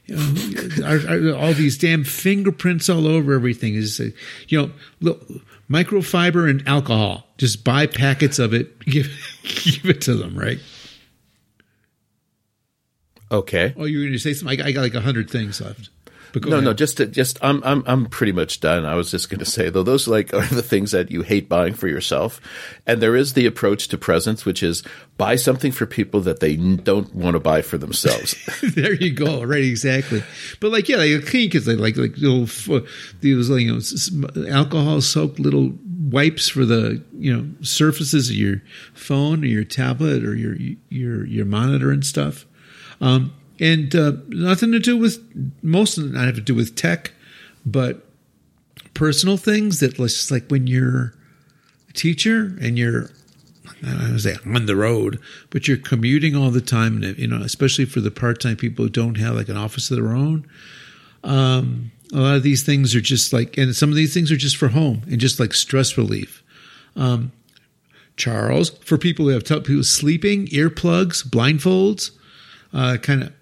You 0.06 0.16
know, 0.16 0.86
are, 0.86 1.32
are 1.32 1.36
all 1.36 1.52
these 1.52 1.76
damn 1.76 2.04
fingerprints 2.04 2.88
all 2.88 3.08
over 3.08 3.34
everything 3.34 3.74
is, 3.74 3.98
you 4.46 4.62
know, 4.62 4.70
look, 5.00 5.28
microfiber 5.68 6.48
and 6.48 6.66
alcohol. 6.68 7.26
Just 7.38 7.64
buy 7.64 7.86
packets 7.86 8.38
of 8.38 8.54
it, 8.54 8.78
give 8.86 9.08
give 9.42 9.86
it 9.86 10.00
to 10.02 10.14
them, 10.14 10.38
right? 10.38 10.58
Okay 13.30 13.74
Oh, 13.76 13.84
you're 13.84 14.02
going 14.02 14.12
to 14.12 14.18
say 14.18 14.34
something? 14.34 14.60
I, 14.60 14.68
I 14.68 14.72
got 14.72 14.82
like 14.82 14.94
a 14.94 15.00
hundred 15.00 15.30
things 15.30 15.60
left. 15.60 15.90
No, 16.44 16.52
ahead. 16.52 16.64
no, 16.64 16.74
just 16.74 16.98
to, 16.98 17.06
just 17.06 17.38
I'm 17.42 17.62
I'm 17.64 17.82
I'm 17.86 18.06
pretty 18.06 18.32
much 18.32 18.60
done. 18.60 18.84
I 18.84 18.94
was 18.94 19.10
just 19.10 19.30
going 19.30 19.38
to 19.38 19.46
say 19.46 19.70
though, 19.70 19.82
those 19.82 20.06
like 20.06 20.34
are 20.34 20.44
the 20.46 20.62
things 20.62 20.90
that 20.90 21.10
you 21.10 21.22
hate 21.22 21.48
buying 21.48 21.72
for 21.72 21.88
yourself, 21.88 22.40
and 22.86 23.00
there 23.00 23.16
is 23.16 23.32
the 23.32 23.46
approach 23.46 23.88
to 23.88 23.98
presents, 23.98 24.44
which 24.44 24.62
is 24.62 24.82
buy 25.16 25.36
something 25.36 25.72
for 25.72 25.86
people 25.86 26.20
that 26.22 26.40
they 26.40 26.56
don't 26.56 27.14
want 27.14 27.34
to 27.34 27.40
buy 27.40 27.62
for 27.62 27.78
themselves. 27.78 28.34
there 28.74 28.94
you 28.94 29.12
go. 29.12 29.42
Right, 29.44 29.64
exactly. 29.64 30.22
But 30.60 30.72
like, 30.72 30.88
yeah, 30.88 30.96
like 30.96 31.10
a 31.10 31.22
clean 31.22 31.48
kids, 31.48 31.66
like 31.66 31.78
like 31.78 31.96
like 31.96 32.18
little 32.18 32.46
these 33.20 33.48
like, 33.48 33.62
you 33.62 33.72
know 33.72 34.50
alcohol 34.50 35.00
soaked 35.00 35.38
little 35.38 35.72
wipes 36.10 36.48
for 36.48 36.66
the 36.66 37.02
you 37.16 37.34
know 37.34 37.48
surfaces 37.62 38.28
of 38.28 38.36
your 38.36 38.62
phone 38.92 39.42
or 39.42 39.46
your 39.46 39.64
tablet 39.64 40.22
or 40.22 40.34
your 40.34 40.56
your 40.90 41.24
your 41.24 41.46
monitor 41.46 41.90
and 41.90 42.04
stuff. 42.04 42.44
Um, 43.00 43.32
and 43.58 43.94
uh, 43.94 44.12
nothing 44.28 44.72
to 44.72 44.78
do 44.78 44.96
with 44.96 45.18
most 45.62 45.96
of 45.96 46.04
them 46.04 46.12
not 46.12 46.26
have 46.26 46.34
to 46.34 46.40
do 46.40 46.54
with 46.54 46.76
tech, 46.76 47.12
but 47.64 48.04
personal 48.94 49.36
things 49.36 49.80
that 49.80 49.94
just 49.96 50.30
like 50.30 50.46
when 50.48 50.66
you're 50.66 51.14
a 51.88 51.92
teacher 51.92 52.56
and 52.60 52.78
you're 52.78 53.10
I 53.82 53.90
don't 53.90 53.98
want 53.98 54.12
to 54.12 54.18
say 54.20 54.36
on 54.46 54.66
the 54.66 54.76
road, 54.76 55.20
but 55.50 55.68
you're 55.68 55.76
commuting 55.76 56.34
all 56.34 56.50
the 56.50 56.60
time, 56.60 57.02
and 57.02 57.18
you 57.18 57.26
know, 57.26 57.42
especially 57.42 57.84
for 57.84 58.00
the 58.00 58.10
part-time 58.10 58.56
people 58.56 58.84
who 58.84 58.90
don't 58.90 59.16
have 59.16 59.34
like 59.34 59.48
an 59.48 59.56
office 59.56 59.90
of 59.90 59.96
their 59.96 60.12
own. 60.12 60.46
Um, 61.24 61.90
a 62.12 62.18
lot 62.18 62.36
of 62.36 62.42
these 62.42 62.62
things 62.62 62.94
are 62.94 63.00
just 63.00 63.32
like, 63.32 63.58
and 63.58 63.74
some 63.74 63.90
of 63.90 63.96
these 63.96 64.14
things 64.14 64.30
are 64.30 64.36
just 64.36 64.56
for 64.56 64.68
home 64.68 65.02
and 65.10 65.18
just 65.18 65.40
like 65.40 65.52
stress 65.52 65.98
relief. 65.98 66.42
Um, 66.94 67.32
Charles, 68.16 68.70
for 68.78 68.96
people 68.96 69.26
who 69.26 69.32
have 69.32 69.44
people 69.44 69.82
sleeping, 69.82 70.46
earplugs, 70.46 71.26
blindfolds, 71.26 72.12
uh, 72.76 72.98
kind 72.98 73.22
of 73.22 73.32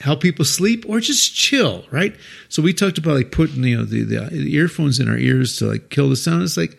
help 0.00 0.20
people 0.20 0.44
sleep 0.44 0.84
or 0.88 0.98
just 0.98 1.34
chill, 1.34 1.84
right? 1.90 2.16
So 2.48 2.62
we 2.62 2.72
talked 2.72 2.98
about 2.98 3.16
like 3.16 3.30
putting 3.30 3.62
you 3.64 3.76
know 3.76 3.84
the, 3.84 4.02
the 4.02 4.54
earphones 4.54 4.98
in 4.98 5.08
our 5.08 5.18
ears 5.18 5.58
to 5.58 5.66
like 5.66 5.90
kill 5.90 6.08
the 6.08 6.16
sound. 6.16 6.42
It's 6.42 6.56
like, 6.56 6.76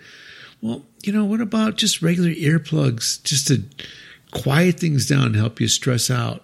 well, 0.61 0.85
you 1.03 1.13
know, 1.13 1.23
what 1.23 1.39
about 1.39 1.77
just 1.77 2.01
regular 2.01 2.31
earplugs 2.31 3.21
just 3.23 3.47
to 3.47 3.63
quiet 4.31 4.79
things 4.79 5.07
down 5.07 5.27
and 5.27 5.35
help 5.35 5.61
you 5.61 5.67
stress 5.67 6.09
out? 6.09 6.43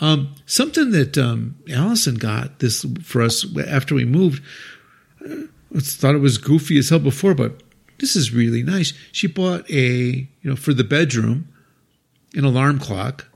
Um, 0.00 0.34
something 0.46 0.92
that 0.92 1.18
um, 1.18 1.56
Allison 1.70 2.14
got 2.14 2.60
this 2.60 2.86
for 3.02 3.20
us 3.20 3.44
after 3.66 3.94
we 3.94 4.04
moved. 4.04 4.42
Uh, 5.22 5.46
I 5.76 5.80
thought 5.80 6.14
it 6.14 6.18
was 6.18 6.38
goofy 6.38 6.78
as 6.78 6.88
hell 6.88 6.98
before, 6.98 7.34
but 7.34 7.62
this 7.98 8.16
is 8.16 8.32
really 8.32 8.62
nice. 8.62 8.92
She 9.12 9.26
bought 9.26 9.68
a 9.70 10.28
you 10.42 10.50
know 10.50 10.56
for 10.56 10.72
the 10.72 10.84
bedroom 10.84 11.48
an 12.34 12.44
alarm 12.44 12.78
clock, 12.78 13.26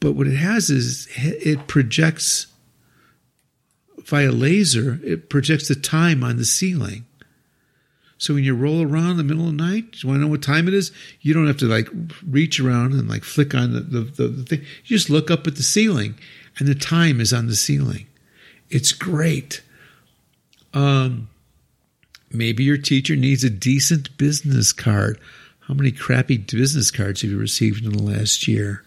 but 0.00 0.12
what 0.12 0.26
it 0.26 0.36
has 0.36 0.70
is 0.70 1.08
it 1.16 1.66
projects 1.66 2.46
via 4.06 4.30
laser. 4.30 5.00
It 5.02 5.28
projects 5.28 5.68
the 5.68 5.74
time 5.74 6.22
on 6.22 6.36
the 6.36 6.44
ceiling. 6.44 7.06
So 8.18 8.34
when 8.34 8.44
you 8.44 8.54
roll 8.54 8.82
around 8.82 9.12
in 9.12 9.16
the 9.18 9.24
middle 9.24 9.48
of 9.48 9.56
the 9.56 9.62
night, 9.62 10.02
you 10.02 10.08
want 10.08 10.18
to 10.18 10.24
know 10.24 10.30
what 10.30 10.42
time 10.42 10.68
it 10.68 10.74
is? 10.74 10.90
You 11.20 11.34
don't 11.34 11.46
have 11.46 11.58
to 11.58 11.66
like 11.66 11.88
reach 12.26 12.58
around 12.58 12.92
and 12.94 13.08
like 13.08 13.24
flick 13.24 13.54
on 13.54 13.72
the, 13.72 13.80
the, 13.80 14.00
the, 14.00 14.28
the 14.28 14.42
thing. 14.44 14.60
You 14.84 14.96
just 14.96 15.10
look 15.10 15.30
up 15.30 15.46
at 15.46 15.56
the 15.56 15.62
ceiling 15.62 16.14
and 16.58 16.66
the 16.66 16.74
time 16.74 17.20
is 17.20 17.32
on 17.32 17.46
the 17.46 17.56
ceiling. 17.56 18.06
It's 18.70 18.92
great. 18.92 19.62
Um, 20.72 21.28
maybe 22.30 22.64
your 22.64 22.78
teacher 22.78 23.16
needs 23.16 23.44
a 23.44 23.50
decent 23.50 24.16
business 24.16 24.72
card. 24.72 25.20
How 25.60 25.74
many 25.74 25.90
crappy 25.90 26.38
business 26.38 26.90
cards 26.90 27.20
have 27.22 27.30
you 27.30 27.38
received 27.38 27.84
in 27.84 27.92
the 27.92 28.02
last 28.02 28.48
year? 28.48 28.82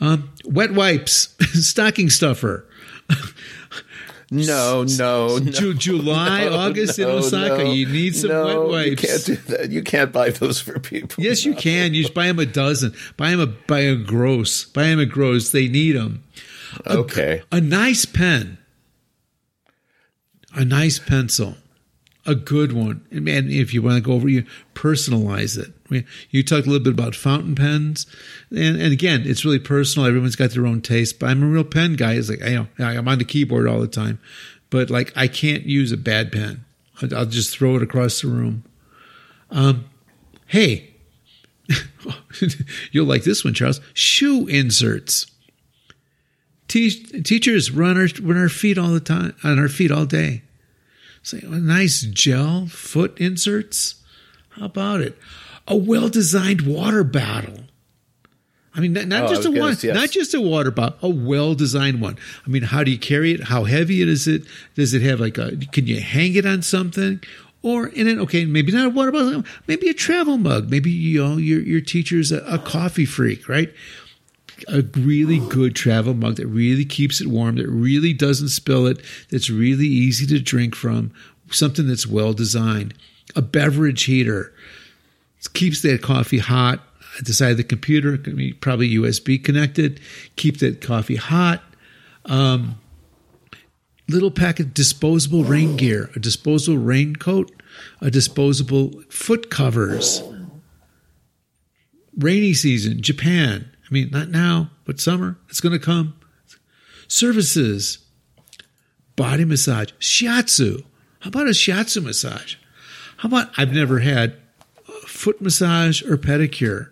Um, 0.00 0.30
wet 0.50 0.72
wipes, 0.72 1.34
stocking 1.52 2.10
stuffer. 2.10 2.66
No, 4.32 4.84
no, 4.84 5.38
no 5.38 5.40
Ju- 5.40 5.74
July, 5.74 6.44
no, 6.44 6.54
August 6.56 6.98
no, 7.00 7.08
in 7.08 7.14
Osaka. 7.16 7.64
no, 7.64 7.72
you 7.72 7.86
need 7.86 8.14
some 8.14 8.30
wet 8.30 8.60
wipes. 8.60 8.90
You 8.90 8.96
can't 8.96 9.24
do 9.24 9.36
that. 9.56 9.70
You 9.70 9.82
can't 9.82 10.12
buy 10.12 10.30
those 10.30 10.60
for 10.60 10.78
people. 10.78 11.24
Yes, 11.24 11.44
you 11.44 11.54
can. 11.54 11.94
You 11.94 12.02
just 12.02 12.14
buy 12.14 12.28
them 12.28 12.38
a 12.38 12.46
dozen. 12.46 12.94
Buy 13.16 13.30
them 13.30 13.40
a 13.40 13.46
buy 13.46 13.80
a 13.80 13.96
gross. 13.96 14.64
Buy 14.66 14.84
them 14.84 15.00
a 15.00 15.06
gross. 15.06 15.50
They 15.50 15.66
need 15.66 15.92
them. 15.96 16.22
Okay. 16.86 17.42
A 17.50 17.60
nice 17.60 18.04
pen. 18.04 18.58
A 20.54 20.64
nice 20.64 21.00
pencil. 21.00 21.56
A 22.24 22.36
good 22.36 22.72
one. 22.72 23.04
And 23.10 23.24
man, 23.24 23.50
if 23.50 23.74
you 23.74 23.82
want 23.82 23.96
to 23.96 24.00
go 24.00 24.12
over, 24.12 24.28
you 24.28 24.44
personalize 24.74 25.58
it. 25.58 25.72
You 26.30 26.42
talked 26.42 26.66
a 26.66 26.70
little 26.70 26.84
bit 26.84 26.92
about 26.92 27.14
fountain 27.14 27.54
pens, 27.54 28.06
and, 28.50 28.80
and 28.80 28.92
again, 28.92 29.22
it's 29.24 29.44
really 29.44 29.58
personal. 29.58 30.06
Everyone's 30.06 30.36
got 30.36 30.50
their 30.50 30.66
own 30.66 30.80
taste. 30.80 31.18
But 31.18 31.30
I'm 31.30 31.42
a 31.42 31.46
real 31.46 31.64
pen 31.64 31.94
guy. 31.94 32.14
It's 32.14 32.28
like 32.28 32.42
I 32.42 32.50
know 32.50 32.68
I'm 32.78 33.08
on 33.08 33.18
the 33.18 33.24
keyboard 33.24 33.66
all 33.66 33.80
the 33.80 33.88
time, 33.88 34.20
but 34.70 34.90
like 34.90 35.12
I 35.16 35.28
can't 35.28 35.64
use 35.64 35.92
a 35.92 35.96
bad 35.96 36.32
pen. 36.32 36.64
I'll, 37.02 37.26
just 37.26 37.56
throw 37.56 37.76
it 37.76 37.82
across 37.82 38.20
the 38.20 38.28
room. 38.28 38.64
Um, 39.50 39.86
hey, 40.46 40.90
you'll 42.92 43.06
like 43.06 43.24
this 43.24 43.44
one, 43.44 43.54
Charles. 43.54 43.80
Shoe 43.94 44.46
inserts. 44.48 45.26
Te- 46.68 47.22
teachers 47.22 47.70
run 47.70 47.96
our 47.96 48.06
run 48.22 48.36
our 48.36 48.48
feet 48.48 48.78
all 48.78 48.90
the 48.90 49.00
time 49.00 49.34
on 49.42 49.58
our 49.58 49.68
feet 49.68 49.90
all 49.90 50.04
day. 50.04 50.42
Say 51.22 51.40
a 51.42 51.48
nice 51.48 52.02
gel 52.02 52.66
foot 52.66 53.18
inserts. 53.18 53.96
How 54.50 54.66
about 54.66 55.00
it? 55.00 55.18
A 55.70 55.76
well 55.76 56.08
designed 56.08 56.62
water 56.62 57.04
bottle. 57.04 57.60
I 58.74 58.80
mean, 58.80 58.92
not, 58.92 59.06
not 59.06 59.24
Oh, 59.24 59.28
just 59.28 59.46
a 59.46 59.50
one, 59.50 59.76
yes. 59.82 59.84
not 59.84 60.10
just 60.10 60.34
a 60.34 60.40
water 60.40 60.70
bottle, 60.70 60.98
a 61.02 61.08
well 61.08 61.54
designed 61.54 62.00
one. 62.00 62.18
I 62.46 62.50
mean, 62.50 62.62
how 62.62 62.84
do 62.84 62.90
you 62.90 62.98
carry 62.98 63.32
it? 63.32 63.44
How 63.44 63.64
heavy 63.64 64.02
is 64.02 64.28
it? 64.28 64.42
Does 64.74 64.94
it 64.94 65.02
have 65.02 65.20
like 65.20 65.38
a? 65.38 65.56
Can 65.72 65.86
you 65.86 66.00
hang 66.00 66.34
it 66.34 66.44
on 66.44 66.62
something? 66.62 67.22
Or 67.62 67.88
in 67.88 68.08
it, 68.08 68.18
okay, 68.18 68.44
maybe 68.46 68.72
not 68.72 68.86
a 68.86 68.90
water 68.90 69.12
bottle, 69.12 69.44
maybe 69.66 69.88
a 69.88 69.94
travel 69.94 70.38
mug. 70.38 70.70
Maybe 70.70 70.90
you 70.90 71.22
know 71.22 71.36
your 71.36 71.60
your 71.60 71.80
teacher's 71.80 72.32
a, 72.32 72.38
a 72.40 72.58
coffee 72.58 73.06
freak, 73.06 73.48
right? 73.48 73.72
a 74.68 74.82
really 74.94 75.38
good 75.48 75.74
travel 75.74 76.12
mug 76.12 76.36
that 76.36 76.46
really 76.46 76.84
keeps 76.84 77.20
it 77.22 77.26
warm, 77.28 77.56
that 77.56 77.66
really 77.66 78.12
doesn't 78.12 78.50
spill 78.50 78.86
it, 78.86 79.00
that's 79.30 79.48
really 79.48 79.86
easy 79.86 80.26
to 80.26 80.38
drink 80.38 80.74
from, 80.74 81.10
something 81.50 81.86
that's 81.86 82.06
well 82.06 82.34
designed. 82.34 82.92
A 83.34 83.40
beverage 83.40 84.04
heater 84.04 84.52
keeps 85.48 85.82
that 85.82 86.02
coffee 86.02 86.38
hot 86.38 86.80
at 87.18 87.24
the 87.24 87.34
side 87.34 87.52
of 87.52 87.56
the 87.56 87.64
computer, 87.64 88.18
probably 88.60 88.94
USB 88.94 89.42
connected, 89.42 90.00
keep 90.36 90.58
that 90.58 90.80
coffee 90.80 91.16
hot. 91.16 91.62
Um, 92.26 92.80
little 94.08 94.30
packet 94.30 94.74
disposable 94.74 95.44
rain 95.44 95.76
gear, 95.76 96.10
a 96.14 96.18
disposable 96.18 96.78
raincoat, 96.78 97.50
a 98.00 98.10
disposable 98.10 99.02
foot 99.08 99.50
covers. 99.50 100.22
Rainy 102.18 102.54
season, 102.54 103.02
Japan. 103.02 103.70
I 103.88 103.92
mean, 103.92 104.10
not 104.10 104.28
now, 104.28 104.70
but 104.84 105.00
summer. 105.00 105.38
It's 105.48 105.60
going 105.60 105.72
to 105.72 105.84
come. 105.84 106.14
Services, 107.08 107.98
body 109.16 109.44
massage, 109.44 109.90
shiatsu. 110.00 110.84
How 111.20 111.28
about 111.28 111.46
a 111.46 111.50
shiatsu 111.50 112.02
massage? 112.04 112.56
How 113.18 113.28
about 113.28 113.50
I've 113.56 113.72
never 113.72 113.98
had 113.98 114.36
foot 115.20 115.40
massage 115.42 116.02
or 116.02 116.16
pedicure? 116.16 116.88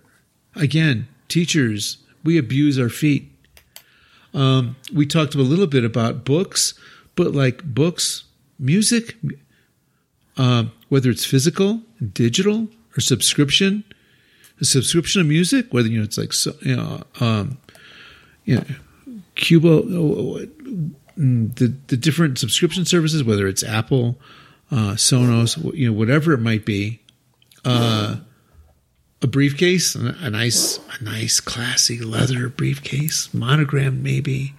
Again, 0.54 1.08
teachers, 1.28 1.96
we 2.22 2.36
abuse 2.36 2.78
our 2.78 2.90
feet. 2.90 3.30
Um, 4.34 4.76
we 4.92 5.06
talked 5.06 5.34
a 5.34 5.38
little 5.38 5.66
bit 5.66 5.82
about 5.82 6.26
books, 6.26 6.74
but 7.16 7.32
like 7.32 7.64
books, 7.64 8.24
music, 8.58 9.16
um, 10.36 10.72
whether 10.90 11.08
it's 11.08 11.24
physical, 11.24 11.80
digital, 12.12 12.68
or 12.96 13.00
subscription, 13.00 13.82
a 14.60 14.66
subscription 14.66 15.22
of 15.22 15.26
music, 15.26 15.72
whether 15.72 15.88
you 15.88 15.98
know 15.98 16.04
it's 16.04 16.18
like 16.18 16.32
you 16.66 16.76
know, 16.76 17.02
um, 17.20 17.56
you 18.44 18.56
know, 18.56 18.64
Cuba, 19.36 19.80
the 21.16 21.74
the 21.86 21.96
different 21.96 22.38
subscription 22.38 22.84
services, 22.84 23.24
whether 23.24 23.46
it's 23.46 23.62
Apple, 23.62 24.18
uh, 24.70 24.92
Sonos, 24.96 25.74
you 25.74 25.90
know, 25.90 25.96
whatever 25.96 26.34
it 26.34 26.40
might 26.40 26.66
be, 26.66 27.00
uh, 27.68 28.16
a 29.20 29.26
briefcase, 29.26 29.94
a 29.94 30.30
nice, 30.30 30.78
a 30.98 31.04
nice, 31.04 31.40
classy 31.40 31.98
leather 31.98 32.48
briefcase, 32.48 33.32
monogrammed 33.34 34.02
maybe, 34.02 34.54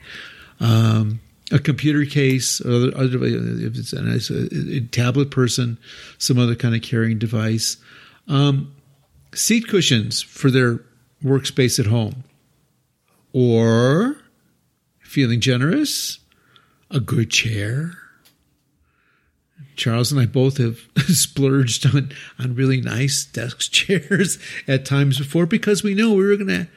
um, 0.59 1.19
a 1.51 1.59
computer 1.59 2.05
case, 2.05 2.61
other, 2.61 2.95
other 2.95 3.23
if 3.23 3.77
it's 3.77 3.93
a 3.93 4.01
nice 4.01 4.29
a, 4.29 4.47
a 4.75 4.81
tablet 4.81 5.31
person, 5.31 5.77
some 6.17 6.37
other 6.37 6.55
kind 6.55 6.75
of 6.75 6.81
carrying 6.81 7.17
device. 7.17 7.77
Um, 8.27 8.73
seat 9.33 9.67
cushions 9.67 10.21
for 10.21 10.51
their 10.51 10.81
workspace 11.23 11.79
at 11.79 11.87
home. 11.87 12.23
Or, 13.33 14.17
feeling 15.01 15.39
generous, 15.39 16.19
a 16.91 16.99
good 16.99 17.29
chair. 17.29 17.98
Charles 19.79 20.11
and 20.11 20.21
I 20.21 20.25
both 20.25 20.57
have 20.57 20.79
splurged 21.07 21.95
on, 21.95 22.11
on 22.37 22.53
really 22.53 22.81
nice 22.81 23.25
desk 23.25 23.59
chairs 23.71 24.37
at 24.67 24.85
times 24.85 25.17
before 25.17 25.45
because 25.45 25.81
we 25.81 25.95
know 25.95 26.13
we 26.13 26.27
were 26.27 26.35
going 26.35 26.47
to 26.47 26.67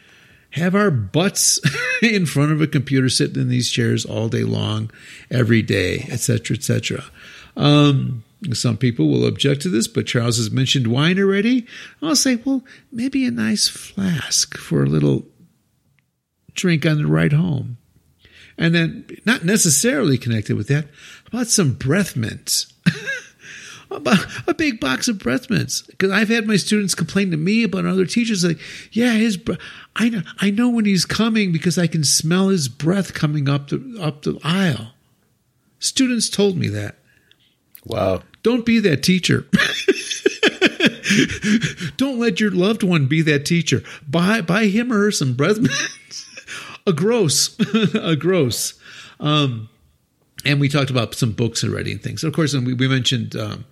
have 0.53 0.75
our 0.75 0.91
butts 0.91 1.61
in 2.03 2.25
front 2.25 2.53
of 2.53 2.61
a 2.61 2.67
computer 2.67 3.09
sitting 3.09 3.43
in 3.43 3.49
these 3.49 3.71
chairs 3.71 4.05
all 4.05 4.29
day 4.29 4.45
long, 4.45 4.91
every 5.31 5.63
day, 5.63 6.07
etc., 6.11 6.57
etc. 6.57 7.05
Um, 7.57 8.23
some 8.53 8.77
people 8.77 9.09
will 9.09 9.27
object 9.27 9.63
to 9.63 9.69
this, 9.69 9.89
but 9.89 10.07
Charles 10.07 10.37
has 10.37 10.51
mentioned 10.51 10.87
wine 10.87 11.19
already. 11.19 11.67
I'll 12.01 12.17
say, 12.17 12.37
well, 12.37 12.65
maybe 12.91 13.27
a 13.27 13.31
nice 13.31 13.69
flask 13.69 14.57
for 14.57 14.83
a 14.83 14.89
little 14.89 15.27
drink 16.55 16.85
on 16.87 16.99
the 16.99 17.07
ride 17.07 17.33
home. 17.33 17.79
And 18.59 18.75
then, 18.75 19.07
not 19.25 19.45
necessarily 19.45 20.19
connected 20.19 20.57
with 20.57 20.69
that, 20.69 20.87
about 21.27 21.47
some 21.47 21.73
breath 21.73 22.15
mints? 22.17 22.72
a 24.47 24.55
big 24.55 24.81
box 24.81 25.09
of 25.09 25.19
breath 25.19 25.51
mints. 25.51 25.83
Because 25.83 26.11
I've 26.11 26.29
had 26.29 26.47
my 26.47 26.57
students 26.57 26.95
complain 26.95 27.31
to 27.31 27.37
me 27.37 27.65
about 27.65 27.87
other 27.87 28.07
teachers, 28.07 28.45
like, 28.45 28.59
yeah, 28.93 29.13
his, 29.13 29.39
I 29.97 30.09
know, 30.09 30.23
I 30.39 30.51
know 30.51 30.69
when 30.69 30.85
he's 30.85 31.05
coming 31.05 31.53
because 31.53 31.79
I 31.79 31.87
can 31.87 32.05
smell 32.05 32.49
his 32.49 32.69
breath 32.69 33.15
coming 33.15 33.49
up 33.49 33.69
the 33.69 33.99
up 34.01 34.23
the 34.23 34.39
aisle. 34.43 34.93
Students 35.79 36.29
told 36.29 36.57
me 36.57 36.69
that. 36.69 36.97
Wow. 37.85 38.23
Don't 38.43 38.65
be 38.65 38.79
that 38.81 39.03
teacher. 39.03 39.47
Don't 41.97 42.19
let 42.19 42.41
your 42.41 42.51
loved 42.51 42.83
one 42.83 43.07
be 43.07 43.23
that 43.23 43.45
teacher. 43.45 43.83
Buy 44.09 44.41
buy 44.41 44.67
him 44.67 44.93
or 44.93 44.99
her 44.99 45.11
some 45.11 45.35
breath 45.35 45.59
mints. 45.59 46.27
a 46.87 46.93
gross, 46.93 47.57
a 47.95 48.17
gross. 48.17 48.75
Um, 49.21 49.69
and 50.45 50.61
we 50.61 50.69
talked 50.69 50.91
about 50.91 51.15
some 51.15 51.33
books 51.33 51.65
already 51.65 51.93
and 51.93 52.03
things. 52.03 52.25
Of 52.25 52.33
course, 52.33 52.55
and 52.55 52.67
we, 52.67 52.75
we 52.75 52.89
mentioned, 52.89 53.37
um, 53.37 53.65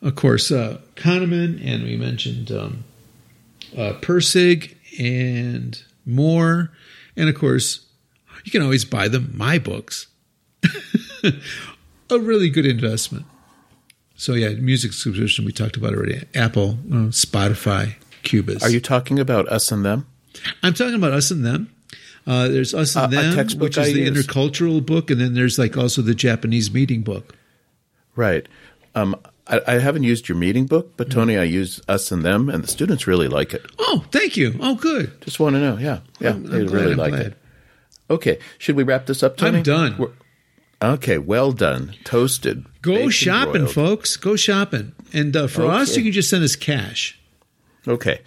of 0.00 0.14
course, 0.14 0.50
uh, 0.50 0.80
Kahneman, 0.96 1.64
and 1.64 1.84
we 1.84 1.96
mentioned 1.96 2.50
um, 2.50 2.84
uh, 3.76 3.94
Pirsig 4.00 4.76
and 4.98 5.82
more. 6.06 6.70
And 7.16 7.28
of 7.28 7.34
course, 7.34 7.86
you 8.44 8.50
can 8.50 8.62
always 8.62 8.84
buy 8.84 9.08
them. 9.08 9.32
My 9.34 9.58
books, 9.58 10.08
a 11.24 12.18
really 12.18 12.50
good 12.50 12.66
investment. 12.66 13.26
So 14.16 14.34
yeah, 14.34 14.50
music 14.50 14.92
subscription 14.92 15.44
we 15.44 15.52
talked 15.52 15.76
about 15.76 15.94
already. 15.94 16.22
Apple, 16.34 16.78
uh, 16.90 17.10
Spotify, 17.10 17.94
Qobuz. 18.22 18.62
Are 18.62 18.70
you 18.70 18.80
talking 18.80 19.18
about 19.18 19.48
us 19.48 19.72
and 19.72 19.84
them? 19.84 20.06
I'm 20.62 20.74
talking 20.74 20.94
about 20.94 21.12
us 21.12 21.30
and 21.30 21.44
them. 21.44 21.71
Uh, 22.26 22.48
there's 22.48 22.72
Us 22.74 22.94
and 22.96 23.12
Uh, 23.14 23.20
Them, 23.34 23.58
which 23.58 23.76
is 23.76 23.88
I 23.88 23.92
the 23.92 24.00
use. 24.00 24.10
intercultural 24.26 24.84
book, 24.84 25.10
and 25.10 25.20
then 25.20 25.34
there's 25.34 25.58
like 25.58 25.76
also 25.76 26.02
the 26.02 26.14
Japanese 26.14 26.72
meeting 26.72 27.02
book. 27.02 27.34
Right. 28.14 28.46
Um, 28.94 29.16
I, 29.48 29.60
I 29.66 29.72
haven't 29.78 30.04
used 30.04 30.28
your 30.28 30.38
meeting 30.38 30.66
book, 30.66 30.92
but 30.96 31.10
Tony, 31.10 31.36
I 31.36 31.42
use 31.44 31.80
us 31.88 32.12
and 32.12 32.24
them, 32.24 32.48
and 32.48 32.62
the 32.62 32.68
students 32.68 33.06
really 33.06 33.26
like 33.28 33.52
it. 33.54 33.64
Oh, 33.78 34.04
thank 34.12 34.36
you. 34.36 34.54
Oh, 34.60 34.76
good. 34.76 35.20
Just 35.22 35.40
want 35.40 35.54
to 35.56 35.60
know. 35.60 35.78
Yeah, 35.78 36.00
yeah, 36.20 36.30
I'm- 36.30 36.44
they 36.44 36.58
I'm 36.60 36.66
really 36.68 36.92
I'm 36.92 36.98
like 36.98 37.14
it. 37.14 37.36
Okay, 38.10 38.38
should 38.58 38.76
we 38.76 38.82
wrap 38.82 39.06
this 39.06 39.22
up, 39.22 39.36
Tony? 39.36 39.58
I'm 39.58 39.62
done. 39.64 39.96
We're- 39.98 40.12
okay, 40.80 41.18
well 41.18 41.52
done. 41.52 41.94
Toasted. 42.04 42.66
Go 42.82 43.08
shopping, 43.08 43.66
folks. 43.66 44.16
Go 44.16 44.36
shopping. 44.36 44.92
And 45.12 45.34
uh, 45.36 45.46
for 45.48 45.66
us, 45.66 45.96
you 45.96 46.02
can 46.02 46.12
just 46.12 46.28
send 46.30 46.44
us 46.44 46.54
cash. 46.56 47.18
Okay. 47.88 48.20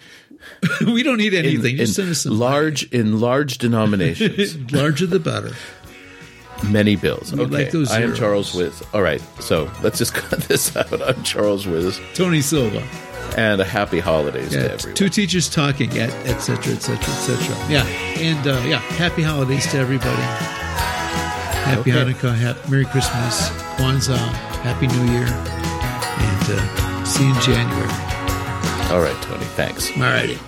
we 0.86 1.02
don't 1.02 1.18
need 1.18 1.34
anything. 1.34 1.72
in 1.72 1.76
just 1.78 1.94
send 1.94 2.10
us 2.10 2.22
some 2.22 2.38
large 2.38 2.84
in 2.92 3.20
large 3.20 3.58
denominations, 3.58 4.56
larger 4.72 5.06
the 5.06 5.18
better. 5.20 5.50
many 6.70 6.96
bills. 6.96 7.32
We 7.32 7.42
Okay, 7.42 7.50
like 7.64 7.70
those 7.70 7.90
I 7.90 8.00
am. 8.02 8.14
Charles 8.14 8.54
Wiz. 8.54 8.82
All 8.94 9.02
right, 9.02 9.20
so 9.40 9.70
let's 9.82 9.98
just 9.98 10.14
cut 10.22 10.40
this 10.40 10.74
out. 10.76 11.00
I'm 11.02 11.22
Charles 11.22 11.66
Wiz, 11.66 12.00
Tony 12.14 12.40
Silva. 12.40 12.82
and 13.36 13.60
a 13.60 13.64
happy 13.64 14.00
holidays 14.00 14.50
to 14.50 14.72
everyone. 14.72 14.94
two 14.96 15.08
teachers 15.10 15.48
talking, 15.50 15.90
at 15.98 16.10
et 16.26 16.38
cetera, 16.38 16.72
et 16.72 16.78
cetera, 16.80 17.14
et 17.14 17.18
cetera. 17.18 17.56
Yeah, 17.70 17.84
and 18.20 18.46
uh, 18.46 18.52
yeah, 18.66 18.78
happy 18.78 19.22
holidays 19.22 19.70
to 19.72 19.78
everybody. 19.78 20.22
Happy 21.66 21.90
Okay. 21.92 22.12
Hanukkah, 22.12 22.34
happy, 22.34 22.70
Merry 22.70 22.84
Christmas, 22.86 23.50
Kwanzaa, 23.76 24.16
Happy 24.62 24.86
New 24.86 25.04
Year, 25.12 25.26
and 25.26 26.44
uh, 26.60 27.04
see 27.04 27.24
you 27.26 27.34
in 27.34 27.40
January. 27.42 27.90
All 28.94 29.00
right, 29.02 29.20
Tony. 29.22 29.35
Thanks. 29.56 29.90
All 29.96 30.02
righty. 30.02 30.38